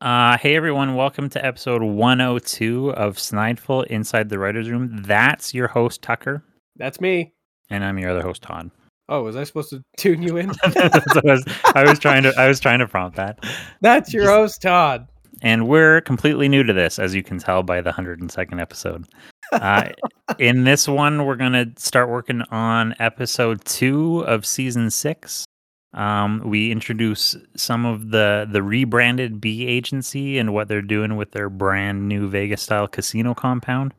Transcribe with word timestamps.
Uh, 0.00 0.38
hey 0.38 0.54
everyone, 0.54 0.94
welcome 0.94 1.28
to 1.28 1.44
episode 1.44 1.82
102 1.82 2.90
of 2.90 3.16
Snideful 3.16 3.84
Inside 3.86 4.28
the 4.28 4.38
Writer's 4.38 4.70
Room. 4.70 5.02
That's 5.02 5.52
your 5.52 5.66
host, 5.66 6.02
Tucker, 6.02 6.44
That's 6.76 7.00
me. 7.00 7.32
and 7.68 7.84
I'm 7.84 7.98
your 7.98 8.10
other 8.10 8.22
host, 8.22 8.42
Todd. 8.42 8.70
Oh, 9.10 9.22
was 9.22 9.36
I 9.36 9.44
supposed 9.44 9.70
to 9.70 9.82
tune 9.96 10.20
you 10.22 10.36
in? 10.36 10.50
I, 10.62 11.00
was, 11.24 11.42
I 11.74 11.82
was 11.82 11.98
trying 11.98 12.24
to 12.24 12.34
I 12.36 12.46
was 12.46 12.60
trying 12.60 12.80
to 12.80 12.86
prompt 12.86 13.16
that. 13.16 13.42
That's 13.80 14.12
your 14.12 14.26
host, 14.26 14.60
Todd. 14.60 15.08
And 15.40 15.66
we're 15.66 16.02
completely 16.02 16.46
new 16.46 16.62
to 16.62 16.74
this, 16.74 16.98
as 16.98 17.14
you 17.14 17.22
can 17.22 17.38
tell 17.38 17.62
by 17.62 17.80
the 17.80 17.90
102nd 17.90 18.60
episode. 18.60 19.06
Uh, 19.50 19.88
in 20.38 20.64
this 20.64 20.86
one, 20.86 21.24
we're 21.24 21.36
going 21.36 21.54
to 21.54 21.72
start 21.80 22.10
working 22.10 22.42
on 22.50 22.94
episode 22.98 23.64
two 23.64 24.26
of 24.26 24.44
season 24.44 24.90
six. 24.90 25.46
Um, 25.94 26.42
we 26.44 26.70
introduce 26.70 27.36
some 27.56 27.86
of 27.86 28.10
the 28.10 28.46
the 28.50 28.62
rebranded 28.62 29.40
B 29.40 29.66
agency 29.66 30.38
and 30.38 30.52
what 30.52 30.68
they're 30.68 30.82
doing 30.82 31.16
with 31.16 31.32
their 31.32 31.48
brand 31.48 32.08
new 32.08 32.28
Vegas 32.28 32.62
style 32.62 32.86
casino 32.86 33.34
compound. 33.34 33.94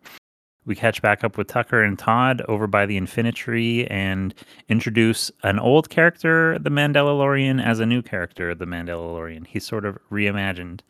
We 0.65 0.75
catch 0.75 1.01
back 1.01 1.23
up 1.23 1.35
with 1.35 1.47
Tucker 1.47 1.81
and 1.81 1.97
Todd 1.97 2.43
over 2.47 2.67
by 2.67 2.85
the 2.85 2.95
Infinity 2.95 3.87
and 3.87 4.35
introduce 4.67 5.31
an 5.41 5.57
old 5.57 5.89
character, 5.89 6.59
the 6.59 6.69
Mandalorian, 6.69 7.63
as 7.63 7.79
a 7.79 7.87
new 7.87 8.03
character, 8.03 8.53
the 8.53 8.65
Mandalorian. 8.65 9.47
He's 9.47 9.65
sort 9.65 9.83
of 9.83 9.97
reimagined. 10.11 10.81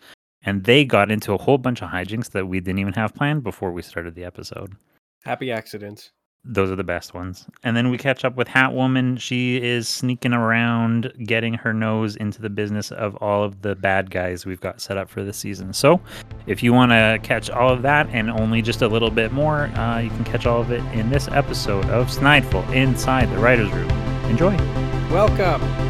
And 0.43 0.65
they 0.65 0.83
got 0.83 1.11
into 1.11 1.33
a 1.33 1.37
whole 1.37 1.57
bunch 1.57 1.81
of 1.81 1.89
hijinks 1.89 2.31
that 2.31 2.47
we 2.47 2.59
didn't 2.59 2.79
even 2.79 2.93
have 2.93 3.13
planned 3.13 3.43
before 3.43 3.71
we 3.71 3.81
started 3.81 4.15
the 4.15 4.25
episode. 4.25 4.75
Happy 5.23 5.49
accidents. 5.49 6.11
Those 6.45 6.71
are 6.71 6.75
the 6.75 6.83
best 6.83 7.13
ones. 7.13 7.45
And 7.63 7.75
then 7.75 7.89
we 7.89 7.97
catch 7.97 8.23
up 8.23 8.35
with 8.35 8.47
Hat 8.47 8.73
Woman. 8.73 9.17
She 9.17 9.61
is 9.61 9.89
sneaking 9.89 10.33
around, 10.33 11.11
getting 11.25 11.53
her 11.55 11.73
nose 11.73 12.15
into 12.15 12.41
the 12.41 12.49
business 12.49 12.91
of 12.91 13.15
all 13.17 13.43
of 13.43 13.61
the 13.61 13.75
bad 13.75 14.09
guys 14.09 14.45
we've 14.45 14.61
got 14.61 14.79
set 14.79 14.97
up 14.97 15.09
for 15.09 15.23
this 15.23 15.37
season. 15.37 15.73
So, 15.73 15.99
if 16.47 16.63
you 16.63 16.71
want 16.71 16.91
to 16.91 17.19
catch 17.23 17.49
all 17.49 17.69
of 17.69 17.81
that 17.81 18.07
and 18.11 18.29
only 18.31 18.61
just 18.61 18.81
a 18.81 18.87
little 18.87 19.11
bit 19.11 19.33
more, 19.33 19.65
uh, 19.77 19.99
you 19.99 20.09
can 20.09 20.23
catch 20.23 20.45
all 20.45 20.61
of 20.61 20.71
it 20.71 20.83
in 20.93 21.09
this 21.09 21.27
episode 21.27 21.85
of 21.85 22.07
Snideful 22.07 22.67
Inside 22.73 23.29
the 23.31 23.37
Writer's 23.37 23.71
Room. 23.71 23.89
Enjoy. 24.29 24.55
Welcome. 25.11 25.88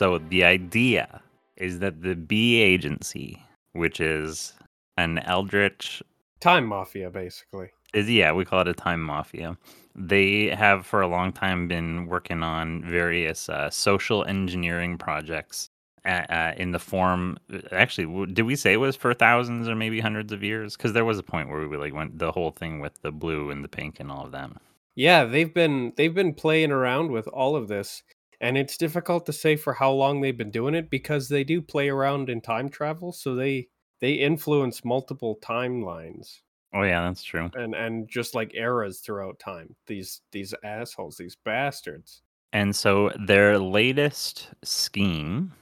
So, 0.00 0.16
the 0.16 0.44
idea 0.44 1.20
is 1.58 1.80
that 1.80 2.00
the 2.00 2.14
B 2.14 2.62
agency, 2.62 3.42
which 3.74 4.00
is 4.00 4.54
an 4.96 5.18
eldritch 5.18 6.02
Time 6.40 6.64
Mafia, 6.64 7.10
basically. 7.10 7.68
is 7.92 8.08
yeah 8.08 8.32
we 8.32 8.46
call 8.46 8.62
it 8.62 8.68
a 8.68 8.72
time 8.72 9.02
mafia. 9.02 9.58
They 9.94 10.46
have 10.56 10.86
for 10.86 11.02
a 11.02 11.06
long 11.06 11.34
time 11.34 11.68
been 11.68 12.06
working 12.06 12.42
on 12.42 12.82
various 12.82 13.50
uh, 13.50 13.68
social 13.68 14.24
engineering 14.24 14.96
projects 14.96 15.68
uh, 16.06 16.24
uh, 16.30 16.54
in 16.56 16.72
the 16.72 16.78
form 16.78 17.36
actually 17.70 18.26
did 18.32 18.44
we 18.44 18.56
say 18.56 18.72
it 18.72 18.78
was 18.78 18.96
for 18.96 19.12
thousands 19.12 19.68
or 19.68 19.74
maybe 19.74 20.00
hundreds 20.00 20.32
of 20.32 20.42
years? 20.42 20.78
Because 20.78 20.94
there 20.94 21.04
was 21.04 21.18
a 21.18 21.22
point 21.22 21.50
where 21.50 21.68
we 21.68 21.76
like 21.76 21.92
went 21.92 22.18
the 22.18 22.32
whole 22.32 22.52
thing 22.52 22.80
with 22.80 23.02
the 23.02 23.12
blue 23.12 23.50
and 23.50 23.62
the 23.62 23.68
pink 23.68 24.00
and 24.00 24.10
all 24.10 24.24
of 24.24 24.32
them. 24.32 24.56
Yeah, 24.94 25.24
they've 25.26 25.52
been 25.52 25.92
they've 25.98 26.14
been 26.14 26.32
playing 26.32 26.70
around 26.72 27.10
with 27.10 27.28
all 27.28 27.54
of 27.54 27.68
this, 27.68 28.02
and 28.40 28.56
it's 28.56 28.76
difficult 28.76 29.26
to 29.26 29.32
say 29.32 29.56
for 29.56 29.74
how 29.74 29.92
long 29.92 30.20
they've 30.20 30.36
been 30.36 30.50
doing 30.50 30.74
it 30.74 30.90
because 30.90 31.28
they 31.28 31.44
do 31.44 31.60
play 31.60 31.88
around 31.88 32.28
in 32.30 32.40
time 32.40 32.68
travel, 32.68 33.12
so 33.12 33.34
they 33.34 33.68
they 34.00 34.12
influence 34.14 34.84
multiple 34.84 35.38
timelines 35.42 36.40
oh 36.74 36.82
yeah 36.82 37.02
that's 37.02 37.22
true 37.22 37.50
and 37.54 37.74
and 37.74 38.08
just 38.08 38.34
like 38.34 38.54
eras 38.54 39.00
throughout 39.00 39.38
time. 39.38 39.74
These 39.86 40.22
these 40.32 40.54
assholes, 40.64 41.16
these 41.16 41.36
bastards. 41.44 42.22
And 42.52 42.74
so 42.74 43.12
their 43.26 43.58
latest 43.58 44.48
scheme, 44.64 45.52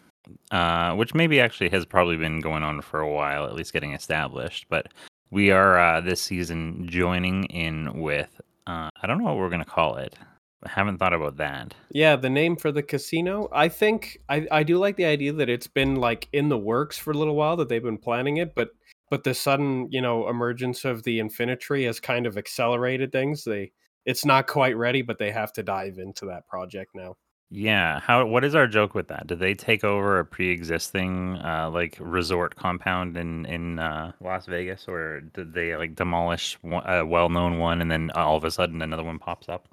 uh, 0.50 0.94
which 0.94 1.14
maybe 1.14 1.38
actually 1.38 1.68
has 1.70 1.84
probably 1.84 2.16
been 2.16 2.40
going 2.40 2.62
on 2.62 2.80
for 2.80 3.00
a 3.00 3.12
while, 3.12 3.44
at 3.44 3.54
least 3.54 3.74
getting 3.74 3.92
established, 3.92 4.66
but 4.70 4.88
we 5.30 5.50
are 5.50 5.78
uh, 5.78 6.00
this 6.00 6.22
season 6.22 6.86
joining 6.88 7.44
in 7.44 8.00
with, 8.00 8.40
uh, 8.66 8.88
I 9.02 9.06
don't 9.06 9.18
know 9.18 9.24
what 9.24 9.36
we're 9.36 9.50
going 9.50 9.62
to 9.62 9.70
call 9.70 9.96
it. 9.96 10.16
I 10.64 10.70
haven't 10.70 10.98
thought 10.98 11.14
about 11.14 11.36
that. 11.36 11.74
Yeah, 11.90 12.16
the 12.16 12.30
name 12.30 12.56
for 12.56 12.72
the 12.72 12.82
casino. 12.82 13.48
I 13.52 13.68
think 13.68 14.18
I, 14.28 14.46
I 14.50 14.62
do 14.64 14.78
like 14.78 14.96
the 14.96 15.04
idea 15.04 15.32
that 15.34 15.48
it's 15.48 15.68
been 15.68 15.96
like 15.96 16.28
in 16.32 16.48
the 16.48 16.58
works 16.58 16.98
for 16.98 17.12
a 17.12 17.16
little 17.16 17.36
while 17.36 17.56
that 17.56 17.68
they've 17.68 17.82
been 17.82 17.98
planning 17.98 18.38
it, 18.38 18.54
but 18.54 18.70
but 19.10 19.24
the 19.24 19.34
sudden, 19.34 19.88
you 19.90 20.02
know, 20.02 20.28
emergence 20.28 20.84
of 20.84 21.02
the 21.02 21.18
Infinity 21.20 21.84
has 21.84 22.00
kind 22.00 22.26
of 22.26 22.36
accelerated 22.36 23.12
things. 23.12 23.44
They 23.44 23.72
it's 24.04 24.24
not 24.24 24.46
quite 24.46 24.76
ready, 24.76 25.02
but 25.02 25.18
they 25.18 25.30
have 25.30 25.52
to 25.54 25.62
dive 25.62 25.98
into 25.98 26.26
that 26.26 26.46
project 26.48 26.90
now. 26.94 27.16
Yeah, 27.50 28.00
how? 28.00 28.26
What 28.26 28.44
is 28.44 28.54
our 28.54 28.66
joke 28.66 28.94
with 28.94 29.08
that? 29.08 29.26
Did 29.26 29.38
they 29.38 29.54
take 29.54 29.82
over 29.82 30.18
a 30.18 30.24
pre-existing 30.24 31.36
uh, 31.36 31.70
like 31.72 31.96
resort 32.00 32.56
compound 32.56 33.16
in 33.16 33.46
in 33.46 33.78
uh, 33.78 34.12
Las 34.20 34.46
Vegas, 34.46 34.86
or 34.86 35.20
did 35.20 35.54
they 35.54 35.74
like 35.76 35.94
demolish 35.94 36.58
one, 36.62 36.84
a 36.86 37.06
well-known 37.06 37.58
one 37.58 37.80
and 37.80 37.90
then 37.90 38.10
all 38.14 38.36
of 38.36 38.44
a 38.44 38.50
sudden 38.50 38.82
another 38.82 39.04
one 39.04 39.18
pops 39.18 39.48
up? 39.48 39.68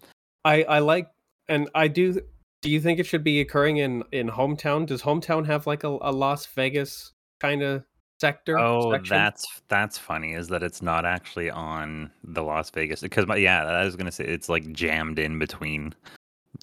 I 0.45 0.63
I 0.63 0.79
like 0.79 1.09
and 1.49 1.69
I 1.75 1.89
do 1.89 2.21
do 2.61 2.71
you 2.71 2.79
think 2.79 2.99
it 2.99 3.05
should 3.05 3.23
be 3.23 3.41
occurring 3.41 3.77
in 3.77 4.03
in 4.11 4.29
hometown? 4.29 4.85
Does 4.85 5.01
hometown 5.01 5.45
have 5.47 5.67
like 5.67 5.83
a, 5.83 5.97
a 6.01 6.11
Las 6.11 6.45
Vegas 6.45 7.11
kind 7.39 7.61
of 7.61 7.83
sector? 8.21 8.57
Oh, 8.57 8.91
section? 8.91 9.15
that's 9.15 9.61
that's 9.67 9.97
funny. 9.97 10.33
Is 10.33 10.47
that 10.49 10.63
it's 10.63 10.81
not 10.81 11.05
actually 11.05 11.49
on 11.49 12.11
the 12.23 12.43
Las 12.43 12.69
Vegas 12.69 13.01
because 13.01 13.27
my, 13.27 13.35
yeah, 13.35 13.65
I 13.65 13.83
was 13.83 13.95
gonna 13.95 14.11
say 14.11 14.25
it's 14.25 14.47
like 14.47 14.71
jammed 14.71 15.19
in 15.19 15.39
between 15.39 15.93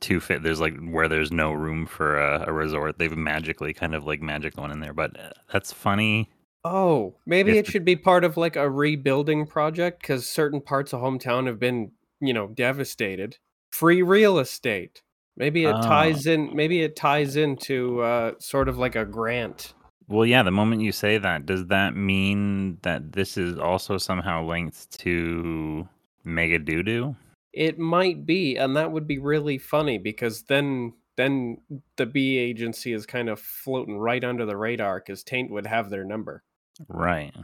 two 0.00 0.20
fit. 0.20 0.43
There's 0.43 0.60
like 0.60 0.78
where 0.88 1.09
there's 1.09 1.32
no 1.32 1.53
room 1.53 1.87
for 1.87 2.19
a, 2.19 2.47
a 2.49 2.53
resort. 2.53 2.99
They've 2.99 3.16
magically 3.16 3.72
kind 3.72 3.94
of 3.94 4.04
like 4.04 4.22
magic 4.22 4.56
one 4.56 4.70
in 4.70 4.81
there, 4.81 4.94
but 4.94 5.19
uh, 5.19 5.31
that's 5.53 5.72
funny. 5.72 6.31
Oh, 6.64 7.16
maybe 7.26 7.59
it 7.59 7.66
should 7.66 7.84
be 7.84 7.97
part 7.97 8.22
of 8.22 8.37
like 8.37 8.54
a 8.54 8.70
rebuilding 8.70 9.47
project 9.47 10.00
because 10.00 10.28
certain 10.28 10.60
parts 10.60 10.93
of 10.93 11.00
hometown 11.00 11.49
have 11.49 11.59
been, 11.59 11.91
you 12.20 12.32
know, 12.32 12.47
devastated. 12.47 13.38
Free 13.72 14.02
real 14.02 14.38
estate. 14.38 15.02
Maybe 15.36 15.64
it 15.64 15.74
Oh. 15.74 15.82
ties 15.82 16.26
in. 16.26 16.54
Maybe 16.54 16.82
it 16.82 16.94
ties 16.94 17.36
into 17.36 18.00
uh, 18.02 18.32
sort 18.38 18.68
of 18.68 18.78
like 18.78 18.96
a 18.96 19.04
grant. 19.04 19.74
Well, 20.08 20.26
yeah. 20.26 20.42
The 20.42 20.50
moment 20.50 20.82
you 20.82 20.92
say 20.92 21.16
that, 21.18 21.46
does 21.46 21.66
that 21.68 21.96
mean 21.96 22.78
that 22.82 23.12
this 23.12 23.38
is 23.38 23.58
also 23.58 23.96
somehow 23.98 24.44
linked 24.44 24.98
to 25.00 25.88
Mega 26.24 26.58
Doodoo? 26.58 27.16
It 27.54 27.78
might 27.78 28.26
be, 28.26 28.56
and 28.56 28.76
that 28.76 28.92
would 28.92 29.06
be 29.06 29.18
really 29.18 29.58
funny 29.58 29.98
because 29.98 30.42
then 30.44 30.92
then 31.16 31.58
the 31.96 32.06
B 32.06 32.38
agency 32.38 32.92
is 32.94 33.04
kind 33.04 33.28
of 33.28 33.38
floating 33.38 33.98
right 33.98 34.24
under 34.24 34.46
the 34.46 34.56
radar 34.56 34.98
because 34.98 35.22
Taint 35.22 35.50
would 35.50 35.66
have 35.66 35.90
their 35.90 36.04
number. 36.04 36.42
Right. 36.88 37.34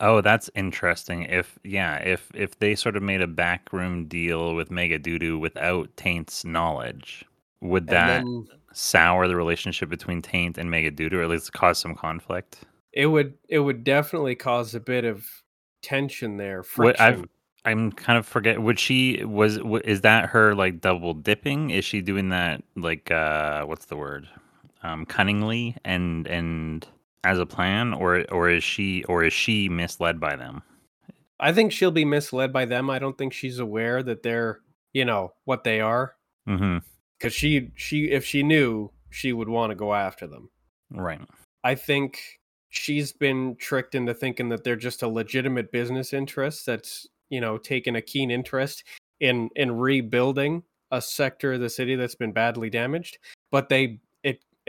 Oh, 0.00 0.20
that's 0.20 0.48
interesting. 0.54 1.24
If 1.24 1.58
yeah, 1.64 1.96
if 1.96 2.30
if 2.34 2.58
they 2.58 2.74
sort 2.74 2.96
of 2.96 3.02
made 3.02 3.20
a 3.20 3.26
backroom 3.26 4.06
deal 4.06 4.54
with 4.54 4.70
Mega 4.70 4.98
Doodoo 4.98 5.38
without 5.40 5.94
Taint's 5.96 6.44
knowledge, 6.44 7.24
would 7.60 7.88
that 7.88 8.28
then 8.28 8.48
sour 8.72 9.26
the 9.26 9.36
relationship 9.36 9.88
between 9.88 10.22
Taint 10.22 10.56
and 10.58 10.70
Mega 10.70 10.90
Doodoo, 10.92 11.14
or 11.14 11.22
at 11.22 11.30
least 11.30 11.52
cause 11.52 11.78
some 11.78 11.94
conflict? 11.96 12.64
it 12.92 13.06
would 13.06 13.34
it 13.48 13.60
would 13.60 13.84
definitely 13.84 14.34
cause 14.34 14.74
a 14.74 14.80
bit 14.80 15.04
of 15.04 15.26
tension 15.82 16.36
there. 16.36 16.62
What 16.74 16.96
Friction. 16.96 17.04
I've 17.04 17.28
I'm 17.64 17.92
kind 17.92 18.18
of 18.18 18.26
forget. 18.26 18.62
Would 18.62 18.78
she 18.78 19.22
was 19.24 19.58
w- 19.58 19.82
is 19.84 20.00
that 20.02 20.30
her 20.30 20.54
like 20.54 20.80
double 20.80 21.12
dipping? 21.14 21.70
Is 21.70 21.84
she 21.84 22.00
doing 22.00 22.30
that 22.30 22.62
like 22.76 23.10
uh 23.10 23.64
what's 23.64 23.86
the 23.86 23.96
word? 23.96 24.28
Um, 24.82 25.04
cunningly 25.06 25.76
and 25.84 26.26
and 26.28 26.86
as 27.24 27.38
a 27.38 27.46
plan, 27.46 27.92
or 27.94 28.24
or 28.30 28.48
is 28.48 28.64
she 28.64 29.04
or 29.04 29.24
is 29.24 29.32
she 29.32 29.68
misled 29.68 30.20
by 30.20 30.36
them? 30.36 30.62
I 31.40 31.52
think 31.52 31.72
she'll 31.72 31.90
be 31.90 32.04
misled 32.04 32.52
by 32.52 32.64
them. 32.64 32.90
I 32.90 32.98
don't 32.98 33.16
think 33.16 33.32
she's 33.32 33.58
aware 33.58 34.02
that 34.02 34.22
they're, 34.22 34.60
you 34.92 35.04
know, 35.04 35.34
what 35.44 35.64
they 35.64 35.80
are. 35.80 36.14
Mm-hmm. 36.48 36.78
Because 37.18 37.32
she, 37.34 37.70
she, 37.74 38.10
if 38.10 38.24
she 38.24 38.42
knew, 38.42 38.90
she 39.10 39.32
would 39.32 39.48
want 39.48 39.70
to 39.70 39.76
go 39.76 39.94
after 39.94 40.26
them. 40.26 40.50
Right. 40.90 41.20
I 41.64 41.74
think 41.74 42.20
she's 42.70 43.12
been 43.12 43.56
tricked 43.56 43.94
into 43.94 44.14
thinking 44.14 44.48
that 44.50 44.64
they're 44.64 44.76
just 44.76 45.02
a 45.02 45.08
legitimate 45.08 45.72
business 45.72 46.12
interest 46.12 46.66
that's, 46.66 47.06
you 47.28 47.40
know, 47.40 47.58
taken 47.58 47.96
a 47.96 48.02
keen 48.02 48.30
interest 48.30 48.84
in 49.20 49.50
in 49.56 49.72
rebuilding 49.72 50.62
a 50.90 51.02
sector 51.02 51.54
of 51.54 51.60
the 51.60 51.68
city 51.70 51.96
that's 51.96 52.14
been 52.14 52.32
badly 52.32 52.70
damaged. 52.70 53.18
But 53.50 53.68
they, 53.68 54.00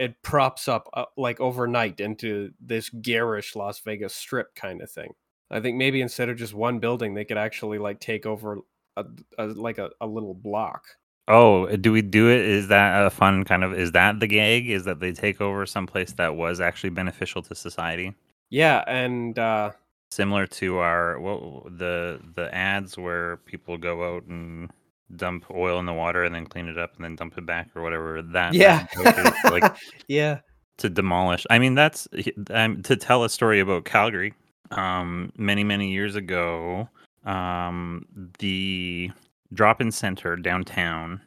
it, 0.00 0.22
props 0.22 0.66
up 0.66 0.88
uh, 0.94 1.04
like 1.16 1.40
overnight 1.40 2.00
into 2.00 2.50
this 2.60 2.88
garish 2.88 3.54
Las 3.54 3.80
Vegas 3.80 4.14
strip 4.14 4.54
kind 4.54 4.82
of 4.82 4.90
thing. 4.90 5.12
I 5.50 5.60
think 5.60 5.76
maybe 5.76 6.00
instead 6.00 6.28
of 6.28 6.36
just 6.36 6.54
one 6.54 6.78
building, 6.78 7.14
they 7.14 7.24
could 7.24 7.38
actually 7.38 7.78
like 7.78 8.00
take 8.00 8.24
over 8.24 8.58
a, 8.96 9.04
a 9.38 9.46
like 9.46 9.78
a, 9.78 9.90
a 10.00 10.06
little 10.06 10.34
block. 10.34 10.84
Oh, 11.28 11.66
do 11.76 11.92
we 11.92 12.02
do 12.02 12.28
it? 12.28 12.40
Is 12.40 12.68
that 12.68 13.06
a 13.06 13.10
fun 13.10 13.44
kind 13.44 13.62
of? 13.62 13.74
Is 13.74 13.92
that 13.92 14.20
the 14.20 14.26
gag? 14.26 14.70
Is 14.70 14.84
that 14.84 15.00
they 15.00 15.12
take 15.12 15.40
over 15.40 15.66
someplace 15.66 16.12
that 16.12 16.34
was 16.34 16.60
actually 16.60 16.90
beneficial 16.90 17.42
to 17.42 17.54
society? 17.54 18.14
Yeah, 18.48 18.82
and 18.86 19.38
uh, 19.38 19.72
similar 20.10 20.46
to 20.46 20.78
our 20.78 21.20
what 21.20 21.78
the 21.78 22.20
the 22.34 22.52
ads 22.54 22.96
where 22.98 23.36
people 23.38 23.76
go 23.76 24.16
out 24.16 24.24
and 24.24 24.70
dump 25.16 25.44
oil 25.50 25.78
in 25.78 25.86
the 25.86 25.92
water 25.92 26.24
and 26.24 26.34
then 26.34 26.46
clean 26.46 26.68
it 26.68 26.78
up 26.78 26.94
and 26.96 27.04
then 27.04 27.16
dump 27.16 27.36
it 27.38 27.46
back 27.46 27.68
or 27.74 27.82
whatever. 27.82 28.22
That 28.22 28.54
Yeah. 28.54 28.86
that 29.02 29.34
like 29.50 29.76
yeah. 30.08 30.40
to 30.78 30.88
demolish. 30.88 31.46
I 31.50 31.58
mean, 31.58 31.74
that's 31.74 32.08
um, 32.50 32.82
to 32.82 32.96
tell 32.96 33.24
a 33.24 33.28
story 33.30 33.60
about 33.60 33.84
Calgary. 33.84 34.32
Um, 34.72 35.32
many 35.36 35.64
many 35.64 35.90
years 35.90 36.14
ago, 36.14 36.88
um, 37.24 38.06
the 38.38 39.10
drop-in 39.52 39.90
center 39.90 40.36
downtown 40.36 41.20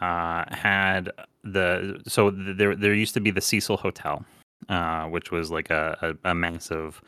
uh, 0.00 0.44
had 0.54 1.10
the 1.42 2.00
so 2.06 2.30
there 2.30 2.76
there 2.76 2.94
used 2.94 3.14
to 3.14 3.20
be 3.20 3.30
the 3.32 3.40
Cecil 3.40 3.76
Hotel, 3.76 4.24
uh, 4.68 5.06
which 5.06 5.30
was 5.32 5.50
like 5.50 5.70
a 5.70 6.16
a, 6.24 6.30
a 6.30 6.34
massive 6.34 7.02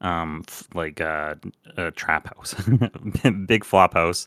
um 0.00 0.42
f- 0.48 0.66
like 0.74 1.00
uh, 1.00 1.34
a 1.76 1.90
trap 1.92 2.34
house, 2.34 2.54
big 3.46 3.64
flop 3.64 3.94
house. 3.94 4.26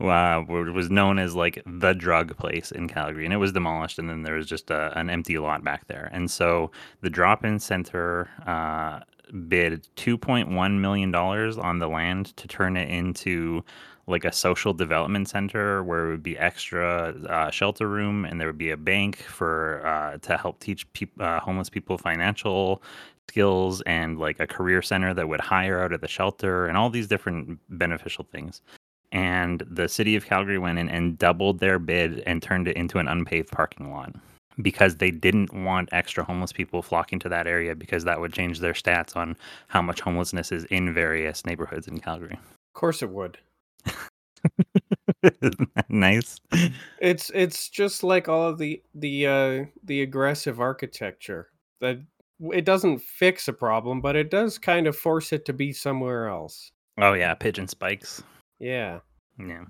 Uh, 0.00 0.42
was 0.48 0.90
known 0.90 1.18
as 1.18 1.34
like 1.34 1.62
the 1.66 1.92
drug 1.92 2.36
place 2.36 2.72
in 2.72 2.88
Calgary, 2.88 3.24
and 3.24 3.34
it 3.34 3.38
was 3.38 3.52
demolished, 3.52 3.98
and 3.98 4.08
then 4.08 4.22
there 4.22 4.36
was 4.36 4.46
just 4.46 4.70
a, 4.70 4.98
an 4.98 5.10
empty 5.10 5.38
lot 5.38 5.62
back 5.62 5.86
there. 5.88 6.08
And 6.12 6.30
so 6.30 6.70
the 7.02 7.10
drop-in 7.10 7.58
center 7.58 8.28
uh, 8.46 9.00
bid 9.48 9.86
2.1 9.96 10.80
million 10.80 11.10
dollars 11.10 11.58
on 11.58 11.78
the 11.78 11.88
land 11.88 12.36
to 12.36 12.48
turn 12.48 12.76
it 12.76 12.88
into 12.88 13.62
like 14.06 14.24
a 14.24 14.32
social 14.32 14.74
development 14.74 15.28
center 15.28 15.84
where 15.84 16.08
it 16.08 16.10
would 16.10 16.22
be 16.22 16.36
extra 16.36 17.14
uh, 17.28 17.50
shelter 17.50 17.88
room 17.88 18.24
and 18.24 18.40
there 18.40 18.48
would 18.48 18.58
be 18.58 18.70
a 18.70 18.76
bank 18.76 19.18
for 19.18 19.86
uh, 19.86 20.18
to 20.18 20.36
help 20.36 20.58
teach 20.58 20.86
uh, 21.20 21.38
homeless 21.40 21.70
people 21.70 21.96
financial 21.96 22.82
skills 23.28 23.80
and 23.82 24.18
like 24.18 24.40
a 24.40 24.46
career 24.46 24.82
center 24.82 25.14
that 25.14 25.28
would 25.28 25.40
hire 25.40 25.80
out 25.80 25.92
of 25.92 26.00
the 26.00 26.08
shelter 26.08 26.66
and 26.66 26.76
all 26.76 26.90
these 26.90 27.06
different 27.06 27.60
beneficial 27.68 28.26
things 28.32 28.60
and 29.12 29.62
the 29.68 29.88
city 29.88 30.16
of 30.16 30.24
calgary 30.24 30.58
went 30.58 30.78
in 30.78 30.88
and 30.88 31.18
doubled 31.18 31.58
their 31.58 31.78
bid 31.78 32.20
and 32.26 32.42
turned 32.42 32.68
it 32.68 32.76
into 32.76 32.98
an 32.98 33.08
unpaved 33.08 33.50
parking 33.50 33.90
lot 33.90 34.14
because 34.62 34.96
they 34.96 35.10
didn't 35.10 35.52
want 35.52 35.88
extra 35.92 36.24
homeless 36.24 36.52
people 36.52 36.82
flocking 36.82 37.18
to 37.18 37.28
that 37.28 37.46
area 37.46 37.74
because 37.74 38.04
that 38.04 38.20
would 38.20 38.32
change 38.32 38.60
their 38.60 38.72
stats 38.72 39.16
on 39.16 39.36
how 39.68 39.82
much 39.82 40.00
homelessness 40.00 40.52
is 40.52 40.64
in 40.66 40.92
various 40.92 41.44
neighborhoods 41.46 41.88
in 41.88 41.98
calgary 41.98 42.34
Of 42.34 42.74
course 42.74 43.02
it 43.02 43.10
would. 43.10 43.38
Nice 45.88 46.40
It's 47.00 47.30
it's 47.34 47.68
just 47.68 48.02
like 48.02 48.28
all 48.28 48.48
of 48.48 48.58
the 48.58 48.82
the 48.94 49.26
uh 49.26 49.64
the 49.84 50.02
aggressive 50.02 50.60
architecture 50.60 51.48
that 51.80 51.98
it 52.52 52.64
doesn't 52.64 53.02
fix 53.02 53.48
a 53.48 53.52
problem, 53.52 54.00
but 54.00 54.16
it 54.16 54.30
does 54.30 54.56
kind 54.56 54.86
of 54.86 54.96
force 54.96 55.30
it 55.30 55.44
to 55.44 55.52
be 55.52 55.74
somewhere 55.74 56.28
else. 56.28 56.72
oh 56.98 57.12
yeah 57.12 57.34
pigeon 57.34 57.68
spikes 57.68 58.22
Yeah. 58.60 59.00
yeah 59.38 59.64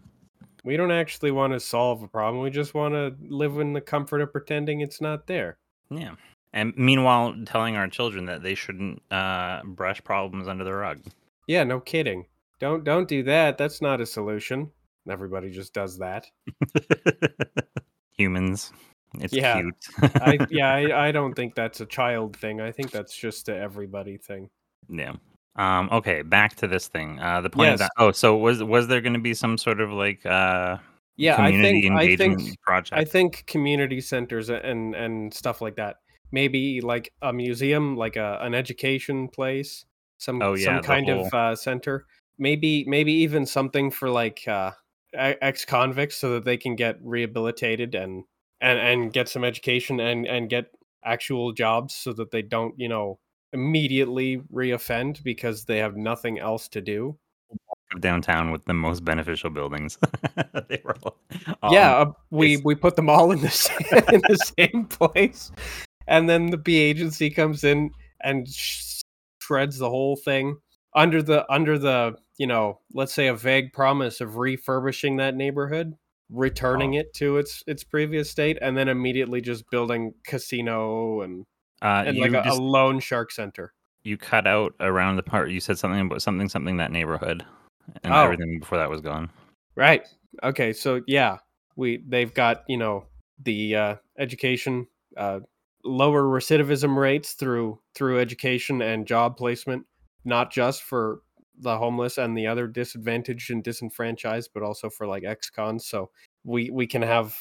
We 0.65 0.77
don't 0.77 0.91
actually 0.91 1.31
want 1.31 1.53
to 1.55 1.61
solve 1.61 2.03
a 2.03 2.09
problem. 2.09 2.43
We 2.43 2.51
just 2.51 2.75
want 2.75 2.95
to 2.95 3.15
live 3.27 3.59
in 3.59 3.73
the 3.73 3.81
comfort 3.81 4.21
of 4.21 4.33
pretending 4.33 4.81
it's 4.83 5.01
not 5.01 5.27
there. 5.27 5.57
Yeah. 5.91 6.17
And 6.53 6.75
meanwhile, 6.77 7.35
telling 7.47 7.77
our 7.77 7.87
children 7.89 8.27
that 8.27 8.43
they 8.43 8.55
shouldn't 8.57 9.01
uh, 9.13 9.63
brush 9.65 10.03
problems 10.03 10.49
under 10.49 10.65
the 10.65 10.75
rug. 10.75 11.01
Yeah, 11.47 11.63
no 11.65 11.79
kidding. 11.81 12.27
Don't 12.59 12.85
don't 12.85 13.09
do 13.09 13.23
that. 13.23 13.57
That's 13.57 13.81
not 13.81 14.01
a 14.01 14.07
solution. 14.07 14.71
Everybody 15.09 15.51
just 15.51 15.73
does 15.73 15.99
that. 15.99 16.27
Humans. 18.13 18.73
It's 19.19 19.33
Yeah. 19.33 19.61
cute. 19.61 19.75
I 20.17 20.39
yeah, 20.51 20.73
I, 20.75 21.09
I 21.09 21.13
don't 21.13 21.35
think 21.35 21.55
that's 21.55 21.81
a 21.81 21.87
child 21.87 22.37
thing. 22.37 22.61
I 22.61 22.71
think 22.73 22.91
that's 22.91 23.17
just 23.17 23.49
a 23.49 23.57
everybody 23.57 24.17
thing. 24.19 24.51
yeah. 24.89 25.15
Um, 25.57 25.89
okay, 25.93 26.23
back 26.23 26.57
to 26.57 26.67
this 26.69 26.89
thing. 26.89 27.19
Uh, 27.21 27.41
the 27.41 27.51
point 27.51 27.71
Yes. 27.71 27.75
of 27.75 27.79
that. 27.81 27.93
Oh, 27.99 28.13
so 28.13 28.37
was 28.37 28.63
was 28.63 28.89
there 28.89 29.01
going 29.01 29.15
to 29.15 29.19
be 29.21 29.35
some 29.35 29.59
sort 29.59 29.81
of 29.81 29.91
like 29.91 30.25
uh, 30.25 30.79
Yeah, 31.17 31.41
I 31.41 31.53
community 31.53 31.87
think 31.87 31.91
I 31.97 32.09
engagement 32.09 32.39
think 32.39 32.61
project? 32.63 32.93
I 32.93 33.05
think 33.05 33.45
community 33.47 34.01
centers 34.01 34.49
and 34.51 34.95
and 34.95 35.33
stuff 35.35 35.61
like 35.61 35.77
that. 35.77 35.97
Maybe 36.33 36.81
like 36.81 37.13
a 37.23 37.33
museum, 37.33 37.97
like 37.97 38.17
a 38.17 38.39
an 38.41 38.55
education 38.55 39.29
place, 39.29 39.85
some 40.19 40.41
Oh, 40.41 40.55
yeah, 40.55 40.65
some 40.65 40.81
kind 40.81 41.09
of 41.09 41.35
uh, 41.35 41.57
center. 41.57 42.07
Maybe 42.39 42.85
maybe 42.87 43.13
even 43.13 43.45
something 43.47 43.91
for 43.91 44.09
like 44.11 44.47
uh, 44.49 44.73
ex 45.15 45.65
convicts 45.65 46.17
so 46.17 46.35
that 46.35 46.45
they 46.45 46.57
can 46.57 46.77
get 46.77 46.97
rehabilitated 47.03 47.95
and 47.95 48.25
and 48.61 48.79
and 48.79 49.13
get 49.13 49.29
some 49.29 49.45
education 49.45 50.01
and 50.01 50.27
and 50.27 50.49
get 50.49 50.67
actual 51.05 51.53
jobs 51.53 51.95
so 51.95 52.13
that 52.15 52.31
they 52.31 52.43
don't 52.43 52.75
you 52.79 52.89
know 52.89 53.19
immediately 53.53 54.39
reoffend 54.53 55.23
because 55.25 55.65
they 55.65 55.79
have 55.79 55.97
nothing 55.97 56.39
else 56.39 56.69
to 56.69 56.81
do. 56.81 57.17
downtown 57.99 58.51
with 58.53 58.65
the 58.67 58.75
most 58.75 59.05
beneficial 59.05 59.51
buildings. 59.51 59.99
they 60.69 60.81
were 60.85 60.95
all, 61.03 61.17
all- 61.63 61.73
yeah, 61.73 61.97
uh, 61.97 62.13
we 62.31 62.59
we 62.59 62.75
put 62.75 62.97
them 62.97 63.09
all 63.11 63.33
in 63.33 63.41
the 63.41 63.49
same, 63.51 63.77
in 64.13 64.21
the 64.29 64.53
same 64.59 64.85
place, 64.87 65.51
and 66.07 66.29
then 66.29 66.47
the 66.51 66.57
B 66.59 66.79
agency 66.79 67.31
comes 67.31 67.65
in 67.65 67.91
and 68.23 68.49
sh- 68.49 69.01
shreds 69.43 69.79
the 69.79 69.91
whole 69.91 70.17
thing 70.17 70.57
under 70.95 71.23
the 71.23 71.51
under 71.53 71.79
the 71.79 72.15
you 72.39 72.47
know 72.47 72.79
let's 72.95 73.13
say 73.13 73.27
a 73.29 73.35
vague 73.35 73.73
promise 73.73 74.21
of 74.21 74.37
refurbishing 74.37 75.17
that 75.17 75.35
neighborhood, 75.35 75.95
returning 76.31 76.95
Oh. 76.97 77.01
it 77.01 77.15
to 77.15 77.39
its 77.39 77.65
its 77.67 77.83
previous 77.83 78.31
state, 78.31 78.59
and 78.63 78.77
then 78.79 78.89
immediately 78.89 79.41
just 79.41 79.69
building 79.71 80.15
casino 80.25 81.23
and 81.23 81.45
uh, 81.83 82.05
and 82.07 82.19
like 82.19 82.31
a, 82.31 82.43
just 82.45 82.59
a 82.59 82.63
loan 82.63 83.01
shark 83.01 83.31
center. 83.33 83.73
you 84.03 84.17
cut 84.17 84.47
out 84.47 84.75
around 84.81 85.17
the 85.17 85.23
part. 85.23 85.51
You 85.51 85.61
said 85.61 85.79
something 85.79 86.01
about 86.01 86.23
something 86.23 86.49
something 86.49 86.77
that 86.79 86.91
neighborhood, 86.93 87.45
and 88.03 88.13
Oh. 88.13 88.25
everything 88.25 88.59
before 88.61 88.79
that 88.79 88.91
was 88.91 89.01
gone. 89.01 89.31
Right. 89.77 90.07
Okay. 90.43 90.73
So 90.73 91.03
yeah, 91.07 91.39
we 91.77 92.03
they've 92.09 92.33
got 92.33 92.65
you 92.69 92.77
know 92.77 93.07
the 93.43 93.77
uh, 93.77 93.95
education, 94.19 94.87
uh, 95.17 95.41
lower 95.85 96.23
recidivism 96.25 96.97
rates 96.97 97.33
through 97.35 97.81
through 97.95 98.21
education 98.21 98.83
and 98.83 99.07
job 99.07 99.37
placement, 99.37 99.87
not 100.25 100.51
just 100.53 100.83
for 100.83 101.21
the 101.63 101.77
homeless 101.77 102.17
and 102.17 102.37
the 102.37 102.47
other 102.47 102.67
disadvantaged 102.67 103.51
and 103.51 103.63
disenfranchised, 103.63 104.51
but 104.55 104.63
also 104.63 104.89
for 104.89 105.07
like 105.07 105.25
ex-cons. 105.25 105.85
So 105.87 106.11
we 106.45 106.71
we 106.71 106.87
can 106.87 107.03
have 107.03 107.35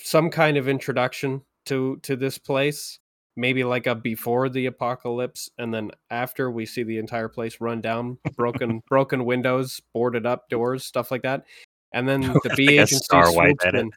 some 0.00 0.30
kind 0.30 0.56
of 0.56 0.68
introduction 0.68 1.42
to 1.66 1.96
to 2.02 2.16
this 2.16 2.38
place. 2.38 2.98
Maybe 3.36 3.64
like 3.64 3.86
a 3.86 3.94
before 3.94 4.48
the 4.48 4.66
apocalypse, 4.66 5.50
and 5.58 5.72
then 5.72 5.90
after 6.10 6.50
we 6.50 6.64
see 6.64 6.82
the 6.82 6.98
entire 6.98 7.28
place 7.28 7.60
run 7.60 7.80
down, 7.80 8.18
broken 8.36 8.82
broken 8.88 9.24
windows, 9.24 9.80
boarded 9.92 10.24
up 10.24 10.48
doors, 10.48 10.84
stuff 10.84 11.10
like 11.10 11.22
that. 11.22 11.44
And 11.92 12.08
then 12.08 12.22
the 12.22 12.54
B 12.56 12.66
Like 12.66 12.76
a 12.76 12.82
agency 12.82 13.04
Star 13.04 13.30
swoops 13.30 13.64
in. 13.64 13.90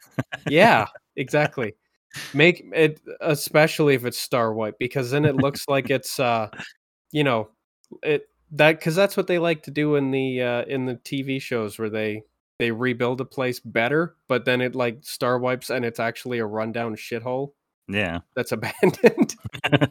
Yeah, 0.46 0.86
exactly. 1.16 1.74
Make 2.34 2.64
it 2.74 3.00
especially 3.20 3.94
if 3.94 4.04
it's 4.04 4.18
Star 4.18 4.52
Wipe, 4.52 4.78
because 4.78 5.10
then 5.10 5.24
it 5.24 5.36
looks 5.36 5.64
like 5.68 5.90
it's 5.90 6.20
uh 6.20 6.48
you 7.12 7.24
know, 7.24 7.48
it 8.02 8.28
that 8.52 8.78
because 8.78 8.94
that's 8.94 9.16
what 9.16 9.26
they 9.26 9.38
like 9.38 9.62
to 9.62 9.70
do 9.70 9.96
in 9.96 10.10
the 10.10 10.42
uh 10.42 10.64
in 10.64 10.86
the 10.86 10.96
TV 10.96 11.40
shows 11.40 11.78
where 11.78 11.90
they 11.90 12.24
they 12.58 12.70
rebuild 12.70 13.22
a 13.22 13.24
place 13.24 13.58
better, 13.58 14.16
but 14.28 14.44
then 14.44 14.60
it 14.60 14.74
like 14.74 14.98
star 15.00 15.38
wipes 15.38 15.70
and 15.70 15.82
it's 15.82 15.98
actually 15.98 16.40
a 16.40 16.46
rundown 16.46 16.94
shithole 16.94 17.52
Yeah. 17.92 18.20
that's 18.34 18.52
abandoned. 18.52 19.36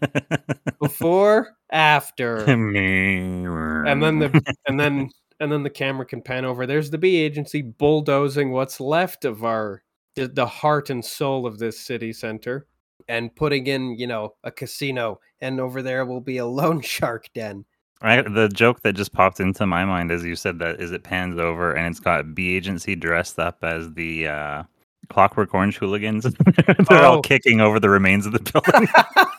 Before, 0.80 1.56
after. 1.72 2.38
and 2.50 4.04
then 4.04 4.20
the 4.20 4.56
and 4.68 4.80
then 4.80 5.10
and 5.40 5.52
then 5.52 5.64
the 5.64 5.70
camera 5.70 6.06
can 6.06 6.22
pan 6.22 6.46
over 6.46 6.66
there's 6.66 6.90
the 6.90 6.98
b 6.98 7.18
agency 7.18 7.62
bulldozing 7.62 8.52
what's 8.52 8.80
left 8.80 9.26
of 9.26 9.44
our 9.44 9.84
the, 10.16 10.28
the 10.28 10.46
heart 10.46 10.90
and 10.90 11.04
soul 11.04 11.46
of 11.46 11.60
this 11.60 11.80
city 11.80 12.12
center 12.12 12.68
and 13.08 13.36
putting 13.36 13.68
in 13.68 13.98
you 13.98 14.08
know 14.08 14.36
a 14.44 14.52
casino 14.52 15.20
and 15.42 15.60
over 15.60 15.82
there 15.82 16.06
will 16.06 16.22
be 16.22 16.38
a 16.38 16.46
loan 16.46 16.82
shark 16.82 17.30
den 17.34 17.66
I, 18.02 18.22
the 18.22 18.48
joke 18.48 18.82
that 18.84 18.94
just 18.94 19.12
popped 19.12 19.42
into 19.42 19.66
my 19.66 19.84
mind 19.84 20.12
as 20.12 20.24
you 20.24 20.36
said 20.36 20.60
that 20.60 20.80
is 20.80 20.92
it 20.94 21.04
pans 21.04 21.38
over 21.38 21.74
and 21.74 21.88
it's 21.88 22.00
got 22.00 22.34
B 22.34 22.56
agency 22.56 22.96
dressed 22.96 23.38
up 23.40 23.58
as 23.62 23.92
the 23.92 24.28
uh, 24.28 24.64
Clockwork 25.10 25.54
Orange 25.54 25.78
hooligans. 25.78 26.24
They're 26.90 27.04
all 27.06 27.18
Oh. 27.18 27.22
kicking 27.22 27.62
over 27.62 27.80
the 27.80 27.90
remains 27.90 28.26
of 28.26 28.32
the 28.34 28.40
building, 28.40 28.88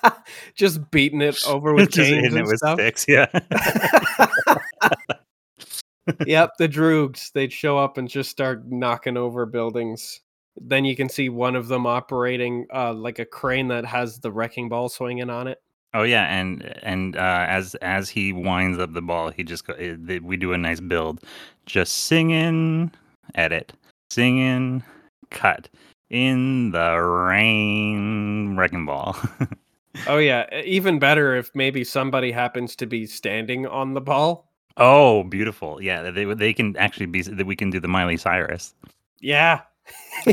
just 0.55 0.91
beating 0.91 1.21
it 1.21 1.41
over 1.47 1.73
with 1.75 1.91
just 1.91 2.09
canes 2.11 2.23
hitting 2.25 2.39
and 2.39 2.47
it 2.47 2.51
with 2.51 2.59
stuff 2.59 2.79
sticks. 2.79 3.05
Yeah. 3.09 3.27
yep 6.27 6.51
the 6.59 6.69
droogs 6.69 7.31
they'd 7.33 7.53
show 7.53 7.79
up 7.79 7.97
and 7.99 8.09
just 8.09 8.31
start 8.31 8.67
knocking 8.71 9.17
over 9.17 9.47
buildings 9.47 10.21
then 10.61 10.85
you 10.85 10.97
can 10.97 11.09
see 11.09 11.29
one 11.29 11.55
of 11.55 11.69
them 11.69 11.87
operating 11.87 12.67
uh, 12.75 12.93
like 12.93 13.19
a 13.21 13.25
crane 13.25 13.69
that 13.69 13.85
has 13.85 14.19
the 14.19 14.33
wrecking 14.33 14.69
ball 14.69 14.89
swinging 14.89 15.31
on 15.31 15.47
it 15.47 15.61
Oh 15.93 16.05
yeah, 16.05 16.27
and 16.33 16.63
and 16.85 17.17
uh, 17.17 17.47
as 17.49 17.75
as 17.83 18.09
he 18.09 18.33
winds 18.33 18.79
up 18.79 18.93
the 18.93 19.03
ball, 19.03 19.31
he 19.31 19.43
just 19.43 19.67
go, 19.67 19.73
eh, 19.75 19.97
th- 20.07 20.23
we 20.23 20.37
do 20.37 20.53
a 20.53 20.57
nice 20.57 20.79
build, 20.79 21.21
just 21.67 22.05
singing, 22.05 22.93
edit, 23.35 23.73
singing, 24.09 24.85
cut 25.31 25.69
in 26.09 26.71
the 26.73 26.97
rain, 26.97 28.57
wrecking 28.57 28.87
ball. 28.87 29.17
Oh 30.07 30.19
yeah, 30.19 30.47
even 30.63 31.01
better 31.01 31.35
if 31.35 31.51
maybe 31.53 31.83
somebody 31.83 32.31
happens 32.31 32.77
to 32.77 32.87
be 32.87 33.07
standing 33.07 33.67
on 33.67 33.95
the 33.95 34.01
ball 34.01 34.51
Oh, 34.77 35.25
beautiful. 35.25 35.83
Yeah, 35.83 36.11
they 36.11 36.25
they 36.25 36.53
can 36.53 36.77
actually 36.77 37.07
be 37.07 37.23
that 37.23 37.47
we 37.47 37.57
can 37.57 37.71
do 37.71 37.81
the 37.81 37.89
Miley 37.89 38.17
Cyrus. 38.17 38.75
Yeah. 39.21 39.61
a 40.27 40.33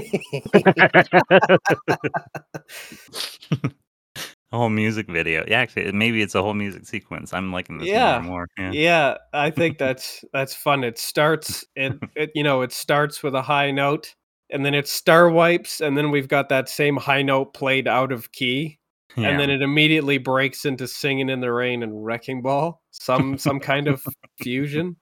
whole 4.52 4.70
music 4.70 5.08
video. 5.08 5.44
Yeah, 5.48 5.60
actually, 5.60 5.92
maybe 5.92 6.22
it's 6.22 6.36
a 6.36 6.42
whole 6.42 6.54
music 6.54 6.86
sequence. 6.86 7.34
I'm 7.34 7.52
liking 7.52 7.80
this 7.80 7.88
yeah. 7.88 8.20
more 8.20 8.30
more. 8.30 8.48
Yeah. 8.58 8.72
yeah, 8.72 9.18
I 9.34 9.50
think 9.50 9.78
that's 9.80 10.24
that's 10.32 10.54
fun. 10.54 10.84
It 10.84 10.98
starts 10.98 11.66
it, 11.76 11.94
it 12.16 12.32
you 12.34 12.44
know, 12.44 12.62
it 12.62 12.72
starts 12.72 13.24
with 13.24 13.36
a 13.36 13.42
high 13.42 13.72
note 13.72 14.16
and 14.50 14.66
then 14.66 14.74
it 14.74 14.88
star 14.88 15.30
wipes 15.30 15.82
and 15.82 15.98
then 15.98 16.12
we've 16.12 16.28
got 16.28 16.50
that 16.50 16.70
same 16.70 16.98
high 16.98 17.22
note 17.22 17.54
played 17.54 17.88
out 17.88 18.12
of 18.12 18.32
key. 18.32 18.80
Yeah. 19.16 19.30
And 19.30 19.40
then 19.40 19.50
it 19.50 19.62
immediately 19.62 20.20
breaks 20.20 20.66
into 20.66 20.88
singing 20.88 21.30
in 21.30 21.40
the 21.40 21.52
rain 21.52 21.82
and 21.82 22.06
wrecking 22.06 22.42
ball. 22.42 22.82
Some 22.92 23.38
some 23.38 23.60
kind 23.60 23.88
of 23.88 24.06
fusion. 24.42 24.96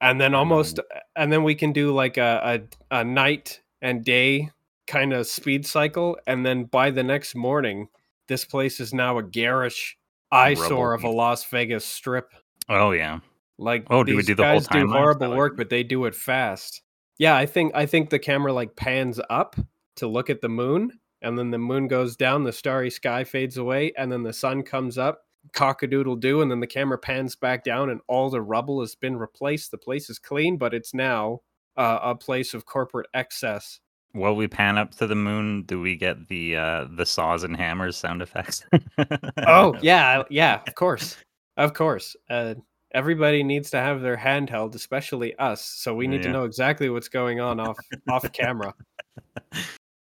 And 0.00 0.20
then 0.20 0.34
almost 0.34 0.80
and 1.16 1.32
then 1.32 1.42
we 1.42 1.54
can 1.54 1.72
do 1.72 1.92
like 1.92 2.18
a, 2.18 2.60
a, 2.90 2.98
a 2.98 3.04
night 3.04 3.60
and 3.82 4.04
day 4.04 4.50
kind 4.86 5.12
of 5.12 5.26
speed 5.26 5.66
cycle 5.66 6.16
and 6.26 6.46
then 6.46 6.64
by 6.64 6.90
the 6.90 7.02
next 7.02 7.34
morning 7.34 7.88
this 8.28 8.44
place 8.44 8.78
is 8.78 8.94
now 8.94 9.18
a 9.18 9.22
garish 9.22 9.96
eyesore 10.30 10.94
of 10.94 11.04
a 11.04 11.08
Las 11.08 11.44
Vegas 11.46 11.84
strip. 11.84 12.32
Oh 12.68 12.92
yeah. 12.92 13.20
Like 13.58 13.86
oh, 13.90 14.04
do 14.04 14.16
we 14.16 14.22
do 14.22 14.34
the 14.34 14.46
whole 14.46 14.60
time? 14.60 14.86
Do 14.86 14.92
horrible 14.92 15.34
work, 15.34 15.56
but 15.56 15.70
they 15.70 15.82
do 15.82 16.04
it 16.04 16.14
fast. 16.14 16.82
Yeah, 17.18 17.36
I 17.36 17.46
think 17.46 17.72
I 17.74 17.86
think 17.86 18.10
the 18.10 18.18
camera 18.18 18.52
like 18.52 18.76
pans 18.76 19.20
up 19.30 19.56
to 19.96 20.06
look 20.06 20.28
at 20.28 20.40
the 20.40 20.48
moon, 20.48 20.98
and 21.22 21.38
then 21.38 21.50
the 21.50 21.58
moon 21.58 21.88
goes 21.88 22.16
down, 22.16 22.44
the 22.44 22.52
starry 22.52 22.90
sky 22.90 23.24
fades 23.24 23.56
away, 23.56 23.92
and 23.96 24.12
then 24.12 24.22
the 24.22 24.32
sun 24.32 24.62
comes 24.62 24.98
up, 24.98 25.24
cockadoodle 25.52 26.20
do, 26.20 26.42
and 26.42 26.50
then 26.50 26.60
the 26.60 26.66
camera 26.66 26.98
pans 26.98 27.34
back 27.34 27.64
down, 27.64 27.90
and 27.90 28.00
all 28.06 28.28
the 28.28 28.42
rubble 28.42 28.80
has 28.80 28.94
been 28.94 29.16
replaced. 29.16 29.70
The 29.70 29.78
place 29.78 30.10
is 30.10 30.18
clean, 30.18 30.58
but 30.58 30.74
it's 30.74 30.92
now 30.92 31.40
uh, 31.76 31.98
a 32.02 32.14
place 32.14 32.52
of 32.52 32.66
corporate 32.66 33.08
excess. 33.14 33.80
While 34.12 34.36
we 34.36 34.48
pan 34.48 34.78
up 34.78 34.92
to 34.96 35.06
the 35.06 35.14
moon, 35.14 35.62
do 35.62 35.80
we 35.80 35.96
get 35.96 36.28
the 36.28 36.56
uh, 36.56 36.86
the 36.90 37.04
saws 37.04 37.44
and 37.44 37.56
hammers 37.56 37.96
sound 37.96 38.22
effects? 38.22 38.64
oh 39.46 39.74
yeah, 39.80 40.22
yeah, 40.30 40.60
of 40.66 40.74
course, 40.74 41.16
of 41.56 41.74
course. 41.74 42.16
Uh, 42.30 42.54
everybody 42.96 43.42
needs 43.42 43.70
to 43.70 43.76
have 43.76 44.00
their 44.00 44.16
handheld, 44.16 44.74
especially 44.74 45.36
us. 45.38 45.62
So 45.62 45.94
we 45.94 46.06
need 46.06 46.22
yeah. 46.22 46.28
to 46.28 46.32
know 46.32 46.44
exactly 46.44 46.88
what's 46.88 47.08
going 47.08 47.40
on 47.40 47.60
off 47.60 47.76
off 48.08 48.32
camera. 48.32 48.74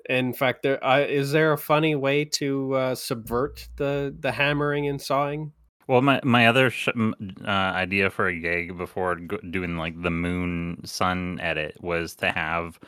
In 0.08 0.34
fact, 0.34 0.62
there 0.62 0.84
uh, 0.86 1.00
is 1.00 1.32
there 1.32 1.52
a 1.52 1.58
funny 1.58 1.96
way 1.96 2.26
to 2.26 2.76
uh, 2.76 2.96
subvert 2.96 3.68
the 3.78 4.16
the 4.18 4.32
hammering 4.32 4.88
and 4.88 5.02
sawing? 5.02 5.52
Well, 5.88 6.02
my 6.02 6.22
my 6.24 6.48
other 6.48 6.70
sh- 6.70 6.90
uh, 6.90 7.50
idea 7.50 8.12
for 8.12 8.28
a 8.28 8.40
gig 8.40 8.78
before 8.78 9.16
doing 9.16 9.78
like 9.78 10.00
the 10.00 10.12
moon 10.12 10.80
sun 10.86 11.40
edit 11.42 11.78
was 11.82 12.16
to 12.18 12.32
have 12.32 12.80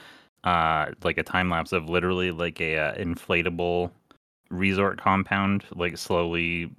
uh 0.43 0.91
like 1.03 1.17
a 1.17 1.23
time 1.23 1.49
lapse 1.49 1.71
of 1.71 1.89
literally 1.89 2.29
like 2.29 2.61
a 2.61 2.77
uh, 2.77 2.93
inflatable 2.93 3.89
resort 4.51 5.01
compound 5.01 5.63
like 5.75 5.97
slowly 5.97 6.69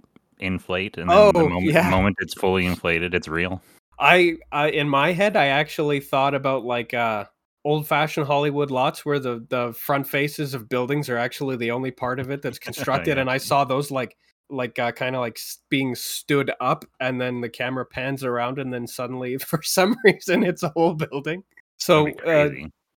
inflate 0.40 0.97
and 0.97 1.11
then 1.11 1.16
oh, 1.16 1.33
the 1.33 1.49
moment, 1.49 1.73
yeah. 1.73 1.88
moment 1.90 2.16
it's 2.21 2.35
fully 2.35 2.66
inflated 2.66 3.14
it's 3.14 3.28
real 3.28 3.62
I, 3.99 4.37
I 4.52 4.68
in 4.71 4.88
my 4.88 5.12
head 5.12 5.37
i 5.37 5.47
actually 5.47 6.00
thought 6.00 6.35
about 6.35 6.64
like 6.64 6.95
uh 6.95 7.25
old 7.64 7.87
fashioned 7.87 8.26
hollywood 8.26 8.71
lots 8.71 9.04
where 9.04 9.18
the 9.18 9.45
the 9.49 9.73
front 9.73 10.07
faces 10.07 10.54
of 10.54 10.68
buildings 10.68 11.09
are 11.09 11.18
actually 11.18 11.57
the 11.57 11.71
only 11.71 11.90
part 11.90 12.21
of 12.21 12.30
it 12.30 12.42
that's 12.42 12.59
constructed 12.61 13.16
yeah. 13.16 13.21
and 13.21 13.30
i 13.30 13.38
saw 13.38 13.64
those 13.64 13.90
like 13.90 14.16
like 14.50 14.78
uh, 14.78 14.92
kind 14.92 15.14
of 15.14 15.21
like 15.21 15.38
being 15.68 15.95
stood 15.95 16.50
up 16.61 16.85
and 17.00 17.21
then 17.21 17.40
the 17.40 17.49
camera 17.49 17.85
pans 17.85 18.25
around 18.25 18.59
and 18.59 18.73
then 18.73 18.87
suddenly 18.87 19.37
for 19.38 19.62
some 19.62 19.97
reason 20.04 20.42
it's 20.42 20.62
a 20.62 20.71
whole 20.71 20.95
building 20.95 21.42
so 21.78 22.09
uh, 22.26 22.49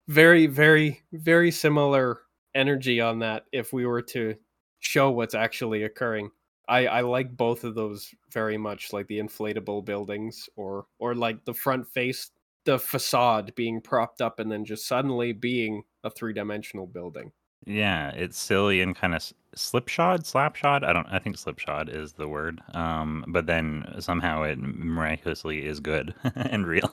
very 0.09 0.47
very 0.47 1.01
very 1.13 1.51
similar 1.51 2.21
energy 2.55 3.01
on 3.01 3.19
that 3.21 3.45
if 3.53 3.73
we 3.73 3.87
were 3.87 4.03
to 4.03 4.35
show 4.81 5.11
what's 5.11 5.35
actually 5.35 5.83
occurring 5.83 6.31
i 6.69 6.87
i 6.87 7.01
like 7.01 7.37
both 7.37 7.65
of 7.65 7.75
those 7.75 8.15
very 8.33 8.57
much 8.57 8.93
like 8.93 9.07
the 9.09 9.19
inflatable 9.19 9.85
buildings 9.85 10.49
or 10.57 10.87
or 10.99 11.15
like 11.15 11.45
the 11.45 11.55
front 11.55 11.87
face 11.87 12.31
the 12.65 12.79
facade 12.79 13.53
being 13.55 13.81
propped 13.81 14.21
up 14.21 14.39
and 14.39 14.51
then 14.51 14.65
just 14.65 14.87
suddenly 14.87 15.33
being 15.33 15.83
a 16.05 16.11
three-dimensional 16.11 16.87
building 16.87 17.33
yeah 17.67 18.11
it's 18.11 18.39
silly 18.39 18.81
and 18.81 18.95
kind 18.95 19.15
of 19.15 19.33
slipshod 19.55 20.25
slapshod 20.25 20.85
i 20.85 20.93
don't 20.93 21.07
i 21.11 21.19
think 21.19 21.37
slipshod 21.37 21.89
is 21.89 22.13
the 22.13 22.29
word 22.29 22.61
um 22.75 23.25
but 23.29 23.47
then 23.47 23.85
somehow 23.99 24.43
it 24.43 24.59
miraculously 24.59 25.65
is 25.65 25.81
good 25.81 26.15
and 26.37 26.67
real 26.67 26.91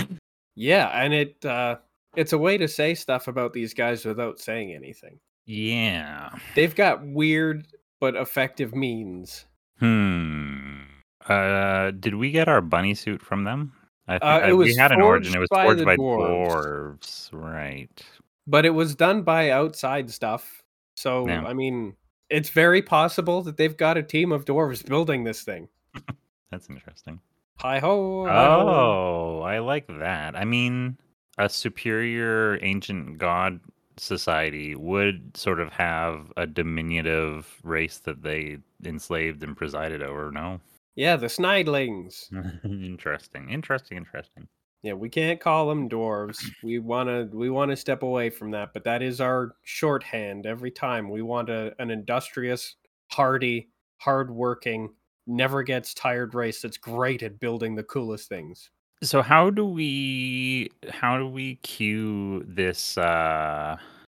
yeah 0.54 0.88
and 1.02 1.12
it 1.12 1.44
uh 1.44 1.76
it's 2.16 2.32
a 2.32 2.38
way 2.38 2.58
to 2.58 2.68
say 2.68 2.94
stuff 2.94 3.28
about 3.28 3.52
these 3.52 3.74
guys 3.74 4.04
without 4.04 4.38
saying 4.38 4.72
anything. 4.72 5.18
Yeah. 5.46 6.30
They've 6.54 6.74
got 6.74 7.04
weird 7.04 7.66
but 8.00 8.16
effective 8.16 8.74
means. 8.74 9.46
Hmm. 9.78 10.82
Uh, 11.26 11.90
did 11.92 12.14
we 12.14 12.30
get 12.30 12.48
our 12.48 12.60
bunny 12.60 12.94
suit 12.94 13.22
from 13.22 13.44
them? 13.44 13.72
I 14.06 14.12
think 14.18 14.44
uh, 14.44 14.48
it 14.48 14.52
was 14.52 14.66
we 14.68 14.74
had 14.74 14.92
an 14.92 15.00
origin. 15.00 15.34
It 15.34 15.38
was 15.38 15.48
forged 15.48 15.84
by, 15.84 15.96
by 15.96 15.96
dwarves. 15.96 17.30
dwarves. 17.30 17.32
right? 17.32 18.04
But 18.46 18.66
it 18.66 18.70
was 18.70 18.94
done 18.94 19.22
by 19.22 19.50
outside 19.50 20.10
stuff. 20.10 20.62
So 20.96 21.26
yeah. 21.26 21.44
I 21.44 21.54
mean, 21.54 21.96
it's 22.28 22.50
very 22.50 22.82
possible 22.82 23.42
that 23.42 23.56
they've 23.56 23.76
got 23.76 23.96
a 23.96 24.02
team 24.02 24.32
of 24.32 24.44
dwarves 24.44 24.84
building 24.86 25.24
this 25.24 25.42
thing. 25.42 25.68
That's 26.50 26.68
interesting. 26.68 27.20
Hi 27.58 27.78
ho. 27.78 28.26
Oh, 28.28 29.40
I 29.40 29.60
like 29.60 29.86
that. 29.86 30.36
I 30.36 30.44
mean, 30.44 30.98
a 31.38 31.48
superior 31.48 32.58
ancient 32.62 33.18
god 33.18 33.60
society 33.98 34.74
would 34.74 35.36
sort 35.36 35.60
of 35.60 35.72
have 35.72 36.32
a 36.36 36.46
diminutive 36.46 37.60
race 37.62 37.98
that 37.98 38.22
they 38.22 38.58
enslaved 38.84 39.42
and 39.42 39.56
presided 39.56 40.02
over, 40.02 40.30
no? 40.30 40.60
Yeah, 40.96 41.16
the 41.16 41.26
Snidlings. 41.26 42.30
interesting. 42.64 43.50
Interesting, 43.50 43.96
interesting. 43.96 44.48
Yeah, 44.82 44.92
we 44.92 45.08
can't 45.08 45.40
call 45.40 45.68
them 45.68 45.88
dwarves. 45.88 46.52
We 46.62 46.78
want 46.78 47.08
to 47.08 47.36
we 47.36 47.48
want 47.48 47.70
to 47.70 47.76
step 47.76 48.02
away 48.02 48.28
from 48.28 48.50
that, 48.50 48.74
but 48.74 48.84
that 48.84 49.02
is 49.02 49.20
our 49.20 49.56
shorthand 49.62 50.44
every 50.44 50.70
time. 50.70 51.08
We 51.08 51.22
want 51.22 51.48
a, 51.48 51.74
an 51.78 51.90
industrious, 51.90 52.76
hardy, 53.10 53.70
hardworking, 53.96 54.94
never 55.26 55.62
gets 55.62 55.94
tired 55.94 56.34
race 56.34 56.60
that's 56.60 56.76
great 56.76 57.22
at 57.22 57.40
building 57.40 57.74
the 57.74 57.82
coolest 57.82 58.28
things. 58.28 58.70
So 59.04 59.20
how 59.20 59.50
do 59.50 59.66
we 59.66 60.70
how 60.88 61.18
do 61.18 61.28
we 61.28 61.56
cue 61.56 62.42
this 62.46 62.96
uh 62.96 63.76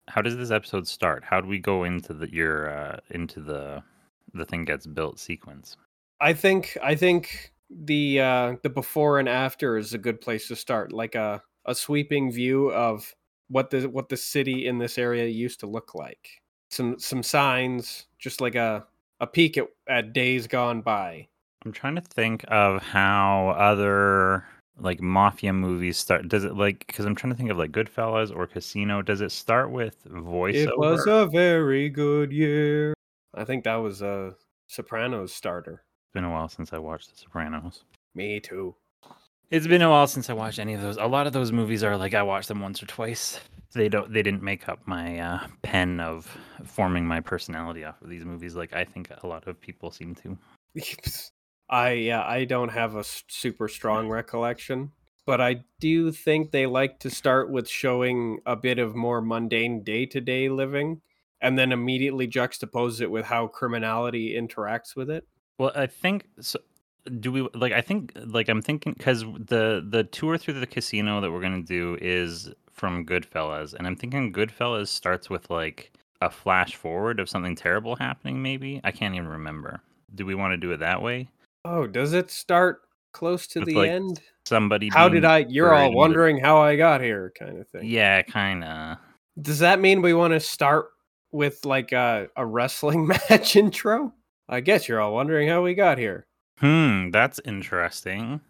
how 0.09 0.23
does 0.23 0.37
this 0.37 0.53
episode 0.53 0.87
start? 0.87 1.25
How 1.25 1.41
do 1.41 1.49
we 1.49 1.59
go 1.59 1.83
into 1.85 2.13
the 2.13 2.33
your 2.33 2.71
uh 2.71 3.01
into 3.11 3.41
the 3.41 3.83
the 4.33 4.45
thing 4.45 4.65
gets 4.65 4.87
built 4.87 5.19
sequence? 5.19 5.77
I 6.21 6.33
think 6.33 6.79
I 6.83 6.95
think 6.95 7.53
the 7.69 8.21
uh 8.21 8.57
the 8.63 8.71
before 8.71 9.19
and 9.19 9.29
after 9.29 9.77
is 9.77 9.93
a 9.93 9.99
good 9.99 10.21
place 10.21 10.47
to 10.49 10.57
start. 10.57 10.93
Like 10.93 11.17
a 11.17 11.43
a 11.65 11.75
sweeping 11.75 12.31
view 12.31 12.71
of 12.71 13.13
what 13.49 13.71
the 13.71 13.89
what 13.89 14.09
the 14.09 14.17
city 14.17 14.69
in 14.69 14.79
this 14.79 14.99
area 14.99 15.27
used 15.27 15.59
to 15.61 15.67
look 15.67 15.95
like. 15.95 16.41
Some 16.71 16.99
some 16.99 17.25
signs, 17.25 18.07
just 18.19 18.41
like 18.41 18.55
a 18.55 18.87
a 19.19 19.27
peek 19.27 19.59
at, 19.59 19.67
at 19.89 20.13
days 20.13 20.47
gone 20.47 20.81
by. 20.81 21.27
I'm 21.65 21.73
trying 21.73 21.97
to 21.97 22.01
think 22.01 22.45
of 22.49 22.81
how 22.81 23.49
other 23.59 24.45
like 24.79 25.01
mafia 25.01 25.53
movies 25.53 25.97
start 25.97 26.29
does 26.29 26.45
it 26.45 26.55
like 26.55 26.87
because 26.87 27.07
i'm 27.07 27.15
trying 27.15 27.33
to 27.33 27.37
think 27.37 27.51
of 27.51 27.57
like 27.57 27.73
goodfellas 27.73 28.35
or 28.35 28.47
casino 28.47 29.01
does 29.01 29.21
it 29.21 29.33
start 29.33 29.71
with 29.71 30.03
voice 30.05 30.55
it 30.55 30.79
was 30.79 31.07
a 31.07 31.27
very 31.27 31.89
good 31.89 32.33
year. 32.33 32.95
I 33.35 33.45
think 33.45 33.65
that 33.65 33.77
was 33.77 34.03
a 34.03 34.35
sopranos 34.67 35.33
starter. 35.33 35.83
It's 36.05 36.13
been 36.15 36.25
a 36.25 36.31
while 36.31 36.49
since 36.49 36.73
i 36.73 36.79
watched 36.79 37.11
the 37.11 37.17
sopranos. 37.17 37.85
Me 38.15 38.41
too. 38.41 38.75
It's 39.51 39.67
been 39.67 39.83
a 39.83 39.91
while 39.91 40.07
since 40.07 40.29
i 40.29 40.33
watched 40.33 40.59
any 40.59 40.75
of 40.75 40.83
those. 40.83 40.97
A 40.97 41.07
lot 41.07 41.27
of 41.27 41.33
those 41.33 41.53
movies 41.53 41.83
are 41.83 41.97
like 41.97 42.15
i 42.15 42.23
watched 42.23 42.49
them 42.49 42.61
once 42.61 42.83
or 42.83 42.87
twice. 42.87 43.41
They 43.75 43.89
don't 43.89 44.13
they 44.13 44.23
didn't 44.23 44.43
make 44.43 44.69
up 44.69 44.81
my 44.87 45.19
uh, 45.19 45.47
pen 45.63 46.01
of 46.01 46.27
forming 46.65 47.07
my 47.07 47.21
personality 47.21 47.85
off 47.85 48.01
of 48.01 48.09
these 48.09 48.25
movies 48.25 48.57
like 48.57 48.73
i 48.73 48.85
think 48.85 49.11
a 49.23 49.27
lot 49.27 49.47
of 49.47 49.61
people 49.61 49.91
seem 49.91 50.15
to 50.17 50.37
I 51.69 51.93
yeah, 51.93 52.25
I 52.25 52.45
don't 52.45 52.71
have 52.71 52.95
a 52.95 53.05
super 53.05 53.69
strong 53.69 54.09
recollection, 54.09 54.93
but 55.25 55.41
I 55.41 55.65
do 55.81 56.13
think 56.13 56.51
they 56.51 56.67
like 56.67 57.01
to 57.01 57.11
start 57.11 57.51
with 57.51 57.69
showing 57.69 58.39
a 58.47 58.57
bit 58.57 58.79
of 58.79 58.95
more 58.95 59.21
mundane 59.21 59.83
day-to-day 59.83 60.49
living 60.49 61.01
and 61.41 61.59
then 61.59 61.73
immediately 61.73 62.29
juxtapose 62.29 63.01
it 63.01 63.11
with 63.11 63.27
how 63.27 63.49
criminality 63.49 64.35
interacts 64.35 64.97
with 64.97 65.11
it. 65.11 65.27
Well, 65.59 65.73
I 65.75 65.87
think 65.87 66.29
so 66.41 66.59
do 67.21 67.31
we 67.31 67.49
like 67.55 67.73
I 67.73 67.81
think 67.81 68.13
like 68.17 68.49
I'm 68.49 68.63
thinking 68.63 68.95
cuz 68.95 69.23
the 69.23 69.85
the 69.89 70.05
tour 70.05 70.39
through 70.39 70.61
the 70.61 70.67
casino 70.67 71.21
that 71.21 71.31
we're 71.31 71.41
going 71.41 71.63
to 71.65 71.67
do 71.67 71.99
is 72.01 72.53
from 72.73 73.07
Goodfellas 73.07 73.75
and 73.75 73.87
I'm 73.87 73.97
thinking 73.97 74.33
Goodfellas 74.33 74.89
starts 74.89 75.31
with 75.31 75.51
like 75.51 75.93
a 76.21 76.31
flash 76.31 76.75
forward 76.75 77.21
of 77.21 77.29
something 77.29 77.55
terrible 77.55 77.97
happening 77.97 78.43
maybe. 78.43 78.81
I 78.85 78.91
can't 78.91 79.15
even 79.15 79.29
remember. 79.29 79.83
Do 80.15 80.27
we 80.27 80.35
want 80.35 80.53
to 80.53 80.57
do 80.57 80.73
it 80.73 80.79
that 80.79 81.03
way? 81.03 81.29
Oh, 81.69 81.87
does 81.87 82.13
it 82.13 82.31
start 82.31 82.83
close 83.13 83.47
to 83.49 83.61
With, 83.61 83.69
the 83.69 83.75
like, 83.75 83.91
end. 83.91 84.21
Somebody. 84.45 84.89
How 84.89 85.09
did 85.09 85.25
I? 85.25 85.39
You're 85.49 85.75
all 85.75 85.93
wondering 85.93 86.39
how 86.39 86.59
I 86.59 86.77
got 86.77 87.01
here, 87.01 87.33
kind 87.37 87.59
of 87.59 87.69
thing. 87.69 87.83
Yeah, 87.85 88.23
kind 88.23 88.63
of. 88.63 88.99
Does 89.43 89.59
that 89.59 89.81
mean 89.81 90.01
we 90.01 90.15
want 90.15 90.33
to 90.33 90.41
start 90.41 90.91
with 91.33 91.65
like 91.65 91.93
a, 91.93 92.29
a 92.37 92.47
wrestling 92.47 93.07
match 93.31 93.57
intro? 93.57 94.13
I 94.49 94.61
guess 94.61 94.89
you're 94.89 95.01
all 95.01 95.13
wondering 95.13 95.49
how 95.49 95.63
we 95.63 95.75
got 95.75 95.99
here. 95.99 96.27
Hmm, 96.59 97.11
that's 97.11 97.41
interesting. 97.45 98.41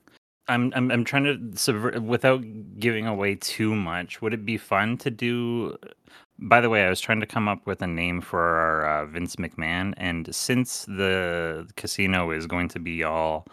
I'm 0.48 0.72
I'm 0.76 0.90
I'm 0.90 1.04
trying 1.04 1.24
to 1.24 1.58
subvert 1.58 2.02
without 2.02 2.44
giving 2.78 3.06
away 3.06 3.36
too 3.36 3.74
much. 3.74 4.20
Would 4.20 4.34
it 4.34 4.44
be 4.44 4.58
fun 4.58 4.98
to 4.98 5.10
do? 5.10 5.76
By 6.38 6.60
the 6.60 6.68
way, 6.68 6.84
I 6.84 6.90
was 6.90 7.00
trying 7.00 7.20
to 7.20 7.26
come 7.26 7.48
up 7.48 7.66
with 7.66 7.80
a 7.80 7.86
name 7.86 8.20
for 8.20 8.40
our 8.40 8.86
uh, 8.86 9.06
Vince 9.06 9.36
McMahon, 9.36 9.94
and 9.96 10.34
since 10.34 10.84
the 10.84 11.66
casino 11.76 12.30
is 12.30 12.46
going 12.46 12.68
to 12.68 12.78
be 12.78 13.02
all 13.02 13.46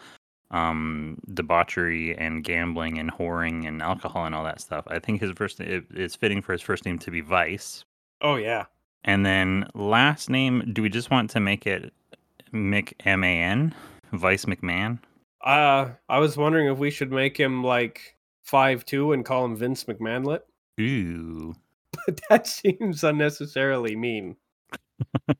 um 0.50 1.18
debauchery 1.32 2.16
and 2.16 2.44
gambling 2.44 2.98
and 2.98 3.10
whoring 3.10 3.66
and 3.66 3.82
alcohol 3.82 4.26
and 4.26 4.34
all 4.34 4.44
that 4.44 4.60
stuff, 4.60 4.84
I 4.88 4.98
think 4.98 5.20
his 5.20 5.32
first 5.32 5.60
it, 5.60 5.84
it's 5.94 6.14
fitting 6.14 6.42
for 6.42 6.52
his 6.52 6.60
first 6.60 6.84
name 6.84 6.98
to 7.00 7.10
be 7.10 7.20
Vice. 7.22 7.84
Oh 8.20 8.36
yeah. 8.36 8.66
And 9.04 9.24
then 9.24 9.68
last 9.74 10.30
name, 10.30 10.70
do 10.72 10.82
we 10.82 10.88
just 10.88 11.10
want 11.10 11.30
to 11.30 11.40
make 11.40 11.66
it 11.66 11.92
Mick 12.52 12.92
M 13.00 13.24
A 13.24 13.42
N, 13.42 13.74
Vice 14.12 14.44
McMahon? 14.44 14.98
Uh, 15.42 15.90
I 16.08 16.18
was 16.18 16.36
wondering 16.36 16.68
if 16.68 16.78
we 16.78 16.90
should 16.90 17.12
make 17.12 17.36
him 17.38 17.64
like 17.64 18.16
five 18.42 18.84
two 18.84 19.12
and 19.12 19.24
call 19.24 19.44
him 19.44 19.56
Vince 19.56 19.84
McMahonlet, 19.84 20.40
Ooh. 20.80 21.54
but 22.06 22.20
that 22.28 22.46
seems 22.46 23.04
unnecessarily 23.04 23.96
mean. 23.96 24.36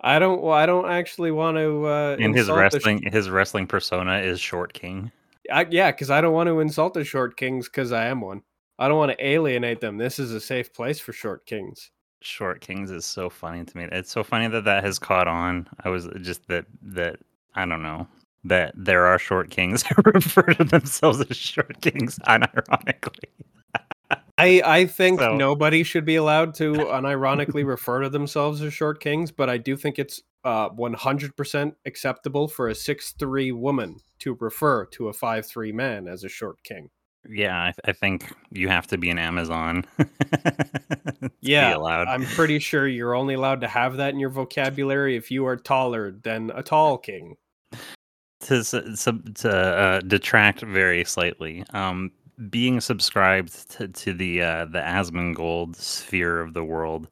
I 0.00 0.18
don't. 0.18 0.42
Well, 0.42 0.52
I 0.52 0.66
don't 0.66 0.90
actually 0.90 1.30
want 1.30 1.56
to. 1.56 1.86
Uh, 1.86 2.16
and 2.20 2.34
his 2.34 2.48
insult 2.48 2.58
the 2.58 2.80
sh- 2.80 2.84
wrestling 2.84 3.12
his 3.12 3.30
wrestling 3.30 3.66
persona 3.66 4.18
is 4.18 4.40
Short 4.40 4.72
King. 4.72 5.10
I, 5.50 5.66
yeah, 5.70 5.90
because 5.90 6.10
I 6.10 6.20
don't 6.20 6.32
want 6.32 6.48
to 6.48 6.60
insult 6.60 6.94
the 6.94 7.04
short 7.04 7.36
kings 7.36 7.68
because 7.68 7.92
I 7.92 8.06
am 8.06 8.20
one. 8.22 8.42
I 8.78 8.88
don't 8.88 8.96
want 8.98 9.12
to 9.12 9.26
alienate 9.26 9.80
them. 9.80 9.98
This 9.98 10.18
is 10.18 10.32
a 10.32 10.40
safe 10.40 10.72
place 10.72 10.98
for 10.98 11.12
short 11.12 11.44
kings. 11.46 11.90
Short 12.24 12.62
Kings 12.62 12.90
is 12.90 13.04
so 13.04 13.28
funny 13.28 13.64
to 13.64 13.76
me. 13.76 13.86
It's 13.92 14.10
so 14.10 14.24
funny 14.24 14.48
that 14.48 14.64
that 14.64 14.82
has 14.82 14.98
caught 14.98 15.28
on. 15.28 15.68
I 15.84 15.90
was 15.90 16.08
just 16.22 16.46
that 16.48 16.64
that 16.80 17.18
I 17.54 17.66
don't 17.66 17.82
know 17.82 18.08
that 18.44 18.72
there 18.74 19.06
are 19.06 19.18
Short 19.18 19.50
Kings 19.50 19.82
who 19.86 20.02
refer 20.06 20.42
to 20.42 20.64
themselves 20.64 21.20
as 21.20 21.36
Short 21.36 21.80
Kings 21.82 22.18
unironically. 22.20 23.28
I 24.38 24.62
I 24.64 24.86
think 24.86 25.20
So- 25.20 25.36
nobody 25.36 25.82
should 25.82 26.04
be 26.04 26.16
allowed 26.16 26.54
to 26.54 26.72
unironically 26.74 27.64
refer 27.66 28.02
to 28.02 28.08
themselves 28.08 28.62
as 28.62 28.72
short 28.74 29.00
kings, 29.00 29.30
but 29.30 29.48
I 29.48 29.58
do 29.58 29.76
think 29.76 29.98
it's 29.98 30.22
uh 30.44 30.68
100% 30.70 31.72
acceptable 31.86 32.48
for 32.48 32.68
a 32.68 32.74
six 32.74 33.12
three 33.12 33.52
woman 33.52 33.96
to 34.20 34.36
refer 34.40 34.84
to 34.86 35.08
a 35.08 35.12
five 35.12 35.46
three 35.46 35.72
man 35.72 36.06
as 36.08 36.24
a 36.24 36.28
short 36.28 36.62
king. 36.64 36.90
Yeah, 37.26 37.56
I, 37.58 37.72
I 37.86 37.92
think 37.92 38.30
you 38.50 38.68
have 38.68 38.86
to 38.88 38.98
be 38.98 39.08
an 39.08 39.18
Amazon. 39.18 39.86
to 39.98 41.30
Yeah. 41.40 41.78
I'm 41.78 42.24
pretty 42.26 42.58
sure 42.58 42.86
you're 42.86 43.14
only 43.14 43.32
allowed 43.34 43.62
to 43.62 43.68
have 43.68 43.96
that 43.96 44.12
in 44.12 44.20
your 44.20 44.28
vocabulary 44.28 45.16
if 45.16 45.30
you 45.30 45.46
are 45.46 45.56
taller 45.56 46.10
than 46.22 46.50
a 46.54 46.62
tall 46.62 46.98
king. 46.98 47.36
to 48.40 48.56
s- 48.56 48.70
to 49.36 49.50
uh, 49.50 50.00
detract 50.00 50.60
very 50.60 51.02
slightly. 51.04 51.64
Um, 51.72 52.10
being 52.50 52.80
subscribed 52.80 53.70
to, 53.72 53.88
to 53.88 54.12
the 54.12 54.42
uh, 54.42 54.64
the 54.66 54.80
Asmongold 54.80 55.76
sphere 55.76 56.40
of 56.40 56.54
the 56.54 56.64
world, 56.64 57.08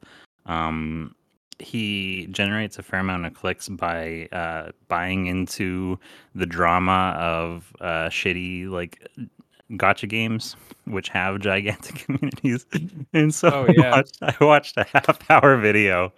um, 0.46 1.14
he 1.58 2.26
generates 2.30 2.78
a 2.78 2.82
fair 2.82 3.00
amount 3.00 3.26
of 3.26 3.34
clicks 3.34 3.68
by 3.68 4.28
uh, 4.32 4.70
buying 4.88 5.26
into 5.26 5.98
the 6.34 6.46
drama 6.46 7.14
of 7.18 7.72
uh, 7.80 8.08
shitty 8.08 8.68
like 8.68 9.06
gacha 9.72 10.06
games 10.08 10.54
which 10.84 11.08
have 11.08 11.38
gigantic 11.40 11.94
communities 12.04 12.66
and 13.14 13.34
so 13.34 13.48
Oh, 13.48 13.66
I, 13.68 13.74
yeah. 13.74 13.90
watched, 13.92 14.18
I 14.20 14.36
watched 14.44 14.76
a 14.76 14.84
half 14.84 15.30
hour 15.30 15.56
video 15.56 16.12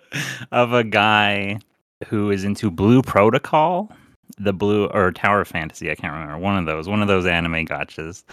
of 0.50 0.72
a 0.72 0.83
guy 0.83 1.61
who 2.07 2.31
is 2.31 2.42
into 2.42 2.70
blue 2.70 3.00
protocol 3.02 3.92
the 4.38 4.52
blue 4.52 4.87
or 4.87 5.12
tower 5.12 5.44
fantasy 5.44 5.90
i 5.90 5.94
can't 5.94 6.12
remember 6.12 6.37
one 6.38 6.59
of 6.59 6.66
those 6.66 6.88
one 6.88 7.00
of 7.02 7.07
those 7.07 7.26
anime 7.26 7.64
gachas 7.66 8.24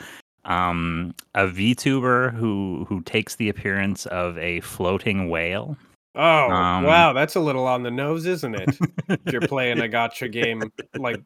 um 0.45 1.13
a 1.36 1.45
vtuber 1.45 2.34
who 2.34 2.86
who 2.89 3.01
takes 3.01 3.36
the 3.36 3.49
appearance 3.49 4.06
of 4.08 4.38
a 4.38 4.60
floating 4.62 5.30
whale 5.30 5.77
Oh 6.13 6.49
Um, 6.51 6.84
wow, 6.84 7.13
that's 7.13 7.36
a 7.36 7.39
little 7.39 7.65
on 7.65 7.84
the 7.84 7.91
nose, 7.91 8.25
isn't 8.25 8.54
it? 8.56 8.69
if 9.10 9.32
you're 9.32 9.41
playing 9.47 9.80
a 9.80 9.88
gacha 9.88 10.30
game 10.32 10.69
like 10.97 11.21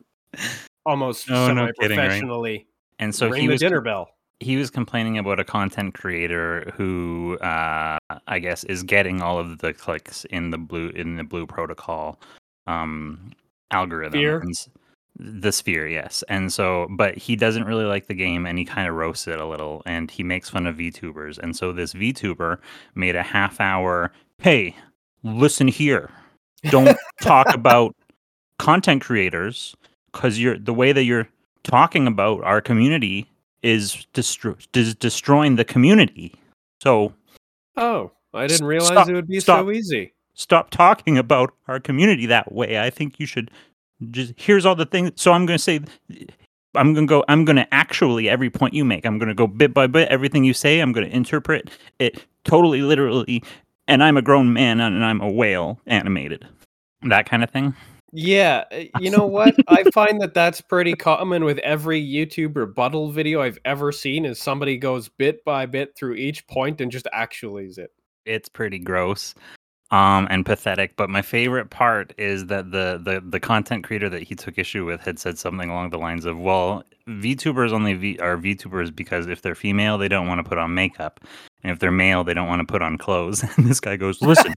almost 0.85 1.27
No, 1.29 1.47
no 1.47 1.65
semi 1.65 1.71
kidding, 1.79 1.97
right? 1.97 2.05
professionally. 2.07 2.67
and 2.99 3.13
so 3.15 3.29
ring 3.29 3.41
he 3.41 3.47
was 3.47 3.61
dinner 3.61 3.81
bell. 3.81 4.09
he 4.41 4.57
was 4.57 4.69
complaining 4.69 5.17
about 5.17 5.39
a 5.39 5.43
content 5.43 5.93
creator 5.95 6.71
who 6.75 7.37
uh 7.41 7.97
i 8.27 8.37
guess 8.39 8.63
is 8.65 8.83
getting 8.83 9.21
all 9.21 9.39
of 9.39 9.57
the 9.59 9.73
clicks 9.73 10.25
in 10.25 10.51
the 10.51 10.57
blue 10.57 10.89
in 10.89 11.15
the 11.15 11.23
blue 11.23 11.47
protocol 11.47 12.19
um 12.67 13.31
algorithm 13.71 14.19
Sphere? 14.19 14.39
And 14.41 14.49
s- 14.51 14.69
the 15.17 15.51
sphere 15.51 15.87
yes 15.87 16.23
and 16.27 16.51
so 16.51 16.87
but 16.91 17.15
he 17.17 17.35
doesn't 17.37 17.63
really 17.63 17.85
like 17.85 18.07
the 18.07 18.13
game 18.13 18.45
and 18.45 18.57
he 18.57 18.65
kind 18.65 18.87
of 18.87 18.95
roasts 18.95 19.27
it 19.27 19.39
a 19.39 19.45
little 19.45 19.81
and 19.85 20.11
he 20.11 20.23
makes 20.23 20.49
fun 20.49 20.67
of 20.67 20.75
vtubers 20.75 21.37
and 21.37 21.55
so 21.55 21.71
this 21.71 21.93
vtuber 21.93 22.57
made 22.95 23.15
a 23.15 23.23
half 23.23 23.61
hour 23.61 24.11
hey 24.39 24.75
listen 25.23 25.67
here 25.69 26.09
don't 26.69 26.97
talk 27.21 27.47
about 27.53 27.95
content 28.59 29.01
creators 29.01 29.75
because 30.11 30.39
you're 30.39 30.57
the 30.57 30.73
way 30.73 30.91
that 30.91 31.03
you're 31.03 31.27
talking 31.63 32.07
about 32.07 32.43
our 32.43 32.59
community 32.61 33.25
is 33.63 34.05
destro- 34.13 34.57
des- 34.71 34.93
destroying 34.99 35.55
the 35.55 35.65
community. 35.65 36.33
So 36.81 37.13
Oh, 37.77 38.11
I 38.33 38.47
didn't 38.47 38.67
realize 38.67 38.89
stop, 38.89 39.09
it 39.09 39.13
would 39.13 39.27
be 39.27 39.39
stop. 39.39 39.65
so 39.65 39.71
easy. 39.71 40.13
stop 40.35 40.69
talking 40.69 41.17
about 41.17 41.53
our 41.67 41.79
community 41.79 42.25
that 42.27 42.51
way. 42.51 42.79
I 42.79 42.89
think 42.91 43.19
you 43.19 43.25
should 43.25 43.49
just 44.11 44.33
here's 44.37 44.65
all 44.65 44.75
the 44.75 44.85
things. 44.85 45.11
So 45.15 45.31
I'm 45.31 45.45
going 45.45 45.57
to 45.57 45.63
say 45.63 45.79
I'm 46.75 46.93
going 46.93 47.07
to 47.07 47.09
go 47.09 47.23
I'm 47.27 47.45
going 47.45 47.55
to 47.55 47.73
actually 47.73 48.29
every 48.29 48.49
point 48.49 48.73
you 48.73 48.85
make. 48.85 49.05
I'm 49.05 49.17
going 49.17 49.29
to 49.29 49.35
go 49.35 49.47
bit 49.47 49.73
by 49.73 49.87
bit 49.87 50.09
everything 50.09 50.43
you 50.43 50.53
say. 50.53 50.79
I'm 50.79 50.91
going 50.91 51.07
to 51.09 51.15
interpret 51.15 51.69
it 51.99 52.23
totally 52.43 52.81
literally 52.81 53.43
and 53.87 54.03
I'm 54.03 54.17
a 54.17 54.21
grown 54.21 54.53
man 54.53 54.79
and 54.79 55.03
I'm 55.03 55.21
a 55.21 55.29
whale 55.29 55.79
animated. 55.87 56.47
That 57.03 57.29
kind 57.29 57.43
of 57.43 57.49
thing. 57.49 57.75
Yeah, 58.11 58.63
uh, 58.71 58.99
you 58.99 59.11
know 59.11 59.25
what? 59.25 59.55
I 59.67 59.83
find 59.91 60.21
that 60.21 60.33
that's 60.33 60.61
pretty 60.61 60.93
common 60.93 61.43
with 61.43 61.57
every 61.59 62.01
YouTube 62.01 62.55
rebuttal 62.55 63.11
video 63.11 63.41
I've 63.41 63.59
ever 63.65 63.91
seen. 63.91 64.25
Is 64.25 64.39
somebody 64.39 64.77
goes 64.77 65.09
bit 65.09 65.43
by 65.43 65.65
bit 65.65 65.95
through 65.97 66.15
each 66.15 66.47
point 66.47 66.79
and 66.79 66.89
just 66.91 67.07
actualize 67.11 67.77
it. 67.77 67.91
it's 68.25 68.47
pretty 68.47 68.79
gross 68.79 69.35
um 69.95 70.27
and 70.29 70.45
pathetic 70.45 70.95
but 70.95 71.09
my 71.09 71.21
favorite 71.21 71.69
part 71.69 72.13
is 72.17 72.47
that 72.47 72.71
the 72.71 72.99
the 73.03 73.21
the 73.25 73.39
content 73.39 73.83
creator 73.83 74.09
that 74.09 74.23
he 74.23 74.35
took 74.35 74.57
issue 74.57 74.85
with 74.85 75.01
had 75.01 75.17
said 75.17 75.37
something 75.37 75.69
along 75.69 75.89
the 75.89 75.97
lines 75.97 76.25
of 76.25 76.37
well 76.37 76.83
vtubers 77.07 77.71
only 77.71 77.93
v- 77.93 78.19
are 78.19 78.37
vtubers 78.37 78.93
because 78.93 79.27
if 79.27 79.41
they're 79.41 79.55
female 79.55 79.97
they 79.97 80.07
don't 80.07 80.27
want 80.27 80.39
to 80.39 80.49
put 80.49 80.57
on 80.57 80.73
makeup 80.73 81.19
and 81.63 81.71
if 81.71 81.79
they're 81.79 81.91
male 81.91 82.23
they 82.23 82.33
don't 82.33 82.47
want 82.47 82.59
to 82.59 82.71
put 82.71 82.81
on 82.81 82.97
clothes. 82.97 83.43
And 83.57 83.67
this 83.67 83.79
guy 83.79 83.95
goes 83.95 84.21
listen 84.21 84.53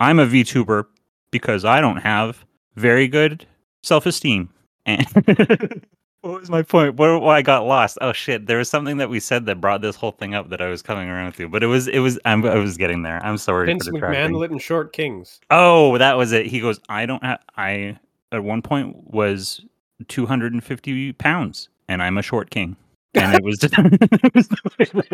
i'm 0.00 0.18
a 0.18 0.26
vtuber 0.26 0.84
because 1.30 1.64
i 1.64 1.80
don't 1.80 1.98
have 1.98 2.44
very 2.76 3.08
good 3.08 3.46
self-esteem. 3.82 4.48
And 4.84 5.06
what 6.26 6.40
was 6.40 6.50
my 6.50 6.62
point? 6.62 6.96
Where 6.96 7.18
why 7.18 7.38
i 7.38 7.42
got 7.42 7.66
lost? 7.66 7.98
Oh 8.00 8.12
shit. 8.12 8.46
There 8.46 8.58
was 8.58 8.68
something 8.68 8.98
that 8.98 9.08
we 9.08 9.20
said 9.20 9.46
that 9.46 9.60
brought 9.60 9.80
this 9.80 9.96
whole 9.96 10.12
thing 10.12 10.34
up 10.34 10.50
that 10.50 10.60
i 10.60 10.68
was 10.68 10.82
coming 10.82 11.08
around 11.08 11.32
to 11.32 11.48
but 11.48 11.62
it 11.62 11.66
was 11.66 11.88
it 11.88 12.00
was 12.00 12.18
I'm, 12.24 12.44
i 12.44 12.56
was 12.56 12.76
getting 12.76 13.02
there. 13.02 13.24
I'm 13.24 13.38
sorry 13.38 13.66
Vince. 13.66 13.88
McMahon, 13.88 14.50
and 14.50 14.60
Short 14.60 14.92
Kings. 14.92 15.40
oh 15.50 15.96
that 15.98 16.16
was 16.16 16.32
it. 16.32 16.46
He 16.46 16.60
goes 16.60 16.80
i 16.88 17.06
don't 17.06 17.22
have 17.22 17.40
i 17.56 17.98
at 18.32 18.42
one 18.42 18.62
point 18.62 19.12
was 19.12 19.60
250 20.08 21.12
pounds 21.14 21.68
and 21.88 22.02
i'm 22.02 22.18
a 22.18 22.22
short 22.22 22.50
king 22.50 22.76
and 23.16 23.34
it 23.34 23.42
was 23.42 23.58
just, 23.58 23.74
it 23.78 24.94
was 24.94 25.08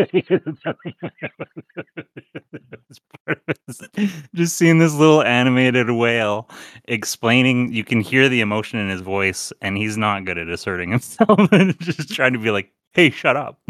just 4.35 4.57
seeing 4.57 4.79
this 4.79 4.95
little 4.95 5.23
animated 5.23 5.91
whale 5.91 6.49
explaining 6.87 7.73
you 7.73 7.85
can 7.85 8.01
hear 8.01 8.29
the 8.29 8.41
emotion 8.41 8.79
in 8.79 8.89
his 8.89 9.01
voice 9.01 9.53
and 9.61 9.77
he's 9.77 9.97
not 9.97 10.25
good 10.25 10.39
at 10.39 10.49
asserting 10.49 10.91
himself 10.93 11.51
and 11.53 11.79
just 11.81 12.13
trying 12.13 12.33
to 12.33 12.39
be 12.39 12.51
like 12.51 12.73
hey 12.93 13.11
shut 13.11 13.37
up. 13.37 13.61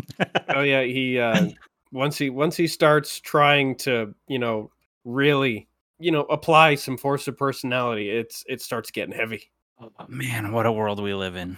Oh 0.49 0.62
yeah, 0.62 0.83
he 0.83 1.18
uh, 1.18 1.49
once 1.92 2.18
he 2.18 2.31
once 2.31 2.57
he 2.57 2.66
starts 2.66 3.21
trying 3.21 3.77
to 3.77 4.14
you 4.29 4.38
know 4.38 4.71
really 5.05 5.68
you 5.99 6.11
know 6.11 6.23
apply 6.23 6.75
some 6.77 6.97
force 6.97 7.29
of 7.29 7.37
personality, 7.37 8.11
it's 8.11 8.45
it 8.49 8.61
starts 8.61 8.90
getting 8.90 9.14
heavy. 9.14 9.51
Oh, 9.81 9.90
man 10.09 10.53
what 10.53 10.66
a 10.66 10.73
world 10.73 11.03
we 11.03 11.14
live 11.14 11.37
in. 11.37 11.57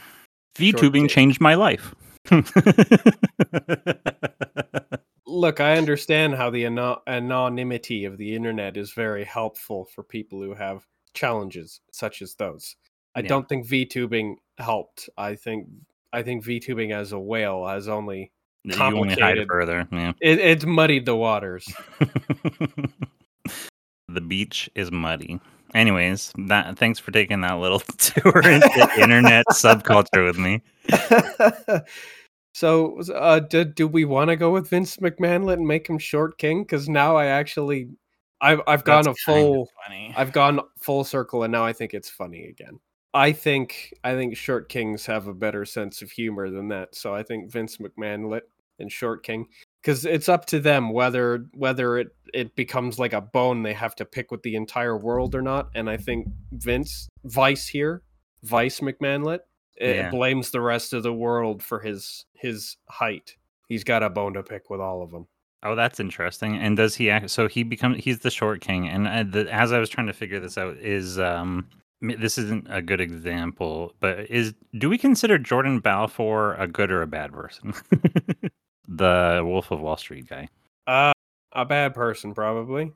Vtubing 0.56 1.10
changed 1.10 1.40
my 1.40 1.54
life 1.54 1.94
Look, 5.26 5.60
I 5.60 5.76
understand 5.76 6.34
how 6.34 6.50
the 6.50 6.64
ano- 6.66 7.02
anonymity 7.06 8.04
of 8.04 8.18
the 8.18 8.34
internet 8.34 8.76
is 8.76 8.92
very 8.92 9.24
helpful 9.24 9.86
for 9.94 10.02
people 10.04 10.40
who 10.40 10.54
have 10.54 10.86
challenges 11.12 11.80
such 11.92 12.22
as 12.22 12.34
those. 12.36 12.76
I 13.14 13.20
Yeah. 13.20 13.28
don't 13.28 13.48
think 13.48 13.66
VTubing 13.66 14.36
helped. 14.58 15.08
I 15.16 15.34
think 15.36 15.68
I 16.12 16.22
think 16.22 16.44
VTubing 16.44 16.92
as 16.94 17.10
a 17.12 17.18
whale 17.18 17.66
has 17.66 17.88
only 17.88 18.30
You 18.62 18.74
only 18.80 19.08
Complicated. 19.16 19.48
further. 19.48 19.88
Yeah. 19.90 20.12
it, 20.20 20.38
it's 20.38 20.64
muddied 20.64 21.06
the 21.06 21.16
waters. 21.16 21.66
the 24.08 24.20
beach 24.20 24.70
is 24.76 24.92
muddy. 24.92 25.40
Anyways, 25.74 26.32
that 26.46 26.78
thanks 26.78 27.00
for 27.00 27.10
taking 27.10 27.40
that 27.40 27.54
little 27.54 27.80
tour 27.98 28.38
into 28.38 28.90
internet 28.96 29.44
subculture 29.52 30.24
with 30.24 30.38
me. 30.38 30.62
so, 32.54 33.00
uh, 33.12 33.40
do, 33.40 33.64
do 33.64 33.88
we 33.88 34.04
want 34.04 34.30
to 34.30 34.36
go 34.36 34.52
with 34.52 34.68
Vince 34.70 34.96
McMahon 34.98 35.52
and 35.52 35.66
make 35.66 35.88
him 35.88 35.98
short 35.98 36.38
king? 36.38 36.62
Because 36.62 36.88
now 36.88 37.16
I 37.16 37.26
actually, 37.26 37.88
I've 38.40 38.60
I've 38.68 38.84
gone 38.84 39.04
That's 39.04 39.20
a 39.20 39.24
full, 39.24 39.68
funny. 39.84 40.14
I've 40.16 40.32
gone 40.32 40.60
full 40.78 41.02
circle, 41.02 41.42
and 41.42 41.50
now 41.50 41.64
I 41.64 41.72
think 41.72 41.92
it's 41.92 42.08
funny 42.08 42.44
again. 42.46 42.78
I 43.12 43.32
think 43.32 43.92
I 44.04 44.14
think 44.14 44.36
short 44.36 44.68
kings 44.68 45.06
have 45.06 45.26
a 45.26 45.34
better 45.34 45.64
sense 45.64 46.02
of 46.02 46.10
humor 46.10 46.50
than 46.50 46.68
that. 46.68 46.94
So 46.94 47.14
I 47.14 47.24
think 47.24 47.50
Vince 47.50 47.78
McMahon 47.78 48.40
and 48.78 48.92
short 48.92 49.24
king 49.24 49.46
because 49.84 50.06
it's 50.06 50.28
up 50.30 50.46
to 50.46 50.58
them 50.60 50.90
whether 50.92 51.44
whether 51.52 51.98
it 51.98 52.08
it 52.32 52.56
becomes 52.56 52.98
like 52.98 53.12
a 53.12 53.20
bone 53.20 53.62
they 53.62 53.74
have 53.74 53.94
to 53.96 54.04
pick 54.04 54.30
with 54.30 54.42
the 54.42 54.56
entire 54.56 54.96
world 54.96 55.34
or 55.34 55.42
not. 55.42 55.68
And 55.74 55.88
I 55.90 55.96
think 55.98 56.26
Vince 56.52 57.08
Vice 57.24 57.68
here, 57.68 58.02
Vice 58.42 58.80
McMahonlet, 58.80 59.40
it 59.76 59.96
Yeah. 59.96 60.10
blames 60.10 60.50
the 60.50 60.60
rest 60.60 60.92
of 60.94 61.02
the 61.02 61.12
world 61.12 61.62
for 61.62 61.80
his 61.80 62.24
his 62.34 62.76
height. 62.88 63.36
He's 63.68 63.84
got 63.84 64.02
a 64.02 64.10
bone 64.10 64.34
to 64.34 64.42
pick 64.42 64.68
with 64.70 64.80
all 64.80 65.02
of 65.02 65.10
them. 65.10 65.26
Oh, 65.62 65.74
that's 65.74 66.00
interesting. 66.00 66.56
And 66.56 66.76
does 66.76 66.94
he 66.96 67.08
act? 67.10 67.30
So 67.30 67.46
he 67.48 67.62
becomes 67.62 68.02
he's 68.02 68.18
the 68.20 68.30
short 68.30 68.60
king. 68.60 68.88
And 68.88 69.06
uh, 69.06 69.22
the, 69.22 69.52
as 69.52 69.72
I 69.72 69.78
was 69.78 69.88
trying 69.90 70.06
to 70.08 70.12
figure 70.12 70.40
this 70.40 70.58
out, 70.58 70.76
is 70.78 71.18
um 71.18 71.68
this 72.02 72.36
isn't 72.36 72.66
a 72.68 72.82
good 72.82 73.00
example, 73.00 73.94
but 74.00 74.30
is 74.30 74.54
do 74.76 74.90
we 74.90 74.98
consider 74.98 75.38
Jordan 75.38 75.78
Belfort 75.78 76.56
a 76.58 76.66
good 76.66 76.90
or 76.90 77.00
a 77.02 77.06
bad 77.06 77.32
person? 77.32 77.72
the 78.96 79.42
Wolf 79.44 79.70
of 79.70 79.80
Wall 79.80 79.96
Street 79.96 80.28
guy. 80.28 80.48
Uh, 80.86 81.12
a 81.52 81.64
bad 81.64 81.94
person 81.94 82.34
probably. 82.34 82.92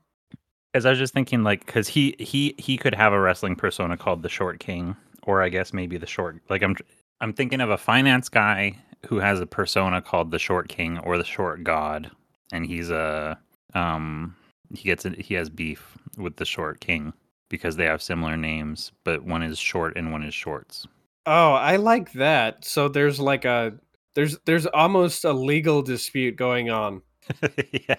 Because 0.73 0.85
I 0.85 0.91
was 0.91 0.99
just 0.99 1.15
thinking, 1.15 1.43
like, 1.43 1.65
because 1.65 1.89
he 1.89 2.15
he 2.19 2.55
he 2.59 2.77
could 2.77 2.95
have 2.95 3.13
a 3.13 3.21
wrestling 3.21 3.57
persona 3.57 3.97
called 3.97 4.23
the 4.23 4.29
Short 4.29 4.61
King, 4.61 4.97
or 5.23 5.43
I 5.43 5.49
guess 5.49 5.73
maybe 5.73 5.97
the 5.97 6.07
Short. 6.07 6.41
Like, 6.51 6.63
I'm 6.63 6.77
I'm 7.21 7.33
thinking 7.33 7.61
of 7.61 7.71
a 7.71 7.79
finance 7.79 8.29
guy 8.29 8.77
who 9.07 9.19
has 9.19 9.41
a 9.41 9.47
persona 9.47 10.03
called 10.03 10.31
the 10.31 10.39
Short 10.39 10.69
King 10.69 10.99
or 10.99 11.17
the 11.17 11.25
Short 11.25 11.65
God, 11.65 12.11
and 12.53 12.67
he's 12.67 12.91
a 12.91 13.39
um 13.75 14.37
he 14.75 14.85
gets 14.85 15.05
a, 15.05 15.11
he 15.11 15.35
has 15.35 15.49
beef 15.49 15.97
with 16.19 16.37
the 16.37 16.45
Short 16.45 16.81
King 16.81 17.13
because 17.49 17.77
they 17.77 17.87
have 17.87 18.03
similar 18.03 18.37
names, 18.37 18.93
but 19.05 19.25
one 19.25 19.43
is 19.43 19.59
short 19.59 19.97
and 19.97 20.13
one 20.13 20.23
is 20.23 20.35
shorts. 20.35 20.87
Oh, 21.27 21.53
I 21.53 21.77
like 21.77 22.13
that. 22.13 22.65
So 22.65 22.89
there's 22.89 23.19
like 23.19 23.45
a 23.45 23.75
there's 24.19 24.37
there's 24.47 24.67
almost 24.67 25.25
a 25.25 25.33
legal 25.33 25.81
dispute 25.81 26.35
going 26.35 26.71
on. 26.71 27.03
yeah, 27.89 27.95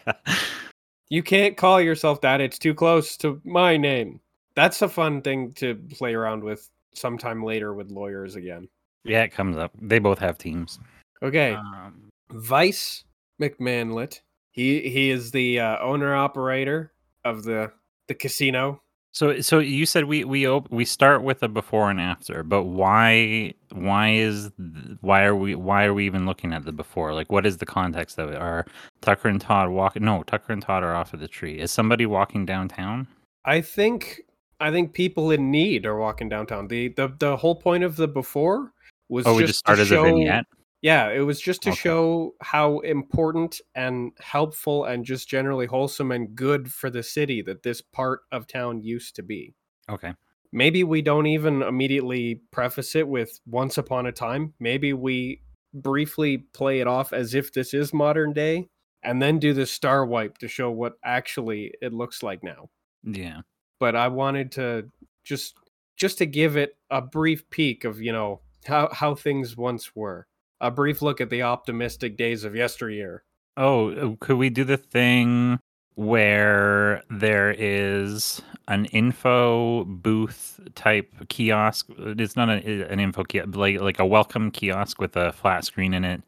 You 1.10 1.24
can't 1.24 1.56
call 1.56 1.80
yourself 1.80 2.20
that. 2.22 2.42
It's 2.42 2.60
too 2.60 2.74
close 2.74 3.16
to 3.18 3.40
my 3.46 3.78
name. 3.78 4.20
That's 4.54 4.82
a 4.82 4.90
fun 4.90 5.22
thing 5.22 5.54
to 5.54 5.76
play 5.98 6.14
around 6.14 6.44
with 6.44 6.70
sometime 6.94 7.42
later 7.42 7.74
with 7.74 7.90
lawyers 7.90 8.36
again. 8.36 8.68
yeah, 9.06 9.24
it 9.24 9.32
comes 9.32 9.56
up. 9.56 9.72
They 9.82 10.00
both 10.00 10.20
have 10.20 10.38
teams. 10.38 10.78
Okay, 11.24 11.54
Um, 11.54 12.10
Vice 12.32 13.06
McMahonlet. 13.42 14.20
He 14.52 14.90
he 14.90 15.12
is 15.12 15.32
the 15.32 15.62
uh, 15.62 15.80
owner 15.80 16.14
operator 16.14 16.92
of 17.24 17.44
the 17.44 17.72
the 18.10 18.14
casino. 18.14 18.82
So, 19.12 19.42
so 19.42 19.60
you 19.60 19.86
said 19.86 20.06
we 20.06 20.24
we 20.24 20.48
op- 20.48 20.72
we 20.72 20.86
start 20.86 21.24
with 21.24 21.42
a 21.42 21.48
before 21.48 21.90
and 21.90 22.00
after, 22.00 22.44
but 22.44 22.64
why 22.64 23.54
why 23.72 24.12
is 24.12 24.52
th- 24.58 24.98
why 25.02 25.24
are 25.24 25.36
we 25.36 25.56
why 25.56 25.86
are 25.86 25.94
we 25.94 26.06
even 26.06 26.26
looking 26.28 26.54
at 26.54 26.64
the 26.64 26.72
before? 26.72 27.14
Like, 27.14 27.32
what 27.32 27.46
is 27.46 27.58
the 27.58 27.66
context 27.66 28.20
of 28.20 28.30
it? 28.30 28.38
Are 28.38 28.66
Tucker 29.02 29.28
and 29.28 29.42
Todd 29.42 29.70
walking? 29.70 30.06
No, 30.06 30.22
Tucker 30.24 30.54
and 30.54 30.62
Todd 30.62 30.84
are 30.84 30.94
off 30.94 31.14
of 31.14 31.20
the 31.20 31.28
tree. 31.28 31.60
Is 31.60 31.72
somebody 31.72 32.06
walking 32.06 32.46
downtown? 32.46 33.08
I 33.46 33.62
think 33.62 34.22
I 34.60 34.72
think 34.72 34.94
people 34.94 35.32
in 35.32 35.50
need 35.50 35.88
are 35.88 35.98
walking 35.98 36.30
downtown. 36.30 36.68
The 36.68 36.90
the 36.90 37.12
the 37.20 37.36
whole 37.36 37.56
point 37.56 37.84
of 37.84 37.96
the 37.96 38.08
before 38.08 38.74
was 39.10 39.26
Oh, 39.26 39.34
we 39.34 39.42
just 39.42 39.50
just 39.50 39.60
started 39.60 39.86
to 39.86 39.90
show, 39.90 40.04
the 40.04 40.12
vignette. 40.12 40.46
Yeah, 40.82 41.10
it 41.10 41.22
was 41.22 41.42
just 41.42 41.62
to 41.64 41.72
Okay. 41.72 41.76
show 41.76 42.36
how 42.42 42.80
important 42.80 43.60
and 43.76 44.12
helpful 44.20 44.86
and 44.86 45.04
just 45.06 45.28
generally 45.28 45.66
wholesome 45.66 46.12
and 46.12 46.34
good 46.36 46.72
for 46.72 46.90
the 46.90 47.04
city 47.04 47.42
that 47.42 47.64
this 47.64 47.82
part 47.82 48.22
of 48.32 48.48
town 48.48 48.82
used 48.82 49.16
to 49.18 49.24
be. 49.24 49.56
Okay. 49.90 50.14
Maybe 50.52 50.84
we 50.84 51.02
don't 51.02 51.28
even 51.28 51.62
immediately 51.62 52.42
preface 52.52 52.96
it 52.96 53.08
with 53.08 53.40
once 53.46 53.78
upon 53.78 54.06
a 54.08 54.12
time. 54.12 54.54
Maybe 54.60 54.94
we 54.94 55.42
briefly 55.74 56.40
play 56.40 56.80
it 56.80 56.88
off 56.88 57.14
as 57.14 57.34
if 57.36 57.54
this 57.54 57.74
is 57.74 57.94
modern 57.94 58.34
day 58.34 58.70
and 59.04 59.22
then 59.22 59.38
do 59.40 59.54
the 59.54 59.66
star 59.66 60.06
wipe 60.06 60.38
to 60.40 60.48
show 60.48 60.72
what 60.72 60.94
actually 61.04 61.74
it 61.82 61.94
looks 61.94 62.24
like 62.24 62.44
now. 62.44 62.70
Yeah. 63.04 63.42
But 63.80 63.96
I 63.96 64.08
wanted 64.08 64.52
to 64.54 64.90
just 65.24 65.56
just 65.98 66.18
to 66.20 66.26
give 66.26 66.56
it 66.58 66.78
a 66.90 67.02
brief 67.02 67.50
peek 67.50 67.84
of, 67.84 68.02
you 68.02 68.12
know, 68.12 68.42
how 68.66 68.90
how 68.94 69.16
things 69.16 69.56
once 69.58 69.96
were. 69.96 70.28
A 70.62 70.70
brief 70.70 71.02
look 71.02 71.22
at 71.22 71.30
the 71.30 71.44
optimistic 71.44 72.18
days 72.18 72.44
of 72.44 72.56
yesteryear. 72.56 73.24
Oh, 73.58 73.92
uh, 73.92 74.16
could 74.20 74.38
we 74.38 74.50
do 74.50 74.64
the 74.64 74.78
thing 74.78 75.60
where 75.96 77.04
there 77.10 77.56
is 77.58 78.42
an 78.68 78.86
info 78.86 79.86
booth 79.86 80.60
type 80.76 81.14
kiosk? 81.30 81.88
It's 81.98 82.36
not 82.36 82.50
a, 82.50 82.92
an 82.92 83.00
info 83.00 83.24
kiosk, 83.24 83.56
like 83.56 83.80
like 83.80 84.00
a 84.00 84.06
welcome 84.06 84.52
kiosk 84.52 85.00
with 85.00 85.16
a 85.16 85.32
flat 85.32 85.66
screen 85.66 85.94
in 85.94 86.04
it, 86.04 86.22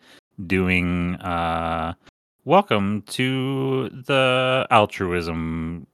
doing 0.47 1.15
uh, 1.15 1.93
welcome 2.45 3.01
to 3.03 3.89
the 3.89 4.65
altruism. 4.71 5.87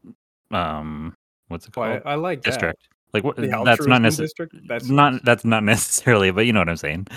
Um, 0.51 1.15
what's 1.47 1.67
it 1.67 1.75
Well, 1.75 1.93
called? 1.99 2.03
I, 2.05 2.11
I 2.11 2.15
like 2.15 2.43
that. 2.43 2.51
District. 2.51 2.87
Like 3.23 3.37
what? 3.37 3.65
That's 3.65 3.85
not 3.87 4.01
necessarily. 4.01 4.61
That's 4.67 4.89
Not 4.89 5.23
that's 5.25 5.45
not 5.45 5.63
necessarily, 5.73 6.31
but 6.31 6.45
you 6.45 6.53
know 6.53 6.59
what 6.59 6.69
I'm 6.69 6.77
saying. 6.77 7.07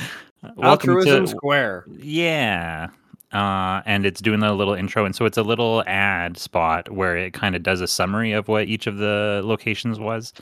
Uh, 0.42 0.50
welcome 0.56 0.90
altruism 0.90 1.24
to- 1.26 1.30
square. 1.30 1.84
yeah. 1.98 2.88
Uh, 3.32 3.80
and 3.86 4.04
it's 4.06 4.20
doing 4.20 4.42
a 4.42 4.52
little 4.52 4.74
intro. 4.74 5.04
And 5.04 5.14
so 5.14 5.24
it's 5.24 5.38
a 5.38 5.42
little 5.44 5.84
ad 5.86 6.36
spot 6.36 6.90
where 6.90 7.16
it 7.16 7.32
kind 7.32 7.54
of 7.54 7.62
does 7.62 7.80
a 7.80 7.86
summary 7.86 8.32
of 8.32 8.48
what 8.48 8.66
each 8.66 8.88
of 8.88 8.96
the 8.96 9.40
locations 9.44 10.00
was. 10.00 10.32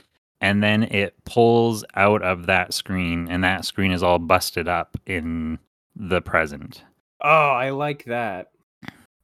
And 0.41 0.63
then 0.63 0.83
it 0.83 1.13
pulls 1.25 1.83
out 1.95 2.23
of 2.23 2.47
that 2.47 2.73
screen, 2.73 3.27
and 3.29 3.43
that 3.43 3.63
screen 3.65 3.91
is 3.91 4.01
all 4.01 4.17
busted 4.17 4.67
up 4.67 4.97
in 5.05 5.59
the 5.95 6.21
present. 6.21 6.81
Oh, 7.21 7.29
I 7.49 7.69
like 7.71 8.05
that. 8.05 8.51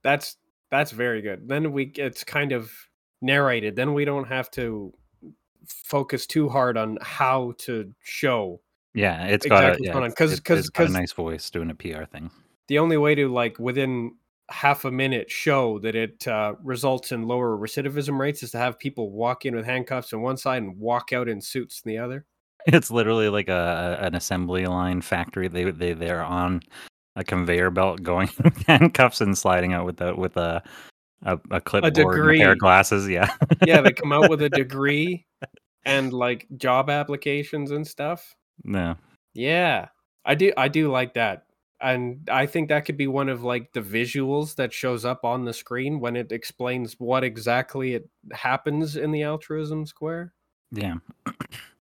That's 0.03 0.35
that's 0.69 0.91
very 0.91 1.21
good. 1.21 1.47
Then 1.47 1.71
we 1.71 1.91
it's 1.95 2.23
kind 2.23 2.51
of 2.51 2.69
narrated. 3.21 3.75
Then 3.77 3.93
we 3.93 4.03
don't 4.05 4.27
have 4.27 4.51
to 4.51 4.93
focus 5.67 6.25
too 6.27 6.49
hard 6.49 6.77
on 6.77 6.97
how 7.01 7.53
to 7.59 7.93
show. 8.03 8.61
Yeah, 8.93 9.25
it's 9.25 9.45
got 9.45 9.63
Exactly 9.63 9.65
a, 9.65 9.69
what's 9.69 9.77
going 9.79 9.85
yeah, 9.85 9.95
on. 9.97 10.03
it's- 10.03 10.13
'Cause- 10.15 10.31
it's- 10.31 10.39
'cause- 10.41 10.59
it's 10.59 10.69
got 10.69 10.83
a 10.83 10.85
'cause- 10.87 10.93
nice 10.93 11.11
voice 11.13 11.49
doing 11.49 11.69
a 11.69 11.75
PR 11.75 12.05
thing. 12.05 12.29
The 12.67 12.79
only 12.79 12.97
way 12.97 13.13
to 13.15 13.27
like 13.27 13.59
within 13.59 14.15
half 14.49 14.85
a 14.85 14.91
minute 14.91 15.29
show 15.29 15.79
that 15.79 15.95
it 15.95 16.27
uh, 16.27 16.53
results 16.63 17.11
in 17.11 17.27
lower 17.27 17.57
recidivism 17.57 18.17
rates 18.19 18.43
is 18.43 18.51
to 18.51 18.57
have 18.59 18.77
people 18.79 19.11
walk 19.11 19.45
in 19.45 19.55
with 19.55 19.65
handcuffs 19.65 20.13
on 20.13 20.21
one 20.21 20.37
side 20.37 20.61
and 20.63 20.77
walk 20.79 21.13
out 21.13 21.27
in 21.27 21.41
suits 21.41 21.81
the 21.81 21.97
other. 21.97 22.25
It's 22.67 22.89
literally 22.89 23.29
like 23.29 23.47
a 23.49 23.97
an 24.01 24.15
assembly 24.15 24.65
line 24.65 25.01
factory. 25.01 25.47
They 25.47 25.69
they 25.71 25.93
they're 25.93 26.23
on 26.23 26.61
a 27.15 27.23
conveyor 27.23 27.69
belt 27.71 28.01
going 28.01 28.29
with 28.43 28.57
handcuffs 28.65 29.21
and 29.21 29.37
sliding 29.37 29.73
out 29.73 29.85
with 29.85 29.97
the 29.97 30.15
with 30.15 30.35
a 30.37 30.63
a, 31.23 31.39
a 31.51 31.61
clipboard 31.61 31.95
and 31.97 31.97
a 31.97 32.03
pair 32.09 32.13
degree. 32.15 32.41
of 32.43 32.57
glasses. 32.59 33.07
Yeah. 33.07 33.31
Yeah, 33.65 33.81
they 33.81 33.91
come 34.01 34.11
out 34.11 34.29
with 34.31 34.41
a 34.41 34.49
degree 34.49 35.25
and 35.85 36.13
like 36.13 36.47
job 36.57 36.89
applications 36.89 37.71
and 37.71 37.85
stuff. 37.87 38.35
no. 38.63 38.95
Yeah, 39.33 39.89
I 40.23 40.35
do. 40.35 40.53
I 40.55 40.69
do 40.69 40.89
like 40.89 41.13
that, 41.15 41.47
and 41.81 42.27
I 42.31 42.45
think 42.45 42.69
that 42.69 42.85
could 42.85 42.95
be 42.95 43.07
one 43.07 43.27
of 43.27 43.43
like 43.43 43.73
the 43.73 43.81
visuals 43.81 44.55
that 44.55 44.71
shows 44.71 45.03
up 45.03 45.25
on 45.25 45.43
the 45.43 45.53
screen 45.53 45.99
when 45.99 46.15
it 46.15 46.31
explains 46.31 46.95
what 46.99 47.23
exactly 47.25 47.95
it 47.95 48.09
happens 48.31 48.95
in 48.95 49.11
the 49.11 49.23
altruism 49.23 49.85
square. 49.85 50.33
Yeah. 50.71 50.95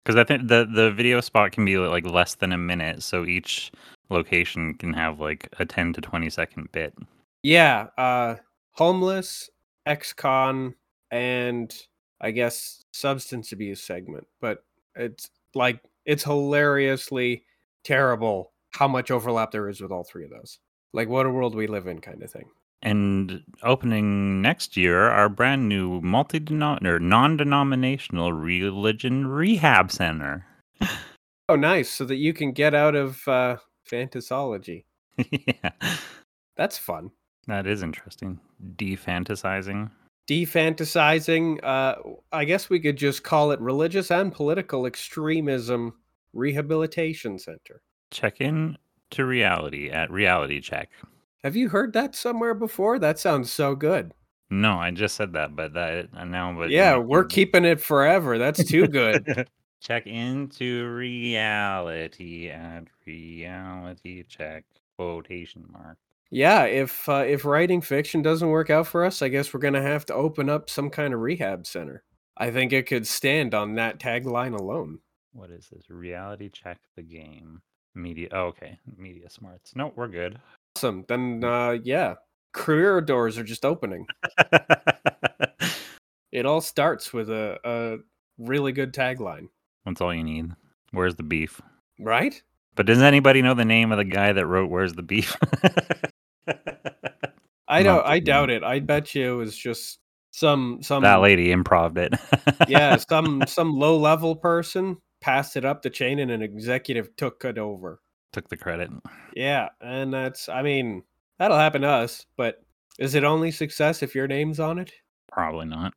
Because 0.04 0.18
I 0.18 0.24
think 0.24 0.48
the 0.48 0.66
the 0.74 0.90
video 0.92 1.20
spot 1.20 1.52
can 1.52 1.66
be 1.66 1.78
like 1.78 2.06
less 2.06 2.36
than 2.36 2.54
a 2.54 2.58
minute, 2.58 3.04
so 3.04 3.26
each 3.26 3.74
location 4.10 4.74
can 4.76 4.94
have 4.94 5.20
like 5.20 5.50
a 5.60 5.66
ten 5.66 5.92
to 5.92 6.00
twenty 6.00 6.30
second 6.30 6.72
bit. 6.72 6.94
Yeah, 7.44 7.88
uh, 7.98 8.36
homeless, 8.72 9.50
ex-con, 9.86 10.76
and 11.12 11.76
I 12.22 12.32
guess 12.32 12.86
substance 12.98 13.52
abuse 13.52 13.82
segment. 13.82 14.28
But 14.42 14.64
it's 14.96 15.30
like 15.54 15.80
it's 16.06 16.24
hilariously 16.24 17.44
terrible 17.84 18.52
how 18.72 18.88
much 18.88 19.12
overlap 19.12 19.52
there 19.52 19.70
is 19.70 19.82
with 19.82 19.92
all 19.92 20.04
three 20.04 20.24
of 20.24 20.30
those. 20.30 20.60
Like, 20.94 21.10
what 21.10 21.26
a 21.26 21.30
world 21.30 21.56
we 21.56 21.68
live 21.68 21.88
in, 21.88 22.00
kind 22.00 22.24
of 22.24 22.32
thing. 22.32 22.50
And 22.82 23.44
opening 23.64 24.42
next 24.42 24.78
year, 24.78 25.10
our 25.10 25.30
brand 25.30 25.68
new 25.68 26.00
multi 26.02 26.40
or 26.86 27.00
non 27.00 27.38
denominational 27.38 28.34
religion 28.34 29.28
rehab 29.28 29.92
center. 29.92 30.46
Oh, 31.50 31.56
nice! 31.56 31.90
So 31.90 32.04
that 32.04 32.18
you 32.18 32.34
can 32.34 32.52
get 32.52 32.76
out 32.76 32.94
of 32.94 33.26
uh, 33.26 33.56
Fantasology. 33.90 34.84
yeah, 35.32 35.70
That's 36.58 36.78
fun. 36.78 37.12
that 37.48 37.66
is 37.66 37.84
interesting. 37.84 38.42
Defantasizing. 38.76 39.90
Defantasizing. 40.28 41.64
Uh, 41.64 41.96
I 42.32 42.46
guess 42.46 42.70
we 42.70 42.80
could 42.80 42.98
just 42.98 43.24
call 43.24 43.52
it 43.52 43.60
religious 43.60 44.12
and 44.12 44.32
political 44.32 44.86
extremism 44.86 45.94
rehabilitation 46.34 47.40
center. 47.40 47.82
Check 48.12 48.42
in 48.42 48.78
to 49.12 49.26
reality 49.26 49.90
at 49.90 50.12
Reality 50.12 50.60
Check. 50.60 50.90
Have 51.44 51.56
you 51.56 51.70
heard 51.70 51.94
that 51.94 52.16
somewhere 52.16 52.54
before? 52.54 53.00
That 53.00 53.20
sounds 53.20 53.52
so 53.52 53.76
good. 53.76 54.14
No, 54.50 54.74
I 54.74 54.92
just 54.92 55.16
said 55.16 55.34
that, 55.34 55.56
but 55.56 55.74
that 55.74 56.14
now, 56.28 56.54
but 56.58 56.70
yeah, 56.70 56.98
we're 56.98 57.26
keeping 57.26 57.66
it 57.66 57.82
forever. 57.82 58.38
That's 58.38 58.64
too 58.64 58.88
good. 58.88 59.48
Check 59.82 60.08
into 60.08 60.88
reality 60.88 62.50
at 62.50 62.86
reality 63.06 64.24
check 64.24 64.66
quotation 64.98 65.66
mark. 65.72 65.98
Yeah, 66.30 66.64
if 66.64 67.08
uh, 67.10 67.24
if 67.28 67.46
writing 67.46 67.82
fiction 67.82 68.22
doesn't 68.22 68.50
work 68.50 68.70
out 68.70 68.88
for 68.88 69.04
us, 69.06 69.22
I 69.22 69.28
guess 69.30 69.54
we're 69.54 69.60
gonna 69.60 69.82
have 69.82 70.06
to 70.08 70.14
open 70.14 70.50
up 70.50 70.70
some 70.70 70.90
kind 70.90 71.14
of 71.14 71.22
rehab 71.22 71.66
center. 71.68 72.04
I 72.38 72.52
think 72.52 72.74
it 72.74 72.88
could 72.88 73.08
stand 73.08 73.54
on 73.54 73.76
that 73.76 74.00
tagline 74.00 74.58
alone. 74.58 75.00
What 75.34 75.50
is 75.52 75.68
this? 75.72 75.90
Reality 75.90 76.50
check 76.50 76.80
the 76.96 77.04
game. 77.04 77.62
Media. 77.96 78.30
Oh, 78.32 78.46
okay. 78.48 78.78
Media 78.98 79.30
smarts. 79.30 79.76
No, 79.76 79.92
we're 79.96 80.08
good. 80.08 80.40
Awesome. 80.76 81.04
Then 81.08 81.44
uh, 81.44 81.78
yeah, 81.84 82.16
career 82.54 83.02
doors 83.02 83.38
are 83.38 83.44
just 83.44 83.66
opening. 83.66 84.06
It 86.32 86.46
all 86.46 86.62
starts 86.62 87.14
with 87.14 87.30
a, 87.30 87.58
a 87.64 87.98
really 88.38 88.72
good 88.72 88.94
tagline, 88.94 89.48
That's 89.86 90.02
all 90.02 90.14
you 90.14 90.24
need. 90.24 90.52
Where's 90.92 91.16
the 91.16 91.24
beef? 91.24 91.62
right? 92.00 92.40
But 92.76 92.86
does 92.86 93.02
anybody 93.02 93.42
know 93.42 93.56
the 93.56 93.66
name 93.66 93.92
of 93.92 93.98
the 93.98 94.04
guy 94.04 94.34
that 94.34 94.46
wrote 94.46 94.70
Where's 94.70 94.94
the 94.94 95.02
Beef? 95.02 95.36
I 97.68 97.84
don't. 97.84 98.06
I 98.06 98.20
doubt 98.20 98.50
it. 98.50 98.64
I 98.64 98.80
bet 98.80 99.14
you 99.14 99.34
it 99.34 99.36
was 99.36 99.58
just 99.58 100.00
some 100.32 100.80
some 100.82 101.04
that 101.04 101.22
lady 101.22 101.52
improved 101.52 101.98
it. 101.98 102.14
yeah 102.68 102.96
some 102.96 103.44
some 103.48 103.74
low 103.74 103.98
level 103.98 104.36
person 104.36 104.98
passed 105.22 105.58
it 105.58 105.66
up 105.66 105.82
the 105.82 105.90
chain 105.90 106.20
and 106.20 106.32
an 106.32 106.42
executive 106.42 107.16
took 107.16 107.44
it 107.44 107.58
over. 107.58 108.02
Took 108.34 108.50
the 108.50 108.58
credit. 108.58 108.92
Yeah, 109.36 109.70
and 109.82 110.14
that's. 110.14 110.50
I 110.50 110.62
mean, 110.62 111.04
that'll 111.40 111.58
happen 111.58 111.82
to 111.82 111.88
us. 111.88 112.26
But 112.36 112.62
is 113.00 113.16
it 113.16 113.24
only 113.24 113.52
success 113.52 114.04
if 114.04 114.16
your 114.16 114.28
name's 114.28 114.60
on 114.60 114.80
it? 114.80 114.92
Probably 115.32 115.66
not. 115.66 115.94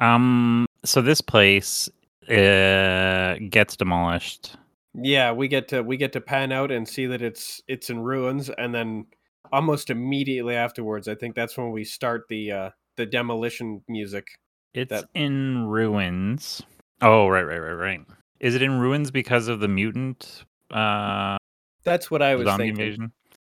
Um. 0.00 0.66
So 0.84 1.00
this 1.00 1.20
place 1.20 1.88
uh, 2.28 3.36
gets 3.48 3.76
demolished. 3.76 4.56
Yeah, 4.94 5.32
we 5.32 5.48
get 5.48 5.68
to 5.68 5.82
we 5.82 5.96
get 5.96 6.12
to 6.14 6.20
pan 6.20 6.52
out 6.52 6.70
and 6.70 6.88
see 6.88 7.06
that 7.06 7.22
it's 7.22 7.62
it's 7.68 7.90
in 7.90 8.00
ruins, 8.00 8.50
and 8.50 8.74
then 8.74 9.06
almost 9.54 9.88
immediately 9.90 10.54
afterwards, 10.56 11.06
I 11.08 11.14
think 11.14 11.34
that's 11.34 11.56
when 11.56 11.70
we 11.70 11.84
start 11.84 12.24
the 12.28 12.52
uh 12.52 12.70
the 12.96 13.06
demolition 13.06 13.82
music. 13.88 14.26
It's 14.74 14.90
That- 14.90 15.04
in 15.14 15.66
ruins. 15.66 16.62
Oh, 17.00 17.28
right, 17.28 17.42
right, 17.42 17.58
right, 17.58 17.72
right. 17.72 18.00
Is 18.40 18.54
it 18.54 18.62
in 18.62 18.78
ruins 18.80 19.10
because 19.10 19.48
of 19.48 19.60
the 19.60 19.68
mutant 19.68 20.44
uh, 20.70 21.36
That's 21.84 22.10
what 22.10 22.22
I 22.22 22.34
was 22.34 22.46
zombie 22.46 22.66
thinking. 22.66 22.84
invasion? 22.84 23.12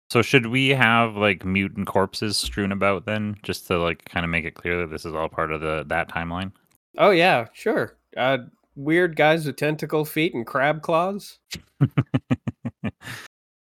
So 0.10 0.22
should 0.22 0.48
we 0.48 0.70
have 0.70 1.16
like 1.16 1.46
mutant 1.46 1.88
corpses 1.88 2.36
strewn 2.38 2.72
about 2.72 3.06
then, 3.06 3.36
just 3.44 3.68
to 3.68 3.78
like 3.80 4.04
kind 4.06 4.24
of 4.26 4.30
make 4.30 4.46
it 4.46 4.56
clear 4.56 4.78
that 4.82 4.90
this 4.90 5.06
is 5.06 5.14
all 5.14 5.30
part 5.30 5.52
of 5.52 5.62
the 5.62 5.86
that 5.88 6.10
timeline? 6.10 6.52
Oh 6.98 7.12
yeah, 7.12 7.48
sure. 7.54 7.98
Uh, 8.18 8.40
weird 8.76 9.16
guys 9.16 9.46
with 9.46 9.56
tentacle 9.58 10.04
feet 10.06 10.34
and 10.34 10.46
crab 10.46 10.82
claws. 10.82 11.40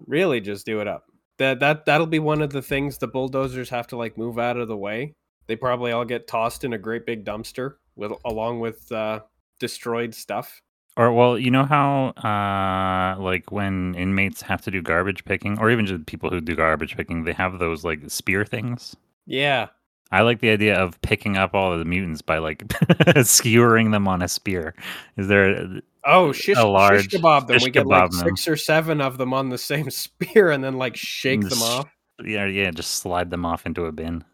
Really, 0.06 0.40
just 0.40 0.64
do 0.66 0.80
it 0.80 0.86
up. 0.86 1.04
That 1.38 1.60
that 1.60 1.84
that'll 1.84 2.06
be 2.06 2.18
one 2.18 2.42
of 2.42 2.50
the 2.50 2.62
things 2.62 2.98
the 2.98 3.08
bulldozers 3.08 3.68
have 3.70 3.86
to 3.88 3.96
like 3.96 4.16
move 4.16 4.38
out 4.38 4.56
of 4.56 4.68
the 4.68 4.76
way. 4.76 5.14
They 5.46 5.56
probably 5.56 5.92
all 5.92 6.04
get 6.04 6.26
tossed 6.26 6.64
in 6.64 6.72
a 6.72 6.78
great 6.78 7.06
big 7.06 7.24
dumpster 7.24 7.74
with 7.94 8.12
along 8.24 8.60
with 8.60 8.90
uh, 8.90 9.20
destroyed 9.60 10.14
stuff. 10.14 10.60
Or 10.96 11.12
well, 11.12 11.38
you 11.38 11.50
know 11.50 11.64
how 11.64 12.08
uh 12.24 13.20
like 13.20 13.52
when 13.52 13.94
inmates 13.94 14.40
have 14.42 14.62
to 14.62 14.70
do 14.70 14.80
garbage 14.80 15.24
picking, 15.24 15.58
or 15.58 15.70
even 15.70 15.86
just 15.86 16.06
people 16.06 16.30
who 16.30 16.40
do 16.40 16.56
garbage 16.56 16.96
picking, 16.96 17.24
they 17.24 17.34
have 17.34 17.58
those 17.58 17.84
like 17.84 18.00
spear 18.08 18.44
things. 18.46 18.96
Yeah, 19.26 19.68
I 20.12 20.22
like 20.22 20.40
the 20.40 20.50
idea 20.50 20.76
of 20.76 21.00
picking 21.02 21.36
up 21.36 21.54
all 21.54 21.72
of 21.72 21.78
the 21.78 21.84
mutants 21.84 22.22
by 22.22 22.38
like 22.38 22.64
skewering 23.24 23.90
them 23.90 24.06
on 24.06 24.22
a 24.22 24.28
spear. 24.28 24.74
Is 25.16 25.28
there 25.28 25.80
Oh, 26.06 26.32
shish, 26.32 26.56
a 26.56 26.64
large 26.66 27.10
shish 27.10 27.20
kebab 27.20 27.46
them. 27.48 27.58
shish 27.58 27.64
We 27.64 27.70
get 27.72 27.86
like 27.86 28.10
them. 28.10 28.20
six 28.20 28.46
or 28.48 28.56
seven 28.56 29.00
of 29.00 29.18
them 29.18 29.34
on 29.34 29.48
the 29.50 29.58
same 29.58 29.90
spear 29.90 30.50
and 30.50 30.62
then 30.62 30.78
like 30.78 30.96
shake 30.96 31.40
mm, 31.40 31.50
them 31.50 31.62
off. 31.62 31.88
yeah, 32.24 32.46
yeah, 32.46 32.70
just 32.70 32.92
slide 32.92 33.30
them 33.30 33.44
off 33.44 33.66
into 33.66 33.86
a 33.86 33.92
bin. 33.92 34.24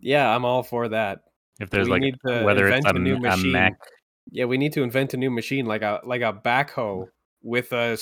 Yeah, 0.00 0.34
I'm 0.34 0.44
all 0.44 0.62
for 0.62 0.88
that. 0.88 1.20
If 1.60 1.70
there's 1.70 1.88
We 1.88 2.00
like 2.00 2.44
whether 2.44 2.66
it's 2.68 2.84
a, 2.86 2.90
a 2.90 2.98
new 2.98 3.16
a 3.16 3.20
machine. 3.20 3.52
mech, 3.52 3.74
Yeah, 4.30 4.46
we 4.46 4.58
need 4.58 4.72
to 4.72 4.82
invent 4.82 5.14
a 5.14 5.16
new 5.16 5.30
machine 5.30 5.66
like 5.66 5.82
a 5.82 6.00
like 6.04 6.22
a 6.22 6.32
backhoe 6.32 7.06
with 7.42 7.72
a 7.72 7.96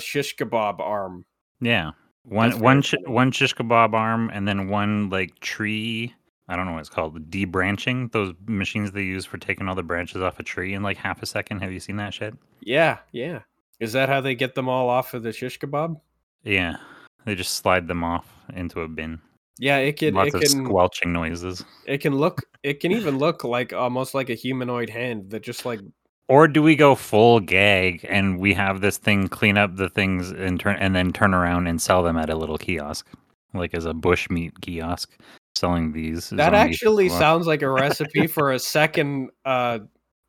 shish 0.00 0.34
kebab 0.36 0.80
arm. 0.80 1.24
yeah, 1.60 1.92
one 2.24 2.50
That's 2.50 2.60
one 2.60 2.82
sh- 2.82 2.94
one 3.06 3.30
shish 3.30 3.54
kebab 3.54 3.92
arm, 3.92 4.30
and 4.32 4.48
then 4.48 4.68
one 4.68 5.10
like 5.10 5.38
tree. 5.40 6.14
I 6.48 6.56
don't 6.56 6.66
know 6.66 6.72
what 6.72 6.80
it's 6.80 6.88
called, 6.88 7.30
debranching. 7.30 8.12
Those 8.12 8.34
machines 8.46 8.92
they 8.92 9.02
use 9.02 9.24
for 9.24 9.38
taking 9.38 9.68
all 9.68 9.74
the 9.74 9.82
branches 9.82 10.20
off 10.22 10.38
a 10.38 10.42
tree 10.42 10.74
in 10.74 10.82
like 10.82 10.96
half 10.98 11.22
a 11.22 11.26
second. 11.26 11.60
Have 11.62 11.72
you 11.72 11.80
seen 11.80 11.96
that 11.96 12.12
shit? 12.14 12.34
Yeah, 12.60 12.98
yeah. 13.12 13.40
Is 13.80 13.92
that 13.94 14.08
how 14.08 14.20
they 14.20 14.34
get 14.34 14.54
them 14.54 14.68
all 14.68 14.88
off 14.88 15.14
of 15.14 15.22
the 15.22 15.32
shish 15.32 15.58
kebab? 15.58 16.00
Yeah, 16.42 16.76
they 17.24 17.34
just 17.34 17.54
slide 17.54 17.88
them 17.88 18.04
off 18.04 18.26
into 18.54 18.80
a 18.82 18.88
bin. 18.88 19.20
Yeah, 19.58 19.78
it 19.78 19.96
can 19.98 20.14
Lots 20.14 20.34
it 20.34 20.34
of 20.34 20.40
can 20.42 20.64
squelching 20.66 21.12
noises. 21.12 21.64
it 21.86 21.98
can 21.98 22.14
look 22.16 22.42
it 22.62 22.80
can 22.80 22.92
even 22.92 23.18
look 23.18 23.44
like 23.44 23.72
almost 23.72 24.12
like 24.14 24.28
a 24.28 24.34
humanoid 24.34 24.90
hand 24.90 25.30
that 25.30 25.42
just 25.42 25.64
like 25.64 25.80
Or 26.28 26.48
do 26.48 26.62
we 26.62 26.74
go 26.76 26.94
full 26.94 27.40
gag 27.40 28.04
and 28.08 28.38
we 28.38 28.52
have 28.54 28.80
this 28.80 28.98
thing 28.98 29.28
clean 29.28 29.56
up 29.56 29.76
the 29.76 29.88
things 29.88 30.30
and 30.30 30.58
turn 30.60 30.76
and 30.80 30.94
then 30.94 31.12
turn 31.12 31.34
around 31.34 31.66
and 31.68 31.80
sell 31.80 32.02
them 32.02 32.16
at 32.16 32.30
a 32.30 32.36
little 32.36 32.58
kiosk, 32.58 33.06
like 33.54 33.74
as 33.74 33.86
a 33.86 33.92
bushmeat 33.94 34.60
kiosk, 34.60 35.16
selling 35.56 35.92
these. 35.92 36.30
that 36.30 36.54
actually 36.54 37.08
sounds 37.08 37.46
like 37.46 37.62
a 37.62 37.70
recipe 37.70 38.26
for 38.26 38.52
a 38.52 38.58
second 38.58 39.30
uh 39.44 39.78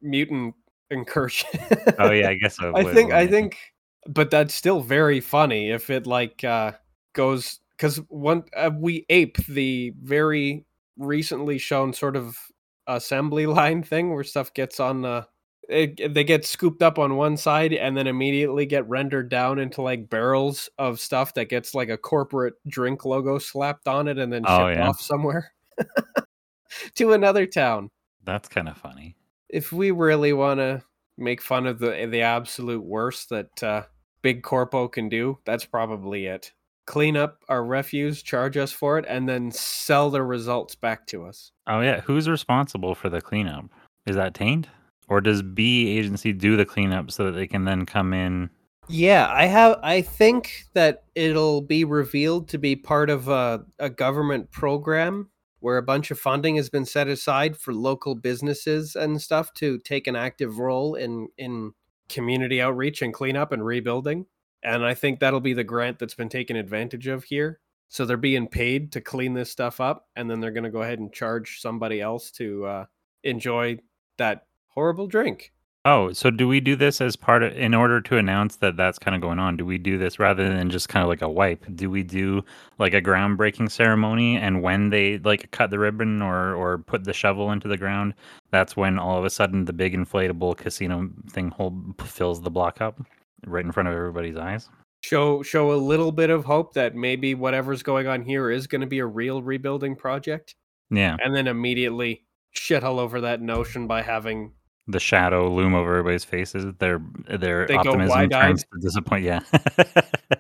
mutant 0.02 0.56
incursion. 0.92 1.50
Oh 1.98 2.12
yeah, 2.12 2.30
I 2.30 2.36
guess 2.36 2.58
so. 2.58 2.72
I 2.76 2.84
think 2.84 3.12
I 3.12 3.28
think 3.28 3.58
but 4.08 4.30
that's 4.30 4.54
still 4.54 4.82
very 4.82 5.20
funny 5.20 5.72
if 5.72 5.90
it 5.90 6.06
like 6.08 6.44
uh 6.44 6.74
goes 7.14 7.60
cuz 7.78 7.98
one 8.10 8.44
uh, 8.56 8.72
we 8.78 9.06
ape 9.10 9.38
the 9.48 9.94
very 10.02 10.66
recently 10.98 11.58
shown 11.58 11.94
sort 11.94 12.16
of 12.16 12.38
assembly 12.88 13.46
line 13.60 13.84
thing 13.84 14.14
where 14.14 14.24
stuff 14.24 14.54
gets 14.54 14.80
on 14.80 15.02
the 15.02 15.28
it, 15.70 16.14
they 16.14 16.24
get 16.24 16.46
scooped 16.46 16.82
up 16.84 17.00
on 17.00 17.16
one 17.16 17.38
side 17.38 17.74
and 17.74 17.98
then 17.98 18.08
immediately 18.08 18.66
get 18.66 18.88
rendered 18.88 19.30
down 19.30 19.60
into 19.60 19.82
like 19.82 20.10
barrels 20.10 20.70
of 20.78 21.00
stuff 21.00 21.34
that 21.34 21.50
gets 21.50 21.74
like 21.74 21.90
a 21.90 21.98
corporate 21.98 22.54
drink 22.68 23.06
logo 23.06 23.38
slapped 23.40 23.88
on 23.88 24.08
it 24.08 24.18
and 24.18 24.32
then 24.32 24.44
Oh, 24.48 24.68
shipped 24.68 24.78
yeah. 24.80 24.90
off 24.90 25.02
somewhere 25.02 25.52
to 26.96 27.14
another 27.14 27.46
town 27.46 27.90
that's 28.24 28.48
kind 28.50 28.68
of 28.68 28.78
funny. 28.78 29.16
if 29.50 29.72
we 29.72 29.92
really 29.92 30.34
want 30.34 30.60
to 30.60 30.82
make 31.18 31.42
fun 31.42 31.66
of 31.68 31.80
the 31.80 32.08
the 32.12 32.22
absolute 32.22 32.84
worst 32.84 33.30
that 33.30 33.64
uh, 33.64 33.84
big 34.22 34.42
corpo 34.44 34.88
can 34.88 35.08
do, 35.08 35.38
that's 35.46 35.64
probably 35.64 36.26
it. 36.26 36.52
Clean 36.88 37.16
up 37.16 37.44
our 37.50 37.64
refuse, 37.64 38.22
charge 38.24 38.58
us 38.58 38.72
for 38.72 38.98
it, 38.98 39.06
and 39.08 39.30
then 39.30 39.52
sell 39.52 40.10
the 40.10 40.22
results 40.24 40.76
back 40.76 41.06
to 41.08 41.24
us. 41.26 41.52
Oh 41.68 41.82
yeah, 41.82 42.02
who's 42.02 42.28
responsible 42.28 42.96
for 42.96 43.10
the 43.10 43.22
cleanup? 43.22 43.66
Is 44.08 44.16
that 44.16 44.34
Taint, 44.34 44.68
or 45.08 45.22
does 45.22 45.42
B 45.42 45.98
agency 45.98 46.34
do 46.34 46.58
the 46.58 46.66
cleanup 46.66 47.12
so 47.12 47.26
that 47.26 47.32
they 47.32 47.48
can 47.48 47.66
then 47.66 47.86
come 47.86 48.14
in? 48.14 48.50
Yeah, 48.88 49.28
I 49.32 49.46
have. 49.46 49.80
I 49.82 50.02
think 50.02 50.66
that 50.74 51.04
it'll 51.16 51.62
be 51.62 51.84
revealed 51.84 52.50
to 52.50 52.58
be 52.58 52.76
part 52.76 53.10
of 53.10 53.28
a, 53.28 53.66
a 53.80 53.90
government 53.90 54.52
program 54.52 55.30
where 55.60 55.78
a 55.78 55.84
bunch 55.84 56.12
of 56.12 56.20
funding 56.20 56.58
has 56.58 56.70
been 56.70 56.86
set 56.86 57.08
aside 57.08 57.58
for 57.58 57.74
local 57.74 58.14
businesses 58.14 58.96
and 58.96 59.20
stuff 59.20 59.52
to 59.56 59.80
take 59.80 60.06
an 60.06 60.16
active 60.16 60.60
role 60.60 60.96
in 60.96 61.28
in 61.38 61.74
community 62.08 62.62
outreach 62.62 63.02
and 63.02 63.14
cleanup 63.14 63.52
and 63.52 63.66
rebuilding. 63.66 64.28
And 64.62 64.86
I 64.86 64.94
think 64.94 65.20
that'll 65.20 65.40
be 65.40 65.54
the 65.54 65.64
grant 65.64 65.98
that's 65.98 66.14
been 66.14 66.30
taken 66.30 66.56
advantage 66.56 67.08
of 67.08 67.24
here. 67.24 67.60
So 67.88 68.06
they're 68.06 68.18
being 68.18 68.48
paid 68.48 68.92
to 68.94 69.02
clean 69.02 69.34
this 69.34 69.52
stuff 69.52 69.80
up, 69.80 70.08
and 70.16 70.30
then 70.30 70.40
they're 70.40 70.52
going 70.52 70.64
to 70.64 70.70
go 70.70 70.82
ahead 70.82 71.00
and 71.00 71.14
charge 71.14 71.62
somebody 71.62 72.02
else 72.02 72.32
to 72.32 72.66
uh, 72.66 72.86
enjoy 73.24 73.80
that 74.18 74.48
horrible 74.76 75.08
drink. 75.08 75.52
Oh, 75.88 76.14
so 76.14 76.32
do 76.32 76.48
we 76.48 76.60
do 76.60 76.76
this 76.76 77.00
as 77.00 77.16
part 77.16 77.44
of 77.44 77.56
in 77.56 77.76
order 77.76 78.02
to 78.02 78.18
announce 78.18 78.56
that 78.56 78.76
that's 78.76 78.98
kind 78.98 79.14
of 79.14 79.22
going 79.22 79.38
on? 79.38 79.56
Do 79.56 79.66
we 79.66 79.78
do 79.78 80.00
this 80.00 80.18
rather 80.18 80.50
than 80.50 80.72
just 80.72 80.90
kind 80.90 81.04
of 81.04 81.10
like 81.10 81.22
a 81.22 81.30
wipe? 81.30 81.64
Do 81.76 81.92
we 81.92 82.02
do 82.02 82.44
like 82.80 82.96
a 82.96 83.02
groundbreaking 83.02 83.70
ceremony 83.70 84.36
and 84.36 84.64
when 84.64 84.90
they 84.90 85.20
like 85.20 85.52
cut 85.52 85.70
the 85.70 85.78
ribbon 85.78 86.24
or 86.24 86.56
or 86.56 86.80
put 86.80 87.04
the 87.04 87.14
shovel 87.14 87.52
into 87.52 87.68
the 87.68 87.78
ground, 87.78 88.16
that's 88.50 88.76
when 88.76 88.98
all 88.98 89.20
of 89.20 89.26
a 89.26 89.30
sudden 89.30 89.66
the 89.66 89.74
big 89.74 89.94
inflatable 89.94 90.58
casino 90.58 91.08
thing 91.30 91.52
whole 91.52 91.78
fills 92.04 92.42
the 92.42 92.50
block 92.50 92.82
up 92.82 93.00
right 93.46 93.64
in 93.64 93.72
front 93.72 93.88
of 93.88 93.94
everybody's 93.94 94.38
eyes? 94.38 94.70
show 95.04 95.44
show 95.44 95.72
a 95.72 95.76
little 95.78 96.12
bit 96.12 96.32
of 96.32 96.46
hope 96.46 96.74
that 96.74 96.96
maybe 96.96 97.36
whatever's 97.36 97.84
going 97.84 98.08
on 98.08 98.24
here 98.24 98.50
is 98.50 98.66
going 98.66 98.82
to 98.82 98.88
be 98.88 99.00
a 99.00 99.06
real 99.06 99.44
rebuilding 99.44 99.96
project, 99.96 100.56
Yeah, 100.90 101.16
and 101.24 101.36
then 101.36 101.48
immediately 101.48 102.26
shit 102.52 102.84
all 102.84 103.00
over 103.00 103.22
that 103.22 103.40
notion 103.42 103.86
by 103.86 104.02
having 104.02 104.52
the 104.88 105.00
shadow 105.00 105.52
loom 105.52 105.74
over 105.74 105.92
everybody's 105.98 106.24
faces. 106.24 106.66
Their 106.80 107.02
their 107.28 107.68
They 107.68 107.76
optimism 107.76 108.30
turns 108.30 108.64
to 108.64 108.80
disappoint. 108.82 109.24
Yeah. 109.24 109.42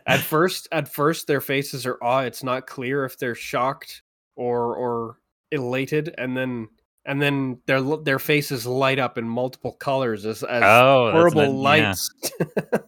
at 0.07 0.19
first 0.21 0.67
at 0.71 0.87
first 0.87 1.27
their 1.27 1.41
faces 1.41 1.85
are 1.85 1.97
awe 2.01 2.21
it's 2.21 2.43
not 2.43 2.67
clear 2.67 3.05
if 3.05 3.17
they're 3.17 3.35
shocked 3.35 4.03
or 4.35 4.75
or 4.75 5.17
elated 5.51 6.13
and 6.17 6.35
then 6.35 6.67
and 7.05 7.21
then 7.21 7.59
their 7.65 7.81
their 7.97 8.19
faces 8.19 8.65
light 8.65 8.99
up 8.99 9.17
in 9.17 9.27
multiple 9.27 9.73
colors 9.73 10.25
as, 10.25 10.43
as 10.43 10.63
oh, 10.63 11.11
horrible 11.11 11.53
not- 11.53 11.77
yeah. 11.77 11.87
lights 11.93 12.09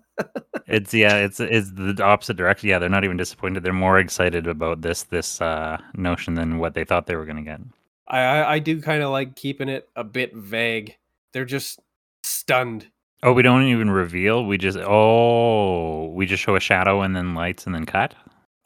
It's 0.67 0.93
yeah, 0.93 1.17
it's 1.17 1.39
it's 1.39 1.72
the 1.72 2.04
opposite 2.04 2.36
direction. 2.36 2.67
Yeah, 2.67 2.78
they're 2.80 2.89
not 2.89 3.06
even 3.06 3.15
disappointed. 3.15 3.63
They're 3.63 3.72
more 3.72 4.00
excited 4.00 4.48
about 4.48 4.82
this 4.82 5.04
this 5.04 5.39
uh 5.39 5.78
notion 5.93 6.34
than 6.34 6.58
what 6.60 6.74
they 6.74 6.84
thought 6.84 7.06
they 7.06 7.15
were 7.15 7.26
gonna 7.26 7.43
get. 7.43 7.62
I, 8.10 8.20
I 8.20 8.54
i 8.54 8.60
do 8.60 8.82
kind 8.82 9.02
of 9.04 9.12
like 9.12 9.36
keeping 9.36 9.70
it 9.70 9.89
a 9.96 10.04
bit 10.04 10.36
vague 10.36 10.98
they're 11.38 11.45
just 11.45 11.80
stunned 12.23 12.88
Oh, 13.23 13.34
we 13.34 13.41
don't 13.41 13.63
even 13.63 13.89
reveal. 13.89 14.45
We 14.45 14.58
just 14.60 14.78
oh, 14.80 16.10
we 16.10 16.26
just 16.28 16.41
show 16.43 16.56
a 16.56 16.60
shadow 16.60 17.02
and 17.02 17.15
then 17.15 17.34
lights 17.34 17.65
and 17.65 17.73
then 17.76 17.86
cut. 17.86 18.15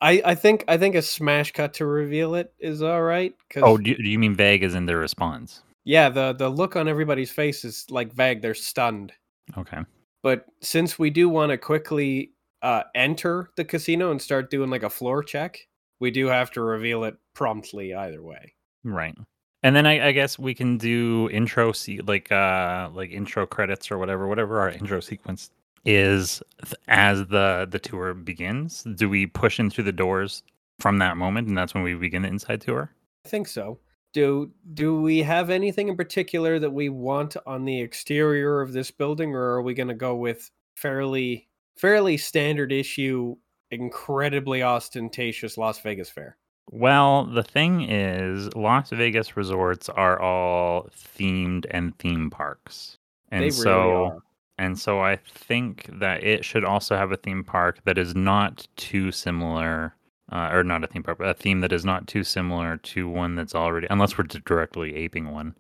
i 0.01 0.21
i 0.25 0.36
think 0.36 0.63
i 0.69 0.77
think 0.77 0.95
a 0.95 1.01
smash 1.01 1.51
cut 1.51 1.73
to 1.75 1.86
reveal 1.86 2.36
it 2.36 2.53
is 2.60 2.81
all 2.81 3.01
right 3.01 3.34
because 3.47 3.63
Oh, 3.65 3.77
do, 3.77 3.95
do 3.95 4.07
you 4.10 4.17
mean 4.19 4.36
vague 4.36 4.63
as 4.63 4.73
in 4.75 4.86
their 4.86 4.97
response? 4.99 5.62
yeah 5.84 6.07
the 6.10 6.31
the 6.34 6.47
look 6.49 6.75
on 6.77 6.88
everybody's 6.88 7.31
face 7.31 7.65
is 7.65 7.86
like 7.89 8.13
vague 8.13 8.41
they're 8.41 8.53
stunned 8.53 9.12
Okay. 9.57 9.79
but 10.23 10.45
since 10.62 10.97
we 10.99 11.10
do 11.10 11.27
want 11.29 11.49
to 11.51 11.57
quickly 11.57 12.31
uh, 12.62 12.84
enter 12.95 13.49
the 13.57 13.65
casino 13.65 14.12
and 14.12 14.21
start 14.21 14.51
doing 14.51 14.69
like 14.69 14.84
a 14.84 14.89
floor 14.89 15.23
check, 15.23 15.67
we 15.99 16.12
do 16.12 16.27
have 16.27 16.51
to 16.51 16.62
reveal 16.62 17.03
it 17.05 17.15
promptly 17.34 17.93
either 17.95 18.21
way. 18.21 18.53
Right. 18.84 19.15
And 19.63 19.76
then 19.76 19.86
I, 19.86 20.08
I 20.08 20.12
guess 20.12 20.39
we 20.39 20.54
can 20.54 20.78
do 20.78 21.30
intro 21.32 21.71
se- 21.71 22.02
like 22.06 22.32
uh 22.32 22.89
like 22.93 23.12
intro 23.12 23.45
credits 23.45 23.91
or 23.91 23.97
whatever 23.97 24.28
whatever 24.28 24.60
our 24.60 24.69
intro 24.69 25.00
sequence 25.00 25.52
is 25.86 26.41
th- 26.63 26.76
as 26.88 27.28
the 27.28 27.67
the 27.69 27.80
tour 27.80 28.13
begins. 28.13 28.84
Do 28.84 29.10
we 29.10 29.28
push 29.28 29.60
in 29.60 29.69
through 29.69 29.86
the 29.86 29.91
doors 29.91 30.43
from 30.80 30.97
that 31.00 31.17
moment 31.17 31.47
and 31.47 31.58
that's 31.58 31.74
when 31.74 31.84
we 31.84 31.93
begin 31.93 32.24
the 32.24 32.28
inside 32.28 32.62
tour? 32.62 32.91
I 33.26 33.30
think 33.30 33.47
so. 33.47 33.80
Do 34.13 34.52
do 34.74 35.00
we 35.00 35.19
have 35.19 35.50
anything 35.50 35.88
in 35.88 35.95
particular 35.95 36.60
that 36.60 36.71
we 36.71 36.89
want 36.89 37.38
on 37.45 37.63
the 37.65 37.80
exterior 37.82 38.62
of 38.62 38.74
this 38.74 38.91
building, 38.91 39.34
or 39.34 39.41
are 39.41 39.62
we 39.62 39.74
going 39.74 39.88
to 39.88 39.93
go 39.93 40.15
with 40.15 40.50
fairly 40.76 41.47
fairly 41.78 42.17
standard 42.17 42.71
issue, 42.71 43.36
incredibly 43.69 44.63
ostentatious 44.63 45.58
Las 45.58 45.80
Vegas 45.82 46.10
fair? 46.10 46.38
Well, 46.69 47.26
the 47.26 47.43
thing 47.43 47.82
is 47.89 48.54
Las 48.56 48.89
Vegas 48.91 49.36
resorts 49.36 49.89
are 49.89 50.19
all 50.21 50.88
themed 50.95 51.65
and 51.71 51.97
theme 52.00 52.30
parks. 52.30 52.97
And 53.32 53.43
they 53.43 53.50
so 53.50 53.80
really 53.82 54.10
are. 54.12 54.17
And 54.58 54.78
so 54.80 55.00
I 55.02 55.15
think 55.15 55.89
that 56.00 56.24
it 56.24 56.45
should 56.45 56.63
also 56.63 56.95
have 56.95 57.12
a 57.12 57.17
theme 57.17 57.43
park 57.43 57.80
that 57.86 57.97
is 57.97 58.13
not 58.15 58.67
too 58.76 59.12
similar, 59.12 59.95
uh, 60.32 60.50
or 60.52 60.63
not 60.63 60.84
a 60.84 60.88
theme 60.88 61.02
park, 61.04 61.17
but 61.17 61.28
a 61.30 61.34
theme 61.34 61.62
that 61.62 61.74
is 61.74 61.84
not 61.84 62.06
too 62.08 62.24
similar 62.24 62.78
to 62.78 63.10
one 63.10 63.36
that's 63.36 63.56
already, 63.56 63.88
unless 63.89 64.17
we're 64.17 64.26
directly 64.26 64.95
aping 64.95 65.32
one. 65.32 65.56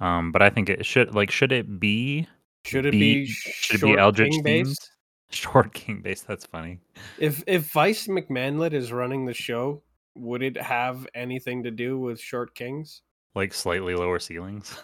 Um, 0.00 0.32
but 0.32 0.40
I 0.42 0.48
think 0.48 0.70
it 0.70 0.86
should, 0.86 1.14
like, 1.14 1.30
should 1.30 1.52
it 1.52 1.78
be 1.78 2.26
Should 2.64 2.86
it 2.86 2.92
be- 2.92 3.24
be, 3.24 3.26
should 3.26 3.76
it 3.76 3.82
be 3.82 3.88
short 3.88 3.98
Eldritch 3.98 4.30
king 4.30 4.40
themed? 4.44 4.64
based? 4.64 4.90
short 5.30 5.74
king 5.74 6.00
based? 6.00 6.26
That's 6.26 6.46
funny. 6.46 6.78
If 7.18 7.42
if 7.46 7.70
Vice 7.72 8.06
McManlet 8.06 8.72
is 8.72 8.92
running 8.92 9.26
the 9.26 9.34
show, 9.34 9.82
would 10.18 10.42
it 10.42 10.56
have 10.60 11.06
anything 11.14 11.62
to 11.64 11.70
do 11.70 11.98
with 11.98 12.20
Short 12.20 12.54
Kings? 12.54 13.02
Like 13.34 13.54
slightly 13.54 13.94
lower 13.94 14.18
ceilings. 14.18 14.80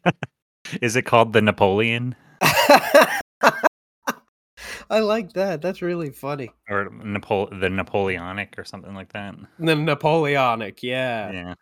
is 0.82 0.96
it 0.96 1.02
called 1.02 1.32
the 1.32 1.40
Napoleon 1.42 2.14
I 4.88 5.00
like 5.00 5.32
that. 5.32 5.62
That's 5.62 5.82
really 5.82 6.10
funny. 6.10 6.50
or 6.68 6.88
Napole- 6.90 7.58
the 7.60 7.68
Napoleonic 7.68 8.54
or 8.56 8.64
something 8.64 8.94
like 8.94 9.12
that? 9.12 9.34
The 9.58 9.74
Napoleonic, 9.74 10.82
yeah. 10.82 11.54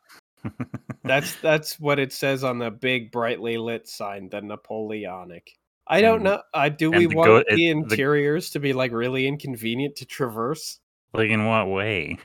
Yeah. 0.44 0.50
That's 1.04 1.34
that's 1.40 1.80
what 1.80 1.98
it 1.98 2.12
says 2.12 2.44
on 2.44 2.58
the 2.58 2.70
big 2.70 3.10
brightly 3.12 3.56
lit 3.56 3.88
sign, 3.88 4.28
the 4.30 4.40
Napoleonic. 4.42 5.50
I 5.86 6.00
don't 6.02 6.16
And- 6.16 6.24
know. 6.24 6.42
Uh, 6.52 6.68
do 6.70 6.90
we 6.90 7.06
the 7.06 7.14
want 7.16 7.26
go- 7.28 7.38
the 7.38 7.52
it- 7.52 7.56
the- 7.56 7.68
interiors 7.70 8.50
to 8.50 8.60
be 8.60 8.72
like 8.74 8.92
really 8.92 9.26
inconvenient 9.26 9.96
to 9.96 10.04
traverse? 10.06 10.80
like 11.14 11.30
in 11.30 11.46
what 11.46 11.68
way? 11.68 12.18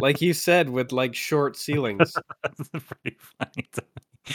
Like 0.00 0.20
you 0.20 0.32
said, 0.32 0.70
with 0.70 0.92
like 0.92 1.14
short 1.14 1.56
ceilings. 1.56 2.14
That's 2.42 2.68
pretty 2.70 3.16
funny. 3.38 3.68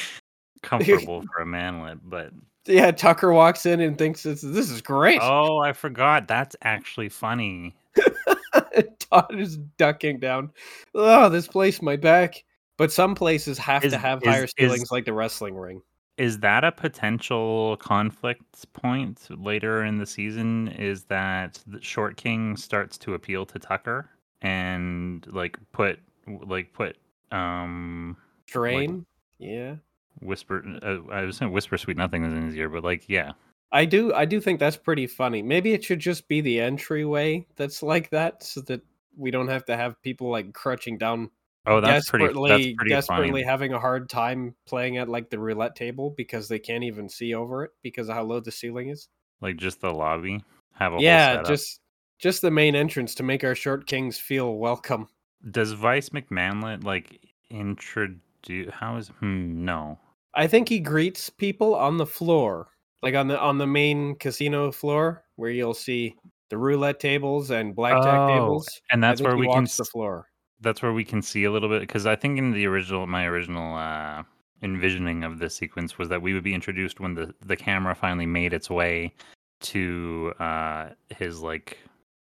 Comfortable 0.62 1.24
for 1.24 1.42
a 1.42 1.46
manlet, 1.46 2.00
but 2.04 2.32
yeah, 2.66 2.92
Tucker 2.92 3.32
walks 3.32 3.66
in 3.66 3.80
and 3.82 3.98
thinks 3.98 4.24
this, 4.24 4.42
this 4.42 4.72
is 4.72 4.82
great. 4.82 5.20
oh, 5.22 5.60
I 5.60 5.74
forgot. 5.74 6.28
That's 6.28 6.56
actually 6.64 7.10
funny. 7.10 7.76
Todd 9.00 9.40
is 9.40 9.58
ducking 9.78 10.20
down. 10.20 10.52
Oh, 10.96 11.30
this 11.30 11.48
place, 11.48 11.82
my 11.82 11.96
back. 11.96 12.44
But 12.78 12.92
some 12.92 13.14
places 13.16 13.58
have 13.60 13.86
Is- 13.86 13.94
to 13.94 14.00
have 14.00 14.22
is- 14.24 14.28
higher 14.28 14.44
is- 14.46 14.54
ceilings, 14.58 14.92
like 14.92 15.06
the 15.06 15.14
wrestling 15.14 15.56
ring. 15.56 15.82
Is 16.18 16.40
that 16.40 16.64
a 16.64 16.72
potential 16.72 17.76
conflict 17.78 18.72
point 18.72 19.28
later 19.30 19.84
in 19.84 19.98
the 19.98 20.06
season? 20.06 20.70
Is 20.70 21.04
that 21.06 21.62
the 21.68 21.82
Short 21.82 22.16
King 22.16 22.56
starts 22.56 22.98
to 23.00 23.16
appeal 23.16 23.46
to 23.48 23.60
Tucker 23.60 24.10
and 24.42 25.26
like 25.32 25.58
put 25.72 26.00
like 26.28 26.74
put 26.74 26.98
um 27.32 28.18
Drain. 28.48 29.06
yeah. 29.40 29.76
whisper 30.22 30.64
uh, 30.84 31.12
I 31.12 31.24
was 31.24 31.38
saying 31.38 31.52
whisper 31.52 31.78
sweet 31.78 31.98
nothing 31.98 32.24
is 32.26 32.34
in 32.34 32.46
his 32.46 32.56
ear, 32.56 32.70
but 32.70 32.84
like 32.84 33.08
yeah. 33.08 33.34
I 33.72 33.86
do 33.86 34.14
I 34.14 34.26
do 34.26 34.40
think 34.40 34.60
that's 34.60 34.78
pretty 34.78 35.08
funny. 35.08 35.42
Maybe 35.42 35.74
it 35.74 35.84
should 35.84 36.00
just 36.00 36.28
be 36.28 36.42
the 36.42 36.62
entryway 36.62 37.46
that's 37.56 37.84
like 37.84 38.10
that 38.12 38.44
so 38.44 38.62
that 38.62 38.82
we 39.18 39.32
don't 39.32 39.48
have 39.48 39.66
to 39.66 39.78
have 39.78 40.02
people 40.02 40.30
like 40.30 40.54
crutching 40.54 40.98
down 40.98 41.30
Oh, 41.68 41.82
that's 41.82 42.10
pretty. 42.10 42.26
desperately 42.26 42.50
That's 42.50 42.76
pretty 42.76 42.90
desperately 42.90 43.44
having 43.44 43.74
a 43.74 43.80
hard 43.80 44.08
time 44.08 44.56
playing 44.68 44.98
at 44.98 45.10
like 45.10 45.30
the 45.30 45.40
roulette 45.40 45.76
table 45.76 46.12
because 46.12 46.48
they 46.48 46.60
can't 46.60 46.84
even 46.84 47.10
see 47.10 47.34
over 47.34 47.64
it 47.64 47.72
because 47.82 48.08
of 48.08 48.16
how 48.16 48.24
low 48.24 48.40
the 48.40 48.52
ceiling 48.52 48.90
is. 48.90 49.08
Like 49.42 49.58
just 49.58 49.82
the 49.82 49.92
lobby 49.92 50.44
have 50.74 50.94
a 50.94 50.96
whole 50.96 51.04
yeah, 51.04 51.42
just 51.42 51.80
just 52.20 52.42
the 52.42 52.52
main 52.52 52.76
entrance 52.76 53.16
to 53.16 53.24
make 53.24 53.44
our 53.44 53.56
short 53.56 53.88
kings 53.88 54.18
feel 54.18 54.56
welcome. 54.56 55.08
Does 55.52 55.74
Vice 55.74 56.10
McManlet 56.10 56.84
like 56.84 57.20
introduce? 57.50 58.20
How 58.72 58.98
is? 58.98 59.08
Hmm, 59.20 59.66
no. 59.66 60.00
I 60.34 60.48
think 60.48 60.70
he 60.70 60.80
greets 60.80 61.30
people 61.30 61.76
on 61.76 61.98
the 61.98 62.06
floor, 62.06 62.68
like 63.02 63.16
on 63.16 63.28
the 63.28 63.40
on 63.40 63.58
the 63.58 63.68
main 63.68 64.16
casino 64.16 64.72
floor, 64.72 65.24
where 65.36 65.50
you'll 65.52 65.74
see 65.74 66.16
the 66.50 66.58
roulette 66.58 67.00
tables 67.00 67.52
and 67.52 67.76
blackjack 67.76 68.20
Oh, 68.22 68.28
tables. 68.28 68.82
And 68.92 69.04
that's 69.04 69.22
where 69.22 69.38
we 69.38 69.48
can. 69.48 69.64
the 69.64 69.86
floor. 69.86 70.28
That's 70.62 70.82
where 70.82 70.94
we 70.94 71.04
can 71.04 71.22
see 71.22 71.44
a 71.44 71.52
little 71.52 71.70
bit 71.70 71.82
because 71.82 72.06
I 72.06 72.16
think 72.16 72.38
in 72.38 72.52
the 72.52 72.66
original, 72.68 73.08
my 73.08 73.26
original 73.26 73.76
uh, 73.76 74.24
envisioning 74.62 75.24
of 75.24 75.40
this 75.40 75.56
sequence 75.56 75.98
was 75.98 76.10
that 76.10 76.22
we 76.22 76.34
would 76.34 76.44
be 76.44 76.54
introduced 76.54 77.00
when 77.00 77.14
the 77.16 77.34
the 77.46 77.56
camera 77.56 77.96
finally 77.96 78.26
made 78.26 78.54
its 78.54 78.70
way 78.70 79.14
to 79.62 80.34
uh, 80.40 80.90
his 81.10 81.42
like 81.42 81.78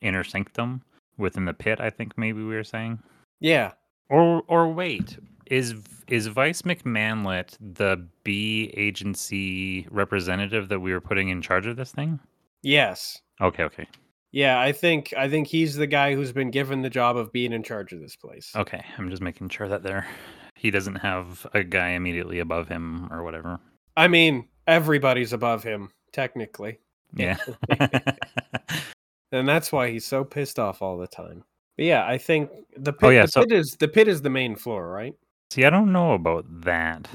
inner 0.04 0.22
sanctum 0.24 0.82
within 1.18 1.44
the 1.44 1.54
pit. 1.54 1.80
I 1.80 1.90
think 1.90 2.16
maybe 2.16 2.38
we 2.42 2.54
were 2.54 2.64
saying. 2.64 2.98
Yeah, 3.40 3.72
Or 4.08 4.42
or 4.48 4.72
wait, 4.72 5.18
is 5.46 5.74
is 6.08 6.26
Vice 6.28 6.62
McManlet 6.62 7.56
the 7.60 8.06
B 8.22 8.70
agency 8.76 9.86
representative 9.90 10.68
that 10.68 10.80
we 10.80 10.92
were 10.92 11.00
putting 11.00 11.28
in 11.30 11.42
charge 11.42 11.66
of 11.66 11.76
this 11.76 11.90
thing? 11.92 12.20
yes, 12.62 13.20
Okay, 13.40 13.64
okay, 13.64 13.86
yeah. 14.32 14.60
I 14.60 14.72
think 14.72 15.12
I 15.16 15.28
think 15.28 15.48
he's 15.48 15.74
the 15.76 15.86
guy 15.86 16.14
who's 16.14 16.32
been 16.32 16.50
given 16.50 16.82
the 16.82 16.90
job 16.90 17.16
of 17.16 17.32
being 17.32 17.52
in 17.52 17.62
charge 17.62 17.92
of 17.92 18.00
this 18.00 18.16
place. 18.16 18.52
okay. 18.56 18.84
I'm 18.98 19.10
just 19.10 19.22
making 19.22 19.48
sure 19.50 19.68
that 19.68 19.82
there 19.82 20.06
he 20.54 20.70
doesn't 20.70 20.96
have 20.96 21.46
a 21.52 21.62
guy 21.64 21.90
immediately 21.90 22.38
above 22.38 22.68
him 22.68 23.08
or 23.12 23.22
whatever. 23.24 23.58
I 23.96 24.08
mean, 24.08 24.48
everybody's 24.66 25.32
above 25.34 25.62
him 25.64 25.90
technically, 26.12 26.78
Yeah. 27.14 27.36
and 29.34 29.48
that's 29.48 29.72
why 29.72 29.90
he's 29.90 30.04
so 30.04 30.24
pissed 30.24 30.58
off 30.58 30.82
all 30.82 30.96
the 30.96 31.06
time. 31.06 31.44
But 31.76 31.86
yeah, 31.86 32.06
I 32.06 32.18
think 32.18 32.50
the 32.76 32.92
oh, 32.92 32.94
pit, 32.94 33.06
Oh, 33.08 33.10
yeah, 33.10 33.22
the 33.22 33.28
so- 33.28 33.40
pit 33.42 33.52
is 33.52 33.76
the 33.76 33.88
pit 33.88 34.08
is 34.08 34.22
the 34.22 34.30
main 34.30 34.56
floor, 34.56 34.90
right? 34.90 35.14
See, 35.50 35.64
I 35.64 35.70
don't 35.70 35.92
know 35.92 36.12
about 36.12 36.44
that. 36.62 37.08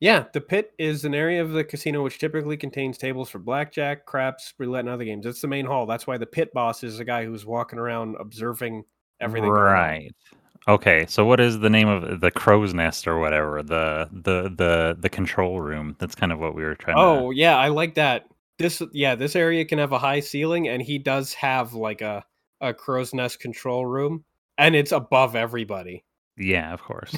Yeah, 0.00 0.24
the 0.32 0.40
pit 0.40 0.72
is 0.78 1.04
an 1.04 1.14
area 1.14 1.40
of 1.40 1.52
the 1.52 1.64
casino 1.64 2.02
which 2.02 2.18
typically 2.18 2.56
contains 2.56 2.98
tables 2.98 3.30
for 3.30 3.38
blackjack, 3.38 4.04
craps, 4.04 4.52
roulette, 4.58 4.80
and 4.80 4.88
other 4.88 5.04
games. 5.04 5.24
It's 5.24 5.40
the 5.40 5.48
main 5.48 5.64
hall. 5.64 5.86
That's 5.86 6.06
why 6.06 6.18
the 6.18 6.26
pit 6.26 6.52
boss 6.52 6.82
is 6.82 6.98
a 6.98 7.04
guy 7.04 7.24
who's 7.24 7.46
walking 7.46 7.78
around 7.78 8.16
observing 8.20 8.84
everything. 9.20 9.50
Right. 9.50 10.12
Okay, 10.66 11.04
so 11.06 11.24
what 11.24 11.40
is 11.40 11.58
the 11.58 11.70
name 11.70 11.88
of 11.88 12.20
the 12.20 12.30
crow's 12.30 12.74
nest 12.74 13.06
or 13.06 13.18
whatever? 13.18 13.62
The 13.62 14.08
the 14.12 14.54
the 14.56 14.96
the 14.98 15.08
control 15.08 15.60
room. 15.60 15.94
That's 15.98 16.14
kind 16.14 16.32
of 16.32 16.38
what 16.38 16.54
we 16.54 16.64
were 16.64 16.74
trying 16.74 16.96
Oh 16.98 17.30
to 17.30 17.36
yeah, 17.36 17.56
I 17.56 17.68
like 17.68 17.94
that. 17.94 18.26
This 18.58 18.82
yeah, 18.92 19.14
this 19.14 19.36
area 19.36 19.64
can 19.64 19.78
have 19.78 19.92
a 19.92 19.98
high 19.98 20.20
ceiling, 20.20 20.68
and 20.68 20.82
he 20.82 20.98
does 20.98 21.34
have 21.34 21.74
like 21.74 22.00
a 22.00 22.24
a 22.60 22.72
crow's 22.72 23.12
nest 23.12 23.40
control 23.40 23.84
room, 23.84 24.24
and 24.58 24.74
it's 24.74 24.92
above 24.92 25.36
everybody. 25.36 26.04
Yeah, 26.36 26.72
of 26.72 26.82
course. 26.82 27.14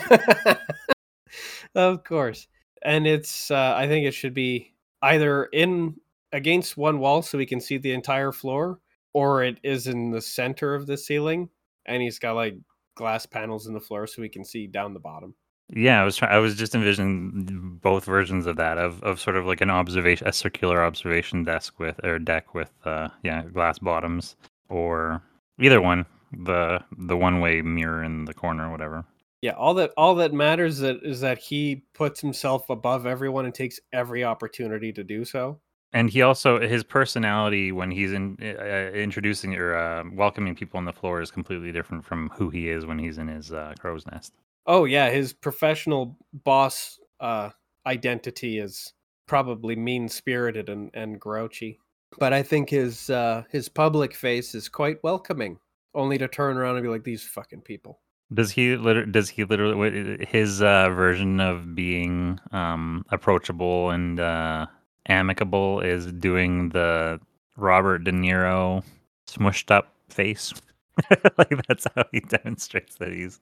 of 1.74 2.04
course, 2.04 2.46
and 2.82 3.06
it's 3.06 3.50
uh, 3.50 3.74
I 3.76 3.86
think 3.88 4.06
it 4.06 4.12
should 4.12 4.34
be 4.34 4.74
either 5.02 5.44
in 5.46 5.96
against 6.32 6.76
one 6.76 6.98
wall 6.98 7.22
so 7.22 7.38
we 7.38 7.46
can 7.46 7.60
see 7.60 7.78
the 7.78 7.92
entire 7.92 8.32
floor, 8.32 8.80
or 9.12 9.44
it 9.44 9.58
is 9.62 9.86
in 9.86 10.10
the 10.10 10.20
center 10.20 10.74
of 10.74 10.86
the 10.86 10.96
ceiling, 10.96 11.48
and 11.86 12.02
he's 12.02 12.18
got 12.18 12.34
like 12.34 12.56
glass 12.94 13.26
panels 13.26 13.66
in 13.66 13.74
the 13.74 13.80
floor 13.80 14.06
so 14.06 14.22
we 14.22 14.28
can 14.28 14.44
see 14.44 14.66
down 14.66 14.94
the 14.94 15.00
bottom. 15.00 15.34
Yeah, 15.74 16.00
I 16.00 16.04
was 16.04 16.16
trying. 16.16 16.32
I 16.32 16.38
was 16.38 16.54
just 16.54 16.74
envisioning 16.74 17.78
both 17.82 18.04
versions 18.04 18.46
of 18.46 18.56
that, 18.56 18.78
of 18.78 19.02
of 19.02 19.20
sort 19.20 19.36
of 19.36 19.46
like 19.46 19.60
an 19.60 19.70
observation, 19.70 20.26
a 20.26 20.32
circular 20.32 20.82
observation 20.84 21.42
desk 21.42 21.78
with 21.78 21.98
or 22.04 22.18
deck 22.20 22.54
with, 22.54 22.70
uh, 22.84 23.08
yeah, 23.24 23.42
glass 23.42 23.78
bottoms, 23.80 24.36
or 24.68 25.22
either 25.60 25.80
one, 25.80 26.06
the 26.32 26.80
the 26.96 27.16
one 27.16 27.40
way 27.40 27.62
mirror 27.62 28.04
in 28.04 28.26
the 28.26 28.34
corner, 28.34 28.68
or 28.68 28.70
whatever. 28.70 29.04
Yeah, 29.42 29.52
all 29.52 29.74
that 29.74 29.92
all 29.96 30.14
that 30.16 30.32
matters 30.32 30.78
that 30.78 31.00
is 31.02 31.20
that 31.20 31.38
he 31.38 31.82
puts 31.94 32.20
himself 32.20 32.70
above 32.70 33.04
everyone 33.04 33.44
and 33.44 33.54
takes 33.54 33.80
every 33.92 34.22
opportunity 34.22 34.92
to 34.92 35.02
do 35.02 35.24
so. 35.24 35.58
And 35.92 36.10
he 36.10 36.22
also 36.22 36.60
his 36.60 36.84
personality 36.84 37.72
when 37.72 37.90
he's 37.90 38.12
in 38.12 38.36
uh, 38.40 38.90
introducing 38.94 39.56
or 39.56 39.74
uh, 39.74 40.04
welcoming 40.12 40.54
people 40.54 40.78
on 40.78 40.84
the 40.84 40.92
floor 40.92 41.20
is 41.20 41.32
completely 41.32 41.72
different 41.72 42.04
from 42.04 42.30
who 42.30 42.50
he 42.50 42.68
is 42.68 42.86
when 42.86 42.98
he's 43.00 43.18
in 43.18 43.26
his 43.26 43.52
uh, 43.52 43.74
crow's 43.80 44.06
nest. 44.06 44.32
Oh 44.66 44.84
yeah, 44.84 45.10
his 45.10 45.32
professional 45.32 46.16
boss 46.32 46.98
uh, 47.20 47.50
identity 47.86 48.58
is 48.58 48.92
probably 49.26 49.76
mean 49.76 50.08
spirited 50.08 50.68
and, 50.68 50.90
and 50.94 51.20
grouchy. 51.20 51.78
But 52.18 52.32
I 52.32 52.42
think 52.42 52.70
his 52.70 53.10
uh, 53.10 53.44
his 53.50 53.68
public 53.68 54.14
face 54.14 54.54
is 54.54 54.68
quite 54.68 55.02
welcoming, 55.02 55.58
only 55.94 56.18
to 56.18 56.28
turn 56.28 56.56
around 56.56 56.76
and 56.76 56.84
be 56.84 56.88
like 56.88 57.04
these 57.04 57.22
fucking 57.22 57.62
people. 57.62 58.00
Does 58.32 58.50
he 58.50 58.76
liter- 58.76 59.06
does 59.06 59.28
he 59.28 59.44
literally 59.44 60.26
his 60.28 60.62
uh, 60.62 60.90
version 60.90 61.40
of 61.40 61.74
being 61.74 62.40
um, 62.52 63.04
approachable 63.10 63.90
and 63.90 64.18
uh, 64.18 64.66
amicable 65.08 65.80
is 65.80 66.12
doing 66.12 66.70
the 66.70 67.20
Robert 67.56 68.04
De 68.04 68.12
Niro 68.12 68.82
smushed 69.28 69.70
up 69.70 69.92
face? 70.08 70.52
like 71.38 71.66
that's 71.68 71.86
how 71.94 72.04
he 72.10 72.20
demonstrates 72.20 72.96
that 72.96 73.12
he's 73.12 73.38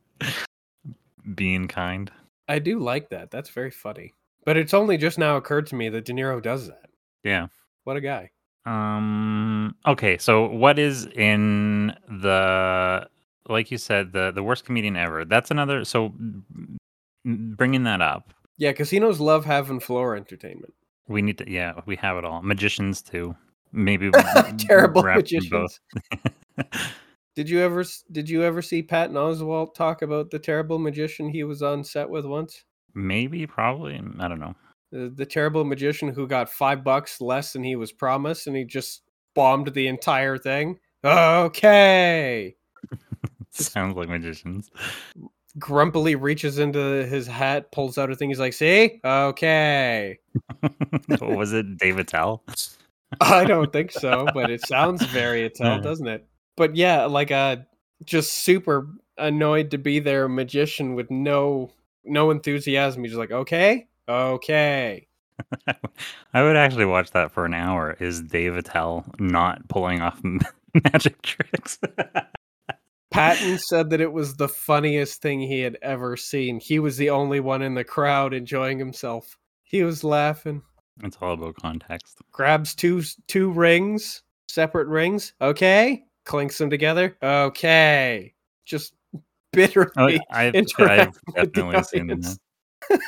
being 1.35 1.69
kind. 1.69 2.11
I 2.49 2.59
do 2.59 2.79
like 2.79 3.11
that. 3.11 3.31
That's 3.31 3.51
very 3.51 3.71
funny. 3.71 4.13
But 4.45 4.57
it's 4.57 4.75
only 4.75 4.97
just 4.99 5.19
now 5.19 5.37
occurred 5.37 5.67
to 5.69 5.75
me 5.75 5.89
that 5.89 6.05
De 6.05 6.13
Niro 6.13 6.43
does 6.43 6.67
that. 6.69 6.91
Yeah. 7.23 7.47
What 7.85 7.97
a 7.97 8.01
guy. 8.01 8.31
Um 8.67 9.75
okay, 9.87 10.17
so 10.19 10.47
what 10.47 10.79
is 10.79 11.07
in 11.07 11.95
the 12.09 13.07
like 13.49 13.71
you 13.71 13.79
said 13.79 14.13
the 14.13 14.31
the 14.31 14.43
worst 14.43 14.65
comedian 14.65 14.97
ever. 14.97 15.25
That's 15.25 15.51
another 15.51 15.85
so 15.85 16.15
bringing 17.25 17.85
that 17.85 18.01
up. 18.01 18.33
Yeah, 18.57 18.73
casinos 18.73 19.21
love 19.21 19.45
having 19.45 19.81
floor 19.81 20.17
entertainment. 20.17 20.73
We 21.09 21.21
need 21.21 21.39
to 21.39 21.51
yeah, 21.51 21.81
we 21.87 21.97
have 21.97 22.17
it 22.17 22.25
all. 22.25 22.43
Magicians 22.43 23.03
too. 23.03 23.35
Maybe 23.73 24.11
terrible 24.59 25.03
magicians. 25.03 25.81
Did 27.35 27.51
you 27.51 27.61
ever 27.61 27.85
did 28.13 28.29
you 28.29 28.43
ever 28.45 28.63
see 28.63 28.83
Patton 28.83 29.17
Oswalt 29.17 29.75
talk 29.75 30.03
about 30.03 30.31
the 30.31 30.39
terrible 30.39 30.79
magician 30.79 31.29
he 31.29 31.43
was 31.43 31.63
on 31.63 31.83
set 31.83 32.09
with 32.09 32.25
once? 32.25 32.65
Maybe, 32.95 33.47
probably. 33.47 34.01
I 34.21 34.29
don't 34.29 34.39
know. 34.39 34.55
The, 34.93 35.13
the 35.15 35.27
terrible 35.27 35.65
magician 35.65 36.11
who 36.11 36.29
got 36.29 36.49
five 36.49 36.85
bucks 36.85 37.21
less 37.21 37.53
than 37.53 37.65
he 37.65 37.75
was 37.75 37.91
promised, 37.91 38.47
and 38.47 38.55
he 38.55 38.65
just 38.65 39.03
bombed 39.35 39.75
the 39.75 39.89
entire 39.89 40.39
thing. 40.39 40.79
Okay. 41.05 42.55
Sounds 43.51 43.97
like 43.97 44.09
magicians. 44.09 44.71
Grumpily 45.59 46.15
reaches 46.15 46.59
into 46.59 47.05
his 47.07 47.27
hat, 47.27 47.73
pulls 47.73 47.99
out 47.99 48.11
a 48.11 48.17
thing. 48.17 48.29
He's 48.29 48.41
like, 48.41 48.53
"See, 48.53 49.01
okay." 49.05 50.19
was 51.21 51.53
it, 51.53 51.79
Dave 51.79 51.99
Attell? 51.99 52.45
I 53.21 53.45
don't 53.45 53.73
think 53.73 53.93
so, 53.93 54.27
but 54.35 54.51
it 54.51 54.67
sounds 54.67 55.05
very 55.07 55.45
Attell, 55.45 55.81
doesn't 55.81 56.09
it? 56.09 56.27
But 56.57 56.77
yeah, 56.77 57.07
like 57.07 57.31
a 57.31 57.35
uh, 57.35 57.57
just 58.05 58.33
super 58.33 58.89
annoyed 59.17 59.71
to 59.71 59.79
be 59.79 60.01
there 60.01 60.29
magician 60.29 60.95
with 60.95 61.11
no 61.11 61.71
no 62.05 62.31
enthusiasm. 62.31 63.05
He's 63.05 63.15
like, 63.15 63.31
okay, 63.31 63.89
okay. 64.09 65.09
I 66.35 66.43
would 66.43 66.57
actually 66.57 66.85
watch 66.85 67.11
that 67.13 67.33
for 67.33 67.45
an 67.45 67.55
hour. 67.55 67.97
Is 67.99 68.21
Dave 68.23 68.57
Attell 68.57 69.05
not 69.19 69.67
pulling 69.69 70.01
off 70.01 70.21
magic 70.93 71.23
tricks? 71.23 71.79
Patton 73.11 73.59
said 73.59 73.91
that 73.91 74.01
it 74.01 74.13
was 74.13 74.35
the 74.35 74.49
funniest 74.49 75.23
thing 75.23 75.41
he 75.41 75.61
had 75.61 75.79
ever 75.83 76.17
seen. 76.17 76.59
He 76.59 76.81
was 76.81 76.97
the 76.97 77.11
only 77.11 77.39
one 77.39 77.63
in 77.63 77.75
the 77.75 77.85
crowd 77.85 78.35
enjoying 78.35 78.79
himself. 78.79 79.39
He 79.63 79.85
was 79.85 80.03
laughing. 80.03 80.63
It's 81.03 81.17
all 81.21 81.35
about 81.35 81.55
context. 81.57 82.19
Grabs 82.33 82.75
two 82.75 83.03
two 83.29 83.51
rings, 83.51 84.23
separate 84.49 84.89
rings. 84.89 85.33
Okay, 85.41 86.05
clinks 86.25 86.59
them 86.59 86.71
together. 86.71 87.17
Okay, 87.23 88.35
just 88.65 88.95
bitterly 89.53 90.19
oh, 90.19 90.35
I've, 90.35 90.55
I've 90.55 91.53
definitely 91.53 91.83
seen 91.85 92.07
that. 92.09 92.39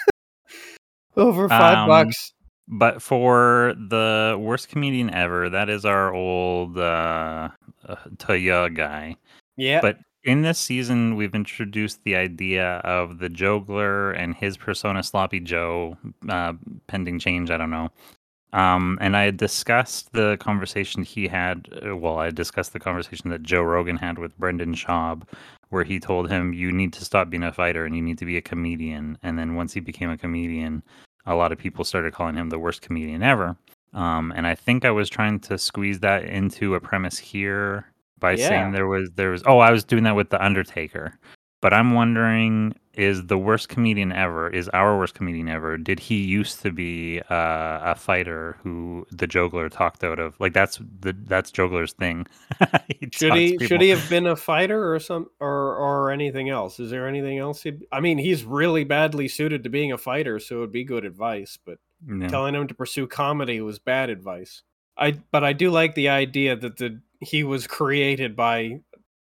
Over 1.17 1.49
five 1.49 1.79
um, 1.79 1.89
bucks. 1.89 2.33
But 2.69 3.01
for 3.01 3.75
the 3.77 4.37
worst 4.39 4.69
comedian 4.69 5.11
ever, 5.11 5.49
that 5.51 5.69
is 5.71 5.85
our 5.85 6.12
old 6.12 6.77
uh, 6.77 7.49
uh 7.89 7.97
Taya 8.17 8.75
guy. 8.75 9.17
Yeah. 9.57 9.81
But 9.81 9.99
in 10.25 10.43
this 10.43 10.59
season, 10.59 11.14
we've 11.14 11.35
introduced 11.35 12.03
the 12.03 12.17
idea 12.17 12.79
of 12.79 13.21
the 13.21 13.29
Jogler 13.29 14.19
and 14.19 14.35
his 14.35 14.57
persona, 14.57 15.03
Sloppy 15.05 15.39
Joe, 15.39 15.97
uh, 16.29 16.55
pending 16.89 17.21
change. 17.21 17.51
I 17.51 17.57
don't 17.57 17.71
know. 17.71 17.91
Um, 18.57 18.97
and 19.03 19.19
I 19.19 19.25
had 19.25 19.37
discussed 19.37 20.13
the 20.13 20.39
conversation 20.41 21.03
he 21.03 21.29
had. 21.29 21.69
Uh, 21.87 21.95
well, 21.95 22.19
I 22.19 22.31
discussed 22.31 22.73
the 22.73 22.81
conversation 22.81 23.29
that 23.29 23.43
Joe 23.43 23.61
Rogan 23.61 23.99
had 23.99 24.19
with 24.19 24.37
Brendan 24.39 24.75
Schaub, 24.75 25.25
where 25.69 25.85
he 25.85 26.01
told 26.01 26.31
him, 26.31 26.55
You 26.55 26.73
need 26.73 26.95
to 26.95 27.05
stop 27.05 27.29
being 27.29 27.43
a 27.43 27.53
fighter 27.53 27.85
and 27.85 27.95
you 27.95 28.01
need 28.01 28.17
to 28.17 28.25
be 28.25 28.39
a 28.39 28.43
comedian. 28.43 29.19
And 29.23 29.39
then 29.39 29.57
once 29.57 29.75
he 29.75 29.81
became 29.81 30.09
a 30.09 30.17
comedian, 30.17 30.83
a 31.27 31.35
lot 31.35 31.53
of 31.53 31.59
people 31.59 31.85
started 31.85 32.15
calling 32.15 32.35
him 32.35 32.49
the 32.49 32.59
worst 32.59 32.81
comedian 32.81 33.23
ever. 33.23 33.59
Um, 33.93 34.33
and 34.35 34.47
I 34.47 34.55
think 34.55 34.87
I 34.87 34.91
was 34.91 35.11
trying 35.11 35.39
to 35.41 35.59
squeeze 35.59 36.01
that 36.01 36.25
into 36.25 36.77
a 36.77 36.81
premise 36.81 37.19
here 37.19 37.93
by 38.19 38.33
yeah. 38.33 38.49
saying 38.49 38.73
there 38.73 38.87
was 38.87 39.11
there 39.17 39.31
was 39.31 39.43
oh 39.45 39.59
I 39.59 39.71
was 39.71 39.85
doing 39.85 40.05
that 40.05 40.17
with 40.17 40.31
the 40.31 40.43
Undertaker, 40.43 41.19
but 41.67 41.75
I'm 41.75 41.95
wondering 41.95 42.77
is 42.95 43.27
the 43.27 43.37
worst 43.37 43.69
comedian 43.69 44.12
ever 44.12 44.49
is 44.49 44.69
our 44.69 44.97
worst 44.97 45.14
comedian 45.14 45.49
ever 45.49 45.77
did 45.77 45.99
he 45.99 46.19
used 46.19 46.62
to 46.62 46.71
be 46.71 47.21
uh, 47.29 47.81
a 47.83 47.97
fighter 47.97 48.57
who 48.62 49.05
the 49.11 49.27
Jogler 49.27 49.69
talked 49.69 50.05
out 50.05 50.21
of? 50.21 50.39
Like 50.39 50.53
that's 50.53 50.79
the 51.01 51.12
that's 51.25 51.51
Jogler's 51.51 51.93
thing. 51.93 52.29
He 53.01 53.09
should 53.11 53.35
he 53.35 53.59
should 53.67 53.81
he 53.81 53.89
have 53.89 54.09
been 54.09 54.29
a 54.29 54.37
fighter 54.37 54.95
or 54.95 55.01
some 55.01 55.27
or 55.41 55.75
or 55.75 56.12
anything 56.12 56.51
else? 56.51 56.79
Is 56.79 56.89
there 56.93 57.09
anything 57.09 57.39
else 57.39 57.64
he 57.64 57.73
i 57.91 57.99
mean 57.99 58.19
he's 58.19 58.45
really 58.45 58.85
badly 58.85 59.27
suited 59.27 59.64
to 59.64 59.69
being 59.69 59.91
a 59.91 59.99
fighter 59.99 60.39
so 60.39 60.59
it 60.59 60.61
would 60.61 60.73
be 60.73 60.85
good 60.85 61.05
advice 61.05 61.59
but 61.67 61.79
yeah. 62.09 62.29
telling 62.29 62.55
him 62.55 62.69
to 62.69 62.75
pursue 62.75 63.09
comedy 63.09 63.61
was 63.61 63.81
bad 63.81 64.09
advice. 64.09 64.62
I 64.97 65.19
but 65.33 65.43
i 65.43 65.53
do 65.53 65.73
like 65.73 65.97
the 65.97 66.11
idea 66.11 66.55
that 66.55 66.77
the 66.77 67.01
he 67.19 67.43
was 67.43 67.67
created 67.67 68.37
by 68.37 68.83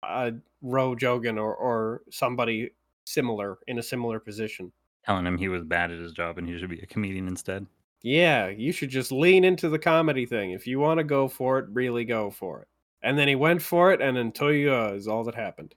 uh, 0.01 0.31
Ro 0.63 0.95
Jogan 0.95 1.37
or 1.37 1.53
or 1.53 2.01
somebody 2.09 2.71
similar 3.05 3.59
in 3.67 3.77
a 3.77 3.83
similar 3.83 4.19
position. 4.19 4.71
Telling 5.05 5.27
him 5.27 5.37
he 5.37 5.49
was 5.49 5.63
bad 5.63 5.91
at 5.91 5.99
his 5.99 6.13
job 6.13 6.37
and 6.37 6.47
he 6.47 6.57
should 6.57 6.69
be 6.69 6.79
a 6.79 6.87
comedian 6.87 7.27
instead. 7.27 7.67
Yeah, 8.01 8.47
you 8.47 8.71
should 8.71 8.89
just 8.89 9.11
lean 9.11 9.43
into 9.43 9.69
the 9.69 9.79
comedy 9.79 10.25
thing. 10.25 10.51
If 10.51 10.65
you 10.65 10.79
want 10.79 10.97
to 10.97 11.03
go 11.03 11.27
for 11.27 11.59
it, 11.59 11.67
really 11.69 12.03
go 12.05 12.31
for 12.31 12.61
it. 12.61 12.67
And 13.01 13.17
then 13.17 13.27
he 13.27 13.35
went 13.35 13.61
for 13.61 13.91
it, 13.91 14.01
and 14.01 14.17
Antoya 14.17 14.95
is 14.95 15.07
all 15.07 15.23
that 15.25 15.35
happened. 15.35 15.75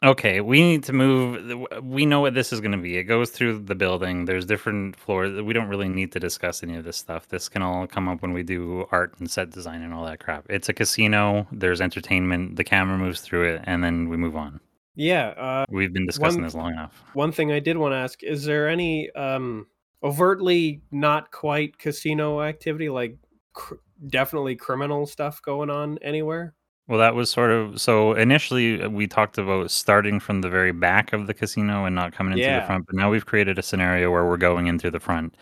Okay, 0.00 0.40
we 0.40 0.60
need 0.60 0.84
to 0.84 0.92
move. 0.92 1.66
We 1.82 2.06
know 2.06 2.20
what 2.20 2.32
this 2.32 2.52
is 2.52 2.60
going 2.60 2.72
to 2.72 2.78
be. 2.78 2.96
It 2.96 3.04
goes 3.04 3.30
through 3.30 3.64
the 3.64 3.74
building. 3.74 4.26
There's 4.26 4.46
different 4.46 4.94
floors. 4.94 5.42
We 5.42 5.52
don't 5.52 5.66
really 5.66 5.88
need 5.88 6.12
to 6.12 6.20
discuss 6.20 6.62
any 6.62 6.76
of 6.76 6.84
this 6.84 6.96
stuff. 6.96 7.26
This 7.28 7.48
can 7.48 7.62
all 7.62 7.88
come 7.88 8.08
up 8.08 8.22
when 8.22 8.32
we 8.32 8.44
do 8.44 8.86
art 8.92 9.18
and 9.18 9.28
set 9.28 9.50
design 9.50 9.82
and 9.82 9.92
all 9.92 10.04
that 10.04 10.20
crap. 10.20 10.46
It's 10.48 10.68
a 10.68 10.72
casino. 10.72 11.48
There's 11.50 11.80
entertainment. 11.80 12.54
The 12.54 12.62
camera 12.62 12.96
moves 12.96 13.22
through 13.22 13.54
it, 13.54 13.62
and 13.64 13.82
then 13.82 14.08
we 14.08 14.16
move 14.16 14.36
on. 14.36 14.60
Yeah, 14.94 15.28
uh, 15.30 15.64
we've 15.68 15.92
been 15.92 16.06
discussing 16.06 16.42
one, 16.42 16.44
this 16.44 16.54
long 16.54 16.72
enough. 16.72 17.02
One 17.14 17.32
thing 17.32 17.50
I 17.50 17.58
did 17.58 17.76
want 17.76 17.92
to 17.92 17.96
ask: 17.96 18.22
Is 18.22 18.44
there 18.44 18.68
any 18.68 19.10
um, 19.12 19.66
overtly 20.04 20.80
not 20.92 21.32
quite 21.32 21.76
casino 21.76 22.42
activity, 22.42 22.88
like 22.88 23.16
cr- 23.52 23.74
definitely 24.06 24.54
criminal 24.54 25.06
stuff 25.06 25.42
going 25.42 25.70
on 25.70 25.98
anywhere? 26.02 26.54
Well, 26.88 26.98
that 26.98 27.14
was 27.14 27.30
sort 27.30 27.50
of 27.50 27.80
so 27.80 28.14
initially 28.14 28.82
uh, 28.82 28.88
we 28.88 29.06
talked 29.06 29.36
about 29.36 29.70
starting 29.70 30.18
from 30.18 30.40
the 30.40 30.48
very 30.48 30.72
back 30.72 31.12
of 31.12 31.26
the 31.26 31.34
casino 31.34 31.84
and 31.84 31.94
not 31.94 32.12
coming 32.12 32.38
into 32.38 32.60
the 32.60 32.66
front, 32.66 32.86
but 32.86 32.96
now 32.96 33.10
we've 33.10 33.26
created 33.26 33.58
a 33.58 33.62
scenario 33.62 34.10
where 34.10 34.24
we're 34.24 34.38
going 34.38 34.66
in 34.66 34.78
through 34.78 34.92
the 34.92 35.00
front. 35.00 35.36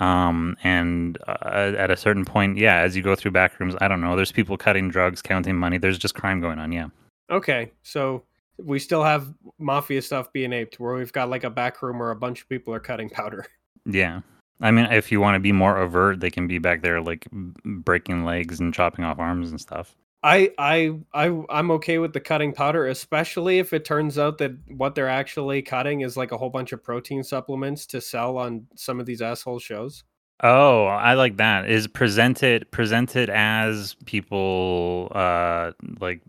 Um, 0.00 0.56
and 0.64 1.18
uh, 1.26 1.72
at 1.76 1.90
a 1.90 1.96
certain 1.96 2.24
point, 2.24 2.56
yeah, 2.56 2.78
as 2.78 2.96
you 2.96 3.02
go 3.02 3.14
through 3.14 3.32
back 3.32 3.58
rooms, 3.60 3.74
I 3.80 3.88
don't 3.88 4.00
know, 4.00 4.16
there's 4.16 4.32
people 4.32 4.56
cutting 4.56 4.88
drugs, 4.88 5.20
counting 5.20 5.56
money. 5.56 5.76
There's 5.76 5.98
just 5.98 6.14
crime 6.14 6.40
going 6.40 6.58
on. 6.58 6.72
Yeah. 6.72 6.88
Okay, 7.30 7.72
so 7.82 8.24
we 8.56 8.78
still 8.78 9.04
have 9.04 9.32
mafia 9.58 10.00
stuff 10.00 10.32
being 10.32 10.52
aped, 10.52 10.80
where 10.80 10.94
we've 10.94 11.12
got 11.12 11.28
like 11.28 11.44
a 11.44 11.50
back 11.50 11.82
room 11.82 11.98
where 11.98 12.12
a 12.12 12.16
bunch 12.16 12.40
of 12.42 12.48
people 12.48 12.72
are 12.72 12.80
cutting 12.80 13.10
powder. 13.10 13.46
Yeah. 13.84 14.20
I 14.60 14.70
mean, 14.70 14.86
if 14.86 15.12
you 15.12 15.20
want 15.20 15.36
to 15.36 15.40
be 15.40 15.52
more 15.52 15.78
overt, 15.78 16.20
they 16.20 16.30
can 16.30 16.46
be 16.46 16.58
back 16.58 16.82
there 16.82 17.00
like 17.00 17.26
breaking 17.30 18.24
legs 18.24 18.60
and 18.60 18.74
chopping 18.74 19.04
off 19.04 19.18
arms 19.18 19.50
and 19.50 19.60
stuff. 19.60 19.94
I 20.22 20.50
I 20.58 20.98
I 21.14 21.42
I'm 21.48 21.70
okay 21.72 21.98
with 21.98 22.12
the 22.12 22.20
cutting 22.20 22.52
powder, 22.52 22.86
especially 22.88 23.58
if 23.60 23.72
it 23.72 23.84
turns 23.84 24.18
out 24.18 24.38
that 24.38 24.52
what 24.68 24.94
they're 24.94 25.08
actually 25.08 25.62
cutting 25.62 26.00
is 26.00 26.16
like 26.16 26.32
a 26.32 26.36
whole 26.36 26.50
bunch 26.50 26.72
of 26.72 26.82
protein 26.82 27.22
supplements 27.22 27.86
to 27.86 28.00
sell 28.00 28.36
on 28.36 28.66
some 28.74 28.98
of 28.98 29.06
these 29.06 29.22
asshole 29.22 29.60
shows. 29.60 30.02
Oh, 30.42 30.86
I 30.86 31.14
like 31.14 31.36
that. 31.36 31.68
Is 31.70 31.86
presented 31.86 32.70
presented 32.70 33.30
as 33.30 33.94
people 34.06 35.10
uh 35.14 35.72
like 36.00 36.20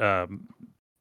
um 0.00 0.46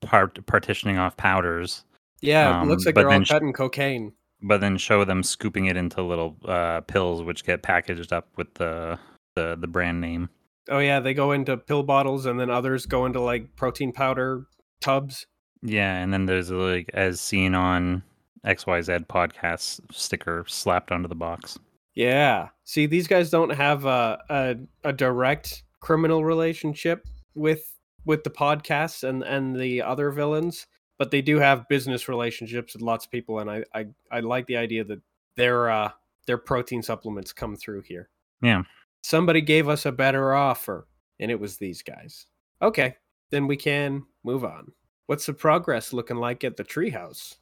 part 0.01 0.43
partitioning 0.45 0.97
off 0.97 1.17
powders. 1.17 1.83
Yeah, 2.21 2.49
it 2.49 2.61
Um, 2.61 2.69
looks 2.69 2.85
like 2.85 2.95
they're 2.95 3.05
all 3.07 3.11
then 3.13 3.23
sh- 3.25 3.29
cutting 3.29 3.53
cocaine. 3.53 4.13
but 4.41 4.59
then 4.61 4.77
show 4.77 5.03
them 5.05 5.23
scooping 5.23 5.65
it 5.65 5.75
into 5.77 6.01
little 6.03 6.35
uh, 6.45 6.81
pills, 6.81 7.21
which 7.23 7.43
get 7.43 7.61
packaged 7.63 8.13
up 8.13 8.27
with 8.38 8.53
the 8.55 8.97
the, 9.35 9.55
the 9.59 9.67
brand 9.67 10.01
name. 10.01 10.29
Oh 10.70 10.80
yeah, 10.80 10.99
they 10.99 11.13
go 11.13 11.32
into 11.32 11.57
pill 11.57 11.84
bottles, 11.84 12.26
and 12.26 12.39
then 12.39 12.49
others 12.49 12.86
go 12.86 13.05
into 13.05 13.22
like 13.22 13.55
protein 13.55 13.91
powder 13.91 14.45
tubs. 14.82 15.26
Yeah, 15.61 15.97
and 15.97 16.13
then 16.13 16.26
there's 16.26 16.51
like 16.51 16.89
as 16.93 17.20
seen 17.20 17.55
on 17.55 18.03
XYZ 18.45 19.07
podcast 19.07 19.82
sticker 19.91 20.45
slapped 20.47 20.91
onto 20.91 21.07
the 21.07 21.15
box. 21.15 21.57
Yeah. 21.95 22.49
See, 22.63 22.86
these 22.86 23.07
guys 23.07 23.30
don't 23.30 23.49
have 23.49 23.86
a 23.86 24.20
a, 24.30 24.55
a 24.84 24.93
direct 24.93 25.63
criminal 25.80 26.24
relationship 26.24 27.05
with 27.34 27.74
with 28.05 28.24
the 28.24 28.30
podcasts 28.30 29.07
and 29.07 29.24
and 29.24 29.55
the 29.55 29.82
other 29.82 30.11
villains, 30.11 30.68
but 30.97 31.11
they 31.11 31.22
do 31.22 31.39
have 31.39 31.68
business 31.68 32.07
relationships 32.07 32.74
with 32.74 32.82
lots 32.82 33.05
of 33.05 33.11
people, 33.11 33.39
and 33.39 33.49
I 33.49 33.63
I, 33.74 33.86
I 34.11 34.20
like 34.20 34.47
the 34.47 34.57
idea 34.57 34.84
that 34.86 35.01
their 35.36 35.70
uh 35.70 35.91
their 36.28 36.38
protein 36.38 36.84
supplements 36.84 37.34
come 37.34 37.55
through 37.55 37.82
here. 37.82 38.09
Yeah. 38.41 38.63
Somebody 39.03 39.41
gave 39.41 39.69
us 39.69 39.85
a 39.85 39.91
better 39.91 40.33
offer, 40.33 40.87
and 41.19 41.31
it 41.31 41.39
was 41.39 41.57
these 41.57 41.81
guys. 41.81 42.25
Okay, 42.61 42.95
then 43.31 43.47
we 43.47 43.55
can 43.55 44.03
move 44.23 44.43
on. 44.43 44.71
What's 45.05 45.25
the 45.25 45.33
progress 45.33 45.93
looking 45.93 46.17
like 46.17 46.43
at 46.43 46.57
the 46.57 46.63
treehouse? 46.63 47.35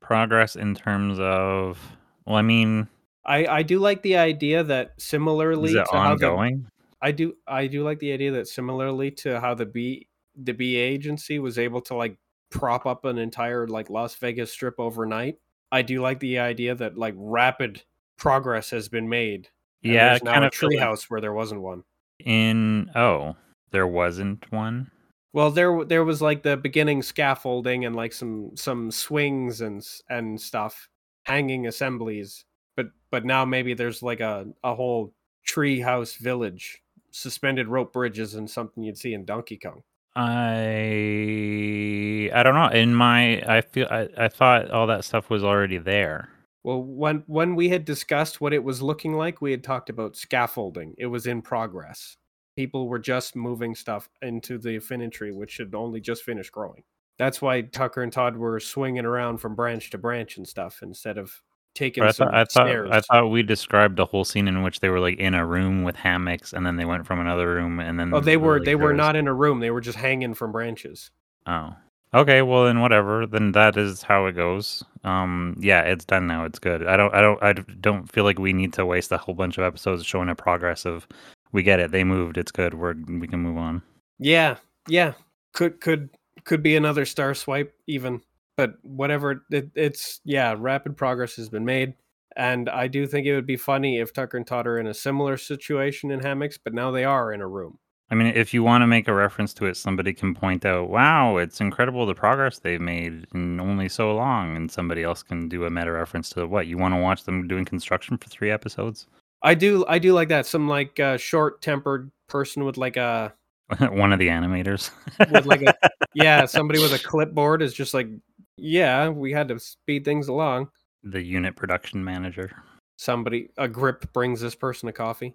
Progress 0.00 0.56
in 0.56 0.74
terms 0.74 1.18
of 1.20 1.78
well, 2.26 2.36
I 2.36 2.42
mean, 2.42 2.88
I 3.24 3.46
I 3.46 3.62
do 3.62 3.78
like 3.78 4.02
the 4.02 4.16
idea 4.16 4.62
that 4.64 4.92
similarly 4.98 5.72
to 5.72 5.84
how 5.90 6.14
the 6.14 6.26
ongoing? 6.26 6.66
I 7.02 7.12
do 7.12 7.34
I 7.46 7.66
do 7.66 7.82
like 7.82 7.98
the 7.98 8.12
idea 8.12 8.32
that 8.32 8.48
similarly 8.48 9.10
to 9.12 9.40
how 9.40 9.54
the 9.54 9.66
B 9.66 10.08
the 10.36 10.52
B 10.52 10.76
agency 10.76 11.38
was 11.38 11.58
able 11.58 11.80
to 11.82 11.94
like 11.94 12.16
prop 12.50 12.86
up 12.86 13.04
an 13.04 13.18
entire 13.18 13.66
like 13.66 13.90
Las 13.90 14.14
Vegas 14.16 14.52
strip 14.52 14.78
overnight. 14.78 15.38
I 15.72 15.82
do 15.82 16.02
like 16.02 16.20
the 16.20 16.38
idea 16.38 16.74
that 16.74 16.98
like 16.98 17.14
rapid 17.16 17.82
progress 18.16 18.70
has 18.70 18.88
been 18.88 19.08
made. 19.08 19.48
And 19.84 19.92
Yeah, 19.94 20.18
kind 20.18 20.44
a 20.44 20.48
of 20.48 20.52
treehouse 20.52 21.04
where 21.10 21.20
there 21.20 21.32
wasn't 21.32 21.62
one. 21.62 21.84
in 22.20 22.90
oh, 22.94 23.36
there 23.70 23.86
wasn't 23.86 24.50
one. 24.52 24.90
Well, 25.32 25.50
there 25.50 25.84
there 25.84 26.04
was 26.04 26.20
like 26.20 26.42
the 26.42 26.56
beginning 26.56 27.02
scaffolding 27.02 27.84
and 27.84 27.94
like 27.96 28.12
some 28.12 28.50
some 28.56 28.90
swings 28.90 29.60
and 29.60 29.86
and 30.08 30.40
stuff, 30.40 30.88
hanging 31.24 31.66
assemblies. 31.68 32.44
But 32.76 32.88
but 33.10 33.24
now 33.24 33.44
maybe 33.44 33.74
there's 33.74 34.02
like 34.02 34.20
a 34.20 34.46
a 34.64 34.74
whole 34.74 35.14
treehouse 35.46 36.16
village, 36.18 36.82
suspended 37.12 37.68
rope 37.68 37.92
bridges, 37.92 38.34
and 38.34 38.50
something 38.50 38.82
you'd 38.82 38.98
see 38.98 39.14
in 39.14 39.24
Donkey 39.24 39.56
Kong. 39.58 39.82
I 40.16 42.30
I 42.34 42.42
don't 42.42 42.54
know. 42.54 42.68
In 42.68 42.94
my 42.94 43.40
I 43.42 43.60
feel 43.60 43.86
I, 43.90 44.08
I 44.16 44.28
thought 44.28 44.70
all 44.70 44.86
that 44.88 45.04
stuff 45.04 45.30
was 45.30 45.44
already 45.44 45.78
there. 45.78 46.30
Well, 46.62 46.82
when 46.82 47.24
when 47.26 47.54
we 47.54 47.70
had 47.70 47.84
discussed 47.84 48.40
what 48.40 48.52
it 48.52 48.62
was 48.62 48.82
looking 48.82 49.14
like, 49.14 49.40
we 49.40 49.50
had 49.50 49.64
talked 49.64 49.88
about 49.88 50.16
scaffolding. 50.16 50.94
It 50.98 51.06
was 51.06 51.26
in 51.26 51.40
progress. 51.40 52.16
People 52.56 52.88
were 52.88 52.98
just 52.98 53.34
moving 53.34 53.74
stuff 53.74 54.08
into 54.20 54.58
the 54.58 54.74
Infinity, 54.74 55.32
which 55.32 55.56
had 55.56 55.74
only 55.74 56.00
just 56.00 56.22
finished 56.22 56.52
growing. 56.52 56.82
That's 57.16 57.40
why 57.40 57.62
Tucker 57.62 58.02
and 58.02 58.12
Todd 58.12 58.36
were 58.36 58.60
swinging 58.60 59.04
around 59.04 59.38
from 59.38 59.54
branch 59.54 59.90
to 59.90 59.98
branch 59.98 60.36
and 60.36 60.46
stuff 60.46 60.80
instead 60.82 61.16
of 61.16 61.40
taking 61.74 62.02
I 62.02 62.10
some 62.10 62.28
thought 62.28 62.34
I 62.34 62.44
thought 62.44 62.66
stairs. 62.66 62.90
I 62.90 63.00
thought 63.00 63.28
we 63.28 63.42
described 63.42 63.98
a 63.98 64.04
whole 64.04 64.24
scene 64.24 64.48
in 64.48 64.62
which 64.62 64.80
they 64.80 64.88
were 64.88 65.00
like 65.00 65.18
in 65.18 65.34
a 65.34 65.46
room 65.46 65.82
with 65.82 65.96
hammocks, 65.96 66.52
and 66.52 66.66
then 66.66 66.76
they 66.76 66.84
went 66.84 67.06
from 67.06 67.20
another 67.20 67.54
room, 67.54 67.80
and 67.80 67.98
then 67.98 68.12
oh, 68.12 68.20
they 68.20 68.36
were 68.36 68.58
like, 68.58 68.66
they 68.66 68.74
were 68.74 68.92
not 68.92 69.16
in 69.16 69.28
a 69.28 69.34
room. 69.34 69.60
They 69.60 69.70
were 69.70 69.80
just 69.80 69.98
hanging 69.98 70.34
from 70.34 70.52
branches. 70.52 71.10
Oh, 71.46 71.74
okay. 72.14 72.42
Well, 72.42 72.64
then 72.64 72.80
whatever. 72.80 73.26
Then 73.26 73.52
that 73.52 73.76
is 73.76 74.02
how 74.02 74.26
it 74.26 74.32
goes. 74.32 74.84
Um, 75.04 75.56
yeah, 75.58 75.82
it's 75.82 76.04
done 76.04 76.26
now. 76.26 76.44
It's 76.44 76.58
good. 76.58 76.86
I 76.86 76.96
don't 76.96 77.14
I 77.14 77.20
don't 77.20 77.42
I 77.42 77.52
don't 77.52 78.10
feel 78.10 78.24
like 78.24 78.38
we 78.38 78.52
need 78.52 78.72
to 78.74 78.86
waste 78.86 79.12
a 79.12 79.18
whole 79.18 79.34
bunch 79.34 79.58
of 79.58 79.64
episodes 79.64 80.04
showing 80.04 80.28
a 80.28 80.34
progress 80.34 80.84
of. 80.84 81.06
We 81.52 81.64
get 81.64 81.80
it. 81.80 81.90
They 81.90 82.04
moved. 82.04 82.38
It's 82.38 82.52
good. 82.52 82.74
We're 82.74 82.94
we 82.94 83.26
can 83.26 83.40
move 83.40 83.56
on. 83.56 83.82
Yeah, 84.20 84.56
yeah. 84.86 85.14
Could 85.52 85.80
could 85.80 86.10
could 86.44 86.62
be 86.62 86.76
another 86.76 87.04
Star 87.04 87.34
Wipe 87.46 87.74
even, 87.86 88.20
but 88.56 88.74
whatever. 88.82 89.42
It, 89.50 89.70
it's 89.74 90.20
yeah. 90.24 90.54
Rapid 90.56 90.96
progress 90.96 91.34
has 91.36 91.48
been 91.48 91.64
made, 91.64 91.94
and 92.36 92.68
I 92.68 92.86
do 92.86 93.06
think 93.06 93.26
it 93.26 93.34
would 93.34 93.46
be 93.46 93.56
funny 93.56 93.98
if 93.98 94.12
Tucker 94.12 94.36
and 94.36 94.46
Todd 94.46 94.66
are 94.66 94.78
in 94.78 94.86
a 94.86 94.94
similar 94.94 95.36
situation 95.36 96.10
in 96.10 96.20
hammocks, 96.20 96.58
but 96.58 96.74
now 96.74 96.90
they 96.90 97.04
are 97.04 97.32
in 97.32 97.40
a 97.40 97.48
room. 97.48 97.78
I 98.10 98.16
mean, 98.16 98.26
if 98.34 98.52
you 98.52 98.62
want 98.64 98.82
to 98.82 98.86
make 98.88 99.06
a 99.06 99.14
reference 99.14 99.54
to 99.54 99.66
it, 99.66 99.76
somebody 99.76 100.12
can 100.12 100.34
point 100.34 100.64
out, 100.64 100.90
"Wow, 100.90 101.36
it's 101.36 101.60
incredible 101.60 102.06
the 102.06 102.14
progress 102.14 102.58
they've 102.58 102.80
made 102.80 103.26
in 103.34 103.60
only 103.60 103.88
so 103.88 104.14
long," 104.14 104.56
and 104.56 104.70
somebody 104.70 105.02
else 105.04 105.22
can 105.22 105.48
do 105.48 105.64
a 105.64 105.70
meta 105.70 105.92
reference 105.92 106.28
to 106.30 106.46
what 106.46 106.66
you 106.66 106.76
want 106.76 106.92
to 106.94 107.00
watch 107.00 107.22
them 107.24 107.46
doing 107.46 107.64
construction 107.64 108.16
for 108.16 108.28
three 108.28 108.50
episodes. 108.50 109.06
I 109.42 109.54
do 109.54 109.84
I 109.88 109.98
do 109.98 110.12
like 110.12 110.28
that. 110.28 110.44
Some 110.46 110.68
like 110.68 110.98
uh, 110.98 111.16
short 111.16 111.62
tempered 111.62 112.10
person 112.28 112.64
with 112.64 112.76
like 112.76 112.96
a 112.96 113.32
One 113.90 114.12
of 114.12 114.18
the 114.18 114.28
animators. 114.28 114.90
with 115.30 115.46
like 115.46 115.62
a 115.62 115.74
yeah 116.14 116.44
somebody 116.46 116.80
with 116.80 116.92
a 116.92 116.98
clipboard 116.98 117.62
is 117.62 117.72
just 117.72 117.94
like 117.94 118.08
yeah 118.56 119.08
we 119.08 119.30
had 119.32 119.46
to 119.48 119.58
speed 119.60 120.04
things 120.04 120.26
along. 120.28 120.68
the 121.04 121.22
unit 121.22 121.54
production 121.56 122.04
manager. 122.04 122.50
Somebody 122.96 123.50
a 123.56 123.68
grip 123.68 124.12
brings 124.12 124.40
this 124.40 124.56
person 124.56 124.88
a 124.88 124.92
coffee. 124.92 125.34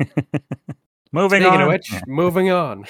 Moving 1.14 1.42
Speaking 1.42 1.60
on. 1.60 1.68
which, 1.68 1.92
moving 2.08 2.50
on. 2.50 2.84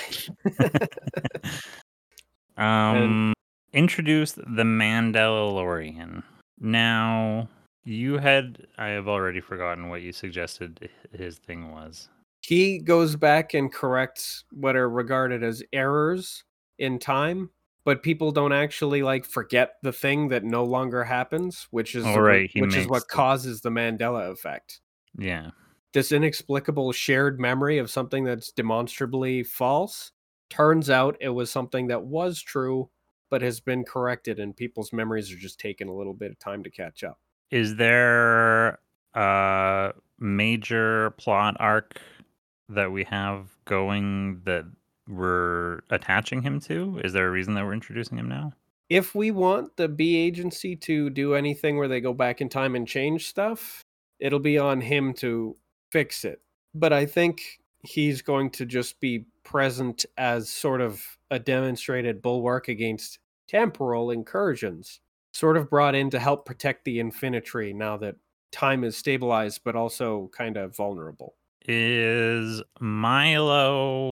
um, 2.57 3.33
introduce 3.73 4.33
the 4.33 4.63
Mandalorian. 4.63 6.23
Now, 6.59 7.49
you 7.85 8.17
had 8.19 8.67
I 8.79 8.89
have 8.89 9.09
already 9.09 9.41
forgotten 9.41 9.89
what 9.91 10.03
you 10.03 10.13
suggested 10.13 10.89
his 11.13 11.37
thing 11.39 11.71
was. 11.73 12.09
he 12.41 12.79
goes 12.79 13.15
back 13.17 13.53
and 13.55 13.71
corrects 13.73 14.45
what 14.53 14.75
are 14.77 14.89
regarded 14.89 15.43
as 15.43 15.63
errors 15.73 16.45
in 16.79 16.99
time 16.99 17.51
but 17.85 18.03
people 18.03 18.33
don't 18.33 18.53
actually 18.55 19.03
like 19.03 19.25
forget 19.27 19.75
the 19.83 19.93
thing 19.93 20.29
that 20.29 20.45
no 20.45 20.65
longer 20.65 21.05
happens 21.05 21.67
which 21.71 21.95
is 21.95 22.05
Oh, 22.07 22.15
the, 22.15 22.21
right, 22.23 22.51
which 22.57 22.75
is 22.75 22.87
what 22.89 23.07
the- 23.09 23.15
causes 23.15 23.61
the 23.61 23.71
mandela 23.71 24.31
effect 24.31 24.81
Yeah. 25.19 25.51
This 25.95 26.13
inexplicable 26.13 26.93
shared 26.93 27.41
memory 27.41 27.79
of 27.79 27.91
something 27.91 28.25
that's 28.25 28.53
demonstrably 28.53 29.43
false 29.43 30.13
turns 30.51 30.91
out 30.91 31.17
it 31.21 31.31
was 31.31 31.51
something 31.51 31.87
that 31.87 32.05
was 32.05 32.43
true 32.43 32.91
but 33.31 33.41
has 33.41 33.61
been 33.61 33.85
corrected 33.85 34.39
and 34.39 34.57
people's 34.57 34.93
memories 34.93 35.33
are 35.33 35.37
just 35.37 35.59
taking 35.59 35.89
a 35.89 35.95
little 35.95 36.13
bit 36.13 36.31
of 36.31 36.39
time 36.39 36.63
to 36.63 36.71
catch 36.71 37.03
up 37.03 37.19
Is 37.51 37.77
there 37.77 38.79
a 39.15 39.93
major 40.19 41.11
plot 41.13 41.57
arc 41.59 41.99
that 42.69 42.93
we 42.93 43.05
have 43.05 43.49
going 43.65 44.43
that 44.45 44.65
we're 45.07 45.81
attaching 45.91 46.41
him 46.41 46.61
to? 46.61 46.99
Is 47.05 47.13
there 47.13 47.29
a 47.29 47.31
reason 47.31 47.55
that 47.55 47.65
we're 47.65 47.75
introducing 47.75 48.19
him 48.19 48.29
now? 48.29 48.53
if 48.89 49.15
we 49.15 49.31
want 49.31 49.77
the 49.77 49.89
B 49.89 50.17
agency 50.17 50.77
to 50.77 51.11
do 51.11 51.35
anything 51.35 51.77
where 51.77 51.89
they 51.89 52.01
go 52.01 52.13
back 52.13 52.41
in 52.41 52.49
time 52.49 52.75
and 52.75 52.87
change 52.87 53.27
stuff, 53.27 53.83
it'll 54.19 54.39
be 54.39 54.59
on 54.59 54.81
him 54.81 55.15
to 55.15 55.57
fix 55.95 56.25
it. 56.25 56.41
But 56.75 56.93
I 56.93 57.07
think 57.07 57.61
he's 57.83 58.21
going 58.21 58.51
to 58.51 58.67
just 58.67 58.99
be 58.99 59.27
present 59.45 60.05
as 60.19 60.49
sort 60.49 60.81
of 60.81 61.01
a 61.31 61.39
demonstrated 61.39 62.21
bulwark 62.21 62.67
against 62.67 63.21
temporal 63.47 64.11
incursions, 64.11 64.99
sort 65.33 65.57
of 65.57 65.71
brought 65.71 65.95
in 65.95 66.11
to 66.11 66.19
help 66.19 66.47
protect 66.47 66.85
the 66.85 66.99
Infinity 66.99 67.73
now 67.73 67.97
that 67.99 68.17
time 68.51 68.83
is 68.83 68.97
stabilized 68.97 69.61
but 69.63 69.77
also 69.77 70.31
kind 70.37 70.57
of 70.57 70.75
vulnerable. 70.75 71.37
Is 71.65 72.61
Milo 72.81 74.11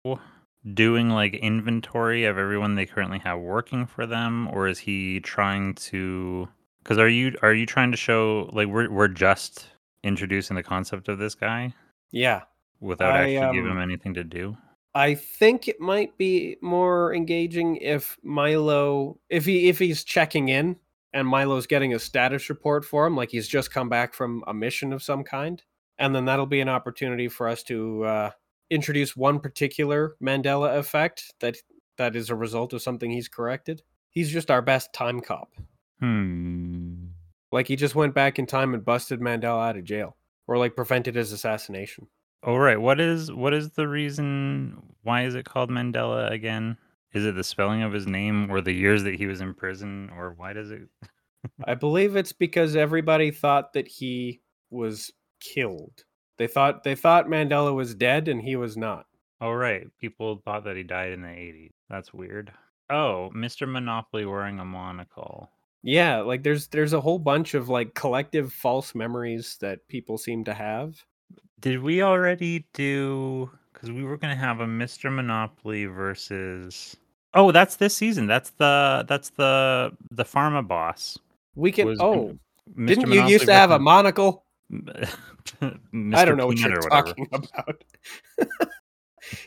doing 0.75 1.09
like 1.09 1.33
inventory 1.33 2.25
of 2.25 2.37
everyone 2.37 2.75
they 2.75 2.85
currently 2.85 3.19
have 3.19 3.39
working 3.39 3.87
for 3.87 4.05
them, 4.05 4.47
or 4.53 4.67
is 4.67 4.77
he 4.77 5.19
trying 5.19 5.73
to? 5.89 6.47
Because 6.83 6.99
are 6.99 7.09
you 7.09 7.35
are 7.41 7.55
you 7.55 7.65
trying 7.65 7.89
to 7.89 7.97
show 7.97 8.51
like 8.53 8.67
we're 8.67 8.89
we're 8.91 9.07
just 9.07 9.70
introducing 10.03 10.55
the 10.55 10.63
concept 10.63 11.07
of 11.07 11.17
this 11.17 11.35
guy 11.35 11.73
Yeah. 12.11 12.41
without 12.79 13.13
I, 13.13 13.35
actually 13.35 13.57
giving 13.57 13.71
um, 13.71 13.77
him 13.77 13.83
anything 13.83 14.13
to 14.15 14.23
do. 14.23 14.57
I 14.93 15.15
think 15.15 15.67
it 15.67 15.79
might 15.79 16.17
be 16.17 16.57
more 16.61 17.13
engaging 17.15 17.77
if 17.77 18.17
Milo 18.23 19.19
if 19.29 19.45
he 19.45 19.69
if 19.69 19.79
he's 19.79 20.03
checking 20.03 20.49
in 20.49 20.75
and 21.13 21.27
Milo's 21.27 21.67
getting 21.67 21.93
a 21.93 21.99
status 21.99 22.49
report 22.49 22.83
for 22.83 23.05
him, 23.05 23.15
like 23.15 23.31
he's 23.31 23.47
just 23.47 23.71
come 23.73 23.89
back 23.89 24.13
from 24.13 24.43
a 24.47 24.53
mission 24.53 24.91
of 24.91 25.03
some 25.03 25.23
kind. 25.23 25.61
And 25.97 26.15
then 26.15 26.25
that'll 26.25 26.45
be 26.45 26.61
an 26.61 26.69
opportunity 26.69 27.27
for 27.27 27.47
us 27.47 27.63
to 27.63 28.03
uh, 28.03 28.31
introduce 28.69 29.15
one 29.15 29.39
particular 29.39 30.15
Mandela 30.21 30.77
effect 30.77 31.33
that 31.39 31.57
that 31.97 32.15
is 32.15 32.29
a 32.29 32.35
result 32.35 32.73
of 32.73 32.81
something 32.81 33.11
he's 33.11 33.27
corrected. 33.27 33.83
He's 34.09 34.29
just 34.31 34.49
our 34.51 34.61
best 34.61 34.91
time 34.93 35.21
cop. 35.21 35.53
Hmm. 35.99 37.00
Like 37.51 37.67
he 37.67 37.75
just 37.75 37.95
went 37.95 38.13
back 38.13 38.39
in 38.39 38.45
time 38.45 38.73
and 38.73 38.85
busted 38.85 39.19
Mandela 39.19 39.69
out 39.69 39.77
of 39.77 39.83
jail, 39.83 40.15
or 40.47 40.57
like 40.57 40.75
prevented 40.75 41.15
his 41.15 41.31
assassination. 41.31 42.07
Oh 42.43 42.55
right, 42.55 42.79
what 42.79 42.99
is 42.99 43.31
what 43.31 43.53
is 43.53 43.71
the 43.71 43.87
reason? 43.87 44.81
Why 45.03 45.25
is 45.25 45.35
it 45.35 45.45
called 45.45 45.69
Mandela 45.69 46.31
again? 46.31 46.77
Is 47.13 47.25
it 47.25 47.35
the 47.35 47.43
spelling 47.43 47.83
of 47.83 47.91
his 47.91 48.07
name, 48.07 48.49
or 48.49 48.61
the 48.61 48.71
years 48.71 49.03
that 49.03 49.15
he 49.15 49.27
was 49.27 49.41
in 49.41 49.53
prison, 49.53 50.09
or 50.15 50.33
why 50.37 50.53
does 50.53 50.71
it? 50.71 50.87
I 51.65 51.75
believe 51.75 52.15
it's 52.15 52.33
because 52.33 52.75
everybody 52.75 53.31
thought 53.31 53.73
that 53.73 53.87
he 53.87 54.41
was 54.69 55.11
killed. 55.39 56.05
They 56.37 56.47
thought 56.47 56.83
they 56.83 56.95
thought 56.95 57.27
Mandela 57.27 57.75
was 57.75 57.93
dead 57.93 58.27
and 58.27 58.41
he 58.41 58.55
was 58.55 58.77
not. 58.77 59.05
Oh 59.41 59.51
right, 59.51 59.87
people 59.99 60.41
thought 60.45 60.63
that 60.63 60.77
he 60.77 60.83
died 60.83 61.11
in 61.11 61.21
the 61.21 61.27
'80s. 61.27 61.71
That's 61.89 62.13
weird. 62.13 62.51
Oh, 62.89 63.31
Mr. 63.35 63.69
Monopoly 63.69 64.25
wearing 64.25 64.59
a 64.59 64.65
monocle. 64.65 65.49
Yeah, 65.83 66.21
like 66.21 66.43
there's 66.43 66.67
there's 66.67 66.93
a 66.93 67.01
whole 67.01 67.19
bunch 67.19 67.53
of 67.53 67.69
like 67.69 67.95
collective 67.95 68.53
false 68.53 68.93
memories 68.93 69.57
that 69.61 69.87
people 69.87 70.17
seem 70.17 70.43
to 70.43 70.53
have. 70.53 71.03
Did 71.59 71.81
we 71.81 72.03
already 72.03 72.65
do? 72.73 73.49
Because 73.73 73.91
we 73.91 74.03
were 74.03 74.17
gonna 74.17 74.35
have 74.35 74.59
a 74.59 74.65
Mr. 74.65 75.13
Monopoly 75.13 75.85
versus. 75.85 76.95
Oh, 77.33 77.51
that's 77.51 77.77
this 77.77 77.95
season. 77.95 78.27
That's 78.27 78.51
the 78.51 79.05
that's 79.07 79.31
the 79.31 79.91
the 80.11 80.25
pharma 80.25 80.67
boss. 80.67 81.17
We 81.55 81.71
can 81.71 81.87
Was 81.87 81.99
oh, 81.99 82.37
Mr. 82.77 82.87
didn't 82.87 83.11
you 83.11 83.25
used 83.25 83.45
to 83.45 83.53
have 83.53 83.71
a 83.71 83.79
monocle? 83.79 84.45
I 85.61 86.25
don't 86.25 86.37
know 86.37 86.47
what 86.47 86.59
you're 86.59 86.79
talking 86.81 87.27
about. 87.33 87.83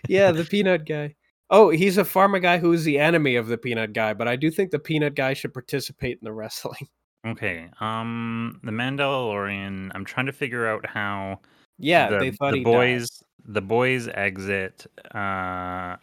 yeah, 0.08 0.32
the 0.32 0.44
peanut 0.44 0.84
guy. 0.84 1.14
Oh, 1.56 1.70
he's 1.70 1.98
a 1.98 2.04
pharma 2.04 2.42
guy 2.42 2.58
who's 2.58 2.84
the 2.84 2.98
enemy 2.98 3.36
of 3.36 3.46
the 3.46 3.56
peanut 3.58 3.92
guy, 3.92 4.12
but 4.12 4.26
I 4.28 4.34
do 4.36 4.50
think 4.50 4.70
the 4.72 4.78
peanut 4.78 5.14
guy 5.14 5.34
should 5.34 5.54
participate 5.54 6.18
in 6.20 6.24
the 6.24 6.32
wrestling. 6.40 6.88
Okay. 7.26 7.70
Um, 7.80 8.60
the 8.64 8.72
Mandalorian. 8.72 9.90
I'm 9.94 10.04
trying 10.04 10.26
to 10.26 10.32
figure 10.32 10.66
out 10.66 10.84
how 10.86 11.40
Yeah, 11.78 12.10
the 12.10 12.18
they 12.18 12.30
thought 12.32 12.52
the 12.52 12.58
he 12.58 12.64
died. 12.64 12.98
boys 12.98 13.22
the 13.46 13.60
boys 13.62 14.08
exit 14.08 14.86
uh 15.14 15.96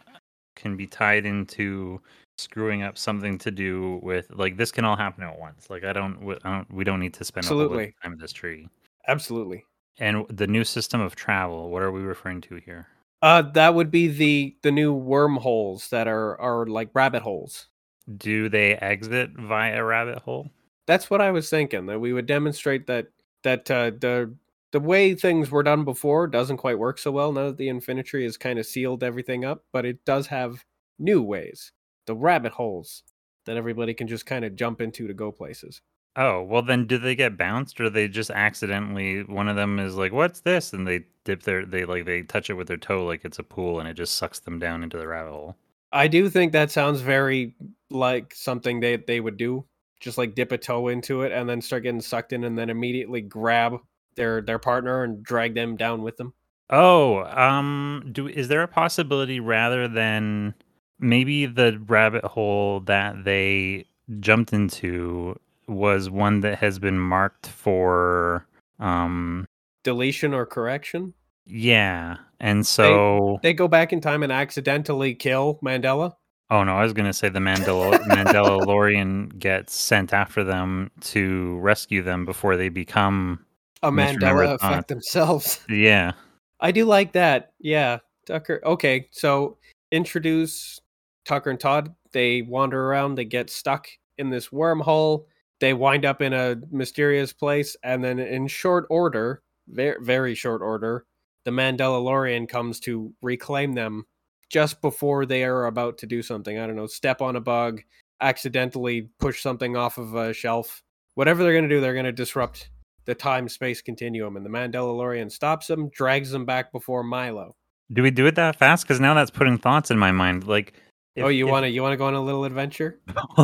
can 0.56 0.76
be 0.76 0.86
tied 0.86 1.26
into 1.26 2.00
screwing 2.38 2.82
up 2.82 2.96
something 2.96 3.36
to 3.38 3.50
do 3.50 3.98
with 4.02 4.30
like 4.30 4.56
this 4.56 4.70
can 4.72 4.84
all 4.84 4.96
happen 4.96 5.24
at 5.24 5.38
once. 5.38 5.68
Like 5.70 5.84
I 5.84 5.92
don't 5.92 6.20
we, 6.24 6.34
I 6.44 6.52
don't, 6.58 6.72
we 6.72 6.84
don't 6.84 7.00
need 7.00 7.14
to 7.14 7.24
spend 7.24 7.50
a 7.50 7.52
whole 7.54 7.68
lot 7.68 7.80
Absolutely. 7.80 7.88
of 7.88 8.02
time 8.02 8.12
in 8.14 8.18
this 8.18 8.32
tree. 8.32 8.68
Absolutely. 9.08 9.64
And 9.98 10.26
the 10.28 10.46
new 10.46 10.64
system 10.64 11.00
of 11.00 11.14
travel. 11.16 11.70
What 11.70 11.82
are 11.82 11.92
we 11.92 12.00
referring 12.02 12.40
to 12.42 12.56
here? 12.56 12.86
Uh, 13.22 13.42
that 13.42 13.74
would 13.74 13.90
be 13.90 14.08
the 14.08 14.56
the 14.62 14.72
new 14.72 14.92
wormholes 14.92 15.88
that 15.90 16.08
are 16.08 16.38
are 16.40 16.66
like 16.66 16.90
rabbit 16.92 17.22
holes. 17.22 17.68
Do 18.16 18.48
they 18.48 18.74
exit 18.76 19.30
via 19.32 19.82
rabbit 19.84 20.18
hole? 20.18 20.50
That's 20.86 21.10
what 21.10 21.20
I 21.20 21.30
was 21.30 21.48
thinking. 21.48 21.86
That 21.86 22.00
we 22.00 22.12
would 22.12 22.26
demonstrate 22.26 22.86
that 22.86 23.08
that 23.44 23.70
uh, 23.70 23.90
the 23.90 24.34
the 24.72 24.80
way 24.80 25.14
things 25.14 25.50
were 25.50 25.62
done 25.62 25.84
before 25.84 26.26
doesn't 26.26 26.56
quite 26.56 26.78
work 26.78 26.98
so 26.98 27.10
well 27.12 27.32
now 27.32 27.46
that 27.46 27.58
the 27.58 27.68
Infinity 27.68 28.24
has 28.24 28.36
kind 28.36 28.58
of 28.58 28.66
sealed 28.66 29.02
everything 29.04 29.44
up. 29.44 29.64
But 29.72 29.84
it 29.86 30.04
does 30.04 30.26
have 30.28 30.64
new 30.98 31.22
ways, 31.22 31.72
the 32.06 32.16
rabbit 32.16 32.52
holes 32.52 33.02
that 33.46 33.56
everybody 33.56 33.94
can 33.94 34.08
just 34.08 34.26
kind 34.26 34.44
of 34.44 34.56
jump 34.56 34.80
into 34.80 35.06
to 35.06 35.14
go 35.14 35.30
places. 35.32 35.80
Oh, 36.16 36.42
well 36.42 36.62
then 36.62 36.86
do 36.86 36.98
they 36.98 37.14
get 37.14 37.38
bounced 37.38 37.80
or 37.80 37.88
they 37.88 38.06
just 38.06 38.30
accidentally 38.30 39.22
one 39.22 39.48
of 39.48 39.56
them 39.56 39.78
is 39.78 39.94
like, 39.94 40.12
What's 40.12 40.40
this? 40.40 40.72
And 40.72 40.86
they 40.86 41.04
dip 41.24 41.42
their 41.42 41.64
they 41.64 41.84
like 41.84 42.04
they 42.04 42.22
touch 42.22 42.50
it 42.50 42.54
with 42.54 42.68
their 42.68 42.76
toe 42.76 43.04
like 43.04 43.24
it's 43.24 43.38
a 43.38 43.42
pool 43.42 43.80
and 43.80 43.88
it 43.88 43.94
just 43.94 44.14
sucks 44.14 44.40
them 44.40 44.58
down 44.58 44.82
into 44.82 44.98
the 44.98 45.06
rabbit 45.06 45.30
hole. 45.32 45.56
I 45.92 46.08
do 46.08 46.28
think 46.28 46.52
that 46.52 46.70
sounds 46.70 47.00
very 47.00 47.54
like 47.90 48.34
something 48.34 48.80
they 48.80 48.96
they 48.96 49.20
would 49.20 49.36
do, 49.36 49.64
just 50.00 50.18
like 50.18 50.34
dip 50.34 50.52
a 50.52 50.58
toe 50.58 50.88
into 50.88 51.22
it 51.22 51.32
and 51.32 51.48
then 51.48 51.60
start 51.60 51.84
getting 51.84 52.00
sucked 52.00 52.32
in, 52.32 52.44
and 52.44 52.58
then 52.58 52.70
immediately 52.70 53.20
grab 53.20 53.78
their 54.16 54.42
their 54.42 54.58
partner 54.58 55.04
and 55.04 55.22
drag 55.22 55.54
them 55.54 55.76
down 55.76 56.02
with 56.02 56.16
them. 56.16 56.32
Oh, 56.70 57.24
um 57.24 58.08
do 58.12 58.28
is 58.28 58.48
there 58.48 58.62
a 58.62 58.68
possibility 58.68 59.40
rather 59.40 59.88
than 59.88 60.54
maybe 60.98 61.46
the 61.46 61.78
rabbit 61.86 62.24
hole 62.24 62.80
that 62.80 63.24
they 63.24 63.86
jumped 64.20 64.52
into 64.52 65.38
was 65.68 66.10
one 66.10 66.40
that 66.40 66.58
has 66.58 66.78
been 66.78 66.98
marked 66.98 67.46
for 67.46 68.46
um 68.78 69.46
Deletion 69.84 70.32
or 70.34 70.46
correction. 70.46 71.12
yeah. 71.46 72.16
And 72.40 72.66
so 72.66 73.38
They 73.42 73.52
go 73.54 73.68
back 73.68 73.92
in 73.92 74.00
time 74.00 74.22
and 74.24 74.32
accidentally 74.32 75.14
kill 75.14 75.58
Mandela. 75.62 76.14
Oh 76.50 76.64
no, 76.64 76.76
I 76.76 76.82
was 76.82 76.92
gonna 76.92 77.12
say 77.12 77.28
the 77.28 77.38
Mandela 77.38 77.98
Mandalorian 78.04 79.38
gets 79.38 79.74
sent 79.74 80.12
after 80.12 80.44
them 80.44 80.90
to 81.02 81.58
rescue 81.58 82.02
them 82.02 82.24
before 82.24 82.56
they 82.56 82.68
become 82.68 83.44
A 83.82 83.90
Mandela 83.90 84.54
effect 84.54 84.88
themselves. 84.88 85.60
yeah. 85.68 86.12
I 86.60 86.70
do 86.72 86.84
like 86.84 87.12
that. 87.12 87.52
Yeah, 87.58 87.98
Tucker. 88.26 88.60
Okay, 88.64 89.08
so 89.10 89.56
introduce 89.90 90.80
Tucker 91.24 91.50
and 91.50 91.58
Todd. 91.58 91.94
They 92.12 92.42
wander 92.42 92.86
around. 92.86 93.14
They 93.14 93.24
get 93.24 93.50
stuck 93.50 93.88
in 94.18 94.30
this 94.30 94.48
wormhole. 94.48 95.24
They 95.62 95.74
wind 95.74 96.04
up 96.04 96.20
in 96.20 96.32
a 96.32 96.56
mysterious 96.72 97.32
place, 97.32 97.76
and 97.84 98.02
then 98.02 98.18
in 98.18 98.48
short 98.48 98.84
order, 98.90 99.42
very 99.68 99.96
very 100.02 100.34
short 100.34 100.60
order, 100.60 101.06
the 101.44 101.52
Mandalorian 101.52 102.48
comes 102.48 102.80
to 102.80 103.14
reclaim 103.22 103.74
them 103.74 104.04
just 104.50 104.82
before 104.82 105.24
they 105.24 105.44
are 105.44 105.66
about 105.66 105.98
to 105.98 106.06
do 106.06 106.20
something. 106.20 106.58
I 106.58 106.66
don't 106.66 106.74
know, 106.74 106.88
step 106.88 107.22
on 107.22 107.36
a 107.36 107.40
bug, 107.40 107.80
accidentally 108.20 109.10
push 109.20 109.40
something 109.40 109.76
off 109.76 109.98
of 109.98 110.16
a 110.16 110.32
shelf. 110.32 110.82
Whatever 111.14 111.44
they're 111.44 111.52
going 111.52 111.68
to 111.68 111.72
do, 111.72 111.80
they're 111.80 111.92
going 111.92 112.06
to 112.06 112.12
disrupt 112.12 112.68
the 113.04 113.14
time 113.14 113.48
space 113.48 113.80
continuum. 113.80 114.36
And 114.36 114.44
the 114.44 114.50
Mandalorian 114.50 115.30
stops 115.30 115.68
them, 115.68 115.90
drags 115.90 116.32
them 116.32 116.44
back 116.44 116.72
before 116.72 117.04
Milo. 117.04 117.54
Do 117.92 118.02
we 118.02 118.10
do 118.10 118.26
it 118.26 118.34
that 118.34 118.56
fast? 118.56 118.82
Because 118.82 118.98
now 118.98 119.14
that's 119.14 119.30
putting 119.30 119.58
thoughts 119.58 119.92
in 119.92 119.98
my 119.98 120.10
mind. 120.10 120.48
Like, 120.48 120.74
oh, 121.18 121.28
you 121.28 121.46
want 121.46 121.64
to 121.64 121.70
you 121.70 121.82
want 121.82 121.92
to 121.92 121.96
go 121.96 122.06
on 122.06 122.14
a 122.14 122.20
little 122.20 122.44
adventure? 122.44 122.98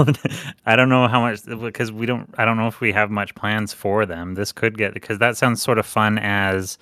I 0.67 0.77
don't 0.77 0.89
know 0.89 1.07
how 1.09 1.21
much 1.21 1.45
because 1.45 1.93
we 1.93 2.07
don't. 2.07 2.33
I 2.39 2.45
don't 2.45 2.57
know 2.57 2.67
if 2.67 2.81
we 2.81 2.93
have 2.93 3.11
much 3.11 3.35
plans 3.35 3.73
for 3.73 4.07
them. 4.07 4.35
This 4.35 4.53
could 4.53 4.79
get 4.79 4.95
because 4.95 5.19
that 5.19 5.37
sounds 5.37 5.63
sort 5.63 5.79
of 5.79 5.87
fun 5.87 6.19
as 6.19 6.79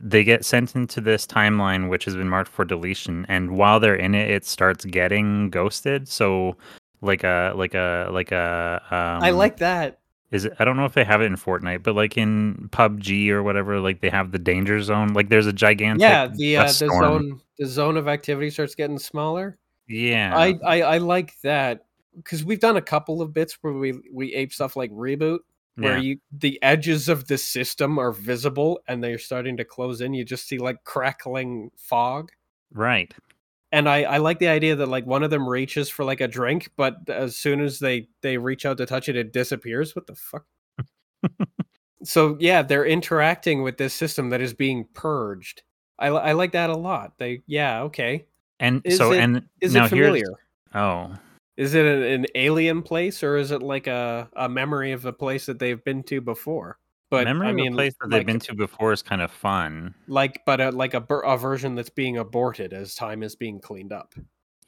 they 0.00 0.24
get 0.24 0.44
sent 0.44 0.74
into 0.74 1.00
this 1.00 1.24
timeline 1.26 1.88
which 1.88 2.04
has 2.04 2.16
been 2.16 2.28
marked 2.28 2.50
for 2.50 2.64
deletion, 2.64 3.26
and 3.28 3.56
while 3.56 3.80
they're 3.80 3.94
in 3.94 4.14
it, 4.14 4.30
it 4.30 4.44
starts 4.44 4.84
getting 4.84 5.50
ghosted. 5.50 6.08
So 6.08 6.56
like 7.00 7.22
a 7.24 7.52
like 7.54 7.74
a 7.74 8.08
like 8.10 8.32
a. 8.32 8.82
Um, 8.90 9.22
I 9.22 9.30
like 9.30 9.58
that. 9.58 10.00
is 10.30 10.46
it 10.46 10.54
I 10.58 10.64
don't 10.64 10.76
know 10.76 10.86
if 10.86 10.94
they 10.94 11.04
have 11.04 11.20
it 11.20 11.26
in 11.26 11.36
Fortnite, 11.36 11.82
but 11.82 11.94
like 11.94 12.16
in 12.16 12.68
PUBG 12.72 13.28
or 13.28 13.42
whatever, 13.42 13.78
like 13.78 14.00
they 14.00 14.10
have 14.10 14.32
the 14.32 14.38
danger 14.38 14.80
zone. 14.80 15.12
Like 15.12 15.28
there's 15.28 15.46
a 15.46 15.52
gigantic 15.52 16.00
Yeah, 16.00 16.28
the 16.28 16.56
uh, 16.56 16.64
the 16.64 16.72
zone 16.72 17.40
the 17.58 17.66
zone 17.66 17.96
of 17.96 18.08
activity 18.08 18.50
starts 18.50 18.74
getting 18.74 18.98
smaller. 18.98 19.58
Yeah. 19.88 20.36
I, 20.36 20.58
I 20.64 20.82
I 20.82 20.98
like 20.98 21.40
that 21.42 21.86
because 22.16 22.44
we've 22.44 22.60
done 22.60 22.76
a 22.76 22.82
couple 22.82 23.20
of 23.20 23.32
bits 23.32 23.58
where 23.60 23.72
we 23.72 23.94
we 24.12 24.34
ape 24.34 24.52
stuff 24.52 24.76
like 24.76 24.90
reboot 24.92 25.40
where 25.76 25.96
yeah. 25.96 26.02
you 26.02 26.18
the 26.32 26.62
edges 26.62 27.08
of 27.08 27.26
the 27.26 27.38
system 27.38 27.98
are 27.98 28.12
visible 28.12 28.80
and 28.86 29.02
they're 29.02 29.18
starting 29.18 29.56
to 29.56 29.64
close 29.64 30.00
in. 30.00 30.14
You 30.14 30.24
just 30.24 30.46
see 30.46 30.58
like 30.58 30.84
crackling 30.84 31.70
fog. 31.76 32.30
right. 32.72 33.12
and 33.72 33.88
I, 33.88 34.04
I 34.04 34.18
like 34.18 34.38
the 34.38 34.48
idea 34.48 34.76
that 34.76 34.86
like 34.86 35.04
one 35.06 35.24
of 35.24 35.30
them 35.30 35.48
reaches 35.48 35.88
for 35.88 36.04
like 36.04 36.20
a 36.20 36.28
drink, 36.28 36.70
but 36.76 36.98
as 37.08 37.36
soon 37.36 37.60
as 37.60 37.78
they 37.78 38.08
they 38.20 38.38
reach 38.38 38.64
out 38.66 38.78
to 38.78 38.86
touch 38.86 39.08
it, 39.08 39.16
it 39.16 39.32
disappears. 39.32 39.96
What 39.96 40.06
the 40.06 40.14
fuck? 40.14 40.44
so 42.04 42.36
yeah, 42.38 42.62
they're 42.62 42.86
interacting 42.86 43.62
with 43.62 43.76
this 43.76 43.94
system 43.94 44.30
that 44.30 44.40
is 44.40 44.54
being 44.54 44.86
purged. 44.94 45.62
I, 45.98 46.08
I 46.08 46.32
like 46.32 46.52
that 46.52 46.70
a 46.70 46.76
lot. 46.76 47.18
They 47.18 47.42
yeah 47.46 47.82
okay. 47.82 48.26
And 48.60 48.80
Is 48.84 48.98
so 48.98 49.12
it- 49.12 49.20
and 49.20 49.42
Is 49.60 49.74
now 49.74 49.86
it 49.86 49.88
familiar? 49.88 50.24
oh 50.74 51.12
Is 51.56 51.74
it 51.74 51.84
an, 51.86 52.02
an 52.02 52.26
alien 52.34 52.82
place 52.82 53.22
or 53.22 53.36
is 53.36 53.50
it 53.50 53.62
like 53.62 53.86
a, 53.86 54.28
a 54.36 54.48
memory 54.48 54.92
of 54.92 55.04
a 55.04 55.12
place 55.12 55.46
that 55.46 55.58
they've 55.58 55.82
been 55.84 56.02
to 56.04 56.20
before? 56.20 56.78
But 57.10 57.24
memory 57.24 57.48
I 57.48 57.50
of 57.50 57.56
mean, 57.56 57.72
a 57.72 57.76
place 57.76 57.94
that 58.00 58.10
they've 58.10 58.26
been 58.26 58.40
to 58.40 58.54
before 58.54 58.92
is 58.92 59.02
kind 59.02 59.22
of 59.22 59.30
fun. 59.30 59.94
like 60.08 60.40
but 60.46 60.60
a, 60.60 60.70
like 60.70 60.94
a, 60.94 61.04
a 61.24 61.36
version 61.36 61.74
that's 61.74 61.90
being 61.90 62.18
aborted 62.18 62.72
as 62.72 62.94
time 62.94 63.22
is 63.22 63.36
being 63.36 63.60
cleaned 63.60 63.92
up. 63.92 64.14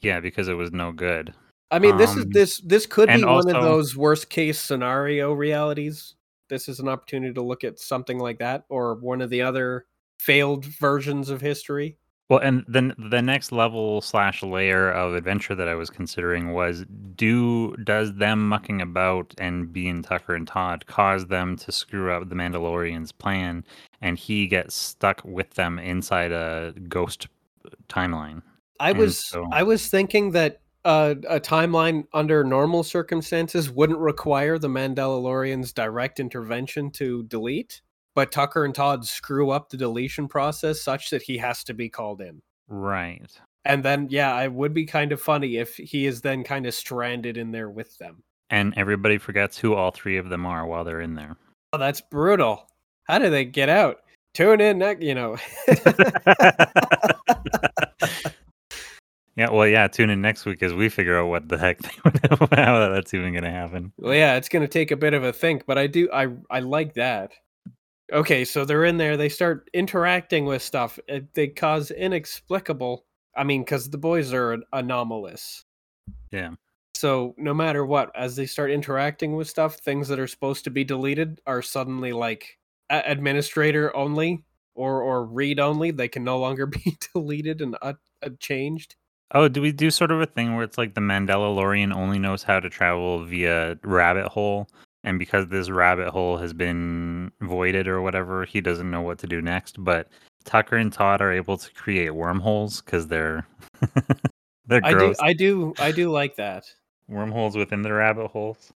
Yeah, 0.01 0.19
because 0.19 0.47
it 0.47 0.53
was 0.53 0.71
no 0.71 0.91
good. 0.91 1.33
I 1.71 1.79
mean, 1.79 1.97
this 1.97 2.11
is 2.11 2.23
Um, 2.23 2.29
this 2.31 2.61
this 2.61 2.85
could 2.85 3.07
be 3.07 3.13
and 3.13 3.25
one 3.25 3.53
of 3.53 3.61
those 3.63 3.97
worst 3.97 4.29
case 4.29 4.59
scenario 4.59 5.33
realities 5.33 6.15
this 6.49 6.69
is 6.69 6.79
an 6.79 6.87
opportunity 6.87 7.33
to 7.33 7.41
look 7.41 7.63
at 7.65 7.79
something 7.79 8.17
like 8.19 8.39
that 8.39 8.63
or 8.69 8.95
one 8.95 9.21
of 9.21 9.29
the 9.29 9.41
other 9.41 9.85
failed 10.17 10.63
versions 10.65 11.29
of 11.29 11.41
history. 11.41 11.97
Well, 12.29 12.39
and 12.39 12.65
then 12.67 12.93
the 12.97 13.21
next 13.21 13.53
level 13.53 14.01
slash 14.01 14.43
layer 14.43 14.91
of 14.91 15.13
adventure 15.15 15.55
that 15.55 15.69
I 15.69 15.75
was 15.75 15.89
considering 15.89 16.51
was 16.51 16.83
do 17.15 17.75
does 17.77 18.15
them 18.15 18.49
mucking 18.49 18.81
about 18.81 19.33
and 19.37 19.71
being 19.71 20.03
Tucker 20.03 20.35
and 20.35 20.45
Todd 20.45 20.85
cause 20.87 21.27
them 21.27 21.55
to 21.57 21.71
screw 21.71 22.11
up 22.11 22.27
the 22.27 22.35
Mandalorian's 22.35 23.13
plan, 23.13 23.63
and 24.01 24.17
he 24.19 24.47
gets 24.47 24.75
stuck 24.75 25.21
with 25.23 25.51
them 25.51 25.79
inside 25.79 26.33
a 26.33 26.73
ghost 26.89 27.27
timeline. 27.87 28.41
I 28.79 28.89
And 28.89 28.99
was 28.99 29.17
so- 29.17 29.47
I 29.53 29.63
was 29.63 29.87
thinking 29.87 30.31
that 30.31 30.59
uh, 30.85 31.15
a 31.27 31.39
timeline 31.39 32.05
under 32.13 32.43
normal 32.43 32.83
circumstances 32.83 33.69
wouldn't 33.69 33.99
require 33.99 34.57
the 34.57 34.69
Mandalorian's 34.69 35.73
direct 35.73 36.19
intervention 36.19 36.91
to 36.91 37.23
delete, 37.23 37.81
but 38.17 38.31
Tucker 38.31 38.65
and 38.65 38.73
Todd 38.73 39.05
screw 39.05 39.51
up 39.51 39.69
the 39.69 39.77
deletion 39.77 40.27
process 40.27 40.81
such 40.81 41.11
that 41.11 41.21
he 41.21 41.37
has 41.37 41.63
to 41.65 41.75
be 41.75 41.87
called 41.87 42.19
in. 42.19 42.41
Right. 42.67 43.29
And 43.63 43.83
then, 43.83 44.07
yeah, 44.09 44.41
it 44.41 44.51
would 44.51 44.73
be 44.73 44.87
kind 44.87 45.11
of 45.11 45.21
funny 45.21 45.57
if 45.57 45.77
he 45.77 46.07
is 46.07 46.21
then 46.21 46.43
kind 46.43 46.65
of 46.65 46.73
stranded 46.73 47.37
in 47.37 47.51
there 47.51 47.69
with 47.69 47.95
them. 47.99 48.23
And 48.49 48.73
everybody 48.75 49.19
forgets 49.19 49.59
who 49.59 49.75
all 49.75 49.91
three 49.91 50.17
of 50.17 50.29
them 50.29 50.47
are 50.47 50.65
while 50.65 50.83
they're 50.83 50.99
in 50.99 51.13
there. 51.13 51.37
Oh, 51.73 51.77
that's 51.77 52.01
brutal. 52.01 52.67
How 53.03 53.19
do 53.19 53.29
they 53.29 53.45
get 53.45 53.69
out? 53.69 53.97
Tune 54.33 54.61
in 54.61 54.79
next, 54.79 55.03
you 55.03 55.13
know. 55.13 55.37
yeah, 59.35 59.51
well, 59.51 59.67
yeah. 59.67 59.87
Tune 59.87 60.09
in 60.09 60.21
next 60.21 60.43
week 60.47 60.63
as 60.63 60.73
we 60.73 60.89
figure 60.89 61.19
out 61.19 61.27
what 61.27 61.49
the 61.49 61.59
heck 61.59 61.77
how 62.55 62.89
that's 62.89 63.13
even 63.13 63.33
going 63.33 63.43
to 63.43 63.51
happen. 63.51 63.93
Well, 63.99 64.15
yeah, 64.15 64.37
it's 64.37 64.49
going 64.49 64.63
to 64.63 64.67
take 64.67 64.89
a 64.89 64.97
bit 64.97 65.13
of 65.13 65.23
a 65.23 65.31
think, 65.31 65.67
but 65.67 65.77
I 65.77 65.85
do 65.85 66.09
I 66.11 66.29
I 66.49 66.61
like 66.61 66.95
that. 66.95 67.33
Okay, 68.11 68.45
so 68.45 68.63
they're 68.63 68.85
in 68.85 68.97
there, 68.97 69.17
they 69.17 69.29
start 69.29 69.69
interacting 69.73 70.45
with 70.45 70.61
stuff. 70.61 70.97
It, 71.07 71.33
they 71.33 71.47
cause 71.47 71.91
inexplicable. 71.91 73.05
I 73.35 73.43
mean, 73.43 73.65
cuz 73.65 73.89
the 73.89 73.97
boys 73.97 74.33
are 74.33 74.53
an- 74.53 74.63
anomalous. 74.71 75.65
Yeah. 76.31 76.51
So, 76.95 77.35
no 77.37 77.53
matter 77.53 77.85
what, 77.85 78.11
as 78.15 78.35
they 78.35 78.47
start 78.47 78.71
interacting 78.71 79.35
with 79.35 79.47
stuff, 79.47 79.75
things 79.75 80.07
that 80.07 80.19
are 80.19 80.25
supposed 80.25 80.63
to 80.63 80.71
be 80.71 80.83
deleted 80.83 81.39
are 81.45 81.61
suddenly 81.61 82.11
like 82.11 82.57
administrator 82.89 83.95
only 83.95 84.43
or 84.73 85.01
or 85.01 85.25
read 85.25 85.59
only. 85.59 85.91
They 85.91 86.07
can 86.07 86.23
no 86.23 86.39
longer 86.39 86.65
be 86.65 86.97
deleted 87.13 87.61
and 87.61 87.77
uh, 87.81 87.93
uh, 88.23 88.29
changed. 88.39 88.95
Oh, 89.31 89.47
do 89.49 89.61
we 89.61 89.71
do 89.73 89.91
sort 89.91 90.11
of 90.11 90.21
a 90.21 90.25
thing 90.25 90.55
where 90.55 90.63
it's 90.63 90.77
like 90.77 90.93
the 90.93 91.01
Mandalorian 91.01 91.93
only 91.93 92.17
knows 92.17 92.43
how 92.43 92.59
to 92.61 92.69
travel 92.69 93.25
via 93.25 93.77
rabbit 93.83 94.29
hole, 94.29 94.69
and 95.03 95.19
because 95.19 95.47
this 95.47 95.69
rabbit 95.69 96.09
hole 96.09 96.37
has 96.37 96.53
been 96.53 97.31
voided 97.41 97.87
or 97.87 98.01
whatever, 98.01 98.45
he 98.45 98.61
doesn't 98.61 98.89
know 98.91 99.01
what 99.01 99.19
to 99.19 99.27
do 99.27 99.41
next. 99.41 99.83
But 99.83 100.07
Tucker 100.45 100.77
and 100.77 100.91
Todd 100.91 101.21
are 101.21 101.31
able 101.31 101.57
to 101.57 101.73
create 101.73 102.11
wormholes 102.15 102.81
because 102.81 103.07
they're 103.07 103.45
they're 104.67 104.81
gross. 104.81 105.15
I 105.21 105.33
do 105.33 105.73
I 105.79 105.81
do 105.81 105.89
I 105.89 105.91
do 105.91 106.11
like 106.11 106.35
that. 106.37 106.65
wormholes 107.07 107.55
within 107.55 107.81
the 107.81 107.93
rabbit 107.93 108.27
holes. 108.27 108.71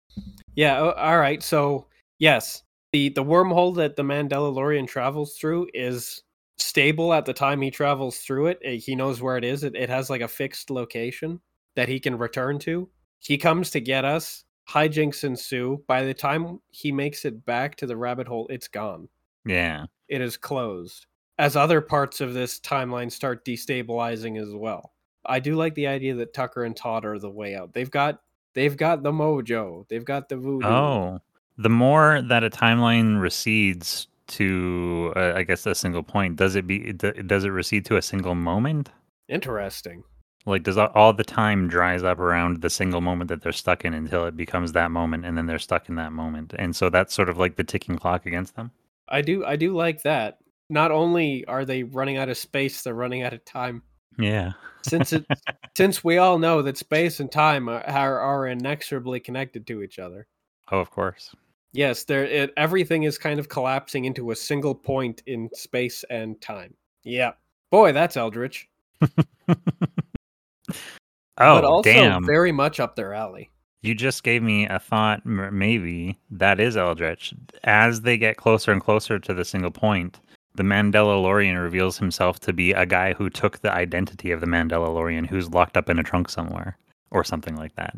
Yeah. 0.55 0.79
All 0.79 1.17
right. 1.19 1.41
So 1.41 1.87
yes, 2.19 2.63
the 2.91 3.09
the 3.09 3.23
wormhole 3.23 3.75
that 3.75 3.95
the 3.95 4.03
Mandalorian 4.03 4.87
travels 4.87 5.35
through 5.37 5.67
is 5.73 6.21
stable 6.57 7.13
at 7.13 7.25
the 7.25 7.33
time 7.33 7.61
he 7.61 7.71
travels 7.71 8.19
through 8.19 8.47
it. 8.47 8.59
eh, 8.63 8.75
He 8.75 8.95
knows 8.95 9.21
where 9.21 9.37
it 9.37 9.43
is. 9.43 9.63
It, 9.63 9.75
it 9.75 9.89
has 9.89 10.09
like 10.09 10.21
a 10.21 10.27
fixed 10.27 10.69
location 10.69 11.39
that 11.75 11.89
he 11.89 11.99
can 11.99 12.17
return 12.17 12.59
to. 12.59 12.87
He 13.19 13.37
comes 13.37 13.71
to 13.71 13.79
get 13.79 14.05
us. 14.05 14.43
Hijinks 14.71 15.23
ensue. 15.23 15.83
By 15.87 16.03
the 16.03 16.13
time 16.13 16.59
he 16.69 16.91
makes 16.91 17.25
it 17.25 17.45
back 17.45 17.75
to 17.77 17.85
the 17.85 17.97
rabbit 17.97 18.27
hole, 18.27 18.47
it's 18.49 18.67
gone. 18.67 19.09
Yeah. 19.45 19.85
It 20.07 20.21
is 20.21 20.37
closed. 20.37 21.07
As 21.37 21.55
other 21.55 21.81
parts 21.81 22.21
of 22.21 22.33
this 22.33 22.59
timeline 22.59 23.11
start 23.11 23.43
destabilizing 23.43 24.41
as 24.41 24.53
well. 24.53 24.93
I 25.25 25.39
do 25.39 25.55
like 25.55 25.75
the 25.75 25.87
idea 25.87 26.15
that 26.15 26.33
Tucker 26.33 26.63
and 26.63 26.75
Todd 26.75 27.05
are 27.05 27.19
the 27.19 27.29
way 27.29 27.55
out. 27.55 27.73
They've 27.73 27.89
got 27.89 28.21
they've 28.53 28.75
got 28.75 29.03
the 29.03 29.11
mojo. 29.11 29.87
They've 29.87 30.05
got 30.05 30.29
the 30.29 30.37
voodoo. 30.37 30.67
Oh, 30.67 31.19
the 31.57 31.69
more 31.69 32.21
that 32.21 32.43
a 32.43 32.49
timeline 32.49 33.21
recedes 33.21 34.07
to, 34.27 35.13
uh, 35.15 35.33
I 35.35 35.43
guess, 35.43 35.65
a 35.65 35.75
single 35.75 36.03
point, 36.03 36.37
does 36.37 36.55
it 36.55 36.65
be? 36.65 36.93
Does 36.93 37.43
it 37.43 37.49
recede 37.49 37.85
to 37.85 37.97
a 37.97 38.01
single 38.01 38.35
moment? 38.35 38.89
Interesting. 39.27 40.03
Like, 40.45 40.63
does 40.63 40.77
all, 40.77 41.13
the 41.13 41.23
time 41.23 41.67
dries 41.67 42.03
up 42.03 42.19
around 42.19 42.61
the 42.61 42.69
single 42.69 43.01
moment 43.01 43.27
that 43.27 43.43
they're 43.43 43.51
stuck 43.51 43.85
in 43.85 43.93
until 43.93 44.25
it 44.25 44.35
becomes 44.35 44.71
that 44.71 44.89
moment, 44.89 45.25
and 45.25 45.37
then 45.37 45.45
they're 45.45 45.59
stuck 45.59 45.87
in 45.87 45.95
that 45.95 46.11
moment, 46.11 46.53
and 46.57 46.75
so 46.75 46.89
that's 46.89 47.13
sort 47.13 47.29
of 47.29 47.37
like 47.37 47.57
the 47.57 47.63
ticking 47.63 47.95
clock 47.95 48.25
against 48.25 48.55
them. 48.55 48.71
I 49.07 49.21
do 49.21 49.45
I 49.45 49.55
do 49.55 49.75
like 49.75 50.01
that. 50.03 50.39
Not 50.69 50.89
only 50.89 51.45
are 51.45 51.65
they 51.65 51.83
running 51.83 52.17
out 52.17 52.29
of 52.29 52.37
space, 52.37 52.81
they're 52.81 52.93
running 52.93 53.23
out 53.23 53.33
of 53.33 53.43
time. 53.45 53.83
Yeah. 54.17 54.53
Since 54.83 55.13
it 55.13 55.25
since 55.77 56.03
we 56.03 56.17
all 56.17 56.39
know 56.39 56.61
that 56.61 56.77
space 56.77 57.19
and 57.19 57.31
time 57.31 57.69
are, 57.69 57.83
are, 57.83 58.19
are 58.19 58.47
inexorably 58.47 59.19
connected 59.19 59.67
to 59.67 59.83
each 59.83 59.99
other. 59.99 60.27
Oh, 60.71 60.79
of 60.79 60.89
course. 60.89 61.35
Yes, 61.73 62.03
there 62.05 62.25
it, 62.25 62.53
everything 62.57 63.03
is 63.03 63.17
kind 63.17 63.39
of 63.39 63.49
collapsing 63.49 64.05
into 64.05 64.31
a 64.31 64.35
single 64.35 64.75
point 64.75 65.21
in 65.25 65.49
space 65.53 66.03
and 66.09 66.39
time. 66.41 66.73
Yeah. 67.03 67.33
Boy, 67.69 67.91
that's 67.91 68.17
Eldritch. 68.17 68.69
Oh, 71.41 71.55
but 71.55 71.65
also 71.65 71.91
damn! 71.91 72.25
very 72.25 72.51
much 72.51 72.79
up 72.79 72.95
their 72.95 73.13
alley. 73.13 73.49
You 73.83 73.95
just 73.95 74.23
gave 74.23 74.43
me 74.43 74.67
a 74.67 74.79
thought. 74.79 75.25
Maybe 75.25 76.19
that 76.29 76.59
is 76.59 76.77
Eldritch. 76.77 77.33
As 77.63 78.01
they 78.01 78.17
get 78.17 78.37
closer 78.37 78.71
and 78.71 78.81
closer 78.81 79.17
to 79.19 79.33
the 79.33 79.43
single 79.45 79.71
point, 79.71 80.19
the 80.55 80.63
Mandalorian 80.63 81.61
reveals 81.61 81.97
himself 81.97 82.39
to 82.41 82.53
be 82.53 82.73
a 82.73 82.85
guy 82.85 83.13
who 83.13 83.29
took 83.29 83.59
the 83.59 83.71
identity 83.73 84.31
of 84.31 84.39
the 84.41 84.45
Mandalorian, 84.47 85.25
who's 85.25 85.49
locked 85.49 85.77
up 85.77 85.89
in 85.89 85.97
a 85.97 86.03
trunk 86.03 86.29
somewhere, 86.29 86.77
or 87.09 87.23
something 87.23 87.55
like 87.55 87.75
that. 87.75 87.95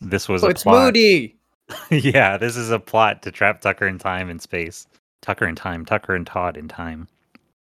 This 0.00 0.28
was 0.28 0.42
Oh, 0.42 0.48
a 0.48 0.50
it's 0.50 0.62
plot. 0.64 0.86
Moody. 0.86 1.36
yeah, 1.90 2.36
this 2.36 2.56
is 2.56 2.70
a 2.70 2.80
plot 2.80 3.22
to 3.22 3.30
trap 3.30 3.60
Tucker 3.60 3.86
in 3.86 3.98
time 3.98 4.30
and 4.30 4.42
space. 4.42 4.88
Tucker 5.22 5.46
in 5.46 5.54
time. 5.54 5.84
Tucker 5.84 6.14
and 6.16 6.26
Todd 6.26 6.56
in 6.56 6.66
time. 6.66 7.06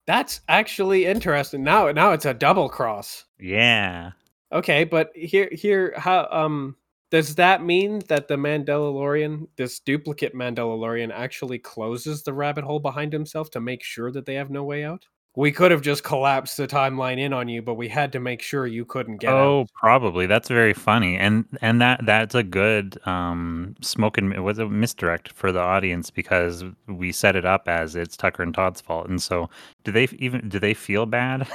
That's 0.06 0.40
actually 0.48 1.06
interesting. 1.06 1.62
Now 1.62 1.92
now 1.92 2.10
it's 2.12 2.24
a 2.24 2.34
double 2.34 2.68
cross. 2.68 3.24
Yeah. 3.38 4.12
Okay, 4.52 4.84
but 4.84 5.10
here 5.16 5.48
here 5.52 5.94
how 5.96 6.28
um 6.30 6.76
does 7.10 7.34
that 7.36 7.62
mean 7.62 8.00
that 8.08 8.28
the 8.28 8.36
Mandalorian, 8.36 9.46
this 9.56 9.80
duplicate 9.80 10.34
Mandalorian, 10.34 11.10
actually 11.12 11.58
closes 11.58 12.22
the 12.22 12.32
rabbit 12.32 12.64
hole 12.64 12.80
behind 12.80 13.12
himself 13.12 13.50
to 13.50 13.60
make 13.60 13.82
sure 13.84 14.10
that 14.12 14.24
they 14.26 14.34
have 14.34 14.50
no 14.50 14.64
way 14.64 14.84
out? 14.84 15.06
We 15.34 15.50
could 15.50 15.70
have 15.70 15.80
just 15.80 16.04
collapsed 16.04 16.58
the 16.58 16.66
timeline 16.66 17.18
in 17.18 17.32
on 17.32 17.48
you, 17.48 17.62
but 17.62 17.74
we 17.74 17.88
had 17.88 18.12
to 18.12 18.20
make 18.20 18.42
sure 18.42 18.66
you 18.66 18.84
couldn't 18.84 19.16
get 19.16 19.32
oh, 19.32 19.60
out. 19.60 19.70
probably. 19.74 20.26
That's 20.26 20.48
very 20.48 20.74
funny, 20.74 21.16
and 21.16 21.46
and 21.62 21.80
that 21.80 22.04
that's 22.04 22.34
a 22.34 22.42
good 22.42 22.98
um 23.06 23.74
smoke 23.80 24.18
and 24.18 24.44
was 24.44 24.58
a 24.58 24.68
misdirect 24.68 25.32
for 25.32 25.50
the 25.50 25.60
audience 25.60 26.10
because 26.10 26.64
we 26.86 27.12
set 27.12 27.34
it 27.34 27.46
up 27.46 27.66
as 27.66 27.96
it's 27.96 28.14
Tucker 28.14 28.42
and 28.42 28.52
Todd's 28.52 28.82
fault, 28.82 29.08
and 29.08 29.22
so 29.22 29.48
do 29.84 29.92
they 29.92 30.06
even 30.18 30.48
do 30.50 30.58
they 30.58 30.74
feel 30.74 31.06
bad? 31.06 31.48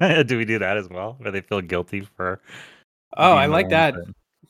do 0.26 0.36
we 0.36 0.44
do 0.44 0.58
that 0.58 0.76
as 0.76 0.90
well? 0.90 1.16
Or 1.24 1.30
they 1.30 1.40
feel 1.40 1.62
guilty 1.62 2.02
for? 2.02 2.42
Oh, 3.16 3.32
I 3.32 3.46
like 3.46 3.70
that. 3.70 3.94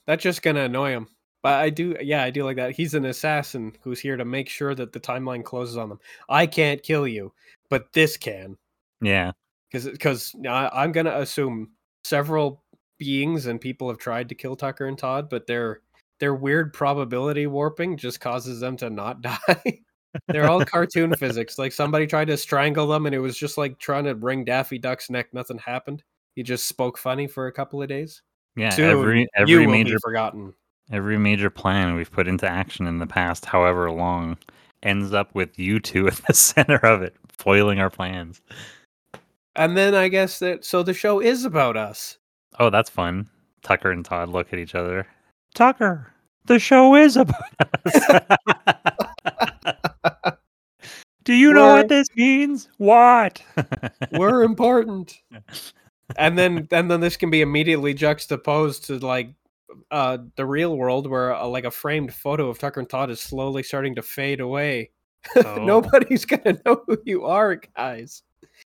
That's 0.07 0.23
just 0.23 0.43
gonna 0.43 0.65
annoy 0.65 0.91
him. 0.91 1.07
But 1.45 1.61
I 1.61 1.69
do, 1.69 1.95
yeah, 2.01 2.23
I 2.23 2.31
do 2.31 2.43
like 2.43 2.57
that. 2.57 2.71
He's 2.71 2.95
an 2.95 3.05
assassin 3.05 3.77
who's 3.83 4.01
here 4.01 4.17
to 4.17 4.25
make 4.25 4.49
sure 4.49 4.75
that 4.75 4.95
the 4.95 4.99
timeline 4.99 5.45
closes 5.45 5.77
on 5.77 5.91
them. 5.91 6.01
I 6.27 6.47
can't 6.47 6.83
kill 6.83 7.07
you, 7.07 7.35
but 7.69 7.93
this 7.93 8.17
can. 8.17 8.57
Yeah. 9.05 9.33
because 9.71 9.87
because 9.89 10.35
I'm 10.49 10.93
gonna 10.93 11.19
assume 11.19 11.71
several 12.05 12.63
beings 12.99 13.47
and 13.47 13.61
people 13.61 13.89
have 13.89 13.99
tried 13.99 14.29
to 14.29 14.35
kill 14.35 14.57
Tucker 14.57 14.87
and 14.87 14.97
Todd, 14.99 15.29
but 15.29 15.47
their 15.47 15.81
their 16.21 16.35
weird 16.35 16.73
probability 16.73 17.47
warping 17.47 17.97
just 17.97 18.21
causes 18.21 18.61
them 18.61 18.77
to 18.79 18.89
not 18.91 19.21
die. 19.23 19.81
They're 20.29 20.49
all 20.49 20.65
cartoon 20.65 21.15
physics. 21.19 21.59
Like 21.59 21.73
somebody 21.73 22.07
tried 22.07 22.27
to 22.29 22.37
strangle 22.37 22.87
them, 22.87 23.07
and 23.07 23.15
it 23.15 23.19
was 23.19 23.37
just 23.37 23.59
like 23.59 23.79
trying 23.79 24.05
to 24.05 24.15
wring 24.15 24.45
Daffy 24.45 24.79
Duck's 24.79 25.11
neck. 25.11 25.29
Nothing 25.33 25.59
happened. 25.59 26.03
He 26.37 26.43
just 26.43 26.67
spoke 26.67 26.99
funny 26.99 27.27
for 27.27 27.47
a 27.49 27.53
couple 27.53 27.83
of 27.83 27.89
days. 27.89 28.23
Yeah. 28.57 28.71
Soon, 28.71 28.91
every 28.91 29.29
every 29.35 29.67
major 29.67 29.99
forgotten. 29.99 30.55
every 30.93 31.19
major 31.19 31.51
plan 31.51 31.97
we've 31.97 32.13
put 32.13 32.29
into 32.29 32.49
action 32.49 32.87
in 32.87 32.99
the 33.01 33.07
past, 33.09 33.45
however 33.45 33.91
long, 33.91 34.39
ends 34.85 35.13
up 35.13 35.35
with 35.35 35.59
you 35.59 35.81
two 35.81 36.07
at 36.09 36.21
the 36.29 36.35
center 36.35 36.77
of 36.77 37.03
it, 37.03 37.17
foiling 37.29 37.81
our 37.81 37.91
plans. 37.91 38.41
And 39.57 39.77
then 39.77 39.95
I 39.95 40.09
guess 40.09 40.39
that 40.41 40.65
so 40.65 40.83
the 40.83 40.95
show 40.95 41.21
is 41.21 41.45
about 41.45 41.77
us. 41.77 42.19
Oh, 42.59 42.71
that's 42.71 42.91
fun. 42.91 43.29
Tucker 43.63 43.91
and 43.91 44.05
Todd 44.05 44.29
look 44.29 44.53
at 44.53 44.59
each 44.59 44.75
other. 44.75 45.07
Tucker, 45.55 46.13
the 46.47 46.59
show 46.59 46.95
is 46.97 47.17
about 47.17 47.43
us. 47.87 48.29
Do 51.25 51.33
you 51.33 51.53
know 51.55 51.63
We're- 51.67 51.79
what 51.79 51.89
this 51.89 52.09
means? 52.17 52.69
What? 52.77 53.43
We're 54.13 54.43
important. 54.43 55.19
and 56.17 56.37
then 56.39 56.69
and 56.71 56.91
then 56.91 57.01
this 57.01 57.17
can 57.17 57.31
be 57.31 57.41
immediately 57.41 57.95
juxtaposed 57.95 58.85
to 58.87 58.99
like 58.99 59.33
uh 59.91 60.19
the 60.37 60.45
real 60.47 60.77
world 60.77 61.09
where 61.09 61.35
uh, 61.35 61.47
like 61.47 61.65
a 61.65 61.71
framed 61.71 62.13
photo 62.13 62.49
of 62.51 62.59
Tucker 62.59 62.81
and 62.81 62.89
Todd 62.91 63.11
is 63.11 63.21
slowly 63.21 63.63
starting 63.63 63.95
to 63.95 64.03
fade 64.03 64.41
away. 64.41 64.91
Oh. 65.37 65.55
Nobody's 65.65 66.27
gonna 66.27 66.59
know 66.67 66.83
who 66.87 66.99
you 67.07 67.25
are, 67.25 67.57
guys. 67.57 68.23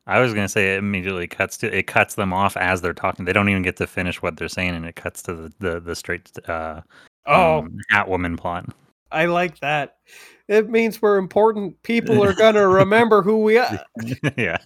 I 0.07 0.19
was 0.19 0.33
gonna 0.33 0.47
say 0.49 0.75
it 0.75 0.79
immediately 0.79 1.27
cuts 1.27 1.57
to 1.57 1.75
it 1.75 1.87
cuts 1.87 2.15
them 2.15 2.33
off 2.33 2.55
as 2.57 2.81
they're 2.81 2.93
talking. 2.93 3.25
They 3.25 3.33
don't 3.33 3.49
even 3.49 3.63
get 3.63 3.77
to 3.77 3.87
finish 3.87 4.21
what 4.21 4.37
they're 4.37 4.47
saying, 4.47 4.75
and 4.75 4.85
it 4.85 4.95
cuts 4.95 5.21
to 5.23 5.33
the 5.33 5.53
the, 5.59 5.79
the 5.79 5.95
straight 5.95 6.31
uh, 6.47 6.81
Oh, 7.25 7.59
um, 7.59 7.77
Hatwoman 7.91 8.37
plot. 8.37 8.65
I 9.11 9.25
like 9.25 9.59
that. 9.59 9.97
It 10.47 10.69
means 10.69 11.01
we're 11.01 11.17
important. 11.17 11.81
People 11.83 12.23
are 12.23 12.33
gonna 12.33 12.67
remember 12.83 13.21
who 13.21 13.41
we 13.41 13.57
are. 13.57 13.83
yeah. 14.37 14.57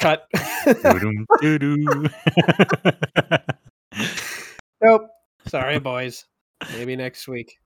Cut. 0.00 0.26
Nope. 4.82 5.08
Sorry, 5.46 5.78
boys. 5.78 6.26
Maybe 6.72 6.94
next 6.94 7.26
week. 7.26 7.56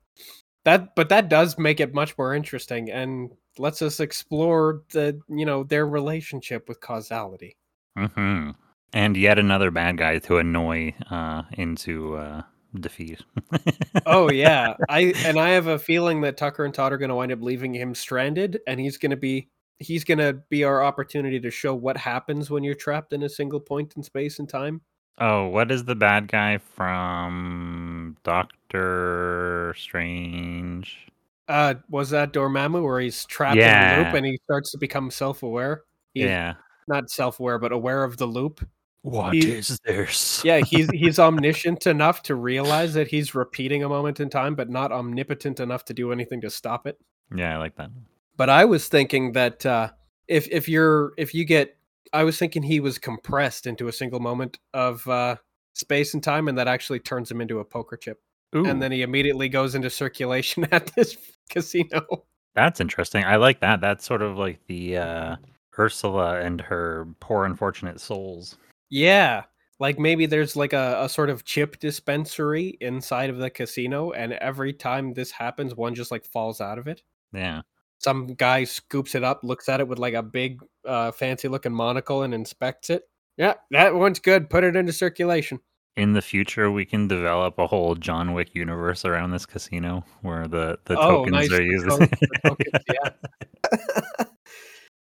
That, 0.64 0.94
but 0.94 1.09
that 1.09 1.28
does 1.28 1.59
make 1.59 1.80
it 1.80 1.92
much 1.92 2.16
more 2.16 2.32
interesting 2.32 2.90
and 2.90 3.30
lets 3.59 3.82
us 3.82 4.00
explore 4.00 4.82
the, 4.92 5.20
you 5.28 5.46
know, 5.46 5.64
their 5.64 5.86
relationship 5.86 6.68
with 6.68 6.80
causality. 6.80 7.56
hmm 7.96 8.50
And 8.92 9.16
yet 9.16 9.38
another 9.38 9.70
bad 9.70 9.98
guy 9.98 10.18
to 10.18 10.38
annoy 10.38 10.94
uh, 11.11 11.42
into 11.52 12.16
uh, 12.16 12.42
defeat. 12.74 13.22
Oh 14.06 14.30
yeah, 14.30 14.74
I 14.88 15.12
and 15.24 15.38
I 15.38 15.50
have 15.50 15.66
a 15.66 15.78
feeling 15.78 16.20
that 16.22 16.36
Tucker 16.36 16.64
and 16.64 16.72
Todd 16.72 16.92
are 16.92 16.98
going 16.98 17.11
to 17.11 17.14
wind 17.14 17.32
up 17.32 17.42
leaving 17.42 17.74
him 17.74 17.94
stranded, 17.94 18.61
and 18.66 18.80
he's 18.80 18.96
going 18.96 19.11
to 19.11 19.16
be 19.16 19.48
he's 19.78 20.04
going 20.04 20.18
to 20.18 20.34
be 20.48 20.64
our 20.64 20.82
opportunity 20.82 21.40
to 21.40 21.50
show 21.50 21.74
what 21.74 21.96
happens 21.96 22.50
when 22.50 22.64
you're 22.64 22.74
trapped 22.74 23.12
in 23.12 23.22
a 23.22 23.28
single 23.28 23.61
point 23.61 23.94
in 23.96 24.02
space 24.02 24.38
and 24.38 24.48
time. 24.48 24.80
Oh, 25.18 25.48
what 25.48 25.70
is 25.70 25.84
the 25.84 25.96
bad 25.96 26.28
guy 26.28 26.59
from 26.59 28.16
Doctor 28.22 29.74
Strange? 29.76 31.09
Uh, 31.49 31.74
was 31.88 32.11
that 32.11 32.32
Dormammu 32.32 32.82
where 32.82 33.01
he's 33.01 33.24
trapped 33.24 33.57
in 33.59 33.99
the 33.99 34.05
loop 34.05 34.14
and 34.14 34.26
he 34.26 34.38
starts 34.44 34.70
to 34.72 34.78
become 34.78 35.11
self-aware? 35.11 35.82
He's 36.14 36.24
Yeah. 36.24 36.55
not 36.86 37.11
self-aware, 37.11 37.59
but 37.59 37.72
aware 37.72 38.05
of 38.05 38.16
the 38.18 38.26
loop. 38.26 38.66
What 39.03 39.32
He- 39.34 39.53
is 39.53 39.78
this? 39.84 40.44
Yeah, 40.44 40.59
he's 40.61 40.88
he's 40.92 41.18
omniscient 41.18 41.86
enough 41.86 42.22
to 42.24 42.34
realize 42.34 42.92
that 42.94 43.09
he's 43.09 43.34
repeating 43.34 43.82
a 43.82 43.88
moment 43.88 44.20
in 44.20 44.28
time, 44.28 44.55
but 44.55 44.68
not 44.68 44.92
omnipotent 44.92 45.61
enough 45.61 45.84
to 45.86 45.94
do 45.94 46.12
anything 46.12 46.40
to 46.42 46.51
stop 46.51 46.86
it. 46.86 46.99
Yeah, 47.34 47.55
I 47.55 47.59
like 47.59 47.76
that. 47.76 47.90
But 48.36 48.51
I 48.51 48.64
was 48.64 48.88
thinking 48.88 49.32
that 49.32 49.64
uh, 49.64 49.90
if 50.26 50.49
if 50.49 50.68
you're 50.68 51.12
if 51.16 51.32
you 51.34 51.44
get, 51.44 51.76
I 52.12 52.24
was 52.24 52.38
thinking 52.38 52.62
he 52.62 52.80
was 52.80 52.99
compressed 52.99 53.66
into 53.66 53.88
a 53.88 53.92
single 53.92 54.20
moment 54.20 54.59
of 54.74 55.07
uh, 55.09 55.36
space 55.74 56.12
and 56.14 56.22
time, 56.22 56.49
and 56.49 56.59
that 56.59 56.68
actually 56.68 56.99
turns 57.01 57.30
him 57.30 57.40
into 57.40 57.61
a 57.61 57.64
poker 57.64 57.96
chip, 57.96 58.20
Ooh, 58.57 58.66
and 58.66 58.82
then 58.82 58.92
he 58.92 59.03
immediately 59.03 59.49
goes 59.49 59.74
into 59.74 59.88
circulation 59.90 60.66
at 60.72 60.86
this 60.96 61.16
casino. 61.51 62.24
that's 62.55 62.80
interesting. 62.80 63.24
I 63.24 63.36
like 63.36 63.61
that. 63.61 63.80
That's 63.80 64.05
sort 64.05 64.22
of 64.22 64.36
like 64.36 64.61
the 64.66 64.96
uh, 64.99 65.36
Ursula 65.78 66.40
and 66.40 66.61
her 66.61 67.07
poor 67.20 67.44
unfortunate 67.44 68.01
souls. 68.01 68.57
Yeah, 68.90 69.44
like 69.80 69.99
maybe 69.99 70.26
there's 70.26 70.57
like 70.57 70.72
a, 70.72 71.03
a 71.03 71.09
sort 71.09 71.30
of 71.30 71.44
chip 71.44 71.78
dispensary 71.78 72.76
inside 72.80 73.30
of 73.30 73.38
the 73.38 73.51
casino, 73.51 74.11
and 74.12 74.32
every 74.34 74.72
time 74.72 75.14
this 75.14 75.30
happens, 75.30 75.74
one 75.74 75.94
just 75.94 76.11
like 76.11 76.24
falls 76.24 76.61
out 76.61 76.78
of 76.78 76.88
it. 76.88 77.03
Yeah. 77.32 77.62
Some 77.99 78.28
guy 78.34 78.64
scoops 78.64 79.14
it 79.14 79.24
up, 79.24 79.40
looks 79.42 79.68
at 79.68 79.80
it 79.80 79.88
with 79.88 79.99
like 79.99 80.14
a 80.14 80.22
big, 80.22 80.61
uh, 80.84 81.11
fancy 81.11 81.49
looking 81.49 81.72
monocle, 81.72 82.22
and 82.22 82.34
inspects 82.34 82.90
it. 82.90 83.03
Yeah, 83.36 83.55
that 83.70 83.94
one's 83.94 84.18
good. 84.18 84.51
Put 84.51 84.64
it 84.64 84.74
into 84.74 84.92
circulation. 84.92 85.61
In 85.99 86.12
the 86.12 86.22
future, 86.22 86.70
we 86.70 86.84
can 86.84 87.09
develop 87.09 87.59
a 87.59 87.66
whole 87.66 87.94
John 87.96 88.32
Wick 88.32 88.55
universe 88.55 89.05
around 89.05 89.32
this 89.32 89.44
casino 89.44 90.05
where 90.22 90.46
the, 90.46 90.78
the 90.84 90.96
Oh, 90.99 91.24
tokens 91.24 91.32
nice, 91.32 91.53
are 91.53 91.62
used. 91.62 91.88
tokens, 92.46 92.84
yeah. 92.92 93.11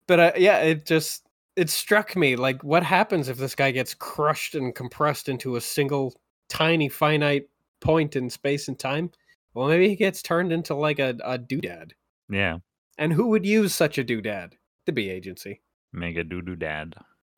but 0.07 0.21
uh, 0.21 0.33
yeah, 0.37 0.59
it 0.59 0.85
just 0.87 1.27
it 1.57 1.71
struck 1.71 2.15
me 2.17 2.37
like 2.37 2.63
what 2.63 2.83
happens 2.83 3.29
if 3.29 3.37
this 3.39 3.55
guy 3.55 3.71
gets 3.71 3.95
crushed 3.95 4.55
and 4.55 4.75
compressed 4.75 5.29
into 5.29 5.57
a 5.57 5.61
single 5.61 6.15
tiny 6.49 6.89
finite 6.89 7.49
point 7.81 8.15
in 8.17 8.29
space 8.31 8.69
and 8.69 8.79
time? 8.79 9.11
Well, 9.55 9.69
maybe 9.69 9.89
he 9.89 9.97
gets 9.97 10.23
turned 10.23 10.53
into 10.53 10.75
like 10.75 10.99
a, 10.99 11.17
a 11.25 11.39
doodad. 11.39 11.93
yeah. 12.31 12.59
And 12.99 13.13
who 13.13 13.29
would 13.29 13.47
use 13.47 13.75
such 13.75 13.97
a 13.97 14.05
doodad? 14.05 14.53
The 14.85 14.93
B 14.93 15.09
agency. 15.09 15.63
Mega 15.93 16.23
doo 16.23 16.43
doo. 16.43 16.57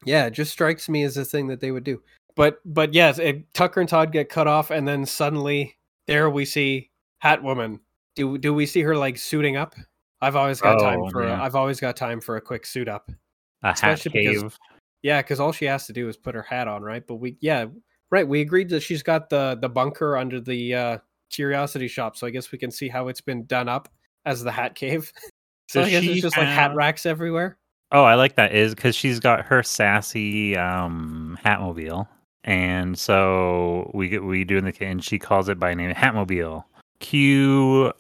Yeah, 0.05 0.27
it 0.27 0.33
just 0.33 0.51
strikes 0.51 0.89
me 0.89 1.05
as 1.05 1.17
a 1.17 1.25
thing 1.25 1.47
that 1.49 1.61
they 1.61 1.71
would 1.71 1.85
do. 1.85 2.03
But 2.37 2.61
but 2.64 2.95
yes, 2.95 3.18
it, 3.18 3.53
Tucker 3.55 3.80
and 3.80 3.89
Todd 3.89 4.12
get 4.12 4.28
cut 4.28 4.47
off, 4.49 4.70
and 4.70 4.87
then 4.87 5.07
suddenly 5.07 5.76
there 6.07 6.28
we 6.30 6.45
see 6.45 6.91
Hatwoman. 7.22 7.80
Do 8.16 8.39
do 8.39 8.53
we 8.53 8.66
see 8.66 8.80
her 8.82 8.97
like 8.97 9.18
suiting 9.18 9.57
up? 9.57 9.74
I've 10.20 10.37
always 10.37 10.61
got 10.61 10.78
time 10.80 11.01
Oh, 11.03 11.11
for 11.11 11.22
a. 11.22 11.35
I've 11.35 11.55
always 11.55 11.80
got 11.80 11.97
time 11.97 12.20
for 12.20 12.37
a 12.37 12.41
quick 12.41 12.66
suit 12.66 12.89
up. 12.89 13.11
A 13.62 13.68
hat 13.68 13.74
Especially 13.74 14.24
because- 14.26 14.43
cave. 14.43 14.59
Yeah, 15.03 15.20
because 15.20 15.39
all 15.39 15.53
she 15.53 15.66
has 15.66 15.87
to 15.89 15.93
do 15.93 16.09
is 16.09 16.16
put 16.16 16.35
her 16.35 16.41
hat 16.43 16.66
on, 16.66 16.82
right? 16.82 17.07
But 17.07 17.16
we 17.16 17.37
yeah, 17.41 17.66
right. 18.11 18.26
We 18.26 18.41
agreed 18.41 18.70
that 18.70 18.80
she's 18.80 19.03
got 19.03 19.28
the 19.28 19.59
the 19.61 19.68
bunker 19.68 20.16
under 20.16 20.41
the 20.41 20.74
uh, 20.74 20.99
curiosity 21.30 21.89
shop, 21.89 22.16
so 22.16 22.26
I 22.26 22.30
guess 22.30 22.51
we 22.51 22.57
can 22.59 22.70
see 22.70 22.89
how 22.89 23.09
it's 23.09 23.20
been 23.20 23.45
done 23.45 23.68
up 23.68 23.91
as 24.24 24.43
the 24.43 24.51
hat 24.51 24.74
cave. 24.74 25.12
so 25.68 25.80
Does 25.80 25.89
I 25.89 25.91
guess 25.91 26.05
it's 26.05 26.22
just 26.22 26.39
like 26.39 26.47
hat 26.47 26.74
racks 26.74 27.05
everywhere. 27.05 27.59
Oh, 27.93 28.03
I 28.03 28.14
like 28.14 28.37
that 28.37 28.55
is 28.55 28.74
because 28.74 28.97
she's 28.97 29.20
got 29.20 29.45
her 29.45 29.62
sassy 29.62 30.57
um 30.57 31.39
Hatmobile, 31.45 32.09
and 32.45 32.99
so 32.99 33.91
we 33.95 34.09
get 34.09 34.23
we 34.25 34.45
do 34.45 34.57
in 34.59 34.65
the 34.65 34.75
and 34.85 35.03
she 35.03 35.19
calls 35.19 35.49
it 35.49 35.59
by 35.59 35.75
name 35.75 35.93
Hatmobile. 35.95 36.65
Cue 37.01 37.93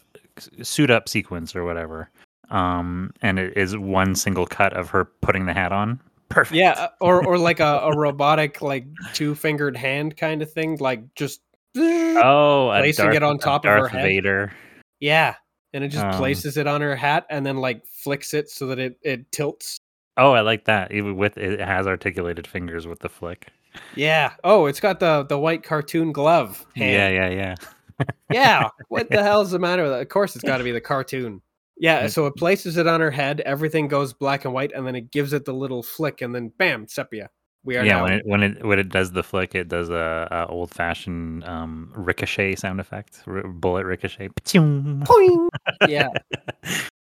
suit 0.62 0.90
up 0.90 1.08
sequence 1.08 1.54
or 1.56 1.64
whatever. 1.64 2.10
Um, 2.50 3.12
and 3.22 3.38
it 3.38 3.56
is 3.56 3.76
one 3.76 4.14
single 4.14 4.46
cut 4.46 4.72
of 4.74 4.90
her 4.90 5.04
putting 5.06 5.46
the 5.46 5.54
hat 5.54 5.72
on. 5.72 5.98
Perfect. 6.28 6.56
Yeah, 6.56 6.72
uh, 6.72 6.88
or 7.00 7.24
or 7.26 7.38
like 7.38 7.60
a, 7.60 7.80
a 7.84 7.90
robotic 7.96 8.60
like 8.62 8.86
two 9.12 9.34
fingered 9.34 9.76
hand 9.76 10.16
kind 10.16 10.42
of 10.42 10.52
thing, 10.52 10.76
like 10.78 11.02
just 11.14 11.40
Oh, 11.76 12.68
Placing 12.76 13.06
Darth, 13.06 13.16
it 13.16 13.22
on 13.22 13.38
top 13.38 13.64
of 13.64 13.70
her 13.70 13.78
Darth 13.78 13.92
head. 13.92 14.02
Vader. 14.04 14.52
yeah, 15.00 15.34
and 15.72 15.82
it 15.82 15.88
just 15.88 16.04
Um, 16.04 16.12
places 16.14 16.56
it 16.56 16.66
on 16.66 16.80
her 16.80 16.94
hat 16.94 17.26
and 17.30 17.44
then 17.44 17.56
like 17.56 17.84
flicks 17.86 18.32
it 18.34 18.48
so 18.50 18.66
that 18.68 18.78
it 18.78 18.96
it 19.02 19.30
tilts. 19.32 19.78
Oh, 20.16 20.32
I 20.32 20.40
like 20.42 20.64
that. 20.66 20.92
Even 20.92 21.16
with 21.16 21.36
it 21.36 21.58
has 21.60 21.86
articulated 21.86 22.46
fingers 22.46 22.86
with 22.86 23.00
the 23.00 23.08
flick. 23.08 23.48
Yeah. 23.94 24.32
Oh, 24.42 24.66
it's 24.66 24.80
got 24.80 25.00
the 25.00 25.24
the 25.28 25.38
white 25.38 25.62
cartoon 25.62 26.12
glove. 26.12 26.64
Yeah, 26.74 26.84
hand. 26.84 27.14
yeah, 27.14 27.54
yeah. 27.98 28.06
yeah. 28.30 28.68
What 28.88 29.10
the 29.10 29.22
hell's 29.22 29.50
the 29.50 29.58
matter 29.58 29.82
with 29.82 29.92
that? 29.92 30.02
Of 30.02 30.08
course, 30.08 30.34
it's 30.34 30.44
got 30.44 30.58
to 30.58 30.64
be 30.64 30.72
the 30.72 30.80
cartoon. 30.80 31.40
Yeah. 31.76 32.02
Yeah. 32.02 32.06
So 32.08 32.26
it 32.26 32.36
places 32.36 32.76
it 32.76 32.86
on 32.86 33.00
her 33.00 33.10
head. 33.10 33.40
Everything 33.40 33.88
goes 33.88 34.12
black 34.12 34.44
and 34.44 34.54
white, 34.54 34.72
and 34.72 34.86
then 34.86 34.94
it 34.94 35.10
gives 35.10 35.32
it 35.32 35.44
the 35.44 35.54
little 35.54 35.82
flick, 35.82 36.22
and 36.22 36.34
then 36.34 36.52
bam, 36.56 36.86
sepia. 36.88 37.30
We 37.64 37.78
are 37.78 37.84
yeah, 37.84 37.94
now. 37.94 38.02
when 38.02 38.12
it 38.12 38.26
when 38.26 38.42
it 38.42 38.64
when 38.64 38.78
it 38.78 38.90
does 38.90 39.12
the 39.12 39.22
flick, 39.22 39.54
it 39.54 39.68
does 39.68 39.88
a, 39.88 40.28
a 40.30 40.46
old 40.52 40.70
fashioned 40.70 41.44
um, 41.44 41.90
ricochet 41.96 42.56
sound 42.56 42.78
effect, 42.78 43.22
r- 43.26 43.42
bullet 43.48 43.86
ricochet. 43.86 44.28
Yeah. 45.88 46.08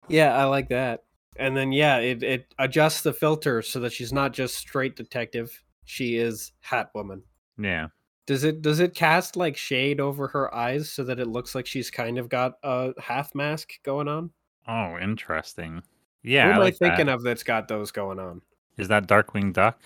Yeah, 0.08 0.36
I 0.36 0.44
like 0.44 0.68
that. 0.68 1.04
And 1.36 1.56
then 1.56 1.72
yeah, 1.72 1.96
it 1.96 2.22
it 2.22 2.54
adjusts 2.58 3.00
the 3.00 3.14
filter 3.14 3.62
so 3.62 3.80
that 3.80 3.92
she's 3.92 4.12
not 4.12 4.34
just 4.34 4.56
straight 4.56 4.96
detective. 4.96 5.62
She 5.84 6.16
is 6.16 6.52
Hat 6.60 6.90
Woman. 6.94 7.22
yeah, 7.58 7.88
Does 8.26 8.44
it 8.44 8.62
does 8.62 8.80
it 8.80 8.94
cast 8.94 9.36
like 9.36 9.56
shade 9.56 10.00
over 10.00 10.26
her 10.28 10.54
eyes 10.54 10.90
so 10.90 11.04
that 11.04 11.20
it 11.20 11.28
looks 11.28 11.54
like 11.54 11.66
she's 11.66 11.90
kind 11.90 12.18
of 12.18 12.28
got 12.28 12.54
a 12.62 12.92
half 13.00 13.34
mask 13.34 13.72
going 13.82 14.08
on? 14.08 14.30
Oh, 14.66 14.96
interesting. 14.98 15.82
Yeah, 16.22 16.44
Who 16.46 16.50
I 16.50 16.54
am 16.54 16.60
like 16.60 16.74
I 16.74 16.76
thinking 16.88 17.06
that. 17.06 17.14
of 17.16 17.22
that's 17.22 17.42
got 17.42 17.68
those 17.68 17.90
going 17.90 18.18
on? 18.18 18.40
Is 18.78 18.88
that 18.88 19.06
Darkwing 19.06 19.52
Duck? 19.52 19.78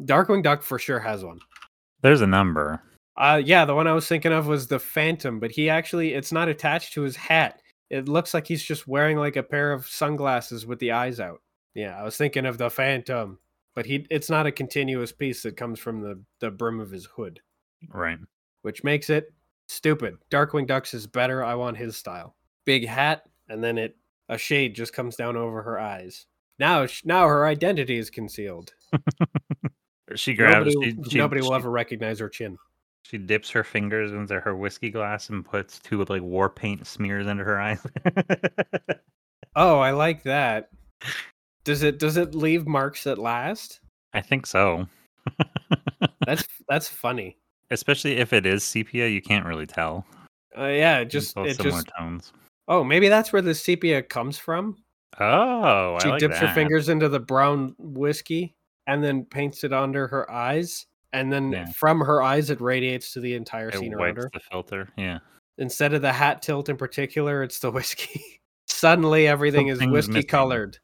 Darkwing 0.00 0.42
Duck 0.42 0.62
for 0.62 0.78
sure 0.78 0.98
has 0.98 1.24
one. 1.24 1.38
There's 2.02 2.20
a 2.20 2.26
number. 2.26 2.82
Uh 3.16 3.40
yeah, 3.44 3.64
the 3.64 3.74
one 3.74 3.86
I 3.86 3.92
was 3.92 4.06
thinking 4.06 4.32
of 4.32 4.46
was 4.46 4.66
the 4.66 4.78
Phantom, 4.78 5.40
but 5.40 5.50
he 5.50 5.68
actually 5.70 6.14
it's 6.14 6.32
not 6.32 6.48
attached 6.48 6.92
to 6.94 7.02
his 7.02 7.16
hat. 7.16 7.60
It 7.90 8.08
looks 8.08 8.34
like 8.34 8.46
he's 8.46 8.62
just 8.62 8.86
wearing 8.86 9.16
like 9.16 9.36
a 9.36 9.42
pair 9.42 9.72
of 9.72 9.88
sunglasses 9.88 10.66
with 10.66 10.78
the 10.78 10.92
eyes 10.92 11.20
out. 11.20 11.40
Yeah, 11.74 11.98
I 11.98 12.02
was 12.04 12.16
thinking 12.16 12.44
of 12.44 12.58
the 12.58 12.70
Phantom, 12.70 13.38
but 13.78 13.86
he 13.86 14.04
it's 14.10 14.28
not 14.28 14.44
a 14.44 14.50
continuous 14.50 15.12
piece 15.12 15.44
that 15.44 15.56
comes 15.56 15.78
from 15.78 16.00
the 16.00 16.20
the 16.40 16.50
brim 16.50 16.80
of 16.80 16.90
his 16.90 17.04
hood, 17.06 17.38
Right. 17.94 18.18
which 18.62 18.82
makes 18.82 19.08
it 19.08 19.32
stupid. 19.68 20.16
Darkwing 20.32 20.66
Duck's 20.66 20.94
is 20.94 21.06
better. 21.06 21.44
I 21.44 21.54
want 21.54 21.76
his 21.76 21.96
style. 21.96 22.34
Big 22.64 22.84
hat 22.88 23.22
and 23.48 23.62
then 23.62 23.78
it 23.78 23.96
a 24.28 24.36
shade 24.36 24.74
just 24.74 24.92
comes 24.92 25.14
down 25.14 25.36
over 25.36 25.62
her 25.62 25.78
eyes. 25.78 26.26
Now 26.58 26.88
now 27.04 27.28
her 27.28 27.46
identity 27.46 27.98
is 27.98 28.10
concealed. 28.10 28.72
She 30.16 30.34
grabs. 30.34 30.74
Nobody, 30.74 30.90
she, 31.04 31.10
she, 31.10 31.18
nobody 31.18 31.40
will 31.42 31.50
she, 31.50 31.54
ever 31.54 31.70
recognize 31.70 32.18
her 32.18 32.28
chin. 32.30 32.56
she 33.02 33.16
dips 33.18 33.50
her 33.50 33.62
fingers 33.62 34.10
into 34.10 34.40
her 34.40 34.56
whiskey 34.56 34.90
glass 34.90 35.28
and 35.28 35.44
puts 35.44 35.78
two 35.78 36.02
like 36.06 36.22
war 36.22 36.50
paint 36.50 36.84
smears 36.84 37.28
into 37.28 37.44
her 37.44 37.60
eyes. 37.60 37.86
Oh, 39.56 39.78
I 39.78 39.90
like 39.90 40.22
that. 40.24 40.70
Does 41.68 41.82
it 41.82 41.98
does 41.98 42.16
it 42.16 42.34
leave 42.34 42.66
marks 42.66 43.06
at 43.06 43.18
last? 43.18 43.80
I 44.14 44.22
think 44.22 44.46
so. 44.46 44.86
That's 46.26 46.46
that's 46.66 46.88
funny. 46.88 47.36
Especially 47.70 48.16
if 48.16 48.32
it 48.32 48.46
is 48.46 48.64
sepia, 48.64 49.06
you 49.06 49.20
can't 49.20 49.44
really 49.44 49.66
tell. 49.66 50.06
Uh, 50.56 50.68
yeah, 50.68 51.00
it 51.00 51.10
just 51.10 51.36
it 51.36 51.56
similar 51.56 51.82
just 51.82 51.90
tones. 51.98 52.32
oh 52.68 52.82
maybe 52.82 53.08
that's 53.10 53.34
where 53.34 53.42
the 53.42 53.54
sepia 53.54 54.02
comes 54.02 54.38
from. 54.38 54.78
Oh, 55.20 55.96
I 55.96 55.98
She 56.02 56.08
like 56.08 56.20
dips 56.20 56.38
her 56.38 56.48
fingers 56.54 56.88
into 56.88 57.10
the 57.10 57.20
brown 57.20 57.74
whiskey 57.78 58.54
and 58.86 59.04
then 59.04 59.26
paints 59.26 59.62
it 59.62 59.74
under 59.74 60.06
her 60.08 60.30
eyes, 60.30 60.86
and 61.12 61.30
then 61.30 61.52
Yeah. 61.52 61.66
from 61.76 62.00
her 62.00 62.22
eyes 62.22 62.48
it 62.48 62.62
radiates 62.62 63.12
to 63.12 63.20
the 63.20 63.34
entire 63.34 63.68
It 63.68 63.74
scene 63.74 63.92
around 63.92 64.16
her. 64.16 64.30
the 64.32 64.40
filter. 64.50 64.88
Yeah. 64.96 65.18
Instead 65.58 65.92
of 65.92 66.00
the 66.00 66.12
hat 66.14 66.40
tilt 66.40 66.70
in 66.70 66.78
particular, 66.78 67.42
it's 67.42 67.58
the 67.58 67.70
whiskey. 67.70 68.40
Suddenly 68.68 69.26
everything 69.28 69.68
is 69.68 69.84
whiskey 69.84 70.12
missing. 70.12 70.28
colored. 70.28 70.78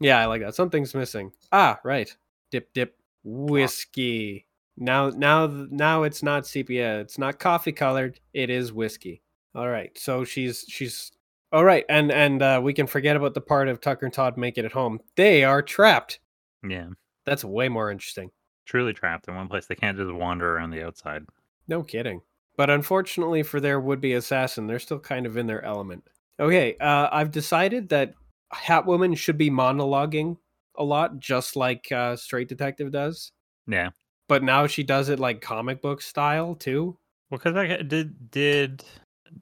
Yeah, 0.00 0.20
I 0.20 0.26
like 0.26 0.42
that. 0.42 0.54
Something's 0.54 0.94
missing. 0.94 1.32
Ah, 1.52 1.78
right. 1.82 2.14
Dip 2.50 2.72
dip 2.74 2.96
whiskey. 3.24 4.46
Now 4.76 5.08
now 5.08 5.46
now 5.70 6.02
it's 6.02 6.22
not 6.22 6.46
sepia. 6.46 7.00
It's 7.00 7.18
not 7.18 7.38
coffee 7.38 7.72
colored. 7.72 8.20
It 8.34 8.50
is 8.50 8.72
whiskey. 8.72 9.22
All 9.54 9.68
right. 9.68 9.96
So 9.98 10.24
she's 10.24 10.64
she's 10.68 11.12
all 11.52 11.64
right 11.64 11.84
and 11.88 12.12
and 12.12 12.42
uh, 12.42 12.60
we 12.62 12.74
can 12.74 12.86
forget 12.86 13.16
about 13.16 13.32
the 13.34 13.40
part 13.40 13.68
of 13.68 13.80
Tucker 13.80 14.04
and 14.04 14.12
Todd 14.12 14.36
make 14.36 14.58
it 14.58 14.64
at 14.66 14.72
home. 14.72 15.00
They 15.16 15.44
are 15.44 15.62
trapped. 15.62 16.20
yeah. 16.66 16.88
That's 17.24 17.44
way 17.44 17.68
more 17.68 17.90
interesting. 17.90 18.30
Truly 18.66 18.92
trapped 18.92 19.26
in 19.28 19.34
one 19.34 19.48
place. 19.48 19.66
They 19.66 19.74
can't 19.74 19.96
just 19.96 20.12
wander 20.12 20.56
around 20.56 20.70
the 20.70 20.84
outside. 20.86 21.24
No 21.68 21.82
kidding. 21.82 22.20
But 22.56 22.70
unfortunately 22.70 23.42
for 23.42 23.60
their 23.60 23.80
would-be 23.80 24.12
assassin, 24.12 24.66
they're 24.66 24.78
still 24.78 25.00
kind 25.00 25.26
of 25.26 25.36
in 25.36 25.46
their 25.46 25.64
element. 25.64 26.04
Okay, 26.38 26.76
uh, 26.80 27.08
I've 27.10 27.30
decided 27.32 27.88
that 27.88 28.14
Hatwoman 28.56 29.16
should 29.16 29.38
be 29.38 29.50
monologuing 29.50 30.36
a 30.76 30.84
lot, 30.84 31.18
just 31.18 31.56
like 31.56 31.90
uh, 31.92 32.16
Straight 32.16 32.48
Detective 32.48 32.90
does. 32.90 33.32
Yeah. 33.66 33.90
But 34.28 34.42
now 34.42 34.66
she 34.66 34.82
does 34.82 35.08
it 35.08 35.20
like 35.20 35.40
comic 35.40 35.80
book 35.80 36.02
style 36.02 36.54
too. 36.54 36.96
Well, 37.30 37.38
because 37.38 37.56
I 37.56 37.82
did 37.82 38.30
did 38.30 38.84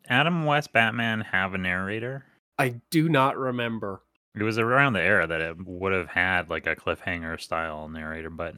Adam 0.08 0.44
West 0.44 0.72
Batman 0.72 1.20
have 1.20 1.54
a 1.54 1.58
narrator? 1.58 2.24
I 2.58 2.80
do 2.90 3.08
not 3.08 3.36
remember. 3.36 4.02
It 4.34 4.42
was 4.42 4.58
around 4.58 4.94
the 4.94 5.02
era 5.02 5.26
that 5.26 5.40
it 5.40 5.66
would 5.66 5.92
have 5.92 6.08
had 6.08 6.50
like 6.50 6.66
a 6.66 6.76
cliffhanger 6.76 7.40
style 7.40 7.88
narrator, 7.88 8.30
but 8.30 8.56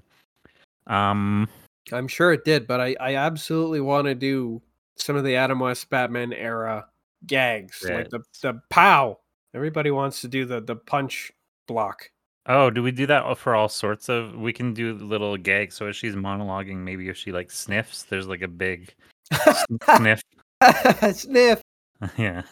um 0.86 1.48
I'm 1.92 2.08
sure 2.08 2.32
it 2.32 2.44
did, 2.44 2.66
but 2.66 2.80
I, 2.80 2.96
I 3.00 3.14
absolutely 3.14 3.80
want 3.80 4.06
to 4.06 4.14
do 4.14 4.60
some 4.96 5.14
of 5.16 5.24
the 5.24 5.36
Adam 5.36 5.60
West 5.60 5.88
Batman 5.88 6.32
era 6.32 6.86
gags, 7.26 7.84
like 7.88 8.10
the 8.10 8.20
the 8.42 8.60
pow. 8.70 9.18
Everybody 9.54 9.90
wants 9.90 10.20
to 10.22 10.28
do 10.28 10.44
the 10.44 10.60
the 10.60 10.76
punch 10.76 11.32
block. 11.68 12.10
oh, 12.48 12.70
do 12.70 12.82
we 12.82 12.92
do 12.92 13.06
that 13.06 13.38
for 13.38 13.54
all 13.54 13.68
sorts 13.68 14.08
of 14.08 14.34
we 14.36 14.52
can 14.52 14.72
do 14.74 14.94
little 14.94 15.36
gags 15.36 15.74
so 15.74 15.86
as 15.86 15.96
she's 15.96 16.14
monologuing 16.14 16.76
maybe 16.78 17.08
if 17.08 17.16
she 17.16 17.32
like 17.32 17.50
sniffs 17.50 18.04
there's 18.04 18.28
like 18.28 18.42
a 18.42 18.48
big 18.48 18.94
sniff 19.96 20.20
Sniff 21.12 21.60
yeah 22.18 22.42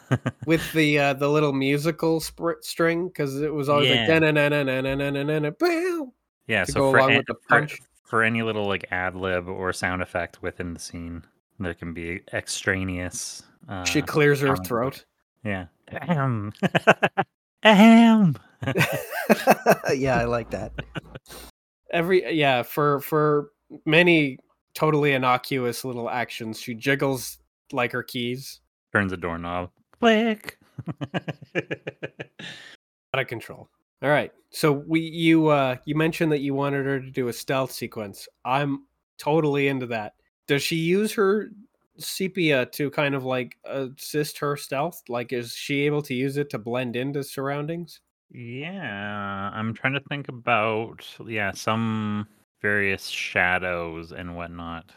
with 0.46 0.72
the 0.72 0.98
uh, 0.98 1.12
the 1.12 1.28
little 1.28 1.52
musical 1.52 2.20
string 2.60 3.08
because 3.08 3.40
it 3.40 3.52
was 3.54 3.68
always 3.68 3.90
Yeah. 3.90 4.00
like 4.00 4.08
yeah 6.46 6.64
To 6.64 6.72
so 6.72 6.80
go 6.80 6.90
for, 6.90 6.98
along 6.98 7.10
an- 7.12 7.16
with 7.18 7.26
the 7.26 7.34
punch. 7.48 7.78
for 8.04 8.22
any 8.22 8.42
little 8.42 8.66
like 8.66 8.84
ad 8.90 9.14
lib 9.14 9.48
or 9.48 9.72
sound 9.72 10.02
effect 10.02 10.42
within 10.42 10.74
the 10.74 10.80
scene 10.80 11.22
there 11.60 11.74
can 11.74 11.92
be 11.94 12.20
extraneous 12.32 13.42
uh, 13.68 13.84
she 13.84 14.02
clears 14.02 14.40
her 14.40 14.56
throat. 14.56 15.04
Yeah 15.44 15.66
ahem 15.92 16.52
ahem 17.62 18.36
yeah, 19.94 20.18
I 20.18 20.24
like 20.24 20.50
that. 20.50 20.72
Every 21.92 22.32
yeah, 22.34 22.62
for 22.62 23.00
for 23.00 23.50
many 23.84 24.38
totally 24.74 25.12
innocuous 25.12 25.84
little 25.84 26.10
actions, 26.10 26.60
she 26.60 26.74
jiggles 26.74 27.38
like 27.72 27.92
her 27.92 28.02
keys. 28.02 28.60
turns 28.92 29.12
a 29.12 29.16
doorknob 29.16 29.70
click 30.00 30.58
Out 33.14 33.20
of 33.20 33.26
control. 33.26 33.68
All 34.02 34.10
right. 34.10 34.32
So 34.50 34.72
we 34.72 35.00
you 35.00 35.48
uh 35.48 35.76
you 35.84 35.94
mentioned 35.94 36.32
that 36.32 36.40
you 36.40 36.54
wanted 36.54 36.84
her 36.86 37.00
to 37.00 37.10
do 37.10 37.28
a 37.28 37.32
stealth 37.32 37.72
sequence. 37.72 38.28
I'm 38.44 38.84
totally 39.18 39.68
into 39.68 39.86
that. 39.86 40.14
Does 40.46 40.62
she 40.62 40.76
use 40.76 41.12
her 41.14 41.50
sepia 41.98 42.66
to 42.66 42.90
kind 42.90 43.14
of 43.14 43.24
like 43.24 43.56
assist 43.64 44.38
her 44.38 44.56
stealth? 44.56 45.02
Like 45.08 45.32
is 45.32 45.54
she 45.54 45.82
able 45.86 46.02
to 46.02 46.14
use 46.14 46.36
it 46.36 46.50
to 46.50 46.58
blend 46.58 46.96
into 46.96 47.22
surroundings? 47.22 48.00
Yeah, 48.30 49.50
I'm 49.52 49.74
trying 49.74 49.92
to 49.94 50.00
think 50.08 50.28
about 50.28 51.06
yeah 51.26 51.52
some 51.52 52.26
various 52.62 53.06
shadows 53.08 54.12
and 54.12 54.36
whatnot. 54.36 54.90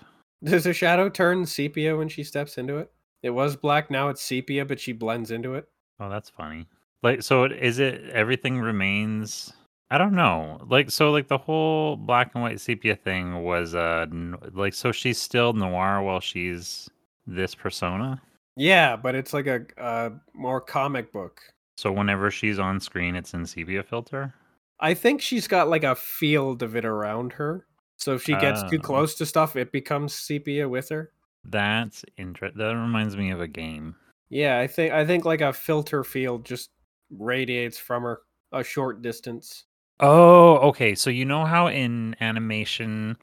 Does 0.43 0.66
a 0.66 0.74
shadow 0.74 1.10
turn 1.10 1.45
sepia 1.45 1.95
when 1.98 2.10
she 2.10 2.24
steps 2.24 2.58
into 2.58 2.78
it? 2.78 2.91
It 3.24 3.32
was 3.32 3.56
black, 3.56 3.89
now 3.91 4.10
it's 4.10 4.22
sepia, 4.22 4.66
but 4.66 4.80
she 4.80 4.93
blends 4.93 5.32
into 5.32 5.56
it. 5.56 5.68
Oh, 6.00 6.10
that's 6.10 6.30
funny. 6.30 6.68
Like, 7.04 7.24
so 7.24 7.43
it- 7.45 7.52
is 7.54 7.80
it 7.80 8.10
everything 8.12 8.60
remains? 8.60 9.54
I 9.90 9.98
don't 9.98 10.14
know. 10.16 10.60
Like, 10.70 10.92
so 10.92 11.12
like 11.12 11.28
the 11.30 11.38
whole 11.38 11.96
black 11.96 12.32
and 12.34 12.44
white 12.44 12.60
sepia 12.60 12.96
thing 12.96 13.44
was 13.44 13.74
uh 13.76 14.06
n- 14.12 14.36
like 14.54 14.74
so 14.74 14.92
she's 14.92 15.20
still 15.20 15.54
noir 15.54 16.02
while 16.02 16.20
she's 16.20 16.90
this 17.26 17.56
persona. 17.56 18.22
Yeah, 18.58 18.96
but 18.96 19.16
it's 19.16 19.34
like 19.34 19.48
a, 19.48 19.62
a 19.78 20.12
more 20.34 20.60
comic 20.60 21.12
book. 21.14 21.42
So 21.78 21.92
whenever 21.92 22.32
she's 22.32 22.60
on 22.60 22.80
screen, 22.80 23.16
it's 23.16 23.34
in 23.34 23.46
sepia 23.46 23.84
filter. 23.84 24.34
I 24.80 24.94
think 24.94 25.22
she's 25.22 25.48
got 25.48 25.70
like 25.70 25.84
a 25.84 25.96
field 25.96 26.64
of 26.64 26.76
it 26.76 26.86
around 26.86 27.34
her. 27.34 27.66
So 27.98 28.14
if 28.16 28.24
she 28.24 28.36
gets 28.36 28.62
too 28.70 28.78
Oh. 28.80 28.82
close 28.82 29.16
to 29.16 29.26
stuff, 29.26 29.56
it 29.56 29.72
becomes 29.72 30.14
sepia 30.14 30.68
with 30.68 30.90
her. 30.90 31.12
That's 31.46 32.04
interesting. 32.18 32.58
That 32.60 32.76
reminds 32.76 33.16
me 33.16 33.32
of 33.32 33.42
a 33.42 33.48
game. 33.48 33.96
Yeah, 34.30 34.60
I 34.60 34.68
think 34.68 34.92
I 34.92 35.06
think 35.06 35.24
like 35.24 35.42
a 35.42 35.54
filter 35.54 36.04
field 36.04 36.46
just 36.46 36.72
radiates 37.10 37.78
from 37.78 38.04
her 38.04 38.20
a 38.52 38.64
short 38.64 39.02
distance. 39.02 39.64
Oh, 40.00 40.58
okay. 40.70 40.95
So 40.95 41.10
you 41.10 41.26
know 41.26 41.45
how 41.45 41.68
in 41.68 42.16
animation, 42.22 43.18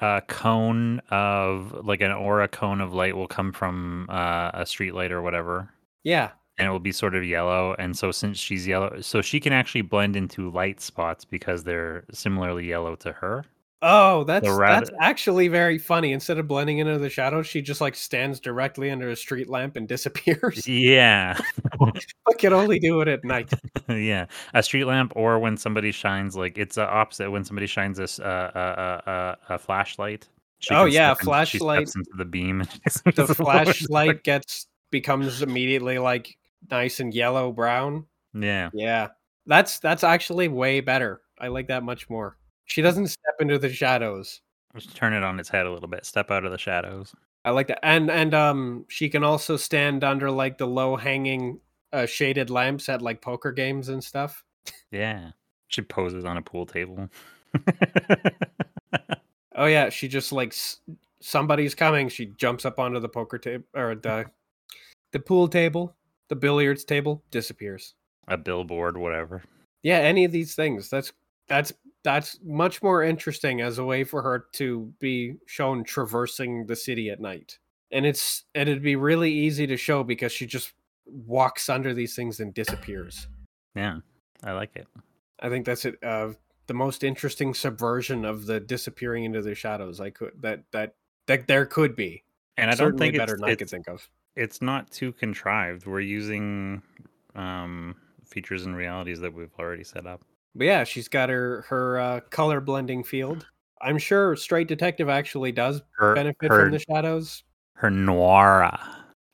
a 0.00 0.22
cone 0.26 1.00
of 1.10 1.84
like 1.84 2.00
an 2.00 2.12
aura 2.12 2.48
cone 2.48 2.80
of 2.80 2.94
light 2.94 3.16
will 3.16 3.28
come 3.28 3.52
from 3.52 4.06
uh, 4.10 4.50
a 4.54 4.64
street 4.66 4.94
light 4.94 5.12
or 5.12 5.22
whatever, 5.22 5.70
Yeah. 6.02 6.30
and 6.58 6.66
it 6.68 6.70
will 6.70 6.78
be 6.80 6.92
sort 6.92 7.14
of 7.14 7.24
yellow. 7.24 7.74
And 7.78 7.96
so 7.96 8.10
since 8.10 8.38
she's 8.38 8.66
yellow, 8.66 9.00
so 9.00 9.20
she 9.22 9.38
can 9.40 9.52
actually 9.52 9.82
blend 9.82 10.16
into 10.16 10.50
light 10.50 10.80
spots 10.80 11.24
because 11.24 11.64
they're 11.64 12.04
similarly 12.12 12.66
yellow 12.66 12.96
to 12.96 13.12
her. 13.12 13.44
Oh, 13.86 14.24
that's 14.24 14.48
that's 14.56 14.90
actually 14.98 15.48
very 15.48 15.76
funny. 15.76 16.12
Instead 16.12 16.38
of 16.38 16.48
blending 16.48 16.78
into 16.78 16.98
the 16.98 17.10
shadows, 17.10 17.46
she 17.46 17.60
just 17.60 17.82
like 17.82 17.94
stands 17.94 18.40
directly 18.40 18.90
under 18.90 19.10
a 19.10 19.16
street 19.16 19.46
lamp 19.50 19.76
and 19.76 19.86
disappears. 19.94 20.66
Yeah, 20.66 21.38
I 21.82 22.32
can 22.38 22.54
only 22.54 22.78
do 22.78 23.02
it 23.02 23.08
at 23.08 23.24
night. 23.24 23.52
yeah. 23.88 24.24
A 24.54 24.62
street 24.62 24.86
lamp, 24.86 25.12
or 25.14 25.38
when 25.38 25.58
somebody 25.58 25.92
shines, 25.92 26.34
like 26.34 26.56
it's 26.56 26.76
the 26.76 26.88
opposite. 26.88 27.30
When 27.30 27.44
somebody 27.44 27.66
shines 27.66 27.98
this 27.98 28.18
uh, 28.18 28.50
uh, 28.54 28.58
uh, 29.06 29.10
uh, 29.10 29.34
a 29.50 29.58
flashlight. 29.58 30.28
Oh, 30.70 30.86
yeah, 30.86 31.14
she 31.14 31.24
flashlight. 31.24 31.94
into 31.94 32.10
the 32.16 32.24
beam. 32.24 32.62
and 32.62 32.70
The 33.14 33.34
flashlight 33.34 34.24
gets 34.24 34.66
becomes 34.90 35.42
immediately 35.42 35.98
like 35.98 36.38
nice 36.70 37.00
and 37.00 37.12
yellow 37.12 37.52
brown. 37.52 38.06
Yeah. 38.32 38.70
Yeah. 38.72 39.08
That's 39.44 39.78
that's 39.78 40.04
actually 40.04 40.48
way 40.48 40.80
better. 40.80 41.20
I 41.38 41.48
like 41.48 41.68
that 41.68 41.82
much 41.82 42.08
more. 42.08 42.38
She 42.66 42.82
doesn't 42.82 43.08
step 43.08 43.34
into 43.40 43.58
the 43.58 43.68
shadows. 43.68 44.40
Just 44.74 44.96
turn 44.96 45.12
it 45.12 45.22
on 45.22 45.38
its 45.38 45.48
head 45.48 45.66
a 45.66 45.72
little 45.72 45.88
bit. 45.88 46.04
Step 46.04 46.30
out 46.30 46.44
of 46.44 46.50
the 46.50 46.58
shadows. 46.58 47.14
I 47.44 47.50
like 47.50 47.68
that. 47.68 47.84
And 47.84 48.10
and 48.10 48.34
um 48.34 48.86
she 48.88 49.08
can 49.08 49.22
also 49.22 49.56
stand 49.56 50.02
under 50.02 50.30
like 50.30 50.58
the 50.58 50.66
low 50.66 50.96
hanging 50.96 51.60
uh, 51.92 52.06
shaded 52.06 52.50
lamps 52.50 52.88
at 52.88 53.02
like 53.02 53.20
poker 53.20 53.52
games 53.52 53.88
and 53.88 54.02
stuff. 54.02 54.44
Yeah. 54.90 55.30
She 55.68 55.82
poses 55.82 56.24
on 56.24 56.36
a 56.38 56.42
pool 56.42 56.66
table. 56.66 57.08
Oh 59.56 59.66
yeah, 59.66 59.88
she 59.88 60.08
just 60.08 60.32
like 60.32 60.48
s- 60.48 60.78
somebody's 61.20 61.76
coming, 61.76 62.08
she 62.08 62.26
jumps 62.26 62.64
up 62.64 62.80
onto 62.80 62.98
the 62.98 63.08
poker 63.08 63.38
table 63.38 63.64
or 63.74 63.94
the 63.94 64.26
the 65.12 65.20
pool 65.20 65.46
table, 65.46 65.94
the 66.28 66.34
billiards 66.34 66.84
table, 66.84 67.22
disappears. 67.30 67.94
a 68.26 68.36
billboard, 68.36 68.96
whatever. 68.96 69.42
Yeah, 69.84 69.98
any 69.98 70.24
of 70.24 70.32
these 70.32 70.56
things. 70.56 70.90
That's 70.90 71.12
that's 71.46 71.72
that's 72.04 72.38
much 72.44 72.82
more 72.82 73.02
interesting 73.02 73.60
as 73.60 73.78
a 73.78 73.84
way 73.84 74.04
for 74.04 74.22
her 74.22 74.46
to 74.52 74.92
be 75.00 75.34
shown 75.46 75.82
traversing 75.82 76.66
the 76.66 76.76
city 76.76 77.10
at 77.10 77.20
night. 77.20 77.58
And 77.90 78.06
it's 78.06 78.44
and 78.54 78.68
it'd 78.68 78.82
be 78.82 78.96
really 78.96 79.32
easy 79.32 79.66
to 79.66 79.76
show 79.76 80.04
because 80.04 80.30
she 80.30 80.46
just 80.46 80.72
walks 81.06 81.68
under 81.68 81.94
these 81.94 82.14
things 82.14 82.40
and 82.40 82.52
disappears. 82.54 83.26
Yeah. 83.74 83.98
I 84.42 84.52
like 84.52 84.76
it. 84.76 84.86
I 85.40 85.48
think 85.48 85.64
that's 85.66 85.84
it. 85.84 85.96
Uh, 86.02 86.32
the 86.66 86.74
most 86.74 87.04
interesting 87.04 87.54
subversion 87.54 88.24
of 88.24 88.46
the 88.46 88.60
disappearing 88.60 89.24
into 89.24 89.42
the 89.42 89.54
shadows. 89.54 90.00
I 90.00 90.10
could 90.10 90.32
that 90.40 90.64
that 90.72 90.94
that 91.26 91.46
there 91.46 91.66
could 91.66 91.96
be. 91.96 92.24
And 92.56 92.70
I 92.70 92.74
don't 92.74 92.88
Certainly 92.88 93.06
think 93.06 93.18
better 93.18 93.34
it's, 93.34 93.40
than 93.40 93.50
I 93.50 93.54
could 93.54 93.70
think 93.70 93.88
of. 93.88 94.08
it's 94.36 94.62
not 94.62 94.90
too 94.90 95.12
contrived. 95.12 95.86
We're 95.86 96.00
using 96.00 96.82
um, 97.34 97.96
features 98.24 98.64
and 98.64 98.76
realities 98.76 99.20
that 99.20 99.32
we've 99.32 99.52
already 99.58 99.84
set 99.84 100.06
up. 100.06 100.22
But 100.54 100.64
yeah, 100.66 100.84
she's 100.84 101.08
got 101.08 101.28
her 101.28 101.62
her 101.68 101.98
uh, 101.98 102.20
color 102.30 102.60
blending 102.60 103.02
field. 103.04 103.46
I'm 103.82 103.98
sure 103.98 104.34
Straight 104.36 104.68
Detective 104.68 105.08
actually 105.08 105.52
does 105.52 105.82
Her 105.98 106.14
benefit 106.14 106.50
her 106.50 106.62
from 106.64 106.70
the 106.70 106.78
shadows. 106.78 107.42
her 107.74 107.90
Noira. 107.90 108.78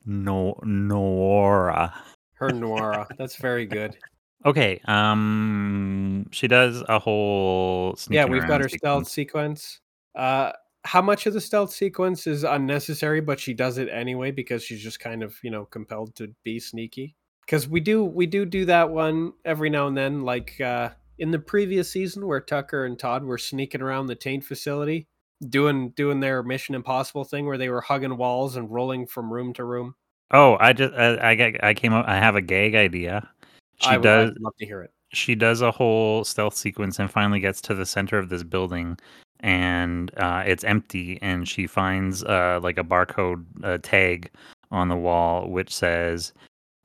No 0.05 0.55
Noira. 0.63 1.93
Her 2.33 2.49
Noira. 2.49 3.07
That's 3.17 3.35
very 3.35 3.65
good. 3.65 3.97
Okay. 4.43 4.81
Um 4.85 6.25
she 6.31 6.47
does 6.47 6.83
a 6.89 6.97
whole 6.97 7.95
Yeah, 8.09 8.25
we've 8.25 8.47
got 8.47 8.59
her 8.59 8.69
stealth 8.69 9.07
sequence. 9.07 9.61
sequence. 9.61 9.79
Uh, 10.15 10.51
how 10.83 10.99
much 11.03 11.27
of 11.27 11.33
the 11.33 11.41
stealth 11.41 11.71
sequence 11.71 12.25
is 12.25 12.43
unnecessary, 12.43 13.21
but 13.21 13.39
she 13.39 13.53
does 13.53 13.77
it 13.77 13.87
anyway 13.89 14.31
because 14.31 14.63
she's 14.63 14.81
just 14.81 14.99
kind 14.99 15.21
of 15.21 15.37
you 15.43 15.51
know 15.51 15.65
compelled 15.65 16.15
to 16.15 16.33
be 16.43 16.59
sneaky. 16.59 17.15
Because 17.45 17.67
we 17.67 17.79
do 17.81 18.03
we 18.03 18.25
do 18.25 18.43
do 18.47 18.65
that 18.65 18.89
one 18.89 19.33
every 19.45 19.69
now 19.69 19.85
and 19.85 19.95
then, 19.95 20.23
like 20.23 20.59
uh, 20.59 20.89
in 21.21 21.29
the 21.29 21.39
previous 21.39 21.89
season 21.89 22.25
where 22.25 22.41
Tucker 22.41 22.85
and 22.85 22.97
Todd 22.97 23.23
were 23.23 23.37
sneaking 23.37 23.81
around 23.81 24.07
the 24.07 24.15
taint 24.15 24.43
facility, 24.43 25.07
doing 25.49 25.91
doing 25.91 26.19
their 26.19 26.41
Mission 26.41 26.73
Impossible 26.73 27.23
thing 27.23 27.45
where 27.45 27.59
they 27.59 27.69
were 27.69 27.79
hugging 27.79 28.17
walls 28.17 28.55
and 28.55 28.69
rolling 28.69 29.05
from 29.05 29.31
room 29.31 29.53
to 29.53 29.63
room. 29.63 29.93
Oh, 30.31 30.57
I 30.59 30.73
just 30.73 30.93
I, 30.95 31.31
I 31.31 31.35
got 31.35 31.63
I 31.63 31.75
came 31.75 31.93
up 31.93 32.07
I 32.07 32.15
have 32.15 32.35
a 32.35 32.41
gag 32.41 32.73
idea. 32.73 33.29
She 33.77 33.89
I 33.89 33.97
would 33.97 34.03
does 34.03 34.31
I'd 34.31 34.41
love 34.41 34.55
to 34.57 34.65
hear 34.65 34.81
it. 34.81 34.91
she 35.13 35.35
does 35.35 35.61
a 35.61 35.69
whole 35.69 36.23
stealth 36.23 36.55
sequence 36.55 36.97
and 36.97 37.09
finally 37.09 37.39
gets 37.39 37.61
to 37.61 37.75
the 37.75 37.85
center 37.85 38.17
of 38.17 38.29
this 38.29 38.43
building 38.43 38.97
and 39.41 40.11
uh, 40.17 40.43
it's 40.45 40.63
empty 40.63 41.19
and 41.21 41.47
she 41.47 41.67
finds 41.67 42.23
uh, 42.23 42.59
like 42.61 42.77
a 42.77 42.83
barcode 42.83 43.43
uh, 43.63 43.77
tag 43.81 44.29
on 44.71 44.87
the 44.87 44.95
wall 44.95 45.49
which 45.49 45.73
says 45.73 46.33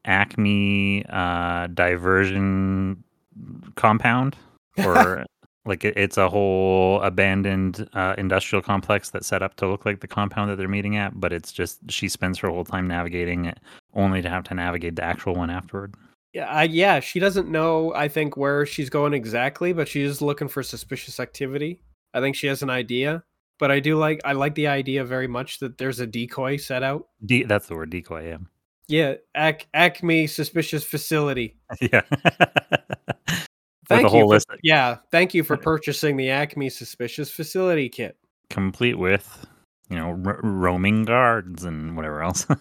acme 0.07 1.05
uh, 1.11 1.67
diversion 1.69 3.03
compound 3.75 4.37
or 4.85 5.25
like 5.65 5.85
it, 5.85 5.97
it's 5.97 6.17
a 6.17 6.29
whole 6.29 7.01
abandoned 7.03 7.89
uh, 7.95 8.15
industrial 8.19 8.63
complex 8.63 9.11
that's 9.11 9.27
set 9.27 9.43
up 9.43 9.57
to 9.57 9.69
look 9.69 9.85
like 9.85 10.01
the 10.01 10.09
compound 10.09 10.51
that 10.51 10.57
they're 10.57 10.69
meeting 10.69 10.97
at 10.97 11.19
but 11.19 11.33
it's 11.33 11.53
just 11.53 11.79
she 11.91 12.09
spends 12.09 12.39
her 12.39 12.49
whole 12.49 12.65
time 12.65 12.87
navigating 12.87 13.47
it 13.47 13.59
only 13.95 14.23
to 14.23 14.29
have 14.29 14.45
to 14.45 14.55
navigate 14.55 14.97
the 14.97 15.05
actual 15.05 15.35
one 15.35 15.51
afterward 15.51 15.95
Yeah, 16.33 16.51
I, 16.51 16.65
yeah, 16.65 17.01
she 17.01 17.19
doesn't 17.19 17.49
know. 17.49 17.95
I 17.95 18.09
think 18.09 18.37
where 18.37 18.67
she's 18.67 18.91
going 18.91 19.15
exactly, 19.15 19.73
but 19.73 19.89
she 19.89 20.03
is 20.03 20.21
looking 20.21 20.49
for 20.49 20.63
suspicious 20.63 21.19
activity. 21.19 21.81
I 22.13 22.21
think 22.21 22.37
she 22.37 22.47
has 22.47 22.63
an 22.63 22.69
idea, 22.69 23.25
but 23.59 23.71
I 23.71 23.81
do 23.81 23.97
like 23.97 24.21
I 24.23 24.33
like 24.33 24.55
the 24.55 24.67
idea 24.67 25.03
very 25.05 25.29
much 25.29 25.61
that 25.61 25.79
there's 25.79 26.01
a 26.01 26.07
decoy 26.07 26.59
set 26.59 26.83
out. 26.83 27.09
De- 27.25 27.45
that's 27.45 27.69
the 27.69 27.75
word 27.75 27.89
decoy 27.89 28.29
yeah 28.29 28.39
Yeah, 28.89 29.15
Ac- 29.37 29.67
Acme 29.75 30.27
suspicious 30.27 30.85
facility. 30.85 31.57
yeah. 31.81 32.03
Thank 33.89 34.03
With 34.03 34.05
a 34.05 34.09
whole 34.09 34.21
you. 34.21 34.25
For, 34.25 34.27
list 34.27 34.47
yeah, 34.63 34.97
thank 35.11 35.35
you 35.35 35.43
for 35.45 35.57
purchasing 35.57 36.17
the 36.17 36.31
Acme 36.31 36.69
suspicious 36.71 37.31
facility 37.31 37.89
kit. 37.89 38.17
complete 38.51 38.99
with, 38.99 39.47
you 39.91 39.97
know, 39.97 40.11
ro- 40.13 40.41
roaming 40.43 41.05
guards 41.05 41.65
and 41.65 41.97
whatever 41.97 42.23
else. 42.23 42.47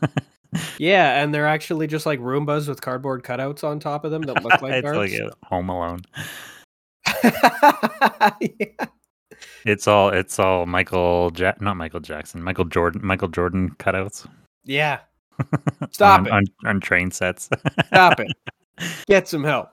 Yeah, 0.78 1.22
and 1.22 1.34
they're 1.34 1.48
actually 1.48 1.86
just 1.86 2.06
like 2.06 2.22
Roombas 2.22 2.70
with 2.70 2.80
cardboard 2.80 3.24
cutouts 3.24 3.66
on 3.66 3.78
top 3.78 4.06
of 4.06 4.12
them 4.12 4.22
that 4.22 4.42
look 4.42 4.62
like 4.62 4.76
it's 4.76 4.86
like 4.86 5.12
guards. 5.12 5.36
a 5.42 5.46
Home 5.48 5.70
Alone. 5.70 6.00
Yeah. 8.40 8.86
It's 9.66 9.86
all 9.88 10.10
it's 10.10 10.40
all 10.40 10.66
Michael 10.66 11.32
Jack, 11.32 11.60
not 11.60 11.76
Michael 11.76 12.00
Jackson, 12.00 12.42
Michael 12.42 12.64
Jordan, 12.66 13.02
Michael 13.04 13.28
Jordan 13.28 13.76
cutouts. 13.80 14.28
Yeah, 14.64 15.00
Stop 15.92 16.22
on, 16.22 16.28
it. 16.28 16.32
on, 16.34 16.44
on 16.66 16.80
train 16.80 17.12
sets. 17.12 17.50
stop 17.88 18.20
it. 18.20 18.32
Get 19.08 19.28
some 19.28 19.44
help. 19.44 19.70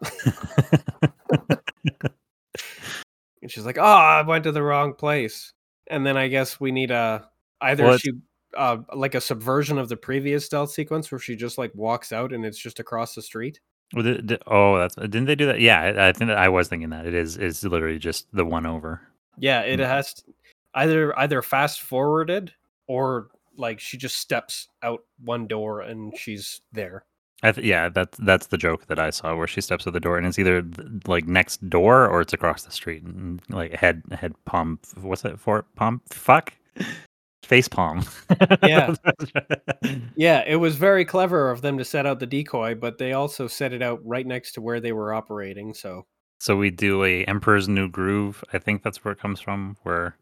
And 3.43 3.51
she's 3.51 3.67
like, 3.67 3.79
"Oh, 3.79 3.83
I 3.83 4.23
went 4.23 4.45
to 4.45 4.53
the 4.53 4.63
wrong 4.63 4.95
place." 4.95 5.53
And 5.89 6.07
then 6.07 6.17
I 6.17 6.29
guess 6.29 6.61
we 6.61 6.71
need 6.71 6.91
a 6.91 7.29
either 7.61 7.85
Well, 7.85 7.99
she 7.99 8.13
uh 8.57 8.79
like 8.95 9.15
a 9.15 9.21
subversion 9.21 9.79
of 9.79 9.89
the 9.89 9.97
previous 9.97 10.45
stealth 10.47 10.71
sequence 10.71 11.11
where 11.11 11.19
she 11.19 11.35
just 11.37 11.59
like 11.59 11.73
walks 11.75 12.13
out 12.13 12.33
and 12.33 12.45
it's 12.45 12.59
just 12.59 12.79
across 12.81 13.15
the 13.15 13.23
street. 13.23 13.61
Well, 13.95 14.17
oh, 14.47 14.79
that's 14.79 14.95
didn't 14.95 15.25
they 15.25 15.35
do 15.35 15.47
that? 15.47 15.61
Yeah, 15.61 15.81
I, 15.81 16.09
I 16.09 16.13
think 16.13 16.29
that 16.29 16.39
I 16.39 16.49
was 16.49 16.69
thinking 16.69 16.91
that 16.91 17.07
it 17.07 17.15
is 17.15 17.37
is 17.37 17.65
literally 17.65 17.99
just 17.99 18.27
the 18.33 18.45
one 18.45 18.67
over. 18.67 19.01
Yeah, 19.39 19.63
it 19.63 19.81
Mhm. 19.81 19.87
has 19.89 20.15
t- 20.15 20.23
either 20.75 21.19
either 21.19 21.43
fast 21.43 21.81
forwarded 21.81 22.53
or 22.87 23.29
like 23.57 23.81
she 23.81 23.97
just 23.97 24.17
steps 24.17 24.69
out 24.83 25.01
one 25.23 25.47
door 25.47 25.81
and 25.81 26.17
she's 26.17 26.61
there. 26.73 27.05
I 27.43 27.53
th- 27.53 27.67
yeah, 27.67 27.89
that's 27.89 28.17
that's 28.19 28.47
the 28.47 28.59
joke 28.59 28.87
that 28.87 29.01
I 29.01 29.11
saw 29.11 29.35
where 29.35 29.49
she 29.49 29.61
steps 29.61 29.87
out 29.87 29.93
the 29.93 30.01
door 30.01 30.17
and 30.17 30.27
it's 30.27 30.39
either 30.39 30.63
th- 30.63 30.89
like 31.07 31.27
next 31.27 31.69
door 31.69 32.07
or 32.07 32.21
it's 32.21 32.33
across 32.33 32.63
the 32.63 32.71
street 32.71 33.03
and 33.03 33.43
like 33.49 33.75
head 33.75 34.03
head 34.13 34.33
palm 34.45 34.79
what's 35.01 35.25
it 35.25 35.41
for 35.41 35.65
palm 35.75 36.01
fuck 36.09 36.53
face 37.43 37.69
palm. 37.69 38.05
Yeah. 38.63 38.95
Yeah, 40.15 40.45
it 40.47 40.57
was 40.57 40.77
very 40.77 41.05
clever 41.05 41.51
of 41.51 41.63
them 41.63 41.79
to 41.79 41.85
set 41.85 42.07
out 42.07 42.21
the 42.21 42.27
decoy, 42.27 42.75
but 42.77 42.99
they 42.99 43.13
also 43.13 43.49
set 43.49 43.73
it 43.73 43.83
out 43.83 44.01
right 44.05 44.27
next 44.27 44.53
to 44.53 44.61
where 44.61 44.79
they 44.79 44.93
were 44.93 45.13
operating, 45.13 45.75
so 45.75 46.07
so 46.39 46.57
we 46.57 46.71
do 46.71 47.05
a 47.05 47.25
Emperor's 47.25 47.69
New 47.69 47.89
Groove. 47.89 48.43
I 48.53 48.59
think 48.59 48.83
that's 48.83 49.05
where 49.05 49.13
it 49.13 49.21
comes 49.21 49.41
from, 49.41 49.77
where 49.83 50.17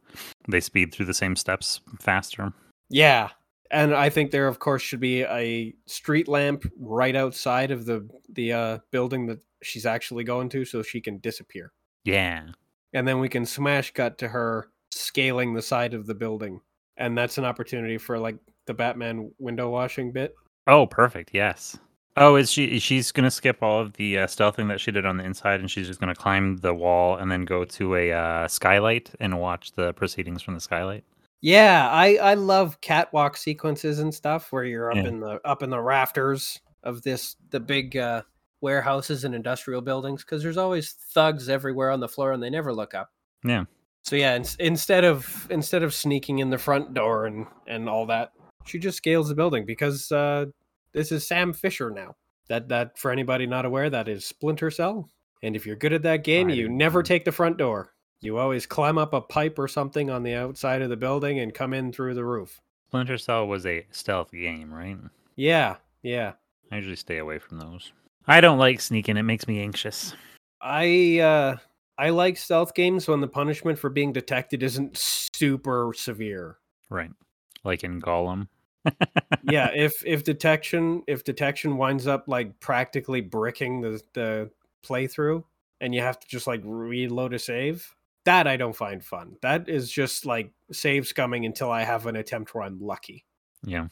they 0.49 0.61
speed 0.61 0.93
through 0.93 1.07
the 1.07 1.15
same 1.15 1.35
steps 1.35 1.81
faster. 1.99 2.53
Yeah. 2.91 3.31
And 3.71 3.95
I 3.95 4.11
think 4.11 4.31
there 4.31 4.49
of 4.49 4.59
course 4.59 4.83
should 4.83 5.01
be 5.01 5.23
a 5.23 5.75
street 5.87 6.29
lamp 6.29 6.65
right 6.79 7.15
outside 7.15 7.71
of 7.71 7.87
the 7.87 8.09
the 8.29 8.53
uh 8.53 8.79
building 8.91 9.27
that 9.27 9.39
she's 9.63 9.87
actually 9.87 10.25
going 10.25 10.49
to 10.51 10.65
so 10.65 10.83
she 10.83 11.01
can 11.01 11.19
disappear. 11.19 11.73
Yeah. 12.05 12.49
And 12.93 13.07
then 13.07 13.21
we 13.21 13.29
can 13.29 13.47
smash 13.47 13.93
cut 13.93 14.19
to 14.19 14.29
her 14.29 14.69
scaling 14.91 15.55
the 15.55 15.63
side 15.63 15.95
of 15.95 16.07
the 16.07 16.15
building. 16.15 16.61
And 16.97 17.17
that's 17.17 17.39
an 17.39 17.45
opportunity 17.45 17.97
for 17.97 18.19
like 18.19 18.37
the 18.67 18.75
Batman 18.75 19.31
window 19.39 19.71
washing 19.71 20.13
bit. 20.13 20.35
Oh, 20.67 20.87
perfect. 20.87 21.31
Yes. 21.33 21.79
Oh, 22.17 22.37
is 22.37 22.51
she? 22.51 22.79
She's 22.81 23.13
gonna 23.13 23.31
skip 23.31 23.63
all 23.63 23.81
of 23.81 23.93
the 23.95 24.19
uh, 24.19 24.27
stealthing 24.27 24.69
that 24.69 24.81
she 24.81 24.91
did 24.91 25.07
on 25.07 25.17
the 25.17 25.25
inside, 25.25 25.61
and 25.61 25.71
she's 25.71 25.87
just 25.87 26.01
gonna 26.01 26.15
climb 26.15 26.57
the 26.59 26.75
wall 26.75 27.17
and 27.17 27.31
then 27.31 27.45
go 27.45 27.65
to 27.65 27.95
a 27.95 28.13
uh, 28.13 28.49
skylight 28.49 29.11
and 29.21 29.41
watch 29.41 29.73
the 29.73 29.93
proceedings 29.95 30.43
from 30.43 30.55
the 30.55 30.61
skylight. 30.61 31.05
Yeah, 31.43 31.89
I 31.91 32.17
I 32.17 32.35
love 32.35 32.81
catwalk 32.81 33.37
sequences 33.37 33.99
and 33.99 34.15
stuff 34.15 34.53
where 34.53 34.65
you're 34.65 34.91
up 34.91 34.97
Yeah. 34.97 35.07
in 35.09 35.21
the 35.21 35.41
up 35.45 35.63
in 35.63 35.71
the 35.71 35.81
rafters 35.81 36.61
of 36.83 37.03
this 37.03 37.37
the 37.51 37.61
big 37.61 37.97
uh 37.97 38.23
warehouses 38.61 39.25
and 39.25 39.35
industrial 39.35 39.81
buildings 39.81 40.23
because 40.23 40.43
there's 40.43 40.59
always 40.59 40.93
thugs 41.15 41.49
everywhere 41.49 41.91
on 41.91 42.01
the 42.01 42.09
floor 42.09 42.33
and 42.33 42.43
they 42.43 42.51
never 42.51 42.75
look 42.75 42.93
up. 42.95 43.11
Yeah. 43.45 43.65
So 44.05 44.17
yeah, 44.17 44.37
ins- 44.37 44.57
instead 44.57 45.05
of 45.05 45.47
instead 45.51 45.83
of 45.83 45.95
sneaking 45.95 46.41
in 46.41 46.51
the 46.51 46.59
front 46.59 46.93
door 46.95 47.27
and 47.27 47.47
and 47.67 47.89
all 47.89 48.05
that, 48.07 48.33
she 48.67 48.79
just 48.79 48.99
scales 48.99 49.29
the 49.29 49.35
building 49.35 49.65
because 49.65 50.13
uh 50.13 50.47
this 50.93 51.11
is 51.13 51.27
Sam 51.27 51.53
Fisher 51.55 51.91
now. 51.91 52.17
That 52.49 52.69
that 52.69 52.99
for 52.99 53.11
anybody 53.11 53.47
not 53.47 53.65
aware, 53.65 53.89
that 53.89 54.09
is 54.09 54.27
Splinter 54.27 54.71
Cell. 54.71 55.09
And 55.43 55.57
if 55.57 55.65
you're 55.65 55.77
good 55.77 55.95
at 55.95 56.03
that 56.03 56.23
game, 56.25 56.49
I 56.51 56.53
you 56.53 56.69
never 56.69 56.99
know. 56.99 57.05
take 57.05 57.25
the 57.25 57.33
front 57.33 57.57
door. 57.57 57.93
You 58.23 58.37
always 58.37 58.67
climb 58.67 58.99
up 58.99 59.15
a 59.15 59.21
pipe 59.21 59.59
or 59.59 59.67
something 59.67 60.11
on 60.11 60.23
the 60.23 60.35
outside 60.35 60.83
of 60.83 60.91
the 60.91 60.97
building 60.97 61.39
and 61.41 61.55
come 61.55 61.73
in 61.73 61.93
through 61.93 62.15
the 62.15 62.25
roof. 62.25 62.61
Splinter 62.89 63.19
Cell 63.19 63.47
was 63.47 63.65
a 63.67 63.87
stealth 63.93 64.31
game, 64.31 64.73
right? 64.73 64.99
Yeah, 65.37 65.77
yeah. 66.03 66.33
I 66.71 66.77
usually 66.77 66.97
stay 66.97 67.19
away 67.19 67.39
from 67.39 67.59
those. 67.59 67.93
I 68.27 68.41
don't 68.41 68.59
like 68.59 68.81
sneaking; 68.81 69.17
it 69.17 69.23
makes 69.23 69.49
me 69.49 69.61
anxious. 69.63 70.15
I 70.61 71.19
uh 71.21 71.57
I 71.97 72.11
like 72.11 72.37
stealth 72.37 72.75
games 72.75 73.09
when 73.09 73.21
the 73.21 73.29
punishment 73.29 73.79
for 73.79 73.91
being 73.91 74.13
detected 74.13 74.63
isn't 74.63 74.97
super 74.97 75.93
severe. 75.97 76.59
Right, 76.89 77.11
like 77.65 77.85
in 77.85 78.01
Gollum. 78.01 78.49
yeah, 79.45 79.71
if 79.75 80.05
if 80.05 80.25
detection 80.25 81.03
if 81.07 81.25
detection 81.25 81.77
winds 81.77 82.07
up 82.07 82.29
like 82.29 82.59
practically 82.61 83.21
bricking 83.21 83.81
the 83.81 84.03
the 84.13 84.51
playthrough 84.85 85.45
and 85.81 85.95
you 85.95 86.01
have 86.01 86.19
to 86.21 86.27
just 86.29 86.47
like 86.47 86.61
reload 86.65 87.35
a 87.35 87.39
save, 87.39 87.95
that 88.25 88.47
I 88.47 88.57
don't 88.57 88.77
find 88.77 89.03
fun. 89.05 89.37
That 89.43 89.69
is 89.69 89.91
just 89.91 90.27
like 90.27 90.53
save 90.73 91.05
scumming 91.05 91.47
until 91.47 91.71
I 91.71 91.83
have 91.85 92.07
an 92.07 92.17
attempt 92.17 92.55
where 92.55 92.65
I'm 92.65 92.79
lucky. 92.81 93.25
yeah, 93.65 93.89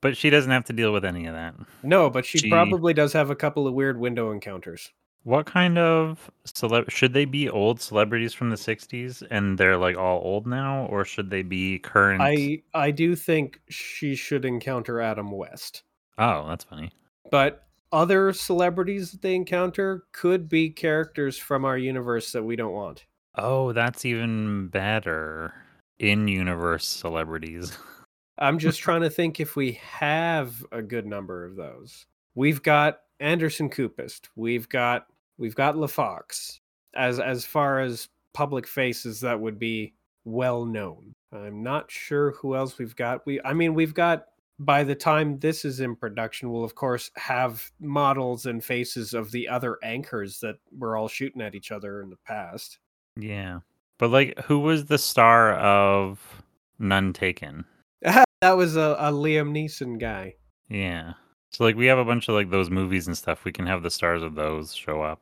but 0.00 0.16
she 0.16 0.30
doesn't 0.30 0.50
have 0.50 0.64
to 0.66 0.72
deal 0.72 0.92
with 0.92 1.04
any 1.04 1.26
of 1.26 1.34
that. 1.34 1.54
No, 1.82 2.10
but 2.10 2.24
she, 2.24 2.38
She- 2.38 2.50
probably 2.50 2.94
does 2.94 3.12
have 3.12 3.30
a 3.30 3.36
couple 3.36 3.66
of 3.66 3.74
weird 3.74 3.98
window 3.98 4.30
encounters. 4.30 4.90
What 5.24 5.46
kind 5.46 5.76
of 5.76 6.30
celeb 6.46 6.90
should 6.90 7.12
they 7.12 7.24
be 7.26 7.50
old 7.50 7.80
celebrities 7.82 8.32
from 8.32 8.50
the 8.50 8.56
'60s 8.56 9.22
and 9.30 9.58
they're 9.58 9.76
like 9.76 9.96
all 9.98 10.20
old 10.24 10.46
now, 10.46 10.86
or 10.86 11.04
should 11.04 11.28
they 11.28 11.42
be 11.42 11.80
current? 11.80 12.22
I 12.22 12.62
I 12.72 12.92
do 12.92 13.14
think 13.16 13.60
she 13.68 14.14
should 14.14 14.44
encounter 14.44 15.00
Adam 15.00 15.30
West. 15.32 15.82
Oh, 16.16 16.46
that's 16.48 16.64
funny. 16.64 16.92
But 17.30 17.66
other 17.92 18.32
celebrities 18.32 19.10
that 19.12 19.20
they 19.22 19.34
encounter 19.34 20.04
could 20.12 20.48
be 20.48 20.70
characters 20.70 21.36
from 21.36 21.64
our 21.64 21.76
universe 21.76 22.32
that 22.32 22.42
we 22.44 22.54
don't 22.56 22.72
want. 22.72 23.04
Oh, 23.38 23.72
that's 23.72 24.04
even 24.04 24.68
better. 24.68 25.54
In 25.98 26.28
universe 26.28 26.86
celebrities. 26.86 27.76
I'm 28.38 28.58
just 28.58 28.80
trying 28.80 29.00
to 29.02 29.10
think 29.10 29.40
if 29.40 29.56
we 29.56 29.72
have 29.82 30.64
a 30.70 30.82
good 30.82 31.06
number 31.06 31.44
of 31.44 31.56
those. 31.56 32.06
We've 32.34 32.62
got 32.62 33.00
Anderson 33.20 33.68
Coopist. 33.68 34.28
We've 34.36 34.68
got 34.68 35.06
we've 35.38 35.54
got 35.54 35.74
LaFox. 35.74 36.60
As 36.94 37.18
as 37.18 37.44
far 37.44 37.80
as 37.80 38.08
public 38.32 38.66
faces 38.66 39.20
that 39.20 39.40
would 39.40 39.58
be 39.58 39.94
well 40.24 40.64
known. 40.64 41.14
I'm 41.32 41.62
not 41.62 41.90
sure 41.90 42.32
who 42.32 42.54
else 42.54 42.78
we've 42.78 42.96
got. 42.96 43.26
We, 43.26 43.40
I 43.42 43.52
mean, 43.52 43.74
we've 43.74 43.94
got. 43.94 44.26
By 44.60 44.82
the 44.82 44.94
time 44.96 45.38
this 45.38 45.64
is 45.64 45.78
in 45.78 45.94
production, 45.94 46.50
we'll 46.50 46.64
of 46.64 46.74
course 46.74 47.12
have 47.16 47.70
models 47.80 48.46
and 48.46 48.64
faces 48.64 49.14
of 49.14 49.30
the 49.30 49.48
other 49.48 49.78
anchors 49.84 50.40
that 50.40 50.56
were 50.76 50.96
all 50.96 51.06
shooting 51.06 51.40
at 51.40 51.54
each 51.54 51.70
other 51.70 52.02
in 52.02 52.10
the 52.10 52.18
past. 52.26 52.80
Yeah. 53.18 53.60
But 53.98 54.10
like 54.10 54.38
who 54.44 54.60
was 54.60 54.86
the 54.86 54.98
star 54.98 55.54
of 55.54 56.42
None 56.78 57.12
Taken? 57.12 57.64
that 58.02 58.56
was 58.56 58.76
a, 58.76 58.96
a 58.98 59.12
Liam 59.12 59.50
Neeson 59.50 59.98
guy. 59.98 60.34
Yeah. 60.68 61.14
So 61.50 61.64
like 61.64 61.76
we 61.76 61.86
have 61.86 61.98
a 61.98 62.04
bunch 62.04 62.28
of 62.28 62.34
like 62.34 62.50
those 62.50 62.70
movies 62.70 63.06
and 63.06 63.16
stuff. 63.18 63.44
We 63.44 63.52
can 63.52 63.66
have 63.66 63.82
the 63.82 63.90
stars 63.90 64.22
of 64.22 64.34
those 64.34 64.74
show 64.74 65.02
up. 65.02 65.20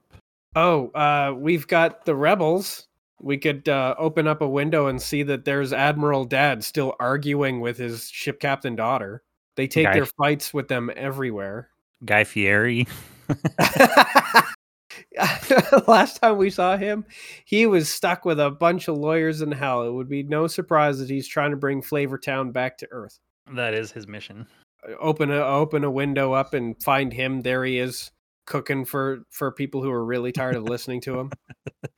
Oh, 0.54 0.88
uh, 0.88 1.34
we've 1.36 1.66
got 1.66 2.04
the 2.04 2.14
rebels. 2.14 2.86
We 3.20 3.38
could 3.38 3.68
uh, 3.68 3.94
open 3.98 4.26
up 4.26 4.42
a 4.42 4.48
window 4.48 4.88
and 4.88 5.00
see 5.00 5.22
that 5.22 5.44
there's 5.44 5.72
Admiral 5.72 6.24
Dad 6.24 6.62
still 6.64 6.94
arguing 7.00 7.60
with 7.60 7.78
his 7.78 8.08
ship 8.10 8.40
captain 8.40 8.76
daughter. 8.76 9.22
They 9.56 9.66
take 9.66 9.86
Guy- 9.86 9.94
their 9.94 10.06
fights 10.06 10.52
with 10.52 10.68
them 10.68 10.90
everywhere. 10.94 11.70
Guy 12.04 12.24
Fieri. 12.24 12.86
Last 15.86 16.20
time 16.20 16.36
we 16.36 16.50
saw 16.50 16.76
him, 16.76 17.04
he 17.44 17.66
was 17.66 17.88
stuck 17.88 18.24
with 18.24 18.38
a 18.38 18.50
bunch 18.50 18.88
of 18.88 18.96
lawyers 18.96 19.40
in 19.40 19.52
hell. 19.52 19.84
It 19.84 19.92
would 19.92 20.08
be 20.08 20.22
no 20.22 20.46
surprise 20.46 20.98
that 20.98 21.08
he's 21.08 21.26
trying 21.26 21.50
to 21.52 21.56
bring 21.56 21.82
Flavortown 21.82 22.52
back 22.52 22.76
to 22.78 22.88
Earth. 22.90 23.18
That 23.54 23.74
is 23.74 23.92
his 23.92 24.06
mission. 24.06 24.46
Open 25.00 25.30
a 25.30 25.36
open 25.36 25.84
a 25.84 25.90
window 25.90 26.32
up 26.32 26.54
and 26.54 26.80
find 26.82 27.12
him. 27.12 27.42
There 27.42 27.64
he 27.64 27.78
is, 27.78 28.10
cooking 28.44 28.84
for 28.84 29.22
for 29.30 29.50
people 29.50 29.82
who 29.82 29.90
are 29.90 30.04
really 30.04 30.32
tired 30.32 30.56
of 30.56 30.64
listening 30.64 31.00
to 31.02 31.18
him. 31.18 31.32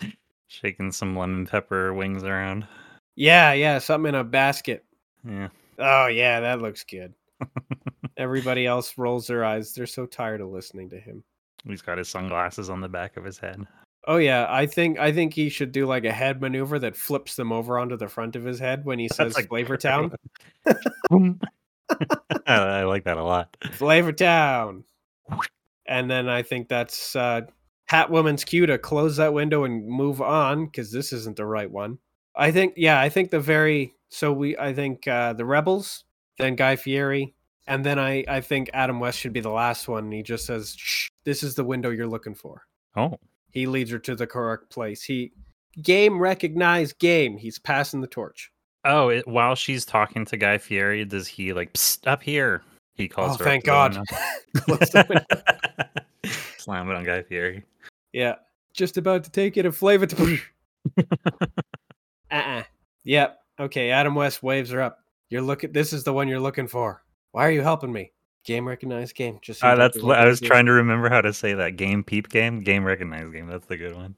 Shaking 0.49 0.93
some 0.93 1.17
lemon 1.17 1.47
pepper 1.47 1.93
wings 1.93 2.23
around. 2.23 2.67
Yeah, 3.17 3.53
yeah, 3.53 3.79
something 3.79 4.11
in 4.11 4.15
a 4.15 4.25
basket. 4.25 4.85
Yeah. 5.27 5.49
Oh 5.79 6.07
yeah, 6.07 6.41
that 6.41 6.63
looks 6.63 6.85
good. 6.85 7.15
Everybody 8.17 8.67
else 8.67 8.97
rolls 8.97 9.27
their 9.27 9.45
eyes. 9.45 9.75
They're 9.75 9.87
so 9.87 10.07
tired 10.07 10.41
of 10.41 10.49
listening 10.49 10.91
to 10.91 11.01
him. 11.01 11.25
He's 11.67 11.83
got 11.83 11.99
his 11.99 12.09
sunglasses 12.09 12.71
on 12.71 12.81
the 12.81 12.89
back 12.89 13.17
of 13.17 13.25
his 13.25 13.39
head. 13.39 13.67
Oh 14.07 14.17
yeah, 14.17 14.47
I 14.49 14.65
think 14.67 14.99
I 14.99 15.13
think 15.13 15.35
he 15.35 15.51
should 15.51 15.71
do 15.71 15.87
like 15.87 16.05
a 16.05 16.13
head 16.13 16.41
maneuver 16.41 16.79
that 16.79 16.97
flips 16.97 17.37
them 17.37 17.53
over 17.53 17.79
onto 17.79 17.97
the 17.97 18.09
front 18.09 18.37
of 18.37 18.45
his 18.45 18.59
head 18.59 18.87
when 18.87 18.99
he 18.99 19.09
says 19.13 19.37
a 19.37 19.43
Flavor 19.43 19.77
Town. 19.79 20.15
I, 22.47 22.83
like 22.85 23.05
that 23.05 23.19
a 23.19 23.23
lot. 23.23 23.55
Flavor 23.73 24.13
Town. 24.13 24.85
And 25.87 26.11
then 26.11 26.29
I 26.29 26.43
think 26.43 26.69
that's 26.69 27.15
uh 27.15 27.43
Hatwoman's 27.91 28.45
cue 28.45 28.67
to 28.67 28.79
close 28.79 29.17
that 29.17 29.35
window 29.35 29.65
and 29.65 29.87
move 29.87 30.23
on 30.23 30.67
because 30.67 30.91
this 30.93 31.13
isn't 31.13 31.37
the 31.37 31.47
right 31.47 31.71
one. 31.71 31.99
I 32.35 32.51
think 32.51 32.75
yeah, 32.77 33.01
I 33.01 33.11
think 33.11 33.31
the 33.31 33.41
very 33.41 33.95
so 34.09 34.33
we 34.33 34.57
I 34.57 34.73
think 34.73 35.07
uh 35.07 35.35
the 35.35 35.45
Rebels, 35.45 36.05
then 36.39 36.57
Guy 36.57 36.77
Fieri, 36.77 37.35
and 37.67 37.85
then 37.85 37.99
I 37.99 38.25
I 38.27 38.41
think 38.41 38.71
Adam 38.73 39.01
West 39.01 39.19
should 39.19 39.35
be 39.35 39.41
the 39.41 39.51
last 39.51 39.87
one. 39.87 40.11
He 40.13 40.23
just 40.23 40.47
says, 40.47 40.75
Shh, 40.79 41.09
"This 41.29 41.43
is 41.43 41.55
the 41.55 41.65
window 41.65 41.91
you're 41.91 42.07
looking 42.09 42.35
for." 42.35 42.63
Oh, 42.97 43.19
He 43.51 43.67
leads 43.67 43.91
her 43.91 43.99
to 43.99 44.17
the 44.17 44.27
correct 44.27 44.71
place. 44.71 45.03
He 45.03 45.33
game 45.83 46.19
recognize 46.19 46.93
game. 46.95 47.37
He's 47.37 47.59
passing 47.59 48.01
the 48.01 48.07
torch. 48.07 48.51
oh! 48.85 49.11
It, 49.11 49.29
while 49.29 49.55
she's 49.55 49.85
talking 49.85 50.25
to 50.25 50.37
Guy 50.39 50.57
Fieri, 50.59 51.05
does 51.05 51.27
he 51.29 51.53
like 51.53 51.77
up 52.07 52.23
here? 52.23 52.63
He 52.95 53.07
calls 53.09 53.35
Oh, 53.37 53.39
her. 53.39 53.45
thank 53.45 53.65
God. 53.65 53.97
Slam 56.59 56.91
it 56.91 56.97
on 56.97 57.05
Guy 57.05 57.23
Fieri. 57.23 57.65
Yeah, 58.13 58.37
just 58.75 58.97
about 58.97 59.25
to 59.25 59.31
take 59.31 59.57
it 59.57 59.67
and 59.67 59.75
flavor 59.75 60.07
to. 60.07 60.39
uh-uh. 62.31 62.63
Yep. 63.05 63.39
Okay. 63.61 63.91
Adam 63.91 64.15
West 64.15 64.43
waves 64.43 64.71
her 64.71 64.81
up. 64.83 64.99
You're 65.31 65.43
looking. 65.43 65.73
This 65.73 65.93
is 65.93 66.05
the 66.05 66.13
one 66.13 66.29
you're 66.29 66.41
looking 66.41 66.67
for. 66.69 67.03
Why 67.33 67.47
are 67.47 67.51
you 67.53 67.63
helping 67.63 67.93
me? 67.93 68.13
Game 68.45 68.67
recognized 68.67 69.15
game. 69.15 69.39
Just 69.43 69.63
Uh, 69.63 69.75
that's. 69.77 69.97
I 69.99 70.27
was 70.27 70.39
thing 70.39 70.45
to 70.47 70.49
do. 70.49 70.49
trying 70.49 70.67
to 70.67 70.73
remember 70.73 71.09
how 71.11 71.21
to 71.21 71.33
say 71.33 71.55
that. 71.55 71.77
Game 71.77 72.03
peep 72.03 72.29
game. 72.29 72.63
Game 72.63 72.85
recognized 72.85 73.33
game. 73.33 73.47
That's 73.47 73.67
the 73.67 73.77
good 73.77 73.95
one. 73.95 74.15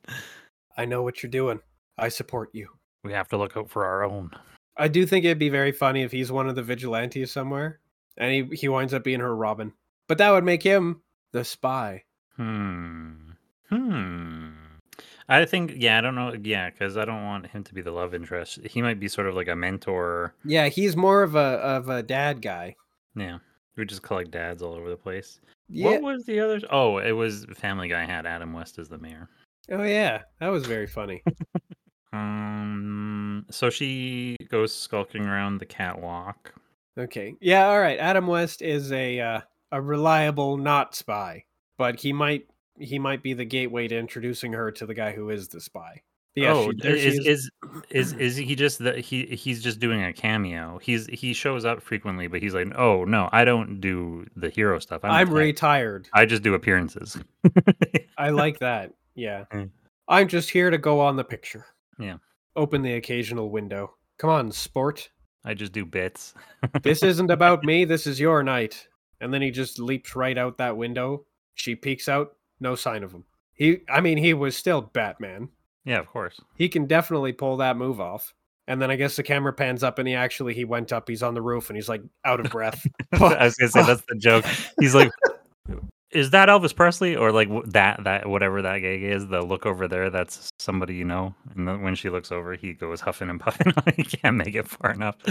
I 0.77 0.85
know 0.85 1.03
what 1.03 1.23
you're 1.23 1.31
doing. 1.31 1.61
I 1.99 2.09
support 2.09 2.51
you. 2.53 2.69
We 3.03 3.13
have 3.13 3.29
to 3.29 3.37
look 3.37 3.57
out 3.57 3.69
for 3.71 3.85
our 3.85 4.05
own. 4.05 4.31
I 4.77 4.89
do 4.89 5.05
think 5.05 5.25
it'd 5.25 5.39
be 5.39 5.49
very 5.49 5.73
funny 5.73 6.03
if 6.03 6.13
he's 6.13 6.31
one 6.31 6.49
of 6.49 6.55
the 6.55 6.63
vigilantes 6.63 7.33
somewhere, 7.33 7.81
and 8.17 8.33
he 8.33 8.57
he 8.57 8.69
winds 8.69 8.95
up 8.95 9.05
being 9.05 9.21
her 9.21 9.35
Robin. 9.35 9.73
But 10.07 10.19
that 10.19 10.31
would 10.31 10.45
make 10.45 10.63
him 10.63 11.03
the 11.33 11.45
spy. 11.45 12.05
Hmm. 12.37 13.31
Hmm. 13.69 14.49
I 15.29 15.45
think. 15.45 15.75
Yeah. 15.77 15.99
I 15.99 16.01
don't 16.01 16.15
know. 16.15 16.35
Yeah, 16.41 16.71
because 16.71 16.97
I 16.97 17.05
don't 17.05 17.25
want 17.25 17.47
him 17.49 17.63
to 17.65 17.75
be 17.75 17.83
the 17.83 17.93
love 17.93 18.15
interest. 18.15 18.61
He 18.67 18.83
might 18.83 18.99
be 19.01 19.09
sort 19.09 19.27
of 19.27 19.35
like 19.35 19.49
a 19.49 19.57
mentor. 19.57 20.35
Yeah, 20.45 20.69
he's 20.69 20.97
more 20.97 21.23
of 21.23 21.35
a 21.35 21.39
of 21.39 21.89
a 21.89 22.03
dad 22.03 22.43
guy. 22.43 22.77
Yeah. 23.15 23.39
We 23.77 23.85
just 23.85 24.03
collect 24.03 24.31
dads 24.31 24.63
all 24.63 24.75
over 24.75 24.91
the 24.91 24.97
place. 24.97 25.41
Yeah. 25.69 25.91
What 25.91 26.03
was 26.03 26.25
the 26.25 26.41
other? 26.41 26.61
Oh, 26.71 26.99
it 26.99 27.13
was 27.13 27.47
Family 27.55 27.89
Guy 27.89 28.05
had 28.05 28.27
Adam 28.27 28.53
West 28.53 28.79
as 28.79 28.89
the 28.89 28.99
mayor. 28.99 29.29
Oh 29.71 29.85
yeah, 29.85 30.23
that 30.41 30.49
was 30.49 30.67
very 30.67 30.87
funny. 30.87 31.23
Um. 32.13 33.47
So 33.53 33.71
she 33.71 34.37
goes 34.49 34.75
skulking 34.75 35.27
around 35.27 35.59
the 35.59 35.67
catwalk. 35.67 36.53
Okay. 36.99 37.35
Yeah, 37.41 37.69
all 37.69 37.81
right. 37.81 37.99
Adam 38.01 38.27
West 38.27 38.63
is 38.63 38.91
a 38.91 39.21
uh, 39.21 39.41
a 39.71 39.81
reliable 39.81 40.57
not 40.57 40.95
spy, 40.95 41.45
but 41.79 42.01
he 42.01 42.13
might 42.13 42.49
he 42.79 42.99
might 42.99 43.23
be 43.23 43.33
the 43.33 43.45
gateway 43.45 43.87
to 43.89 43.97
introducing 43.97 44.53
her 44.53 44.71
to 44.73 44.87
the 44.87 44.95
guy 44.95 45.13
who 45.13 45.31
is 45.31 45.49
the 45.49 45.61
spy. 45.61 46.03
Yeah, 46.37 46.53
oh, 46.53 46.71
she- 46.71 46.89
is, 46.89 47.19
is. 47.19 47.27
is 47.27 47.51
is 47.91 48.13
is 48.13 48.37
he 48.37 48.55
just 48.55 48.79
the 48.79 49.01
he 49.01 49.27
he's 49.27 49.63
just 49.63 49.81
doing 49.81 50.05
a 50.05 50.13
cameo? 50.13 50.79
He's 50.79 51.07
he 51.07 51.33
shows 51.33 51.65
up 51.65 51.83
frequently, 51.83 52.29
but 52.29 52.41
he's 52.41 52.55
like, 52.55 52.73
oh 52.77 53.05
no, 53.05 53.29
I 53.33 53.45
don't 53.45 53.81
do 53.81 54.27
the 54.37 54.49
hero 54.49 54.79
stuff. 54.79 55.05
I'm, 55.05 55.11
I'm 55.11 55.31
retired. 55.33 56.09
I 56.15 56.27
just 56.27 56.43
do 56.43 56.55
appearances. 56.55 57.19
I 58.19 58.31
like 58.31 58.61
that. 58.61 58.93
Yeah. 59.15 59.45
Mm. 59.53 59.71
I'm 60.09 60.29
just 60.29 60.51
here 60.51 60.71
to 60.71 60.79
go 60.79 61.01
on 61.01 61.17
the 61.17 61.25
picture. 61.25 61.67
Yeah. 61.99 62.17
Open 62.57 62.83
the 62.83 62.95
occasional 62.95 63.51
window. 63.51 63.95
Come 64.19 64.31
on, 64.31 64.53
sport. 64.53 65.11
I 65.45 65.55
just 65.55 65.73
do 65.73 65.85
bits. 65.85 66.35
This 66.83 67.03
isn't 67.03 67.31
about 67.31 67.65
me. 67.65 67.85
This 67.85 68.07
is 68.07 68.21
your 68.21 68.43
night. 68.43 68.87
And 69.21 69.33
then 69.33 69.43
he 69.43 69.51
just 69.51 69.79
leaps 69.79 70.17
right 70.17 70.37
out 70.37 70.59
that 70.59 70.77
window. 70.77 71.25
She 71.55 71.75
peeks 71.75 72.09
out. 72.09 72.37
No 72.61 72.75
sign 72.75 73.03
of 73.03 73.13
him. 73.13 73.25
He, 73.55 73.79
I 73.89 74.01
mean, 74.01 74.19
he 74.19 74.35
was 74.35 74.57
still 74.57 74.81
Batman. 74.81 75.49
Yeah, 75.85 75.99
of 75.99 76.09
course. 76.09 76.41
He 76.57 76.69
can 76.69 76.87
definitely 76.87 77.33
pull 77.33 77.57
that 77.59 77.77
move 77.77 78.01
off. 78.01 78.35
And 78.67 78.81
then 78.81 78.91
I 78.91 78.97
guess 78.97 79.17
the 79.17 79.23
camera 79.23 79.53
pans 79.53 79.83
up 79.83 79.99
and 79.99 80.07
he 80.07 80.15
actually 80.15 80.55
he 80.55 80.65
went 80.65 80.93
up. 80.93 81.09
He's 81.09 81.23
on 81.23 81.35
the 81.35 81.43
roof 81.43 81.71
and 81.71 81.77
he's 81.77 81.89
like 81.89 82.03
out 82.25 82.39
of 82.39 82.53
breath. 82.53 82.87
I 83.13 83.45
was 83.45 83.57
gonna 83.57 83.71
say 83.71 83.83
that's 83.83 84.05
the 84.09 84.15
joke. 84.17 84.45
He's 84.79 84.95
like, 84.95 85.11
is 86.13 86.31
that 86.31 86.49
Elvis 86.49 86.75
Presley 86.75 87.17
or 87.17 87.33
like 87.33 87.49
that 87.67 88.05
that 88.05 88.29
whatever 88.29 88.63
that 88.63 88.79
gig 88.79 89.03
is? 89.03 89.27
The 89.27 89.43
look 89.43 89.67
over 89.67 89.89
there, 89.89 90.11
that's 90.11 90.51
somebody 90.59 90.95
you 90.95 91.05
know. 91.05 91.35
And 91.55 91.67
then 91.67 91.83
when 91.83 91.95
she 91.95 92.11
looks 92.11 92.31
over, 92.31 92.55
he 92.55 92.73
goes 92.73 93.01
huffing 93.01 93.31
and 93.31 93.41
puffing. 93.41 93.73
he 93.97 94.05
can't 94.05 94.37
make 94.37 94.55
it 94.55 94.69
far 94.69 94.93
enough. 94.93 95.17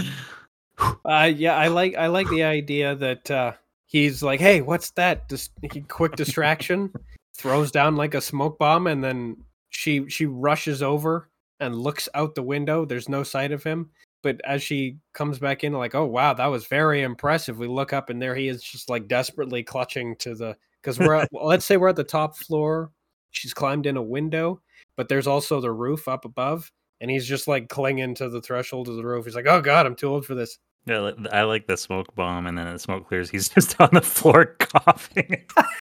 Uh, 1.04 1.30
yeah, 1.36 1.54
I 1.54 1.68
like 1.68 1.94
I 1.94 2.06
like 2.06 2.26
the 2.30 2.42
idea 2.42 2.94
that 2.94 3.30
uh, 3.30 3.52
he's 3.84 4.22
like, 4.22 4.40
hey, 4.40 4.62
what's 4.62 4.92
that? 4.92 5.28
Dis- 5.28 5.50
quick 5.88 6.16
distraction, 6.16 6.90
throws 7.36 7.70
down 7.70 7.96
like 7.96 8.14
a 8.14 8.20
smoke 8.22 8.58
bomb, 8.58 8.86
and 8.86 9.04
then 9.04 9.36
she 9.70 10.08
she 10.08 10.26
rushes 10.26 10.82
over 10.82 11.30
and 11.60 11.74
looks 11.74 12.08
out 12.14 12.34
the 12.34 12.42
window. 12.42 12.84
There's 12.84 13.08
no 13.08 13.22
sight 13.22 13.52
of 13.52 13.62
him. 13.62 13.90
But 14.22 14.40
as 14.44 14.62
she 14.62 14.98
comes 15.14 15.38
back 15.38 15.64
in, 15.64 15.72
like, 15.72 15.94
oh 15.94 16.04
wow, 16.04 16.34
that 16.34 16.46
was 16.46 16.66
very 16.66 17.02
impressive. 17.02 17.58
We 17.58 17.68
look 17.68 17.92
up 17.92 18.10
and 18.10 18.20
there 18.20 18.34
he 18.34 18.48
is, 18.48 18.62
just 18.62 18.90
like 18.90 19.08
desperately 19.08 19.62
clutching 19.62 20.16
to 20.16 20.34
the 20.34 20.56
because 20.82 20.98
we're 20.98 21.14
at, 21.14 21.28
well, 21.32 21.46
let's 21.46 21.64
say 21.64 21.76
we're 21.76 21.88
at 21.88 21.96
the 21.96 22.04
top 22.04 22.36
floor. 22.36 22.90
She's 23.30 23.54
climbed 23.54 23.86
in 23.86 23.96
a 23.96 24.02
window, 24.02 24.60
but 24.96 25.08
there's 25.08 25.26
also 25.26 25.60
the 25.60 25.72
roof 25.72 26.08
up 26.08 26.24
above, 26.24 26.70
and 27.00 27.10
he's 27.10 27.26
just 27.26 27.48
like 27.48 27.68
clinging 27.68 28.14
to 28.16 28.28
the 28.28 28.42
threshold 28.42 28.88
of 28.88 28.96
the 28.96 29.04
roof. 29.04 29.24
He's 29.24 29.34
like, 29.34 29.46
oh 29.46 29.60
god, 29.60 29.86
I'm 29.86 29.94
too 29.94 30.08
old 30.08 30.26
for 30.26 30.34
this. 30.34 30.58
Yeah, 30.86 31.12
I 31.32 31.42
like 31.42 31.66
the 31.66 31.76
smoke 31.76 32.14
bomb, 32.14 32.46
and 32.46 32.58
then 32.58 32.72
the 32.72 32.78
smoke 32.78 33.06
clears. 33.08 33.30
He's 33.30 33.48
just 33.54 33.80
on 33.80 33.90
the 33.92 34.00
floor 34.00 34.44
coughing, 34.58 35.44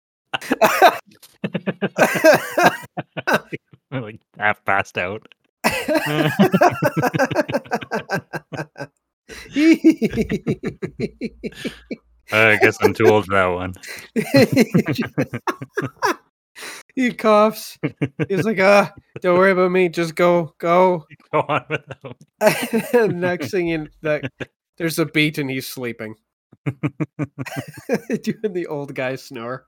like 3.91 4.21
half 4.39 4.65
passed 4.65 4.99
out. 4.99 5.27
I 12.33 12.57
guess 12.61 12.77
I'm 12.81 12.95
too 12.95 13.07
old 13.07 13.27
for 13.27 13.35
that 13.35 13.47
one. 13.47 13.75
he 16.95 17.12
coughs. 17.12 17.79
He's 18.29 18.45
like, 18.45 18.61
ah, 18.61 18.93
don't 19.21 19.39
worry 19.39 19.53
about 19.53 19.71
me. 19.71 19.89
Just 19.89 20.15
go, 20.15 20.55
go. 20.59 21.07
Go 21.33 21.41
on 21.41 21.65
with 21.69 21.83
that. 22.41 23.11
Next 23.15 23.51
thing 23.51 23.69
in 23.69 23.91
that, 24.03 24.31
there's 24.79 24.99
a 24.99 25.07
beat 25.07 25.39
and 25.39 25.51
he's 25.51 25.66
sleeping, 25.66 26.15
doing 26.65 28.53
the 28.53 28.66
old 28.69 28.95
guy 28.95 29.16
snore. 29.16 29.66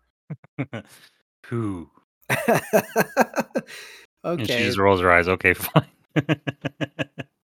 Whew. 1.48 1.90
okay. 2.31 2.93
And 4.24 4.47
she 4.48 4.59
just 4.65 4.78
rolls 4.78 5.01
her 5.01 5.11
eyes. 5.11 5.28
Okay, 5.28 5.55
fine. 5.55 5.86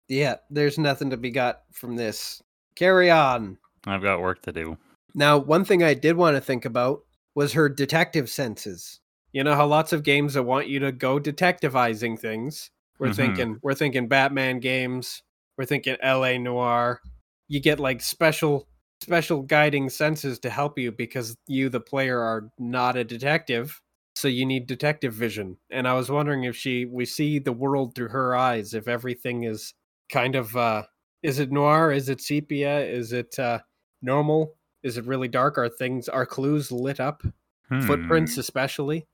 Yeah, 0.08 0.36
there's 0.50 0.78
nothing 0.78 1.10
to 1.10 1.16
be 1.16 1.30
got 1.30 1.62
from 1.72 1.96
this. 1.96 2.42
Carry 2.76 3.10
on. 3.10 3.58
I've 3.86 4.02
got 4.02 4.20
work 4.20 4.42
to 4.42 4.52
do. 4.52 4.76
Now, 5.14 5.38
one 5.38 5.64
thing 5.64 5.82
I 5.82 5.94
did 5.94 6.16
want 6.16 6.36
to 6.36 6.40
think 6.40 6.64
about 6.64 7.02
was 7.34 7.52
her 7.52 7.68
detective 7.68 8.28
senses. 8.28 9.00
You 9.32 9.44
know 9.44 9.54
how 9.54 9.66
lots 9.66 9.92
of 9.92 10.02
games 10.02 10.34
that 10.34 10.42
want 10.42 10.68
you 10.68 10.78
to 10.80 10.92
go 10.92 11.18
detectivizing 11.18 12.18
things. 12.18 12.70
We're 12.98 13.08
Mhm. 13.08 13.16
thinking 13.16 13.58
we're 13.62 13.74
thinking 13.74 14.06
Batman 14.08 14.60
games, 14.60 15.22
we're 15.56 15.64
thinking 15.64 15.96
LA 16.02 16.38
Noir. 16.38 17.00
You 17.48 17.60
get 17.60 17.80
like 17.80 18.00
special 18.00 18.68
special 19.04 19.42
guiding 19.42 19.90
senses 19.90 20.38
to 20.40 20.50
help 20.50 20.78
you 20.78 20.90
because 20.90 21.36
you 21.46 21.68
the 21.68 21.80
player 21.80 22.18
are 22.18 22.50
not 22.58 22.96
a 22.96 23.04
detective, 23.04 23.80
so 24.16 24.28
you 24.28 24.46
need 24.46 24.66
detective 24.66 25.12
vision. 25.12 25.56
And 25.70 25.86
I 25.86 25.92
was 25.94 26.10
wondering 26.10 26.44
if 26.44 26.56
she 26.56 26.86
we 26.86 27.04
see 27.04 27.38
the 27.38 27.52
world 27.52 27.94
through 27.94 28.08
her 28.08 28.34
eyes, 28.34 28.72
if 28.74 28.88
everything 28.88 29.44
is 29.44 29.74
kind 30.10 30.34
of 30.34 30.56
uh 30.56 30.84
is 31.22 31.38
it 31.38 31.52
noir, 31.52 31.92
is 31.92 32.08
it 32.08 32.20
sepia, 32.20 32.80
is 32.80 33.12
it 33.12 33.38
uh 33.38 33.58
normal? 34.02 34.54
Is 34.82 34.96
it 34.98 35.06
really 35.06 35.28
dark? 35.28 35.58
Are 35.58 35.68
things 35.68 36.08
are 36.08 36.26
clues 36.26 36.72
lit 36.72 37.00
up? 37.00 37.22
Footprints 37.86 38.34
Hmm. 38.34 38.40
especially? 38.40 39.06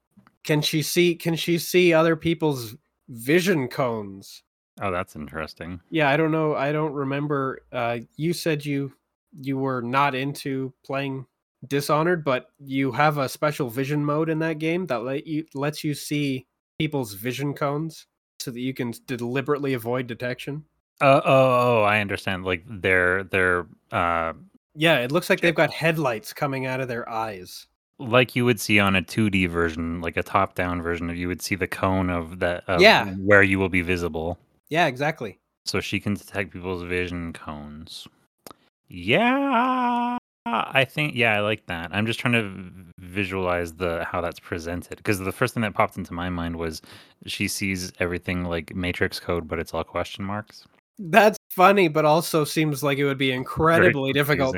Can 0.44 0.62
she 0.62 0.82
see 0.82 1.14
can 1.16 1.34
she 1.36 1.58
see 1.58 1.92
other 1.92 2.16
people's 2.16 2.76
vision 3.08 3.68
cones? 3.68 4.42
Oh, 4.82 4.90
that's 4.90 5.14
interesting. 5.14 5.80
Yeah, 5.90 6.08
I 6.08 6.16
don't 6.16 6.30
know. 6.32 6.54
I 6.54 6.72
don't 6.72 6.92
remember. 6.92 7.60
Uh, 7.70 7.98
you 8.16 8.32
said 8.32 8.64
you 8.64 8.92
you 9.38 9.58
were 9.58 9.82
not 9.82 10.14
into 10.14 10.72
playing 10.84 11.26
Dishonored, 11.68 12.24
but 12.24 12.46
you 12.58 12.90
have 12.92 13.18
a 13.18 13.28
special 13.28 13.68
vision 13.68 14.02
mode 14.02 14.30
in 14.30 14.38
that 14.38 14.58
game 14.58 14.86
that 14.86 15.02
let 15.02 15.26
you 15.26 15.44
lets 15.54 15.84
you 15.84 15.92
see 15.92 16.46
people's 16.78 17.12
vision 17.12 17.52
cones 17.52 18.06
so 18.38 18.50
that 18.50 18.60
you 18.60 18.72
can 18.72 18.94
deliberately 19.06 19.74
avoid 19.74 20.06
detection. 20.06 20.64
Uh, 21.02 21.20
oh, 21.22 21.80
oh, 21.80 21.82
I 21.82 22.00
understand. 22.00 22.46
Like 22.46 22.64
they're 22.66 23.24
they're 23.24 23.66
uh 23.92 24.32
Yeah, 24.74 25.00
it 25.00 25.12
looks 25.12 25.28
like 25.28 25.40
they've 25.42 25.54
got 25.54 25.70
headlights 25.70 26.32
coming 26.32 26.64
out 26.64 26.80
of 26.80 26.88
their 26.88 27.06
eyes. 27.06 27.66
like 27.98 28.34
you 28.34 28.46
would 28.46 28.58
see 28.58 28.80
on 28.80 28.96
a 28.96 29.02
2D 29.02 29.46
version, 29.50 30.00
like 30.00 30.16
a 30.16 30.22
top-down 30.22 30.80
version 30.80 31.14
you 31.14 31.28
would 31.28 31.42
see 31.42 31.56
the 31.56 31.68
cone 31.68 32.08
of 32.08 32.38
that 32.38 32.64
Yeah. 32.78 33.04
where 33.16 33.42
you 33.42 33.58
will 33.58 33.68
be 33.68 33.82
visible. 33.82 34.38
Yeah, 34.70 34.86
exactly. 34.86 35.38
So 35.66 35.80
she 35.80 36.00
can 36.00 36.14
detect 36.14 36.54
people's 36.54 36.84
vision 36.84 37.34
cones. 37.34 38.08
Yeah, 38.90 40.18
I 40.46 40.84
think 40.84 41.14
yeah, 41.14 41.36
I 41.36 41.40
like 41.40 41.66
that. 41.66 41.90
I'm 41.92 42.06
just 42.06 42.18
trying 42.18 42.32
to 42.34 42.92
visualize 42.98 43.74
the 43.74 44.04
how 44.04 44.20
that's 44.20 44.40
presented 44.40 44.96
because 44.96 45.18
the 45.18 45.32
first 45.32 45.54
thing 45.54 45.62
that 45.62 45.74
popped 45.74 45.96
into 45.96 46.12
my 46.12 46.28
mind 46.28 46.56
was 46.56 46.82
she 47.26 47.46
sees 47.46 47.92
everything 48.00 48.44
like 48.44 48.74
matrix 48.74 49.20
code, 49.20 49.46
but 49.46 49.58
it's 49.58 49.72
all 49.72 49.84
question 49.84 50.24
marks. 50.24 50.66
That's 50.98 51.38
funny, 51.50 51.88
but 51.88 52.04
also 52.04 52.44
seems 52.44 52.82
like 52.82 52.98
it 52.98 53.04
would 53.04 53.18
be 53.18 53.32
incredibly 53.32 54.12
difficult. 54.12 54.56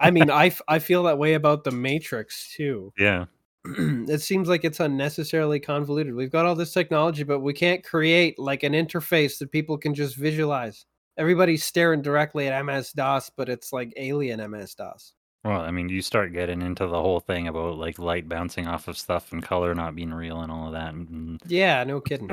I 0.00 0.10
mean, 0.10 0.28
I, 0.28 0.46
f- 0.48 0.60
I 0.68 0.78
feel 0.78 1.02
that 1.04 1.18
way 1.18 1.34
about 1.34 1.64
the 1.64 1.70
Matrix 1.70 2.52
too. 2.54 2.92
Yeah. 2.98 3.24
it 3.64 4.20
seems 4.20 4.48
like 4.48 4.64
it's 4.64 4.80
unnecessarily 4.80 5.60
convoluted. 5.60 6.14
We've 6.14 6.32
got 6.32 6.44
all 6.44 6.54
this 6.54 6.74
technology, 6.74 7.22
but 7.22 7.40
we 7.40 7.54
can't 7.54 7.82
create 7.82 8.38
like 8.38 8.64
an 8.64 8.72
interface 8.74 9.38
that 9.38 9.50
people 9.50 9.78
can 9.78 9.94
just 9.94 10.16
visualize. 10.16 10.84
Everybody's 11.18 11.64
staring 11.64 12.02
directly 12.02 12.48
at 12.48 12.62
MS 12.64 12.92
DOS, 12.92 13.30
but 13.36 13.48
it's 13.48 13.72
like 13.72 13.92
alien 13.96 14.40
MS 14.50 14.74
DOS. 14.74 15.14
Well, 15.44 15.60
I 15.60 15.72
mean, 15.72 15.88
you 15.88 16.02
start 16.02 16.32
getting 16.32 16.62
into 16.62 16.86
the 16.86 17.00
whole 17.00 17.18
thing 17.18 17.48
about 17.48 17.76
like 17.76 17.98
light 17.98 18.28
bouncing 18.28 18.68
off 18.68 18.86
of 18.86 18.96
stuff 18.96 19.32
and 19.32 19.42
color 19.42 19.74
not 19.74 19.96
being 19.96 20.14
real 20.14 20.40
and 20.42 20.52
all 20.52 20.68
of 20.68 20.72
that. 20.74 20.94
and- 20.94 21.40
Yeah, 21.46 21.82
no 21.82 22.00
kidding. 22.00 22.30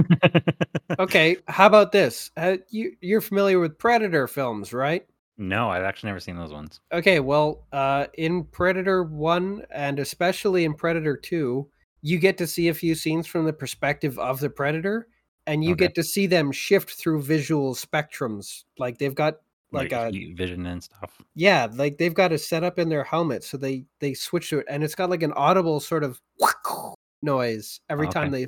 okay, 1.00 1.38
how 1.48 1.66
about 1.68 1.92
this? 1.92 2.30
Uh, 2.38 2.58
you 2.70 2.94
you're 3.02 3.22
familiar 3.22 3.60
with 3.60 3.78
Predator 3.78 4.28
films, 4.28 4.74
right? 4.74 5.06
no, 5.42 5.70
I've 5.70 5.84
actually 5.84 6.10
never 6.10 6.20
seen 6.20 6.36
those 6.36 6.52
ones. 6.52 6.82
Okay, 6.92 7.22
well, 7.22 7.66
uh, 7.72 8.08
in 8.18 8.44
Predator 8.44 9.04
1 9.04 9.64
and 9.74 9.98
especially 9.98 10.66
in 10.66 10.74
Predator 10.74 11.16
2, 11.16 11.66
you 12.02 12.20
get 12.20 12.38
to 12.40 12.46
see 12.46 12.68
a 12.68 12.74
few 12.74 12.94
scenes 12.94 13.26
from 13.26 13.46
the 13.46 13.54
perspective 13.54 14.20
of 14.20 14.42
the 14.42 14.50
Predator, 14.50 15.08
and 15.50 15.64
you 15.64 15.72
Okay. 15.72 15.88
get 15.88 15.96
to 15.96 16.04
see 16.04 16.28
them 16.28 16.52
shift 16.52 16.92
through 16.92 17.22
visual 17.24 17.74
spectrums. 17.76 18.66
Like 18.78 19.00
they've 19.00 19.16
got 19.16 19.36
like, 19.72 19.92
a 19.92 20.12
vision 20.36 20.66
and 20.68 20.84
stuff. 20.84 21.22
yeah, 21.36 21.68
like 21.74 21.98
they've 21.98 22.14
got 22.14 22.32
a 22.32 22.38
setup 22.38 22.80
in 22.80 22.90
their 22.90 23.04
helmet, 23.04 23.44
so 23.44 23.58
they 23.58 23.86
they 24.00 24.14
switch 24.14 24.50
to 24.50 24.60
it, 24.60 24.66
and 24.70 24.84
it's 24.84 24.96
got 24.96 25.10
like 25.10 25.24
an 25.24 25.34
audible 25.34 25.80
sort 25.80 26.04
of 26.04 26.20
noise 27.22 27.82
every 27.90 28.08
Okay. 28.08 28.14
time 28.14 28.32
they 28.32 28.48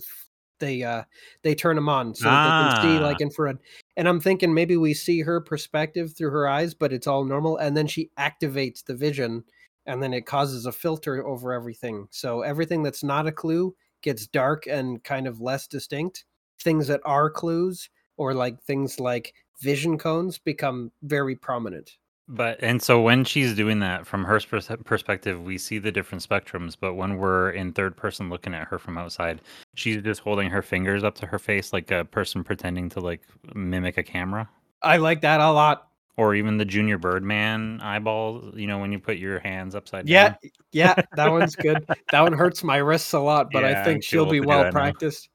they 0.59 0.83
uh 0.83 1.03
they 1.43 1.55
turn 1.55 1.75
them 1.75 1.89
on, 1.89 2.13
so 2.15 2.31
that 2.31 2.41
they 2.43 2.53
can 2.53 2.69
see 2.81 2.99
Ah. 2.99 3.03
like 3.03 3.21
infrared. 3.21 3.57
And 3.97 4.07
I'm 4.07 4.19
thinking 4.19 4.53
maybe 4.53 4.77
we 4.77 4.93
see 4.93 5.21
her 5.21 5.41
perspective 5.41 6.13
through 6.15 6.31
her 6.31 6.47
eyes, 6.47 6.73
but 6.73 6.93
it's 6.93 7.07
all 7.07 7.23
normal, 7.25 7.57
and 7.57 7.75
then 7.77 7.87
she 7.87 8.11
activates 8.19 8.83
the 8.85 8.95
vision, 8.95 9.43
and 9.85 10.01
then 10.03 10.13
it 10.13 10.25
causes 10.25 10.65
a 10.65 10.71
filter 10.71 11.25
over 11.25 11.53
everything. 11.53 12.07
So 12.11 12.41
everything 12.41 12.83
that's 12.83 13.03
not 13.03 13.27
a 13.27 13.31
clue 13.31 13.75
gets 14.01 14.27
dark 14.27 14.67
and 14.67 15.03
kind 15.03 15.27
of 15.27 15.41
less 15.41 15.67
distinct. 15.67 16.25
Things 16.63 16.87
that 16.87 17.01
are 17.05 17.29
clues, 17.29 17.89
or 18.17 18.33
like 18.33 18.61
things 18.63 18.99
like 18.99 19.33
vision 19.61 19.97
cones, 19.97 20.37
become 20.37 20.91
very 21.03 21.35
prominent. 21.35 21.97
But 22.27 22.63
and 22.63 22.81
so 22.81 23.01
when 23.01 23.25
she's 23.25 23.53
doing 23.55 23.79
that 23.79 24.07
from 24.07 24.23
her 24.23 24.39
perspective, 24.85 25.43
we 25.43 25.57
see 25.57 25.79
the 25.79 25.91
different 25.91 26.27
spectrums. 26.27 26.77
But 26.79 26.93
when 26.93 27.17
we're 27.17 27.51
in 27.51 27.73
third 27.73 27.97
person 27.97 28.29
looking 28.29 28.53
at 28.53 28.67
her 28.67 28.79
from 28.79 28.97
outside, 28.97 29.41
she's 29.75 30.01
just 30.01 30.21
holding 30.21 30.49
her 30.49 30.61
fingers 30.61 31.03
up 31.03 31.15
to 31.15 31.25
her 31.25 31.39
face 31.39 31.73
like 31.73 31.91
a 31.91 32.05
person 32.05 32.43
pretending 32.43 32.87
to 32.89 33.01
like 33.01 33.21
mimic 33.53 33.97
a 33.97 34.03
camera. 34.03 34.49
I 34.81 34.97
like 34.97 35.21
that 35.21 35.41
a 35.41 35.51
lot. 35.51 35.89
Or 36.17 36.35
even 36.35 36.57
the 36.57 36.65
Junior 36.65 36.97
Birdman 36.97 37.79
eyeballs, 37.81 38.53
you 38.55 38.67
know, 38.67 38.79
when 38.79 38.91
you 38.91 38.99
put 38.99 39.17
your 39.17 39.39
hands 39.39 39.75
upside 39.75 40.07
Yeah, 40.07 40.29
down. 40.29 40.37
yeah, 40.71 40.93
yeah, 40.97 41.03
that 41.15 41.31
one's 41.31 41.55
good. 41.55 41.85
That 42.11 42.21
one 42.21 42.33
hurts 42.33 42.63
my 42.63 42.77
wrists 42.77 43.13
a 43.13 43.19
lot, 43.19 43.51
but 43.51 43.63
Yeah, 43.63 43.81
I 43.81 43.85
think 43.85 44.03
she'll 44.03 44.25
be 44.25 44.39
old 44.39 44.43
to 44.43 44.45
do 44.45 44.47
well 44.47 44.71
practiced. 44.71 45.29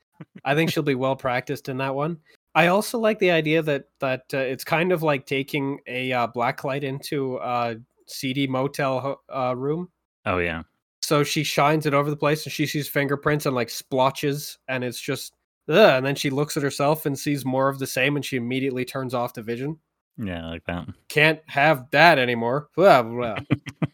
I 0.45 0.55
think 0.55 0.71
she'll 0.71 0.83
be 0.83 0.95
well 0.95 1.17
practiced 1.17 1.69
in 1.69 1.79
that 1.79 1.95
one. 1.95 2.19
I 2.55 2.69
also 2.69 2.99
like 2.99 3.19
the 3.19 3.31
idea 3.31 3.63
that 3.63 3.85
that 4.01 4.25
uh, 4.33 4.39
it's 4.39 4.65
kind 4.65 4.93
of 4.93 5.03
like 5.03 5.27
taking 5.27 5.79
a 5.87 6.13
uh, 6.13 6.27
black 6.27 6.65
light 6.65 6.85
into 6.85 7.37
a 7.37 7.77
seedy 8.07 8.47
motel 8.47 9.21
uh, 9.35 9.55
room. 9.57 9.91
Oh 10.25 10.39
yeah. 10.39 10.63
So 11.03 11.23
she 11.23 11.45
shines 11.45 11.87
it 11.87 11.95
over 11.95 12.11
the 12.11 12.17
place, 12.17 12.45
and 12.45 12.53
she 12.53 12.67
sees 12.67 12.89
fingerprints 12.89 13.47
and 13.47 13.55
like 13.55 13.71
splotches, 13.71 14.59
and 14.67 14.83
it's 14.83 15.01
just, 15.01 15.35
ugh, 15.69 15.99
and 15.99 16.05
then 16.05 16.17
she 16.17 16.31
looks 16.31 16.57
at 16.57 16.65
herself 16.65 17.07
and 17.07 17.17
sees 17.17 17.45
more 17.45 17.69
of 17.69 17.79
the 17.79 17.87
same, 17.87 18.17
and 18.17 18.25
she 18.25 18.37
immediately 18.37 18.85
turns 18.85 19.15
off 19.15 19.35
the 19.35 19.43
vision. 19.43 19.79
Yeah, 20.19 20.47
I 20.47 20.49
like 20.49 20.65
that. 20.65 20.89
Can't 21.09 21.41
have 21.47 21.91
that 21.93 22.19
anymore. 22.19 22.71
Blah, 22.75 23.03
blah. 23.03 23.37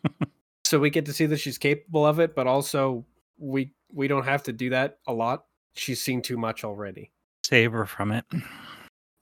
so 0.64 0.78
we 0.78 0.88
get 0.88 1.04
to 1.06 1.12
see 1.12 1.26
that 1.26 1.38
she's 1.38 1.58
capable 1.58 2.06
of 2.06 2.18
it, 2.20 2.34
but 2.34 2.46
also 2.46 3.04
we 3.36 3.74
we 3.92 4.08
don't 4.08 4.24
have 4.24 4.44
to 4.44 4.52
do 4.52 4.70
that 4.70 4.98
a 5.06 5.12
lot. 5.12 5.44
She's 5.74 6.02
seen 6.02 6.22
too 6.22 6.36
much 6.36 6.64
already. 6.64 7.10
Save 7.44 7.72
her 7.72 7.86
from 7.86 8.12
it. 8.12 8.24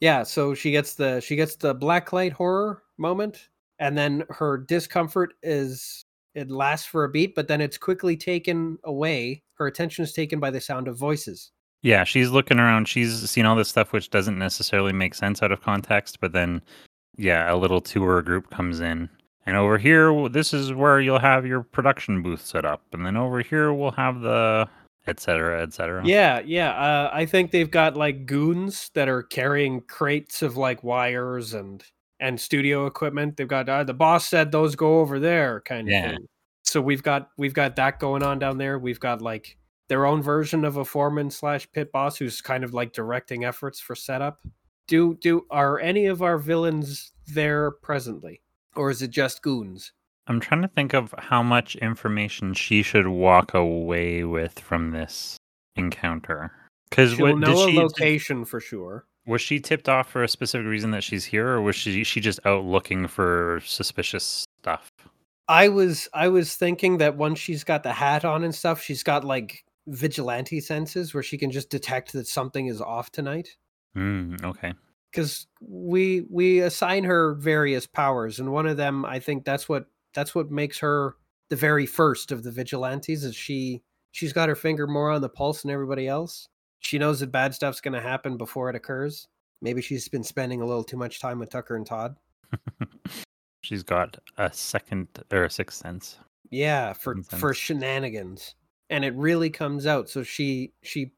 Yeah, 0.00 0.22
so 0.22 0.54
she 0.54 0.70
gets 0.70 0.94
the 0.94 1.20
she 1.20 1.36
gets 1.36 1.56
the 1.56 1.74
black 1.74 2.12
light 2.12 2.32
horror 2.32 2.82
moment, 2.98 3.48
and 3.78 3.96
then 3.96 4.24
her 4.30 4.56
discomfort 4.56 5.34
is 5.42 6.04
it 6.34 6.50
lasts 6.50 6.86
for 6.86 7.04
a 7.04 7.08
beat, 7.08 7.34
but 7.34 7.48
then 7.48 7.60
it's 7.60 7.76
quickly 7.76 8.16
taken 8.16 8.78
away. 8.84 9.42
Her 9.54 9.66
attention 9.66 10.04
is 10.04 10.12
taken 10.12 10.40
by 10.40 10.50
the 10.50 10.60
sound 10.60 10.88
of 10.88 10.96
voices. 10.96 11.50
Yeah, 11.82 12.04
she's 12.04 12.30
looking 12.30 12.58
around. 12.58 12.88
She's 12.88 13.28
seen 13.28 13.46
all 13.46 13.56
this 13.56 13.68
stuff 13.68 13.92
which 13.92 14.10
doesn't 14.10 14.38
necessarily 14.38 14.92
make 14.92 15.14
sense 15.14 15.42
out 15.42 15.52
of 15.52 15.62
context, 15.62 16.20
but 16.20 16.32
then, 16.32 16.62
yeah, 17.16 17.52
a 17.52 17.56
little 17.56 17.80
tour 17.80 18.22
group 18.22 18.50
comes 18.50 18.80
in. 18.80 19.08
And 19.46 19.56
over 19.56 19.78
here, 19.78 20.28
this 20.28 20.52
is 20.52 20.72
where 20.72 21.00
you'll 21.00 21.18
have 21.18 21.46
your 21.46 21.62
production 21.62 22.22
booth 22.22 22.44
set 22.44 22.64
up. 22.64 22.82
And 22.92 23.04
then 23.04 23.16
over 23.16 23.40
here, 23.40 23.72
we'll 23.72 23.90
have 23.92 24.20
the 24.20 24.68
et 25.10 25.20
cetera, 25.20 25.62
et 25.62 25.72
cetera. 25.74 26.06
Yeah, 26.06 26.40
yeah. 26.44 26.70
Uh, 26.70 27.10
I 27.12 27.26
think 27.26 27.50
they've 27.50 27.70
got 27.70 27.96
like 27.96 28.24
goons 28.26 28.90
that 28.94 29.08
are 29.08 29.22
carrying 29.22 29.82
crates 29.82 30.42
of 30.42 30.56
like 30.56 30.82
wires 30.82 31.52
and 31.54 31.84
and 32.20 32.40
studio 32.40 32.86
equipment. 32.86 33.36
They've 33.36 33.48
got 33.48 33.68
uh, 33.68 33.84
the 33.84 33.94
boss 33.94 34.28
said 34.28 34.52
those 34.52 34.76
go 34.76 35.00
over 35.00 35.18
there 35.20 35.60
kind 35.62 35.88
of 35.88 35.92
Yeah. 35.92 36.10
thing. 36.12 36.26
So 36.62 36.80
we've 36.80 37.02
got 37.02 37.30
we've 37.36 37.54
got 37.54 37.76
that 37.76 37.98
going 37.98 38.22
on 38.22 38.38
down 38.38 38.58
there. 38.58 38.78
We've 38.78 39.00
got 39.00 39.20
like 39.22 39.56
their 39.88 40.06
own 40.06 40.22
version 40.22 40.64
of 40.64 40.76
a 40.76 40.84
foreman 40.84 41.30
slash 41.30 41.70
pit 41.72 41.90
boss 41.92 42.16
who's 42.16 42.40
kind 42.40 42.62
of 42.62 42.72
like 42.72 42.92
directing 42.92 43.44
efforts 43.44 43.80
for 43.80 43.94
setup. 43.96 44.40
Do 44.86 45.16
do 45.20 45.46
are 45.50 45.80
any 45.80 46.06
of 46.06 46.22
our 46.22 46.38
villains 46.38 47.12
there 47.26 47.70
presently, 47.72 48.42
or 48.76 48.90
is 48.90 49.02
it 49.02 49.10
just 49.10 49.42
goons? 49.42 49.92
I'm 50.30 50.38
trying 50.38 50.62
to 50.62 50.68
think 50.68 50.94
of 50.94 51.12
how 51.18 51.42
much 51.42 51.74
information 51.76 52.54
she 52.54 52.82
should 52.84 53.08
walk 53.08 53.52
away 53.52 54.22
with 54.22 54.60
from 54.60 54.92
this 54.92 55.36
encounter. 55.74 56.52
Because 56.88 57.14
She'll 57.14 57.26
what 57.26 57.40
did 57.40 57.48
know 57.48 57.62
a 57.64 57.66
she 57.66 57.72
did- 57.72 57.82
location 57.82 58.44
for 58.44 58.60
sure. 58.60 59.06
was 59.26 59.40
she 59.42 59.58
tipped 59.58 59.88
off 59.88 60.08
for 60.08 60.22
a 60.22 60.28
specific 60.28 60.66
reason 60.68 60.92
that 60.92 61.02
she's 61.02 61.24
here, 61.24 61.48
or 61.48 61.60
was 61.60 61.74
she 61.76 62.04
she 62.04 62.20
just 62.20 62.38
out 62.46 62.64
looking 62.64 63.08
for 63.08 63.60
suspicious 63.64 64.44
stuff? 64.62 64.88
I 65.48 65.68
was 65.68 66.08
I 66.14 66.28
was 66.28 66.54
thinking 66.54 66.98
that 66.98 67.16
once 67.16 67.40
she's 67.40 67.64
got 67.64 67.82
the 67.82 67.92
hat 67.92 68.24
on 68.24 68.44
and 68.44 68.54
stuff, 68.54 68.80
she's 68.80 69.02
got 69.02 69.24
like 69.24 69.64
vigilante 69.88 70.60
senses 70.60 71.12
where 71.12 71.24
she 71.24 71.36
can 71.38 71.50
just 71.50 71.70
detect 71.70 72.12
that 72.12 72.28
something 72.28 72.66
is 72.68 72.80
off 72.80 73.10
tonight. 73.10 73.48
Mm, 73.96 74.44
okay. 74.44 74.74
because 75.10 75.48
we 75.60 76.24
we 76.30 76.60
assign 76.60 77.02
her 77.02 77.34
various 77.34 77.84
powers, 77.88 78.38
and 78.38 78.52
one 78.52 78.66
of 78.68 78.76
them, 78.76 79.04
I 79.04 79.18
think 79.18 79.44
that's 79.44 79.68
what 79.68 79.86
that's 80.14 80.34
what 80.34 80.50
makes 80.50 80.78
her 80.78 81.16
the 81.48 81.56
very 81.56 81.86
first 81.86 82.32
of 82.32 82.42
the 82.42 82.50
vigilantes. 82.50 83.24
Is 83.24 83.34
she 83.34 83.82
she's 84.12 84.32
got 84.32 84.48
her 84.48 84.54
finger 84.54 84.86
more 84.86 85.10
on 85.10 85.20
the 85.20 85.28
pulse 85.28 85.62
than 85.62 85.70
everybody 85.70 86.08
else. 86.08 86.48
She 86.80 86.98
knows 86.98 87.20
that 87.20 87.32
bad 87.32 87.54
stuff's 87.54 87.80
going 87.80 87.94
to 87.94 88.00
happen 88.00 88.36
before 88.36 88.70
it 88.70 88.76
occurs. 88.76 89.28
Maybe 89.62 89.82
she's 89.82 90.08
been 90.08 90.24
spending 90.24 90.62
a 90.62 90.66
little 90.66 90.84
too 90.84 90.96
much 90.96 91.20
time 91.20 91.38
with 91.38 91.50
Tucker 91.50 91.76
and 91.76 91.86
Todd. 91.86 92.16
She's 93.62 93.82
got 93.82 94.18
a 94.38 94.50
second 94.52 95.08
or 95.30 95.44
a 95.44 95.50
sixth 95.50 95.82
sense. 95.82 96.18
Yeah, 96.50 96.94
for 96.94 97.16
Makes 97.16 97.34
for 97.34 97.54
shenanigans, 97.54 98.54
and 98.88 99.04
it 99.04 99.14
really 99.14 99.50
comes 99.50 99.86
out. 99.86 100.08
So 100.08 100.22
she 100.22 100.72
she 100.82 101.12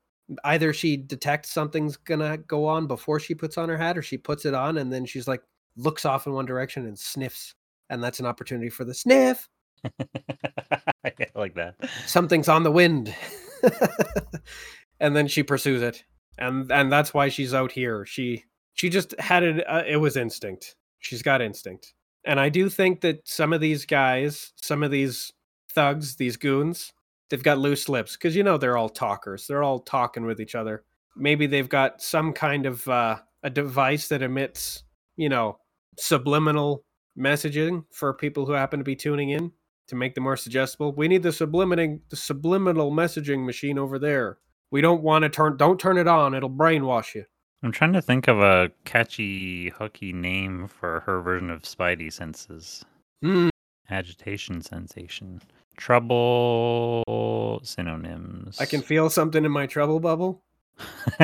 either 0.45 0.73
she 0.73 0.97
detects 0.97 1.51
something's 1.51 1.97
gonna 1.97 2.37
go 2.37 2.67
on 2.67 2.87
before 2.87 3.21
she 3.21 3.35
puts 3.35 3.57
on 3.57 3.69
her 3.69 3.79
hat, 3.79 3.97
or 3.97 4.03
she 4.03 4.19
puts 4.19 4.45
it 4.45 4.55
on 4.55 4.79
and 4.79 4.93
then 4.93 5.07
she's 5.07 5.29
like 5.29 5.43
looks 5.77 6.05
off 6.05 6.27
in 6.27 6.33
one 6.33 6.45
direction 6.45 6.85
and 6.87 6.99
sniffs, 6.99 7.55
and 7.93 8.03
that's 8.03 8.21
an 8.21 8.27
opportunity 8.27 8.71
for 8.71 8.85
the 8.85 8.95
sniff. 8.95 9.49
I 11.05 11.13
like 11.35 11.55
that. 11.57 11.75
Something's 12.07 12.49
on 12.49 12.63
the 12.63 12.71
wind, 12.71 13.15
and 15.01 15.15
then 15.15 15.29
she 15.29 15.43
pursues 15.43 15.83
it, 15.83 16.03
and 16.39 16.73
and 16.73 16.91
that's 16.91 17.13
why 17.13 17.29
she's 17.29 17.53
out 17.53 17.71
here. 17.71 18.07
She 18.07 18.45
she 18.73 18.89
just 18.89 19.15
had 19.21 19.43
it. 19.43 19.65
Uh, 19.69 19.83
it 19.87 19.99
was 19.99 20.17
instinct. 20.17 20.75
She's 21.01 21.23
got 21.23 21.43
instinct, 21.43 21.93
and 22.25 22.41
I 22.41 22.49
do 22.49 22.71
think 22.71 23.03
that 23.03 23.29
some 23.29 23.53
of 23.53 23.61
these 23.61 23.85
guys, 23.85 24.53
some 24.57 24.83
of 24.83 24.91
these 24.91 25.31
thugs, 25.75 26.17
these 26.17 26.39
goons, 26.39 26.93
they've 27.29 27.43
got 27.43 27.59
loose 27.59 27.91
lips 27.91 28.17
because 28.17 28.35
you 28.35 28.43
know 28.43 28.57
they're 28.57 28.79
all 28.79 28.89
talkers. 28.89 29.47
They're 29.47 29.63
all 29.63 29.81
talking 29.81 30.25
with 30.25 30.41
each 30.41 30.55
other. 30.55 30.85
Maybe 31.15 31.47
they've 31.47 31.69
got 31.69 32.01
some 32.01 32.33
kind 32.33 32.65
of 32.65 32.89
uh, 32.89 33.19
a 33.43 33.51
device 33.51 34.09
that 34.09 34.23
emits, 34.23 34.83
you 35.17 35.29
know, 35.29 35.59
subliminal 35.99 36.85
messaging 37.19 37.85
for 37.91 38.13
people 38.15 38.47
who 38.47 38.53
happen 38.53 38.79
to 38.81 38.85
be 38.85 38.97
tuning 38.97 39.31
in 39.31 39.53
to 39.89 39.97
make 39.97 40.15
them 40.15 40.25
more 40.25 40.37
suggestible. 40.37 40.93
We 40.93 41.09
need 41.09 41.23
the 41.23 41.33
subliminating 41.33 42.01
the 42.09 42.17
subliminal 42.17 42.91
messaging 42.91 43.45
machine 43.45 43.79
over 43.79 43.99
there. 43.99 44.39
We 44.71 44.81
don't 44.81 45.03
want 45.03 45.23
to 45.23 45.29
turn 45.29 45.57
don't 45.57 45.79
turn 45.79 45.99
it 45.99 46.09
on, 46.09 46.35
it'll 46.35 46.51
brainwash 46.51 47.15
you. 47.15 47.25
I'm 47.63 47.73
trying 47.73 47.93
to 47.93 48.03
think 48.03 48.27
of 48.27 48.41
a 48.41 48.71
catchy, 48.85 49.71
hooky 49.71 50.13
name 50.13 50.67
for 50.67 51.01
her 51.01 51.21
version 51.21 51.51
of 51.51 51.63
Spidey 51.63 52.13
senses. 52.13 52.85
Hmm. 53.23 53.51
Agitation 53.89 54.63
sensation. 54.63 55.41
Trouble 55.77 57.05
synonyms. 57.63 58.61
I 58.61 58.67
can 58.67 58.83
feel 58.83 59.09
something 59.11 59.45
in 59.45 59.53
my 59.53 59.67
trouble 59.67 60.01
bubble, 60.01 60.43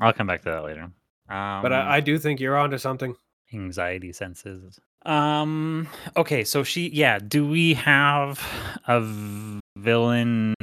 I'll 0.00 0.12
come 0.12 0.26
back 0.26 0.42
to 0.42 0.50
that 0.50 0.64
later. 0.64 0.82
Um, 1.28 1.62
but 1.62 1.72
I, 1.72 1.96
I 1.96 2.00
do 2.00 2.18
think 2.18 2.40
you're 2.40 2.56
onto 2.56 2.78
something. 2.78 3.14
Anxiety 3.52 4.12
senses. 4.12 4.78
Um. 5.04 5.88
Okay. 6.16 6.44
So 6.44 6.62
she. 6.62 6.88
Yeah. 6.90 7.18
Do 7.18 7.48
we 7.48 7.74
have 7.74 8.40
a 8.86 9.00
villain 9.76 10.54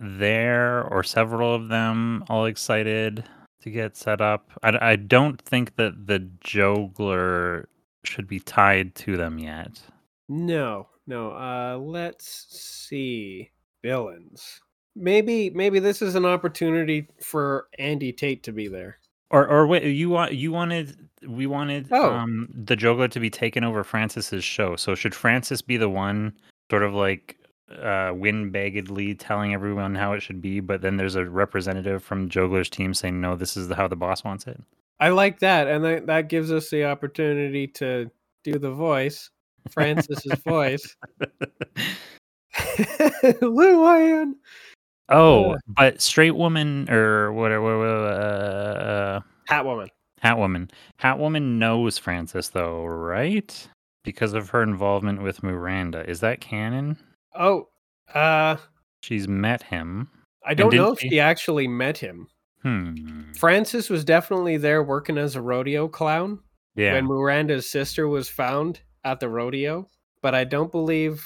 there, 0.00 0.84
or 0.84 1.02
several 1.02 1.54
of 1.54 1.68
them, 1.68 2.24
all 2.28 2.46
excited 2.46 3.24
to 3.62 3.70
get 3.70 3.96
set 3.96 4.20
up? 4.20 4.50
I, 4.62 4.92
I 4.92 4.96
don't 4.96 5.40
think 5.40 5.76
that 5.76 6.06
the 6.06 6.28
Jogler 6.44 7.66
should 8.04 8.28
be 8.28 8.40
tied 8.40 8.94
to 8.94 9.16
them 9.16 9.38
yet. 9.38 9.80
No, 10.28 10.88
no. 11.06 11.30
Uh 11.32 11.78
let's 11.78 12.46
see. 12.50 13.50
Villains. 13.82 14.60
Maybe 14.94 15.50
maybe 15.50 15.78
this 15.78 16.02
is 16.02 16.14
an 16.14 16.24
opportunity 16.24 17.08
for 17.22 17.68
Andy 17.78 18.12
Tate 18.12 18.42
to 18.44 18.52
be 18.52 18.68
there. 18.68 18.98
Or, 19.30 19.46
or 19.48 19.66
wait, 19.66 19.84
you 19.84 20.08
want 20.10 20.32
you 20.32 20.52
wanted 20.52 21.08
we 21.26 21.46
wanted 21.46 21.88
Oh. 21.90 22.12
um 22.12 22.48
the 22.52 22.76
Jogler 22.76 23.10
to 23.10 23.20
be 23.20 23.30
taken 23.30 23.64
over 23.64 23.82
Francis's 23.82 24.44
show. 24.44 24.76
So 24.76 24.94
should 24.94 25.14
Francis 25.14 25.62
be 25.62 25.76
the 25.76 25.88
one 25.88 26.32
sort 26.70 26.82
of 26.82 26.94
like 26.94 27.36
uh 27.82 28.12
windbaggedly 28.14 29.14
telling 29.16 29.52
everyone 29.52 29.94
how 29.96 30.12
it 30.12 30.20
should 30.20 30.40
be, 30.40 30.60
but 30.60 30.82
then 30.82 30.96
there's 30.96 31.16
a 31.16 31.24
representative 31.28 32.04
from 32.04 32.28
Jogler's 32.28 32.70
team 32.70 32.94
saying 32.94 33.20
no, 33.20 33.34
this 33.34 33.56
is 33.56 33.66
the, 33.68 33.74
how 33.74 33.88
the 33.88 33.96
boss 33.96 34.22
wants 34.22 34.46
it. 34.46 34.62
I 35.00 35.08
like 35.10 35.40
that, 35.40 35.66
and 35.66 35.84
that, 35.84 36.06
that 36.06 36.28
gives 36.28 36.50
us 36.50 36.70
the 36.70 36.84
opportunity 36.84 37.66
to 37.66 38.10
do 38.44 38.58
the 38.58 38.70
voice, 38.70 39.28
Francis's 39.70 40.40
voice. 40.46 40.96
Luann. 43.42 44.32
Oh, 45.08 45.52
Uh. 45.52 45.58
but 45.68 46.00
straight 46.00 46.34
woman 46.36 46.88
or 46.90 47.32
whatever 47.32 48.06
uh, 48.08 49.20
Catwoman. 49.50 50.70
Hat 50.98 51.18
woman 51.18 51.58
knows 51.58 51.98
Francis 51.98 52.48
though, 52.48 52.84
right? 52.84 53.68
Because 54.02 54.32
of 54.34 54.50
her 54.50 54.62
involvement 54.62 55.22
with 55.22 55.42
Miranda. 55.42 56.08
Is 56.08 56.20
that 56.20 56.40
canon? 56.40 56.96
Oh, 57.34 57.68
uh, 58.14 58.56
She's 59.02 59.28
met 59.28 59.62
him. 59.62 60.08
I 60.44 60.54
don't 60.54 60.74
know 60.74 60.92
if 60.92 61.00
she- 61.00 61.10
she 61.10 61.20
actually 61.20 61.68
met 61.68 61.98
him. 61.98 62.28
Hmm. 62.62 63.32
Francis 63.34 63.90
was 63.90 64.04
definitely 64.04 64.56
there 64.56 64.82
working 64.82 65.18
as 65.18 65.36
a 65.36 65.40
rodeo 65.42 65.86
clown 65.86 66.40
Yeah. 66.74 66.94
when 66.94 67.04
Miranda's 67.06 67.68
sister 67.70 68.08
was 68.08 68.28
found 68.28 68.80
at 69.04 69.20
the 69.20 69.28
rodeo, 69.28 69.88
but 70.22 70.34
I 70.34 70.44
don't 70.44 70.72
believe 70.72 71.22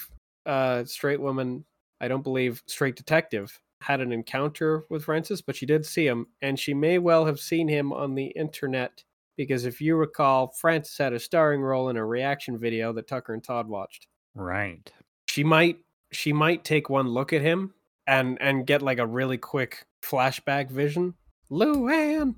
uh 0.47 0.85
straight 0.85 1.21
woman, 1.21 1.65
I 2.01 2.09
don't 2.09 2.23
believe 2.25 2.63
straight 2.67 2.97
detective 2.97 3.59
had 3.81 4.01
an 4.01 4.13
encounter 4.13 4.85
with 4.91 5.05
Francis, 5.05 5.41
but 5.41 5.57
she 5.57 5.67
did 5.67 5.87
see 5.87 6.07
him 6.07 6.27
and 6.43 6.59
she 6.59 6.75
may 6.75 6.99
well 6.99 7.25
have 7.25 7.41
seen 7.41 7.69
him 7.69 7.93
on 7.93 8.15
the 8.15 8.27
internet 8.27 9.03
because 9.37 9.65
if 9.65 9.81
you 9.81 9.97
recall, 9.97 10.49
Francis 10.49 10.99
had 10.99 11.15
a 11.15 11.19
starring 11.19 11.63
role 11.63 11.89
in 11.89 11.97
a 11.97 12.05
reaction 12.05 12.59
video 12.59 12.93
that 12.93 13.09
Tucker 13.09 13.33
and 13.33 13.43
Todd 13.43 13.69
watched. 13.69 14.07
Right. 14.35 14.93
She 15.29 15.45
might 15.45 15.79
she 16.13 16.33
might 16.33 16.65
take 16.65 16.91
one 16.91 17.09
look 17.09 17.33
at 17.33 17.41
him 17.41 17.73
and 18.07 18.37
and 18.41 18.67
get 18.67 18.83
like 18.83 18.99
a 18.99 19.07
really 19.07 19.39
quick 19.39 19.87
flashback 20.03 20.71
vision. 20.71 21.15
Luann 21.51 22.35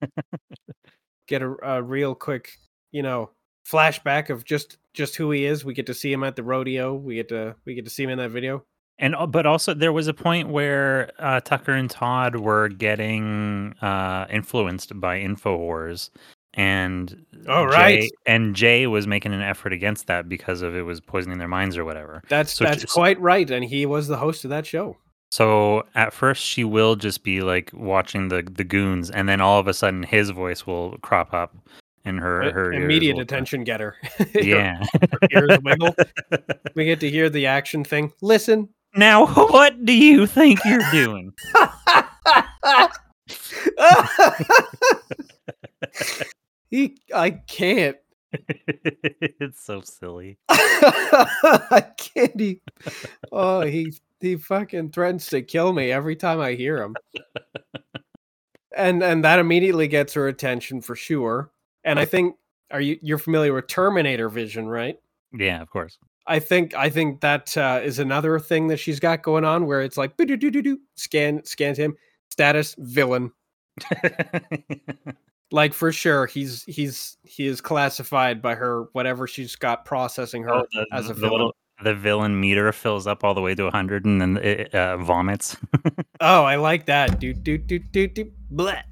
get 1.26 1.42
a, 1.42 1.56
a 1.62 1.82
real 1.82 2.14
quick, 2.14 2.52
you 2.92 3.02
know, 3.02 3.30
flashback 3.68 4.30
of 4.30 4.44
just 4.44 4.78
just 4.94 5.16
who 5.16 5.30
he 5.30 5.44
is. 5.44 5.64
We 5.64 5.74
get 5.74 5.86
to 5.86 5.94
see 5.94 6.12
him 6.12 6.24
at 6.24 6.36
the 6.36 6.42
rodeo. 6.42 6.94
We 6.94 7.16
get 7.16 7.28
to 7.30 7.56
we 7.64 7.74
get 7.74 7.84
to 7.84 7.90
see 7.90 8.04
him 8.04 8.10
in 8.10 8.18
that 8.18 8.30
video. 8.30 8.64
And 8.98 9.14
uh, 9.14 9.26
but 9.26 9.46
also 9.46 9.74
there 9.74 9.92
was 9.92 10.08
a 10.08 10.14
point 10.14 10.48
where 10.48 11.10
uh, 11.18 11.40
Tucker 11.40 11.72
and 11.72 11.88
Todd 11.88 12.36
were 12.36 12.68
getting 12.68 13.74
uh, 13.80 14.26
influenced 14.30 14.98
by 15.00 15.18
Infowars, 15.20 16.10
and 16.54 17.24
Oh, 17.46 17.70
Jay, 17.70 17.76
right. 17.76 18.10
and 18.26 18.56
Jay 18.56 18.86
was 18.88 19.06
making 19.06 19.32
an 19.32 19.40
effort 19.42 19.72
against 19.72 20.08
that 20.08 20.28
because 20.28 20.62
of 20.62 20.74
it 20.74 20.82
was 20.82 21.00
poisoning 21.00 21.38
their 21.38 21.46
minds 21.48 21.76
or 21.76 21.84
whatever. 21.84 22.22
That's 22.28 22.52
So 22.52 22.64
that's 22.64 22.80
just- 22.82 22.92
quite 22.94 23.20
right, 23.20 23.48
and 23.50 23.64
he 23.64 23.86
was 23.86 24.08
the 24.08 24.16
host 24.16 24.44
of 24.44 24.50
that 24.50 24.66
show. 24.66 24.96
So 25.30 25.84
at 25.94 26.12
first 26.14 26.42
she 26.42 26.64
will 26.64 26.96
just 26.96 27.22
be 27.22 27.42
like 27.42 27.70
watching 27.74 28.28
the 28.28 28.42
the 28.50 28.64
goons, 28.64 29.10
and 29.10 29.28
then 29.28 29.40
all 29.40 29.60
of 29.60 29.68
a 29.68 29.74
sudden 29.74 30.02
his 30.02 30.30
voice 30.30 30.66
will 30.66 30.96
crop 31.02 31.32
up 31.34 31.54
in 32.04 32.16
her 32.18 32.50
her 32.50 32.72
Immediate 32.72 33.18
attention 33.18 33.62
getter. 33.62 33.94
Yeah. 34.34 34.82
ears 35.30 35.58
wiggle. 35.62 35.94
we 36.74 36.84
get 36.86 36.98
to 37.00 37.10
hear 37.10 37.28
the 37.30 37.46
action 37.46 37.84
thing. 37.84 38.12
Listen. 38.22 38.70
Now 38.94 39.26
what 39.48 39.84
do 39.84 39.92
you 39.92 40.26
think 40.26 40.60
you're 40.64 40.90
doing? 40.90 41.32
he, 46.70 46.96
I 47.14 47.30
can't. 47.30 47.96
it's 48.32 49.64
so 49.64 49.80
silly. 49.80 50.38
I 50.50 51.84
can't. 51.96 52.38
He, 52.38 52.60
oh, 53.32 53.62
he 53.62 53.94
he 54.20 54.36
fucking 54.36 54.90
threatens 54.90 55.26
to 55.28 55.42
kill 55.42 55.72
me 55.72 55.90
every 55.90 56.16
time 56.16 56.40
I 56.40 56.52
hear 56.52 56.82
him. 56.82 56.94
And 58.76 59.02
and 59.02 59.24
that 59.24 59.38
immediately 59.38 59.88
gets 59.88 60.12
her 60.14 60.28
attention 60.28 60.82
for 60.82 60.94
sure. 60.94 61.50
And 61.84 61.98
I 61.98 62.04
think 62.04 62.36
are 62.70 62.80
you 62.80 62.98
you're 63.00 63.18
familiar 63.18 63.54
with 63.54 63.66
Terminator 63.66 64.28
Vision, 64.28 64.68
right? 64.68 64.98
Yeah, 65.32 65.62
of 65.62 65.70
course. 65.70 65.98
I 66.28 66.38
think 66.38 66.74
I 66.74 66.90
think 66.90 67.20
that 67.22 67.56
uh, 67.56 67.80
is 67.82 67.98
another 67.98 68.38
thing 68.38 68.68
that 68.68 68.76
she's 68.76 69.00
got 69.00 69.22
going 69.22 69.44
on 69.44 69.66
where 69.66 69.80
it's 69.80 69.96
like 69.96 70.12
scan 70.96 71.44
scans 71.44 71.78
him 71.78 71.96
status 72.30 72.74
villain 72.78 73.32
like 75.50 75.72
for 75.72 75.90
sure 75.92 76.26
he's 76.26 76.64
he's 76.64 77.16
he 77.24 77.46
is 77.46 77.60
classified 77.60 78.42
by 78.42 78.54
her 78.54 78.84
whatever 78.92 79.26
she's 79.26 79.56
got 79.56 79.84
processing 79.84 80.42
her 80.42 80.52
Oh, 80.52 80.66
the, 80.72 80.86
as 80.92 81.06
a 81.06 81.14
the 81.14 81.20
villain. 81.20 81.32
little 81.32 81.56
the 81.82 81.94
villain 81.94 82.38
meter 82.40 82.70
fills 82.72 83.06
up 83.06 83.24
all 83.24 83.34
the 83.34 83.40
way 83.40 83.54
to 83.54 83.62
100 83.64 84.04
and 84.04 84.20
then 84.20 84.36
it 84.38 84.74
uh, 84.74 84.96
vomits. 84.98 85.56
Oh, 86.20 86.42
I 86.42 86.56
like 86.56 86.86
that. 86.86 87.20
Do 87.20 87.32
do 87.32 87.56
do 87.56 87.78
do 87.78 88.08
do. 88.08 88.32
Bleh. 88.52 88.82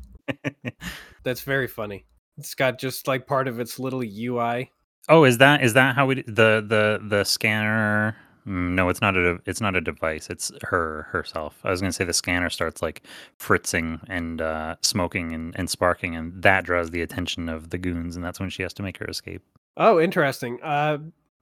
That's 1.24 1.40
very 1.40 1.66
funny. 1.66 2.06
It's 2.38 2.54
got 2.54 2.78
just 2.78 3.08
like 3.08 3.26
part 3.26 3.48
of 3.48 3.58
its 3.58 3.80
little 3.80 4.00
UI. 4.04 4.70
Oh, 5.08 5.24
is 5.24 5.38
that 5.38 5.62
is 5.62 5.74
that 5.74 5.94
how 5.94 6.06
we 6.06 6.22
the 6.22 6.64
the 6.66 7.00
the 7.06 7.24
scanner 7.24 8.16
Mm, 8.46 8.74
No, 8.74 8.88
it's 8.88 9.00
not 9.00 9.16
a 9.16 9.38
it's 9.44 9.60
not 9.60 9.74
a 9.74 9.80
device. 9.80 10.30
It's 10.30 10.52
her 10.62 11.02
herself. 11.10 11.58
I 11.64 11.70
was 11.70 11.80
gonna 11.80 11.92
say 11.92 12.04
the 12.04 12.12
scanner 12.12 12.48
starts 12.48 12.80
like 12.80 13.02
fritzing 13.38 14.00
and 14.08 14.40
uh, 14.40 14.76
smoking 14.82 15.32
and, 15.32 15.54
and 15.58 15.68
sparking, 15.68 16.14
and 16.14 16.42
that 16.42 16.64
draws 16.64 16.90
the 16.90 17.02
attention 17.02 17.48
of 17.48 17.70
the 17.70 17.78
goons, 17.78 18.14
and 18.14 18.24
that's 18.24 18.38
when 18.38 18.50
she 18.50 18.62
has 18.62 18.72
to 18.74 18.82
make 18.82 18.98
her 18.98 19.06
escape. 19.06 19.42
Oh, 19.76 20.00
interesting. 20.00 20.60
Uh, 20.62 20.98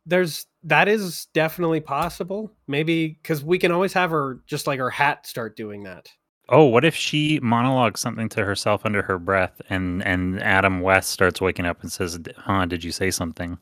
there's 0.07 0.47
that 0.63 0.89
is 0.89 1.27
definitely 1.35 1.81
possible. 1.81 2.51
Maybe 2.67 3.09
because 3.09 3.45
we 3.45 3.59
can 3.59 3.71
always 3.71 3.93
have 3.93 4.11
her 4.11 4.41
just 4.47 4.67
like 4.67 4.79
her 4.79 4.91
hat 4.91 5.27
start 5.27 5.57
doing 5.57 5.83
that. 5.83 6.09
Oh, 6.49 6.65
what 6.65 6.85
if 6.85 6.95
she 6.95 7.41
monologues 7.41 8.01
something 8.01 8.29
to 8.31 8.45
herself 8.45 8.85
under 8.85 9.03
her 9.03 9.19
breath, 9.19 9.61
and 9.71 10.03
and 10.05 10.43
Adam 10.43 10.81
West 10.81 11.11
starts 11.11 11.41
waking 11.41 11.65
up 11.65 11.83
and 11.83 11.91
says, 11.91 12.19
"Huh? 12.37 12.67
Did 12.67 12.85
you 12.85 12.93
say 12.93 13.11
something?" 13.11 13.59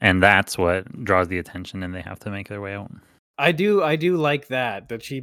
And 0.00 0.22
that's 0.22 0.58
what 0.58 1.04
draws 1.04 1.28
the 1.28 1.38
attention, 1.38 1.82
and 1.82 1.94
they 1.94 2.02
have 2.02 2.18
to 2.20 2.30
make 2.30 2.48
their 2.48 2.60
way 2.60 2.74
out. 2.74 2.90
I 3.38 3.52
do, 3.52 3.82
I 3.82 3.96
do 3.96 4.16
like 4.16 4.48
that 4.48 4.88
that 4.88 5.02
she 5.02 5.22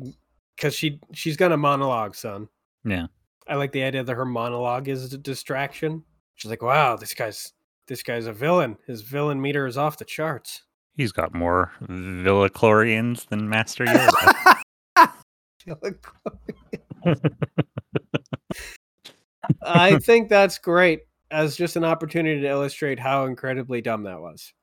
because 0.56 0.76
she 0.76 1.00
she's 1.14 1.36
gonna 1.38 1.58
monologue, 1.58 2.16
son. 2.16 2.48
Yeah. 2.86 3.08
I 3.48 3.56
like 3.56 3.74
the 3.74 3.84
idea 3.84 4.04
that 4.04 4.16
her 4.16 4.26
monologue 4.26 4.88
is 4.88 5.14
a 5.14 5.18
distraction. 5.18 6.04
She's 6.36 6.50
like, 6.50 6.62
"Wow, 6.62 6.96
this 6.96 7.14
guy's 7.14 7.52
this 7.88 8.02
guy's 8.02 8.28
a 8.28 8.34
villain. 8.34 8.78
His 8.88 9.02
villain 9.02 9.42
meter 9.42 9.68
is 9.68 9.78
off 9.78 9.98
the 9.98 10.06
charts." 10.06 10.64
He's 10.96 11.12
got 11.12 11.34
more 11.34 11.72
Villaclorians 11.82 13.28
than 13.28 13.50
Master 13.50 13.86
Yoda. 13.86 14.62
I 19.62 19.98
think 20.04 20.30
that's 20.30 20.58
great 20.58 21.02
as 21.32 21.56
just 21.56 21.76
an 21.76 21.84
opportunity 21.84 22.42
to 22.42 22.48
illustrate 22.48 23.00
how 23.00 23.26
incredibly 23.26 23.82
dumb 23.82 24.04
that 24.04 24.22
was. 24.22 24.54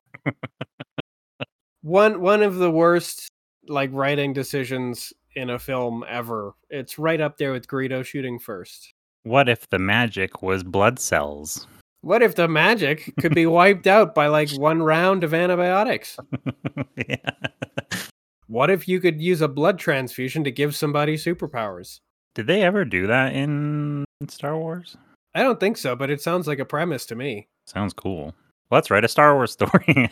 one 1.81 2.21
one 2.21 2.41
of 2.43 2.55
the 2.55 2.71
worst 2.71 3.29
like 3.67 3.89
writing 3.93 4.33
decisions 4.33 5.13
in 5.35 5.49
a 5.49 5.59
film 5.59 6.03
ever. 6.07 6.53
It's 6.69 6.97
right 6.99 7.21
up 7.21 7.37
there 7.37 7.51
with 7.51 7.67
Greedo 7.67 8.03
shooting 8.05 8.39
first. 8.39 8.93
what 9.23 9.47
if 9.47 9.69
the 9.69 9.79
magic 9.79 10.41
was 10.41 10.63
blood 10.63 10.99
cells? 10.99 11.67
What 12.01 12.23
if 12.23 12.33
the 12.35 12.47
magic 12.47 13.13
could 13.19 13.35
be 13.35 13.45
wiped 13.45 13.85
out 13.85 14.15
by 14.15 14.27
like 14.27 14.49
one 14.53 14.81
round 14.81 15.23
of 15.23 15.33
antibiotics? 15.33 16.17
yeah. 17.07 17.29
What 18.47 18.71
if 18.71 18.87
you 18.87 18.99
could 18.99 19.21
use 19.21 19.41
a 19.41 19.47
blood 19.47 19.77
transfusion 19.77 20.43
to 20.43 20.51
give 20.51 20.75
somebody 20.75 21.15
superpowers? 21.15 21.99
Did 22.35 22.47
they 22.47 22.61
ever 22.63 22.85
do 22.85 23.07
that 23.07 23.33
in 23.33 24.05
Star 24.27 24.57
Wars? 24.57 24.97
I 25.35 25.43
don't 25.43 25.59
think 25.59 25.77
so, 25.77 25.95
but 25.95 26.09
it 26.09 26.21
sounds 26.21 26.47
like 26.47 26.59
a 26.59 26.65
premise 26.65 27.05
to 27.07 27.15
me. 27.15 27.47
Sounds 27.65 27.93
cool. 27.93 28.33
Let's 28.69 28.89
write 28.89 29.03
a 29.03 29.07
Star 29.09 29.35
Wars 29.35 29.51
story. 29.53 30.09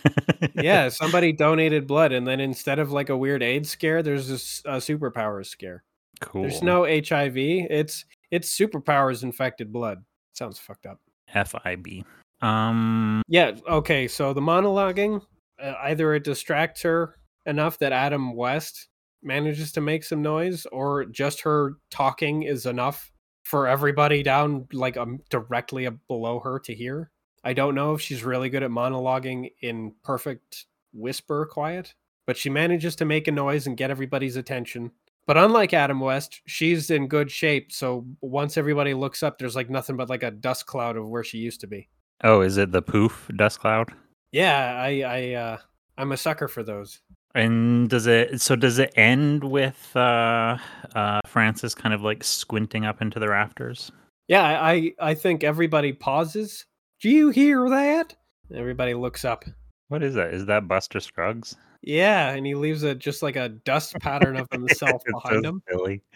Yeah, 0.56 0.90
somebody 0.90 1.32
donated 1.32 1.88
blood, 1.88 2.12
and 2.12 2.28
then 2.28 2.40
instead 2.40 2.80
of 2.80 2.92
like 2.92 3.10
a 3.10 3.18
weird 3.18 3.42
AIDS 3.44 3.70
scare, 3.70 4.04
there's 4.04 4.28
this 4.28 4.62
uh, 4.66 4.78
superpowers 4.78 5.48
scare. 5.48 5.84
cool. 6.20 6.42
There's 6.44 6.62
no 6.62 6.84
HIV. 6.84 7.38
It's 7.38 8.06
it's 8.32 8.58
superpowers 8.58 9.24
infected 9.24 9.72
blood. 9.72 10.04
Sounds 10.34 10.60
fucked 10.60 10.86
up. 10.86 11.00
FIB. 11.34 12.04
Um, 12.42 13.22
Yeah. 13.28 13.52
Okay. 13.68 14.08
So 14.08 14.34
the 14.34 14.42
monologuing, 14.42 15.22
uh, 15.62 15.74
either 15.84 16.14
it 16.14 16.24
distracts 16.24 16.82
her 16.84 17.16
enough 17.46 17.78
that 17.80 17.92
Adam 17.92 18.34
West 18.36 18.88
manages 19.22 19.72
to 19.74 19.82
make 19.82 20.04
some 20.04 20.22
noise, 20.22 20.66
or 20.72 21.06
just 21.06 21.42
her 21.42 21.76
talking 21.92 22.44
is 22.44 22.66
enough 22.66 23.12
for 23.44 23.68
everybody 23.68 24.22
down 24.24 24.68
like 24.74 24.98
um, 24.98 25.20
directly 25.30 25.88
below 26.08 26.40
her 26.40 26.60
to 26.60 26.74
hear. 26.74 27.12
I 27.44 27.54
don't 27.54 27.76
know 27.76 27.94
if 27.94 28.02
she's 28.02 28.24
really 28.24 28.50
good 28.50 28.64
at 28.64 28.70
monologuing 28.70 29.52
in 29.62 29.94
perfect 30.04 30.66
whisper 30.94 31.46
quiet, 31.46 31.94
but 32.28 32.38
she 32.38 32.50
manages 32.50 32.96
to 32.98 33.06
make 33.06 33.28
a 33.28 33.32
noise 33.32 33.66
and 33.66 33.78
get 33.78 33.92
everybody's 33.92 34.36
attention. 34.36 34.92
But 35.26 35.38
unlike 35.38 35.74
Adam 35.74 36.00
West, 36.00 36.42
she's 36.48 36.90
in 36.90 37.08
good 37.08 37.32
shape. 37.32 37.72
So 37.72 38.06
once 38.22 38.58
everybody 38.58 38.94
looks 38.94 39.24
up, 39.24 39.38
there's 39.38 39.56
like 39.56 39.70
nothing 39.70 39.96
but 39.96 40.10
like 40.10 40.24
a 40.24 40.32
dust 40.32 40.66
cloud 40.66 40.98
of 40.98 41.08
where 41.08 41.24
she 41.24 41.38
used 41.38 41.62
to 41.62 41.68
be. 41.68 41.88
oh, 42.24 42.42
is 42.42 42.58
it 42.58 42.72
the 42.72 42.82
poof 42.82 43.30
dust 43.36 43.60
cloud? 43.60 43.94
Yeah, 44.32 44.76
I, 44.80 45.02
I, 45.02 45.34
uh, 45.34 45.58
I'm 45.98 46.12
a 46.12 46.18
sucker 46.18 46.48
for 46.48 46.64
those. 46.64 47.00
And 47.36 47.90
does 47.90 48.08
it 48.08 48.42
so 48.42 48.56
does 48.56 48.80
it 48.80 48.92
end 48.96 49.44
with 49.44 49.92
uh 49.96 50.58
uh 50.96 51.20
Francis 51.28 51.76
kind 51.76 51.94
of 51.94 52.02
like 52.02 52.24
squinting 52.24 52.86
up 52.86 53.02
into 53.02 53.20
the 53.20 53.30
rafters? 53.30 53.92
Yeah, 54.28 54.44
I, 54.44 54.94
I 55.00 55.16
think 55.16 55.44
everybody 55.44 55.92
pauses. 55.92 56.66
Do 57.02 57.10
you 57.10 57.30
hear 57.30 57.68
that? 57.70 58.16
Everybody 58.54 58.94
looks 58.94 59.26
up. 59.26 59.44
What 59.88 60.04
is 60.04 60.14
that? 60.14 60.34
Is 60.36 60.46
that 60.46 60.68
Buster 60.68 61.00
Scruggs? 61.00 61.56
Yeah, 61.82 62.30
and 62.30 62.46
he 62.46 62.54
leaves 62.56 62.84
a 62.84 62.94
just 62.94 63.24
like 63.24 63.36
a 63.36 63.50
dust 63.50 63.96
pattern 64.00 64.38
of 64.38 64.48
himself 64.52 65.02
behind 65.12 65.46
him. 65.46 65.64
silly. 65.70 66.02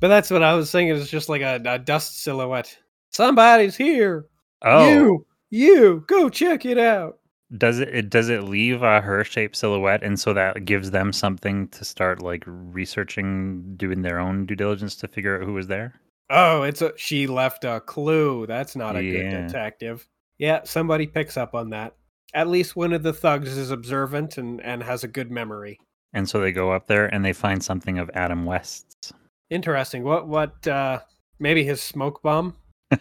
but 0.00 0.08
that's 0.08 0.30
what 0.30 0.42
I 0.42 0.54
was 0.54 0.68
saying. 0.70 0.88
It's 0.88 1.10
just 1.10 1.28
like 1.28 1.42
a, 1.42 1.60
a 1.64 1.78
dust 1.78 2.22
silhouette. 2.22 2.76
Somebody's 3.12 3.76
here. 3.76 4.26
Oh, 4.62 4.88
You, 4.90 5.26
you, 5.50 6.04
go 6.08 6.28
check 6.28 6.64
it 6.64 6.78
out. 6.78 7.18
Does 7.58 7.78
it, 7.78 7.88
it 7.94 8.10
does 8.10 8.28
it 8.28 8.44
leave 8.44 8.82
a 8.82 9.00
her 9.00 9.22
shaped 9.24 9.54
silhouette 9.56 10.02
and 10.02 10.18
so 10.18 10.32
that 10.34 10.64
gives 10.64 10.90
them 10.90 11.12
something 11.12 11.68
to 11.68 11.84
start 11.84 12.20
like 12.22 12.42
researching 12.46 13.74
doing 13.76 14.02
their 14.02 14.18
own 14.18 14.46
due 14.46 14.56
diligence 14.56 14.96
to 14.96 15.06
figure 15.08 15.40
out 15.40 15.46
who 15.46 15.52
was 15.54 15.66
there 15.68 15.94
Oh, 16.28 16.64
it's 16.64 16.82
a 16.82 16.92
she 16.96 17.28
left 17.28 17.64
a 17.64 17.78
clue. 17.78 18.46
That's 18.48 18.74
not 18.74 18.96
a 18.96 19.00
good 19.02 19.30
detective. 19.30 20.08
Yeah, 20.38 20.62
somebody 20.64 21.06
picks 21.06 21.36
up 21.36 21.54
on 21.54 21.70
that. 21.70 21.94
At 22.34 22.48
least 22.48 22.74
one 22.74 22.92
of 22.92 23.04
the 23.04 23.12
thugs 23.12 23.56
is 23.56 23.70
observant 23.70 24.36
and, 24.36 24.60
and 24.60 24.82
has 24.82 25.04
a 25.04 25.08
good 25.08 25.30
memory. 25.30 25.78
and 26.14 26.28
so 26.28 26.40
they 26.40 26.50
go 26.50 26.72
up 26.72 26.88
there 26.88 27.06
and 27.14 27.24
they 27.24 27.32
find 27.32 27.62
something 27.62 28.00
of 28.00 28.10
adam 28.14 28.44
west's 28.44 29.12
Interesting. 29.50 30.02
What 30.02 30.26
what 30.26 30.66
uh 30.66 30.98
maybe 31.38 31.62
his 31.62 31.80
smoke 31.80 32.20
bomb? 32.22 32.56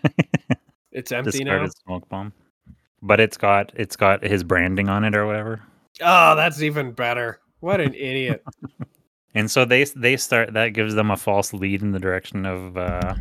It's 0.92 1.12
empty 1.12 1.44
now. 1.44 1.64
discarded 1.64 1.74
smoke 1.84 2.08
bomb 2.10 2.32
but 3.02 3.20
it's 3.20 3.38
got 3.38 3.72
it's 3.76 3.96
got 3.96 4.24
his 4.24 4.44
branding 4.44 4.90
on 4.90 5.04
it 5.04 5.16
or 5.16 5.26
whatever 5.26 5.62
Oh, 6.02 6.36
that's 6.36 6.62
even 6.62 6.92
better. 6.92 7.40
What 7.62 7.80
an 7.80 7.94
idiot. 7.94 8.44
and 9.34 9.50
so 9.50 9.64
they 9.66 9.86
they 9.86 10.18
start 10.18 10.54
that 10.54 10.70
gives 10.70 10.94
them 10.96 11.10
a 11.12 11.16
false 11.18 11.54
lead 11.54 11.82
in 11.82 11.92
the 11.92 12.00
direction 12.00 12.46
of 12.46 12.76
uh 12.78 13.16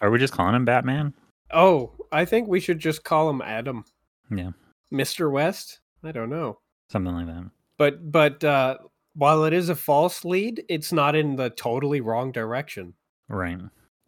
are 0.00 0.10
we 0.10 0.18
just 0.18 0.32
calling 0.32 0.54
him 0.54 0.64
batman 0.64 1.12
Oh, 1.52 1.92
I 2.10 2.24
think 2.24 2.48
we 2.48 2.58
should 2.58 2.78
just 2.80 3.04
call 3.04 3.28
him 3.30 3.40
Adam. 3.42 3.84
Yeah. 4.30 4.50
Mr. 4.92 5.30
West? 5.30 5.80
I 6.02 6.10
don't 6.12 6.30
know. 6.30 6.58
something 6.90 7.12
like 7.14 7.26
that 7.26 7.50
But 7.78 8.10
but 8.10 8.42
uh 8.42 8.78
while 9.16 9.44
it 9.44 9.52
is 9.52 9.68
a 9.68 9.76
false 9.76 10.24
lead, 10.24 10.64
it's 10.68 10.92
not 10.92 11.14
in 11.14 11.36
the 11.36 11.50
totally 11.50 12.00
wrong 12.00 12.32
direction. 12.32 12.94
right 13.28 13.58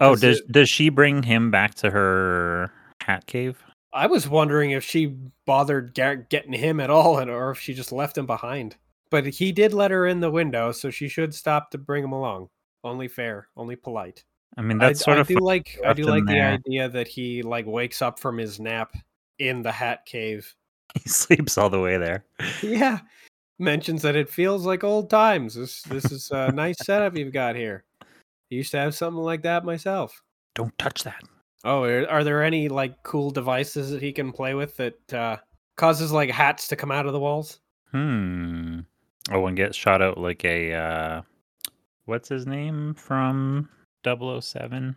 oh 0.00 0.12
Does 0.12 0.20
does 0.20 0.38
it- 0.40 0.52
does 0.52 0.68
she 0.70 0.88
bring 0.88 1.22
him 1.22 1.50
back 1.50 1.74
to 1.76 1.90
her 1.90 2.72
hat 3.02 3.26
cave 3.26 3.62
I 3.96 4.06
was 4.06 4.28
wondering 4.28 4.72
if 4.72 4.84
she 4.84 5.16
bothered 5.46 5.94
get- 5.94 6.28
getting 6.28 6.52
him 6.52 6.80
at 6.80 6.90
all, 6.90 7.18
and- 7.18 7.30
or 7.30 7.50
if 7.50 7.58
she 7.58 7.74
just 7.74 7.92
left 7.92 8.18
him 8.18 8.26
behind. 8.26 8.76
But 9.10 9.26
he 9.26 9.52
did 9.52 9.72
let 9.72 9.90
her 9.90 10.06
in 10.06 10.20
the 10.20 10.30
window, 10.30 10.72
so 10.72 10.90
she 10.90 11.08
should 11.08 11.34
stop 11.34 11.70
to 11.70 11.78
bring 11.78 12.04
him 12.04 12.12
along. 12.12 12.50
Only 12.84 13.08
fair, 13.08 13.48
only 13.56 13.76
polite. 13.76 14.24
i 14.56 14.62
mean 14.62 14.80
I, 14.80 14.88
that's 14.88 15.00
sort 15.04 15.16
I 15.18 15.20
of 15.20 15.28
do 15.28 15.38
like 15.38 15.78
I 15.84 15.92
do 15.92 16.04
like 16.04 16.24
the 16.26 16.40
idea 16.40 16.88
that 16.88 17.08
he 17.08 17.42
like 17.42 17.66
wakes 17.66 18.00
up 18.02 18.18
from 18.18 18.38
his 18.38 18.60
nap 18.60 18.94
in 19.38 19.62
the 19.62 19.72
Hat 19.72 20.06
Cave. 20.06 20.54
he 21.02 21.08
sleeps 21.08 21.58
all 21.58 21.68
the 21.68 21.80
way 21.80 21.98
there 21.98 22.24
yeah, 22.62 23.00
mentions 23.58 24.02
that 24.02 24.16
it 24.16 24.28
feels 24.30 24.64
like 24.66 24.84
old 24.84 25.10
times. 25.10 25.54
This 25.54 25.82
this 25.82 26.10
is 26.12 26.30
a 26.30 26.52
nice 26.52 26.76
setup 26.84 27.16
you've 27.16 27.32
got 27.32 27.56
here. 27.56 27.84
I 28.02 28.06
used 28.50 28.70
to 28.72 28.78
have 28.78 28.94
something 28.94 29.22
like 29.22 29.42
that 29.42 29.64
myself. 29.64 30.22
don't 30.54 30.76
touch 30.78 31.02
that 31.04 31.22
Oh, 31.66 31.82
are, 31.82 32.08
are 32.08 32.22
there 32.24 32.42
any 32.44 32.68
like 32.68 33.02
cool 33.02 33.30
devices 33.30 33.90
that 33.90 34.00
he 34.00 34.12
can 34.12 34.32
play 34.32 34.54
with 34.54 34.76
that 34.76 35.12
uh, 35.14 35.36
causes 35.76 36.12
like 36.12 36.30
hats 36.30 36.68
to 36.68 36.76
come 36.76 36.92
out 36.92 37.06
of 37.06 37.12
the 37.12 37.18
walls? 37.20 37.58
Hmm. 37.90 38.80
Oh, 39.30 39.46
and 39.46 39.56
get 39.56 39.74
shot 39.74 40.00
out 40.02 40.18
like 40.18 40.44
a 40.44 40.72
uh 40.72 41.22
what's 42.04 42.28
his 42.28 42.46
name 42.46 42.94
from 42.94 43.68
007? 44.04 44.94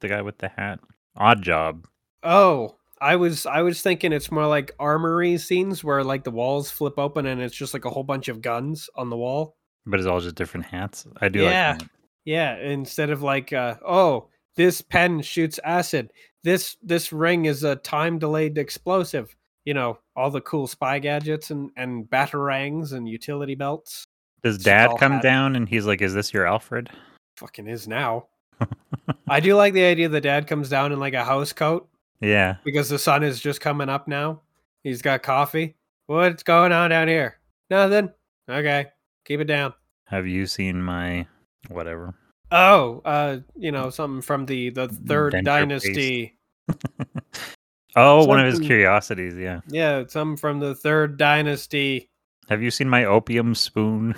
The 0.00 0.08
guy 0.08 0.22
with 0.22 0.38
the 0.38 0.48
hat. 0.48 0.78
Oddjob. 1.18 1.84
Oh, 2.22 2.76
I 3.00 3.16
was 3.16 3.46
I 3.46 3.62
was 3.62 3.82
thinking 3.82 4.12
it's 4.12 4.30
more 4.30 4.46
like 4.46 4.72
armory 4.78 5.36
scenes 5.38 5.82
where 5.82 6.04
like 6.04 6.24
the 6.24 6.30
walls 6.30 6.70
flip 6.70 6.94
open 6.98 7.26
and 7.26 7.40
it's 7.40 7.56
just 7.56 7.74
like 7.74 7.84
a 7.84 7.90
whole 7.90 8.04
bunch 8.04 8.28
of 8.28 8.40
guns 8.42 8.88
on 8.94 9.10
the 9.10 9.16
wall. 9.16 9.56
But 9.86 9.98
it's 10.00 10.06
all 10.06 10.20
just 10.20 10.36
different 10.36 10.66
hats. 10.66 11.06
I 11.20 11.28
do 11.28 11.40
Yeah. 11.40 11.70
like 11.72 11.78
that. 11.80 11.88
Yeah, 12.24 12.56
instead 12.56 13.10
of 13.10 13.22
like 13.22 13.52
uh, 13.52 13.74
oh, 13.86 14.28
this 14.56 14.80
pen 14.80 15.20
shoots 15.22 15.58
acid. 15.64 16.12
This 16.42 16.76
this 16.82 17.12
ring 17.12 17.46
is 17.46 17.64
a 17.64 17.76
time 17.76 18.18
delayed 18.18 18.58
explosive. 18.58 19.34
You 19.64 19.74
know, 19.74 19.98
all 20.14 20.30
the 20.30 20.40
cool 20.42 20.66
spy 20.66 20.98
gadgets 20.98 21.50
and 21.50 21.70
and 21.76 22.04
batarangs 22.08 22.92
and 22.92 23.08
utility 23.08 23.54
belts. 23.54 24.06
Does 24.42 24.56
It's 24.56 24.64
dad 24.64 24.90
come 24.98 25.20
down 25.20 25.56
and 25.56 25.68
he's 25.68 25.86
like, 25.86 26.02
Is 26.02 26.12
this 26.14 26.34
your 26.34 26.46
Alfred? 26.46 26.90
Fucking 27.38 27.66
is 27.66 27.88
now. 27.88 28.26
I 29.28 29.40
do 29.40 29.56
like 29.56 29.72
the 29.74 29.84
idea 29.84 30.08
that 30.08 30.20
dad 30.20 30.46
comes 30.46 30.68
down 30.68 30.92
in 30.92 31.00
like 31.00 31.14
a 31.14 31.24
house 31.24 31.52
coat 31.52 31.88
Yeah. 32.20 32.56
because 32.64 32.88
the 32.88 32.98
sun 32.98 33.22
is 33.22 33.40
just 33.40 33.60
coming 33.60 33.88
up 33.88 34.06
now. 34.06 34.42
He's 34.82 35.00
got 35.02 35.22
coffee. 35.22 35.76
What's 36.06 36.42
going 36.42 36.72
on 36.72 36.90
down 36.90 37.08
here? 37.08 37.38
Nothing. 37.70 38.10
Okay, 38.48 38.86
keep 39.24 39.40
it 39.40 39.44
down. 39.46 39.72
Have 40.04 40.26
you 40.26 40.46
seen 40.46 40.82
my 40.82 41.26
whatever? 41.68 42.14
Oh, 42.50 43.02
uh, 43.04 43.38
you 43.56 43.72
know, 43.72 43.90
something 43.90 44.22
from 44.22 44.46
the 44.46 44.70
the 44.70 44.88
third 44.88 45.32
Denture 45.32 45.44
dynasty. 45.44 46.38
oh, 47.96 48.24
one 48.26 48.40
of 48.40 48.46
his 48.46 48.60
curiosities. 48.60 49.36
Yeah. 49.36 49.60
Yeah, 49.68 50.04
something 50.08 50.36
from 50.36 50.60
the 50.60 50.74
third 50.74 51.16
dynasty. 51.16 52.10
Have 52.48 52.62
you 52.62 52.70
seen 52.70 52.88
my 52.88 53.04
opium 53.04 53.54
spoon? 53.54 54.14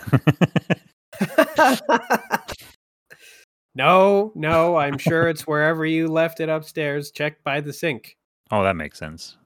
no, 3.75 4.33
no, 4.35 4.77
I'm 4.77 4.99
sure 4.99 5.29
it's 5.29 5.47
wherever 5.47 5.87
you 5.87 6.09
left 6.09 6.41
it 6.41 6.49
upstairs. 6.49 7.11
checked 7.13 7.45
by 7.45 7.61
the 7.61 7.73
sink. 7.73 8.17
oh, 8.51 8.65
that 8.65 8.77
makes 8.77 8.99
sense. 8.99 9.37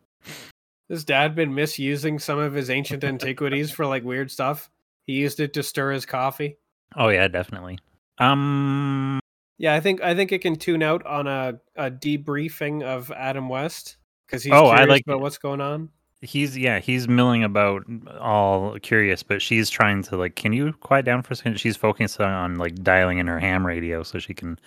His 0.89 1.05
dad 1.05 1.37
been 1.37 1.55
misusing 1.55 2.19
some 2.19 2.39
of 2.39 2.55
his 2.55 2.71
ancient 2.71 3.05
antiquities 3.05 3.71
for 3.71 3.87
like 3.87 4.03
weird 4.03 4.31
stuff. 4.31 4.71
He 5.07 5.13
used 5.13 5.39
it 5.39 5.53
to 5.55 5.63
stir 5.63 5.93
his 5.93 6.07
coffee. 6.07 6.57
Oh 6.97 7.09
yeah, 7.09 7.29
definitely. 7.29 7.79
Um, 8.21 9.19
Yeah, 9.59 9.75
I 9.75 9.81
think 9.81 10.03
I 10.03 10.15
think 10.15 10.33
it 10.33 10.41
can 10.41 10.57
tune 10.57 10.83
out 10.83 11.05
on 11.07 11.27
a, 11.27 11.59
a 11.77 11.91
debriefing 11.91 12.83
of 12.83 13.11
Adam 13.13 13.49
West 13.49 13.97
because 14.27 14.43
he's 14.43 14.53
Oh, 14.53 14.67
I 14.69 14.77
curious 14.77 14.89
like 14.91 15.03
about 15.07 15.21
what's 15.21 15.39
going 15.39 15.61
on. 15.61 15.89
he's 16.21 16.57
yeah, 16.57 16.79
he's 16.79 17.09
milling 17.09 17.43
about, 17.45 17.85
all 18.21 18.79
curious, 18.81 19.23
but 19.23 19.41
she's 19.43 19.71
trying 19.71 20.03
to 20.05 20.17
like, 20.17 20.37
can 20.37 20.53
you 20.53 20.73
quiet 20.75 21.05
down 21.05 21.23
for 21.23 21.33
a 21.33 21.37
second? 21.37 21.59
She's 21.59 21.77
focused 21.77 22.21
on 22.21 22.57
like 22.57 22.83
dialing 22.83 23.19
in 23.19 23.27
her 23.27 23.41
ham 23.41 23.67
radio 23.67 24.03
so 24.03 24.19
she 24.19 24.35
can 24.35 24.59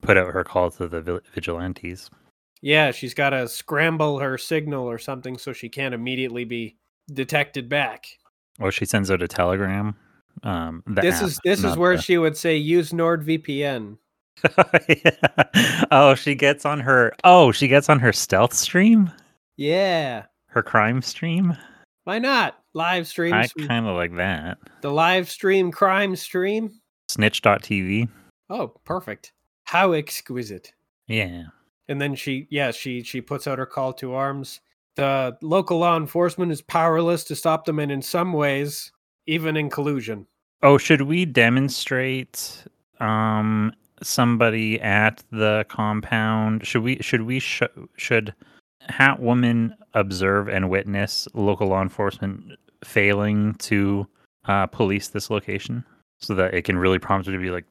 put 0.00 0.16
out 0.16 0.32
her 0.32 0.42
call 0.42 0.70
to 0.72 0.88
the 0.88 1.22
vigilantes. 1.34 2.10
Yeah, 2.62 2.92
she's 2.92 3.14
got 3.14 3.30
to 3.30 3.48
scramble 3.48 4.20
her 4.20 4.38
signal 4.38 4.88
or 4.88 4.98
something 4.98 5.36
so 5.36 5.52
she 5.52 5.68
can't 5.68 5.94
immediately 5.94 6.44
be 6.44 6.76
detected 7.12 7.68
back. 7.68 8.06
Or 8.60 8.70
she 8.70 8.84
sends 8.84 9.10
out 9.10 9.20
a 9.22 9.28
telegram. 9.28 9.96
Um, 10.42 10.82
the 10.86 11.00
this 11.02 11.16
app, 11.16 11.22
is 11.24 11.40
this 11.44 11.62
is 11.64 11.76
where 11.76 11.96
the- 11.96 12.02
she 12.02 12.18
would 12.18 12.36
say 12.36 12.56
use 12.56 12.90
NordVPN. 12.92 13.96
Yeah. 14.88 15.10
Oh, 15.92 16.14
she 16.14 16.34
gets 16.34 16.64
on 16.64 16.80
her. 16.80 17.12
Oh, 17.22 17.52
she 17.52 17.68
gets 17.68 17.88
on 17.90 18.00
her 18.00 18.12
stealth 18.14 18.54
stream, 18.54 19.10
Yeah, 19.56 20.24
her 20.46 20.62
crime 20.62 21.02
stream. 21.02 21.56
why 22.04 22.18
not? 22.18 22.58
Live 22.74 23.06
stream? 23.06 23.34
I 23.34 23.46
kind 23.66 23.86
of 23.86 23.94
like 23.94 24.16
that. 24.16 24.56
the 24.80 24.90
live 24.90 25.28
stream 25.30 25.70
crime 25.70 26.16
stream. 26.16 26.70
Snitch.tv. 27.08 28.08
Oh, 28.48 28.68
perfect. 28.84 29.32
How 29.64 29.92
exquisite. 29.92 30.72
Yeah. 31.08 31.44
And 31.88 32.00
then 32.00 32.14
she, 32.14 32.46
yeah, 32.50 32.70
she 32.70 33.02
she 33.02 33.20
puts 33.20 33.46
out 33.46 33.58
her 33.58 33.66
call 33.66 33.92
to 33.94 34.14
arms. 34.14 34.60
The 34.96 35.36
local 35.42 35.78
law 35.78 35.96
enforcement 35.98 36.50
is 36.52 36.62
powerless 36.62 37.24
to 37.24 37.36
stop 37.36 37.66
them, 37.66 37.78
and 37.78 37.92
in 37.92 38.00
some 38.00 38.32
ways, 38.32 38.92
even 39.26 39.56
in 39.58 39.68
collusion. 39.68 40.26
Oh, 40.62 40.78
should 40.78 41.02
we 41.02 41.24
demonstrate 41.24 42.64
um 43.00 43.72
somebody 44.02 44.80
at 44.80 45.22
the 45.30 45.64
compound? 45.68 46.66
Should 46.66 46.82
we 46.82 46.98
should 47.00 47.22
we 47.22 47.40
sh- 47.40 47.62
should 47.96 48.34
Hatwoman 48.88 49.74
observe 49.94 50.48
and 50.48 50.70
witness 50.70 51.28
local 51.34 51.68
law 51.68 51.82
enforcement 51.82 52.58
failing 52.84 53.54
to 53.54 54.06
uh, 54.46 54.66
police 54.66 55.08
this 55.08 55.30
location 55.30 55.84
so 56.18 56.34
that 56.34 56.54
it 56.54 56.62
can 56.62 56.76
really 56.76 56.98
prompt 56.98 57.26
her 57.26 57.32
to 57.32 57.38
be 57.38 57.50
like 57.50 57.64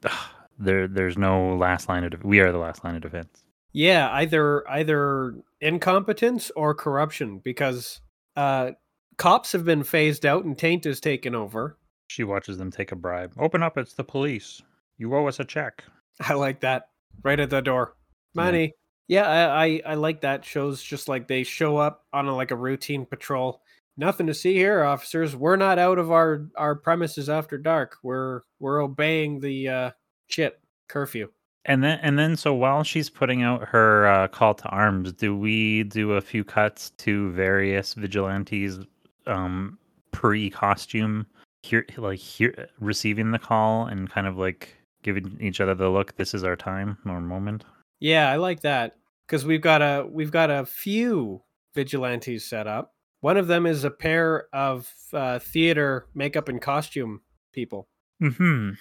there 0.60 0.88
there's 0.88 1.18
no 1.18 1.56
last 1.56 1.90
line 1.90 2.04
of 2.04 2.12
de- 2.12 2.28
we 2.28 2.40
are 2.40 2.52
the 2.52 2.58
last 2.58 2.84
line 2.84 2.96
of 2.96 3.02
defense. 3.02 3.44
Yeah, 3.74 4.10
either 4.12 4.68
either 4.70 5.36
incompetence 5.62 6.52
or 6.56 6.74
corruption, 6.74 7.40
because 7.40 8.02
uh, 8.36 8.72
cops 9.18 9.52
have 9.54 9.64
been 9.66 9.84
phased 9.84 10.26
out 10.26 10.44
and 10.44 10.58
Taint 10.58 10.84
has 10.84 11.00
taken 11.00 11.36
over. 11.36 11.78
She 12.12 12.26
watches 12.26 12.58
them 12.58 12.72
take 12.72 12.92
a 12.92 12.96
bribe. 12.98 13.32
Open 13.40 13.64
up, 13.64 13.78
it's 13.78 13.94
the 13.94 14.04
police. 14.04 14.62
You 14.98 15.16
owe 15.16 15.28
us 15.28 15.40
a 15.40 15.46
check. 15.46 15.82
I 16.20 16.34
like 16.34 16.60
that. 16.60 16.90
Right 17.24 17.40
at 17.40 17.50
the 17.50 17.62
door. 17.62 17.96
Yeah. 18.34 18.44
Money. 18.44 18.74
Yeah, 19.08 19.30
I, 19.30 19.66
I, 19.66 19.82
I 19.86 19.94
like 19.94 20.20
that. 20.22 20.44
Shows 20.44 20.84
just 20.84 21.08
like 21.08 21.30
they 21.30 21.44
show 21.44 21.78
up 21.78 22.06
on 22.12 22.28
a, 22.28 22.36
like 22.36 22.52
a 22.52 22.56
routine 22.58 23.06
patrol. 23.06 23.62
Nothing 23.96 24.28
to 24.28 24.34
see 24.34 24.56
here, 24.56 24.84
officers. 24.84 25.38
We're 25.38 25.56
not 25.56 25.80
out 25.80 26.00
of 26.00 26.12
our, 26.12 26.48
our 26.58 26.76
premises 26.76 27.30
after 27.30 27.58
dark. 27.58 27.96
We're 28.04 28.42
we're 28.60 28.82
obeying 28.82 29.40
the 29.40 29.70
uh 29.70 29.92
shit 30.28 30.60
curfew. 30.90 31.30
And 31.64 31.82
then 31.82 32.00
and 32.02 32.20
then 32.20 32.36
so 32.36 32.54
while 32.54 32.84
she's 32.84 33.10
putting 33.10 33.42
out 33.42 33.70
her 33.70 34.08
uh, 34.08 34.28
call 34.28 34.54
to 34.56 34.68
arms, 34.68 35.14
do 35.14 35.36
we 35.36 35.84
do 35.84 36.14
a 36.14 36.22
few 36.22 36.44
cuts 36.44 36.90
to 36.98 37.32
various 37.32 37.94
vigilantes 37.94 38.80
um 39.28 39.78
pre-costume 40.12 41.26
here 41.64 41.86
like 41.98 42.20
here 42.20 42.68
receiving 42.80 43.32
the 43.32 43.40
call 43.40 43.86
and 43.86 44.10
kind 44.10 44.28
of 44.28 44.38
like 44.38 44.76
giving 45.04 45.38
each 45.42 45.60
other 45.62 45.74
the 45.76 45.90
look 45.90 46.16
this 46.16 46.34
is 46.34 46.44
our 46.44 46.56
time 46.56 46.98
or 47.06 47.20
moment. 47.22 47.64
Yeah, 48.00 48.30
I 48.30 48.38
like 48.38 48.62
that 48.62 48.98
because 49.28 49.46
we've 49.46 49.62
got 49.62 49.82
a 49.82 50.08
we've 50.10 50.32
got 50.32 50.50
a 50.50 50.66
few 50.66 51.42
vigilantes 51.76 52.46
set 52.46 52.68
up. 52.68 52.94
One 53.22 53.38
of 53.38 53.48
them 53.48 53.66
is 53.68 53.84
a 53.84 53.92
pair 53.92 54.48
of 54.54 54.92
uh, 55.14 55.38
theater 55.40 56.08
makeup 56.16 56.50
and 56.50 56.60
costume 56.62 57.22
people, 57.54 57.88
Mhm. 58.22 58.76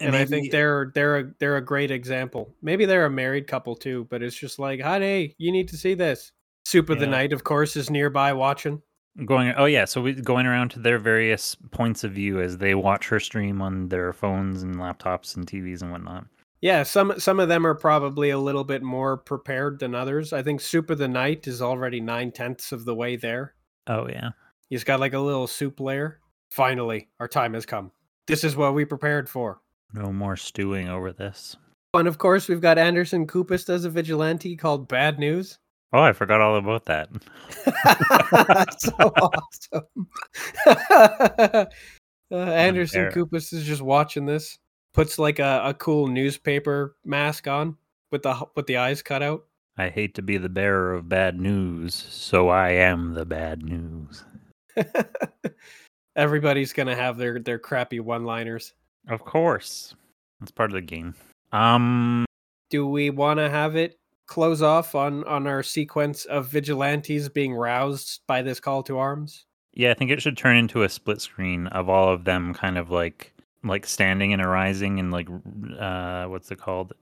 and, 0.00 0.16
I 0.16 0.24
think 0.24 0.50
they're 0.50 0.90
they're 0.94 1.18
a, 1.18 1.34
they're 1.38 1.56
a 1.58 1.64
great 1.64 1.92
example. 1.92 2.52
Maybe 2.62 2.84
they're 2.86 3.06
a 3.06 3.10
married 3.10 3.46
couple 3.46 3.76
too, 3.76 4.08
but 4.10 4.20
it's 4.22 4.36
just 4.36 4.58
like, 4.58 4.80
honey, 4.80 5.36
you 5.38 5.52
need 5.52 5.68
to 5.68 5.76
see 5.76 5.94
this. 5.94 6.32
Soup 6.64 6.90
of 6.90 6.98
the 6.98 7.06
night, 7.06 7.32
of 7.32 7.44
course, 7.44 7.76
is 7.76 7.90
nearby 7.90 8.32
watching. 8.32 8.82
Going 9.26 9.52
oh 9.56 9.66
yeah 9.66 9.84
so 9.84 10.00
we 10.00 10.14
going 10.14 10.46
around 10.46 10.70
to 10.70 10.78
their 10.78 10.98
various 10.98 11.54
points 11.70 12.02
of 12.02 12.12
view 12.12 12.40
as 12.40 12.58
they 12.58 12.74
watch 12.74 13.08
her 13.08 13.20
stream 13.20 13.60
on 13.60 13.88
their 13.88 14.12
phones 14.12 14.62
and 14.62 14.76
laptops 14.76 15.36
and 15.36 15.46
tvs 15.46 15.82
and 15.82 15.90
whatnot 15.90 16.24
Yeah, 16.62 16.84
some 16.84 17.18
some 17.18 17.40
of 17.40 17.48
them 17.48 17.66
are 17.66 17.74
probably 17.74 18.30
a 18.30 18.38
little 18.38 18.64
bit 18.64 18.82
more 18.82 19.16
prepared 19.16 19.80
than 19.80 19.96
others. 19.96 20.32
I 20.32 20.42
think 20.44 20.60
Soup 20.60 20.88
of 20.90 20.98
the 20.98 21.08
Night 21.08 21.48
is 21.48 21.60
already 21.60 22.00
nine 22.00 22.30
tenths 22.30 22.70
of 22.70 22.84
the 22.84 22.94
way 22.94 23.16
there. 23.16 23.54
oh 23.88 24.06
yeah 24.08 24.30
He's 24.70 24.84
got 24.84 25.00
like 25.00 25.12
a 25.12 25.18
little 25.18 25.46
soup 25.48 25.80
layer. 25.80 26.20
Finally, 26.50 27.08
our 27.20 27.28
time 27.28 27.52
has 27.54 27.66
come. 27.66 27.90
This 28.26 28.44
is 28.44 28.56
what 28.56 28.74
we 28.74 28.84
prepared 28.84 29.28
for. 29.28 29.60
no 29.92 30.12
more 30.12 30.36
stewing 30.36 30.88
over 30.88 31.12
this 31.12 31.56
And 31.94 32.08
of 32.08 32.16
course, 32.18 32.48
we've 32.48 32.60
got 32.62 32.78
Anderson 32.78 33.26
Kupist 33.26 33.68
as 33.68 33.84
a 33.84 33.90
vigilante 33.90 34.56
called 34.56 34.88
Bad 34.88 35.18
News. 35.18 35.58
Oh 35.92 36.00
i 36.00 36.12
forgot 36.12 36.40
all 36.40 36.56
about 36.56 36.84
that 36.86 37.08
so 38.78 38.92
awesome. 38.98 40.08
uh, 40.66 42.36
Anderson 42.36 43.02
There. 43.02 43.12
Kupist 43.12 43.52
is 43.52 43.64
just 43.64 43.82
watching 43.82 44.26
this. 44.26 44.58
Puts 44.94 45.18
like 45.18 45.38
a, 45.38 45.62
a 45.64 45.74
cool 45.74 46.06
newspaper 46.06 46.96
mask 47.04 47.48
on 47.48 47.76
with 48.10 48.22
the 48.22 48.46
with 48.56 48.66
the 48.66 48.76
eyes 48.76 49.02
cut 49.02 49.22
out. 49.22 49.44
I 49.78 49.88
hate 49.88 50.14
to 50.16 50.22
be 50.22 50.36
the 50.36 50.50
bearer 50.50 50.92
of 50.92 51.08
bad 51.08 51.40
news, 51.40 51.94
so 51.94 52.50
I 52.50 52.70
am 52.70 53.14
the 53.14 53.24
bad 53.24 53.62
news. 53.62 54.24
Everybody's 56.16 56.74
gonna 56.74 56.96
have 56.96 57.16
their 57.16 57.38
their 57.38 57.58
crappy 57.58 58.00
one 58.00 58.24
liners. 58.24 58.74
Of 59.08 59.24
course. 59.24 59.94
That's 60.40 60.50
part 60.50 60.70
of 60.70 60.74
the 60.74 60.82
game. 60.82 61.14
Um 61.52 62.26
Do 62.68 62.86
we 62.86 63.10
want 63.10 63.38
to 63.38 63.48
have 63.48 63.76
it 63.76 63.98
close 64.32 64.62
off 64.62 64.94
on 64.94 65.24
on 65.24 65.46
our 65.46 65.62
sequence 65.62 66.24
of 66.24 66.46
vigilantes 66.48 67.28
being 67.28 67.54
roused 67.54 68.20
by 68.26 68.40
this 68.40 68.60
call 68.60 68.82
to 68.84 68.98
arms? 68.98 69.44
yeah, 69.74 69.90
I 69.90 69.94
think 69.94 70.10
it 70.10 70.20
should 70.20 70.36
turn 70.36 70.56
into 70.56 70.82
a 70.82 70.88
split 70.88 71.20
screen 71.20 71.66
of 71.68 71.88
all 71.88 72.12
of 72.12 72.24
them 72.24 72.54
kind 72.54 72.76
of 72.78 72.90
like 72.90 73.32
like 73.64 73.86
standing 73.86 74.32
and 74.32 74.42
arising 74.42 74.98
and 74.98 75.10
like 75.12 75.28
uh 75.78 76.26
what's 76.26 76.50
it 76.50 76.58
called? 76.58 76.92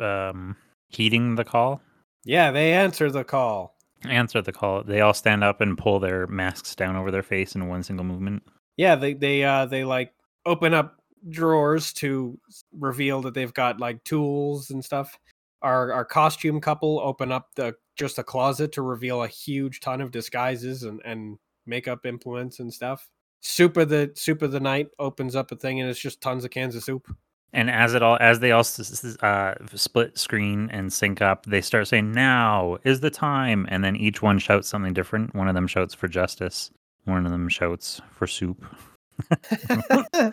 Um 0.00 0.56
heeding 0.88 1.34
the 1.34 1.44
call. 1.44 1.80
Yeah, 2.24 2.50
they 2.50 2.72
answer 2.72 3.10
the 3.10 3.24
call. 3.24 3.76
Answer 4.04 4.42
the 4.42 4.52
call. 4.52 4.84
They 4.84 5.00
all 5.00 5.14
stand 5.14 5.42
up 5.42 5.60
and 5.60 5.78
pull 5.78 5.98
their 5.98 6.26
masks 6.26 6.74
down 6.74 6.96
over 6.96 7.10
their 7.10 7.22
face 7.22 7.54
in 7.54 7.68
one 7.68 7.82
single 7.82 8.04
movement. 8.04 8.42
Yeah, 8.76 8.94
they 8.94 9.14
they 9.14 9.44
uh 9.44 9.66
they 9.66 9.84
like 9.84 10.12
open 10.46 10.74
up 10.74 10.96
drawers 11.28 11.92
to 11.92 12.38
reveal 12.72 13.22
that 13.22 13.34
they've 13.34 13.54
got 13.54 13.80
like 13.80 14.02
tools 14.04 14.70
and 14.70 14.84
stuff. 14.84 15.18
Our 15.62 15.92
our 15.92 16.04
costume 16.04 16.60
couple 16.60 17.00
open 17.00 17.32
up 17.32 17.48
the 17.56 17.74
just 17.96 18.18
a 18.18 18.24
closet 18.24 18.72
to 18.72 18.82
reveal 18.82 19.22
a 19.22 19.28
huge 19.28 19.80
ton 19.80 20.00
of 20.00 20.10
disguises 20.10 20.82
and 20.82 21.00
and 21.04 21.38
makeup 21.66 22.04
implements 22.06 22.58
and 22.60 22.72
stuff. 22.72 23.08
Soup 23.40 23.76
of 23.76 23.88
the 23.88 24.12
soup 24.14 24.42
of 24.42 24.52
the 24.52 24.60
night 24.60 24.88
opens 24.98 25.34
up 25.36 25.50
a 25.52 25.56
thing 25.56 25.80
and 25.80 25.88
it's 25.90 25.98
just 26.00 26.20
tons 26.20 26.44
of 26.44 26.50
cans 26.50 26.74
of 26.76 26.82
soup. 26.84 27.06
And 27.52 27.70
as 27.70 27.92
it 27.94 28.02
all 28.02 28.16
as 28.20 28.40
they 28.40 28.50
all 28.52 28.60
s- 28.60 29.04
s- 29.04 29.16
uh, 29.22 29.54
split 29.74 30.16
screen 30.18 30.70
and 30.72 30.90
sync 30.92 31.20
up, 31.20 31.44
they 31.46 31.60
start 31.60 31.86
saying, 31.86 32.12
"Now 32.12 32.78
is 32.84 33.00
the 33.00 33.10
time," 33.10 33.66
and 33.68 33.84
then 33.84 33.94
each 33.94 34.22
one 34.22 34.38
shouts 34.38 34.68
something 34.68 34.94
different. 34.94 35.34
One 35.34 35.48
of 35.48 35.54
them 35.54 35.66
shouts 35.66 35.92
for 35.92 36.08
justice. 36.08 36.70
One 37.04 37.26
of 37.26 37.30
them 37.32 37.48
shouts 37.50 38.00
for 38.10 38.26
soup. 38.26 38.64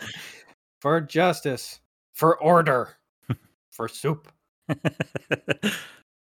for 0.80 1.00
justice, 1.02 1.80
for 2.14 2.38
order, 2.40 2.96
for 3.70 3.86
soup. 3.88 4.32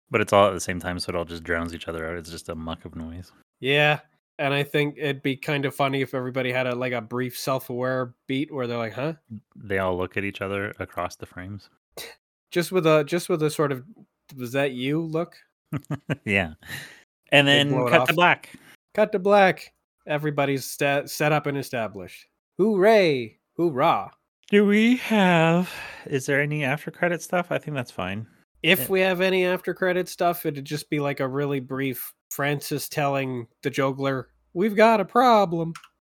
but 0.09 0.21
it's 0.21 0.33
all 0.33 0.47
at 0.47 0.53
the 0.53 0.59
same 0.59 0.79
time, 0.79 0.99
so 0.99 1.09
it 1.09 1.15
all 1.15 1.25
just 1.25 1.43
drowns 1.43 1.73
each 1.73 1.87
other 1.87 2.07
out. 2.07 2.15
It's 2.17 2.29
just 2.31 2.49
a 2.49 2.55
muck 2.55 2.85
of 2.85 2.95
noise. 2.95 3.31
Yeah. 3.59 3.99
and 4.39 4.53
I 4.53 4.63
think 4.63 4.95
it'd 4.97 5.23
be 5.23 5.35
kind 5.35 5.65
of 5.65 5.73
funny 5.75 6.01
if 6.01 6.13
everybody 6.13 6.51
had 6.51 6.67
a 6.67 6.75
like 6.75 6.93
a 6.93 7.01
brief 7.01 7.37
self-aware 7.37 8.13
beat 8.27 8.53
where 8.53 8.67
they're 8.67 8.77
like, 8.77 8.93
"Huh?" 8.93 9.13
They 9.55 9.79
all 9.79 9.97
look 9.97 10.15
at 10.17 10.23
each 10.23 10.41
other 10.41 10.73
across 10.79 11.15
the 11.15 11.25
frames. 11.25 11.69
Just 12.51 12.71
with 12.71 12.87
a 12.87 13.03
just 13.03 13.27
with 13.27 13.43
a 13.43 13.49
sort 13.49 13.71
of 13.73 13.83
was 14.37 14.53
that 14.53 14.71
you 14.71 15.01
look? 15.01 15.35
yeah. 16.25 16.53
And 17.33 17.45
then 17.45 17.71
cut 17.89 18.01
off. 18.01 18.07
to 18.07 18.13
black. 18.13 18.49
Cut 18.93 19.11
to 19.11 19.19
black. 19.19 19.73
Everybody's 20.07 20.63
sta- 20.63 21.07
set 21.07 21.33
up 21.33 21.45
and 21.45 21.57
established. 21.57 22.25
Hooray! 22.57 23.37
Hoorah! 23.57 24.11
Do 24.49 24.65
we 24.65 24.95
have 24.95 25.69
is 26.05 26.25
there 26.25 26.39
any 26.41 26.63
after 26.63 26.89
credit 26.89 27.21
stuff? 27.21 27.51
I 27.51 27.57
think 27.57 27.75
that's 27.75 27.91
fine. 27.91 28.25
If 28.63 28.79
Yeah. 28.81 28.87
we 28.89 28.99
have 29.01 29.21
any 29.21 29.45
after 29.45 29.73
credit 29.73 30.07
stuff, 30.09 30.45
it'd 30.45 30.65
just 30.65 30.89
be 30.89 30.99
like 30.99 31.19
a 31.19 31.27
really 31.27 31.59
brief 31.59 32.13
Francis 32.31 32.89
telling 32.89 33.47
the 33.63 33.71
Jogler, 33.71 34.25
"We've 34.53 34.75
got 34.75 34.99
a 34.99 35.05
problem." 35.05 35.73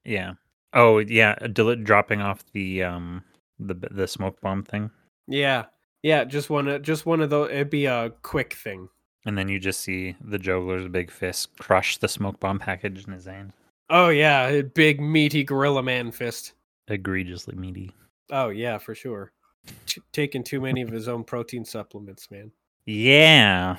Yeah. 0.05 0.33
Oh 0.73 0.99
yeah, 0.99 1.35
del- 1.35 1.75
dropping 1.75 2.21
off 2.21 2.43
the 2.53 2.83
um 2.83 3.23
the 3.59 3.75
the 3.91 4.07
smoke 4.07 4.39
bomb 4.41 4.63
thing. 4.63 4.89
Yeah, 5.27 5.65
yeah, 6.03 6.23
just 6.23 6.49
one, 6.49 6.67
of- 6.67 6.81
just 6.81 7.05
one 7.05 7.21
of 7.21 7.29
those. 7.29 7.49
It'd 7.51 7.69
be 7.69 7.85
a 7.85 8.11
quick 8.23 8.53
thing. 8.53 8.89
And 9.25 9.37
then 9.37 9.49
you 9.49 9.59
just 9.59 9.81
see 9.81 10.15
the 10.21 10.39
Jogler's 10.39 10.87
big 10.87 11.11
fist 11.11 11.57
crush 11.59 11.97
the 11.97 12.07
smoke 12.07 12.39
bomb 12.39 12.57
package 12.57 13.05
in 13.05 13.13
his 13.13 13.25
hand. 13.25 13.51
Oh 13.89 14.09
yeah, 14.09 14.47
a 14.47 14.63
big 14.63 15.01
meaty 15.01 15.43
gorilla 15.43 15.83
man 15.83 16.11
fist. 16.11 16.53
Egregiously 16.87 17.55
meaty. 17.55 17.91
Oh 18.31 18.49
yeah, 18.49 18.77
for 18.77 18.95
sure. 18.95 19.31
T- 19.85 20.01
taking 20.11 20.43
too 20.43 20.61
many 20.61 20.81
of 20.81 20.89
his 20.89 21.07
own 21.07 21.23
protein 21.23 21.65
supplements, 21.65 22.29
man. 22.31 22.51
Yeah. 22.85 23.77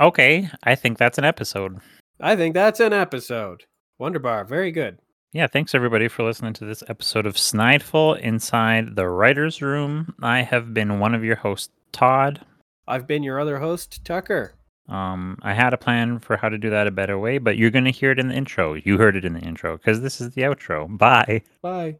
Okay, 0.00 0.48
I 0.64 0.74
think 0.74 0.98
that's 0.98 1.18
an 1.18 1.24
episode. 1.24 1.78
I 2.20 2.36
think 2.36 2.54
that's 2.54 2.80
an 2.80 2.92
episode. 2.92 3.64
Wonderbar, 3.98 4.44
very 4.44 4.72
good. 4.72 4.98
Yeah, 5.32 5.46
thanks 5.46 5.74
everybody 5.74 6.08
for 6.08 6.22
listening 6.22 6.52
to 6.54 6.64
this 6.64 6.82
episode 6.88 7.26
of 7.26 7.34
Snideful 7.34 8.18
Inside 8.20 8.96
the 8.96 9.08
Writer's 9.08 9.60
Room. 9.60 10.14
I 10.22 10.42
have 10.42 10.72
been 10.72 11.00
one 11.00 11.14
of 11.14 11.24
your 11.24 11.36
hosts, 11.36 11.72
Todd. 11.92 12.40
I've 12.86 13.06
been 13.06 13.22
your 13.22 13.40
other 13.40 13.58
host, 13.58 14.04
Tucker. 14.04 14.54
Um, 14.88 15.38
I 15.42 15.54
had 15.54 15.72
a 15.72 15.78
plan 15.78 16.18
for 16.18 16.36
how 16.36 16.48
to 16.48 16.58
do 16.58 16.70
that 16.70 16.86
a 16.86 16.90
better 16.90 17.18
way, 17.18 17.38
but 17.38 17.56
you're 17.56 17.70
going 17.70 17.86
to 17.86 17.90
hear 17.90 18.10
it 18.10 18.18
in 18.18 18.28
the 18.28 18.34
intro. 18.34 18.74
You 18.74 18.98
heard 18.98 19.16
it 19.16 19.24
in 19.24 19.32
the 19.32 19.40
intro 19.40 19.76
because 19.76 20.02
this 20.02 20.20
is 20.20 20.32
the 20.34 20.42
outro. 20.42 20.96
Bye. 20.98 21.42
Bye. 21.62 21.96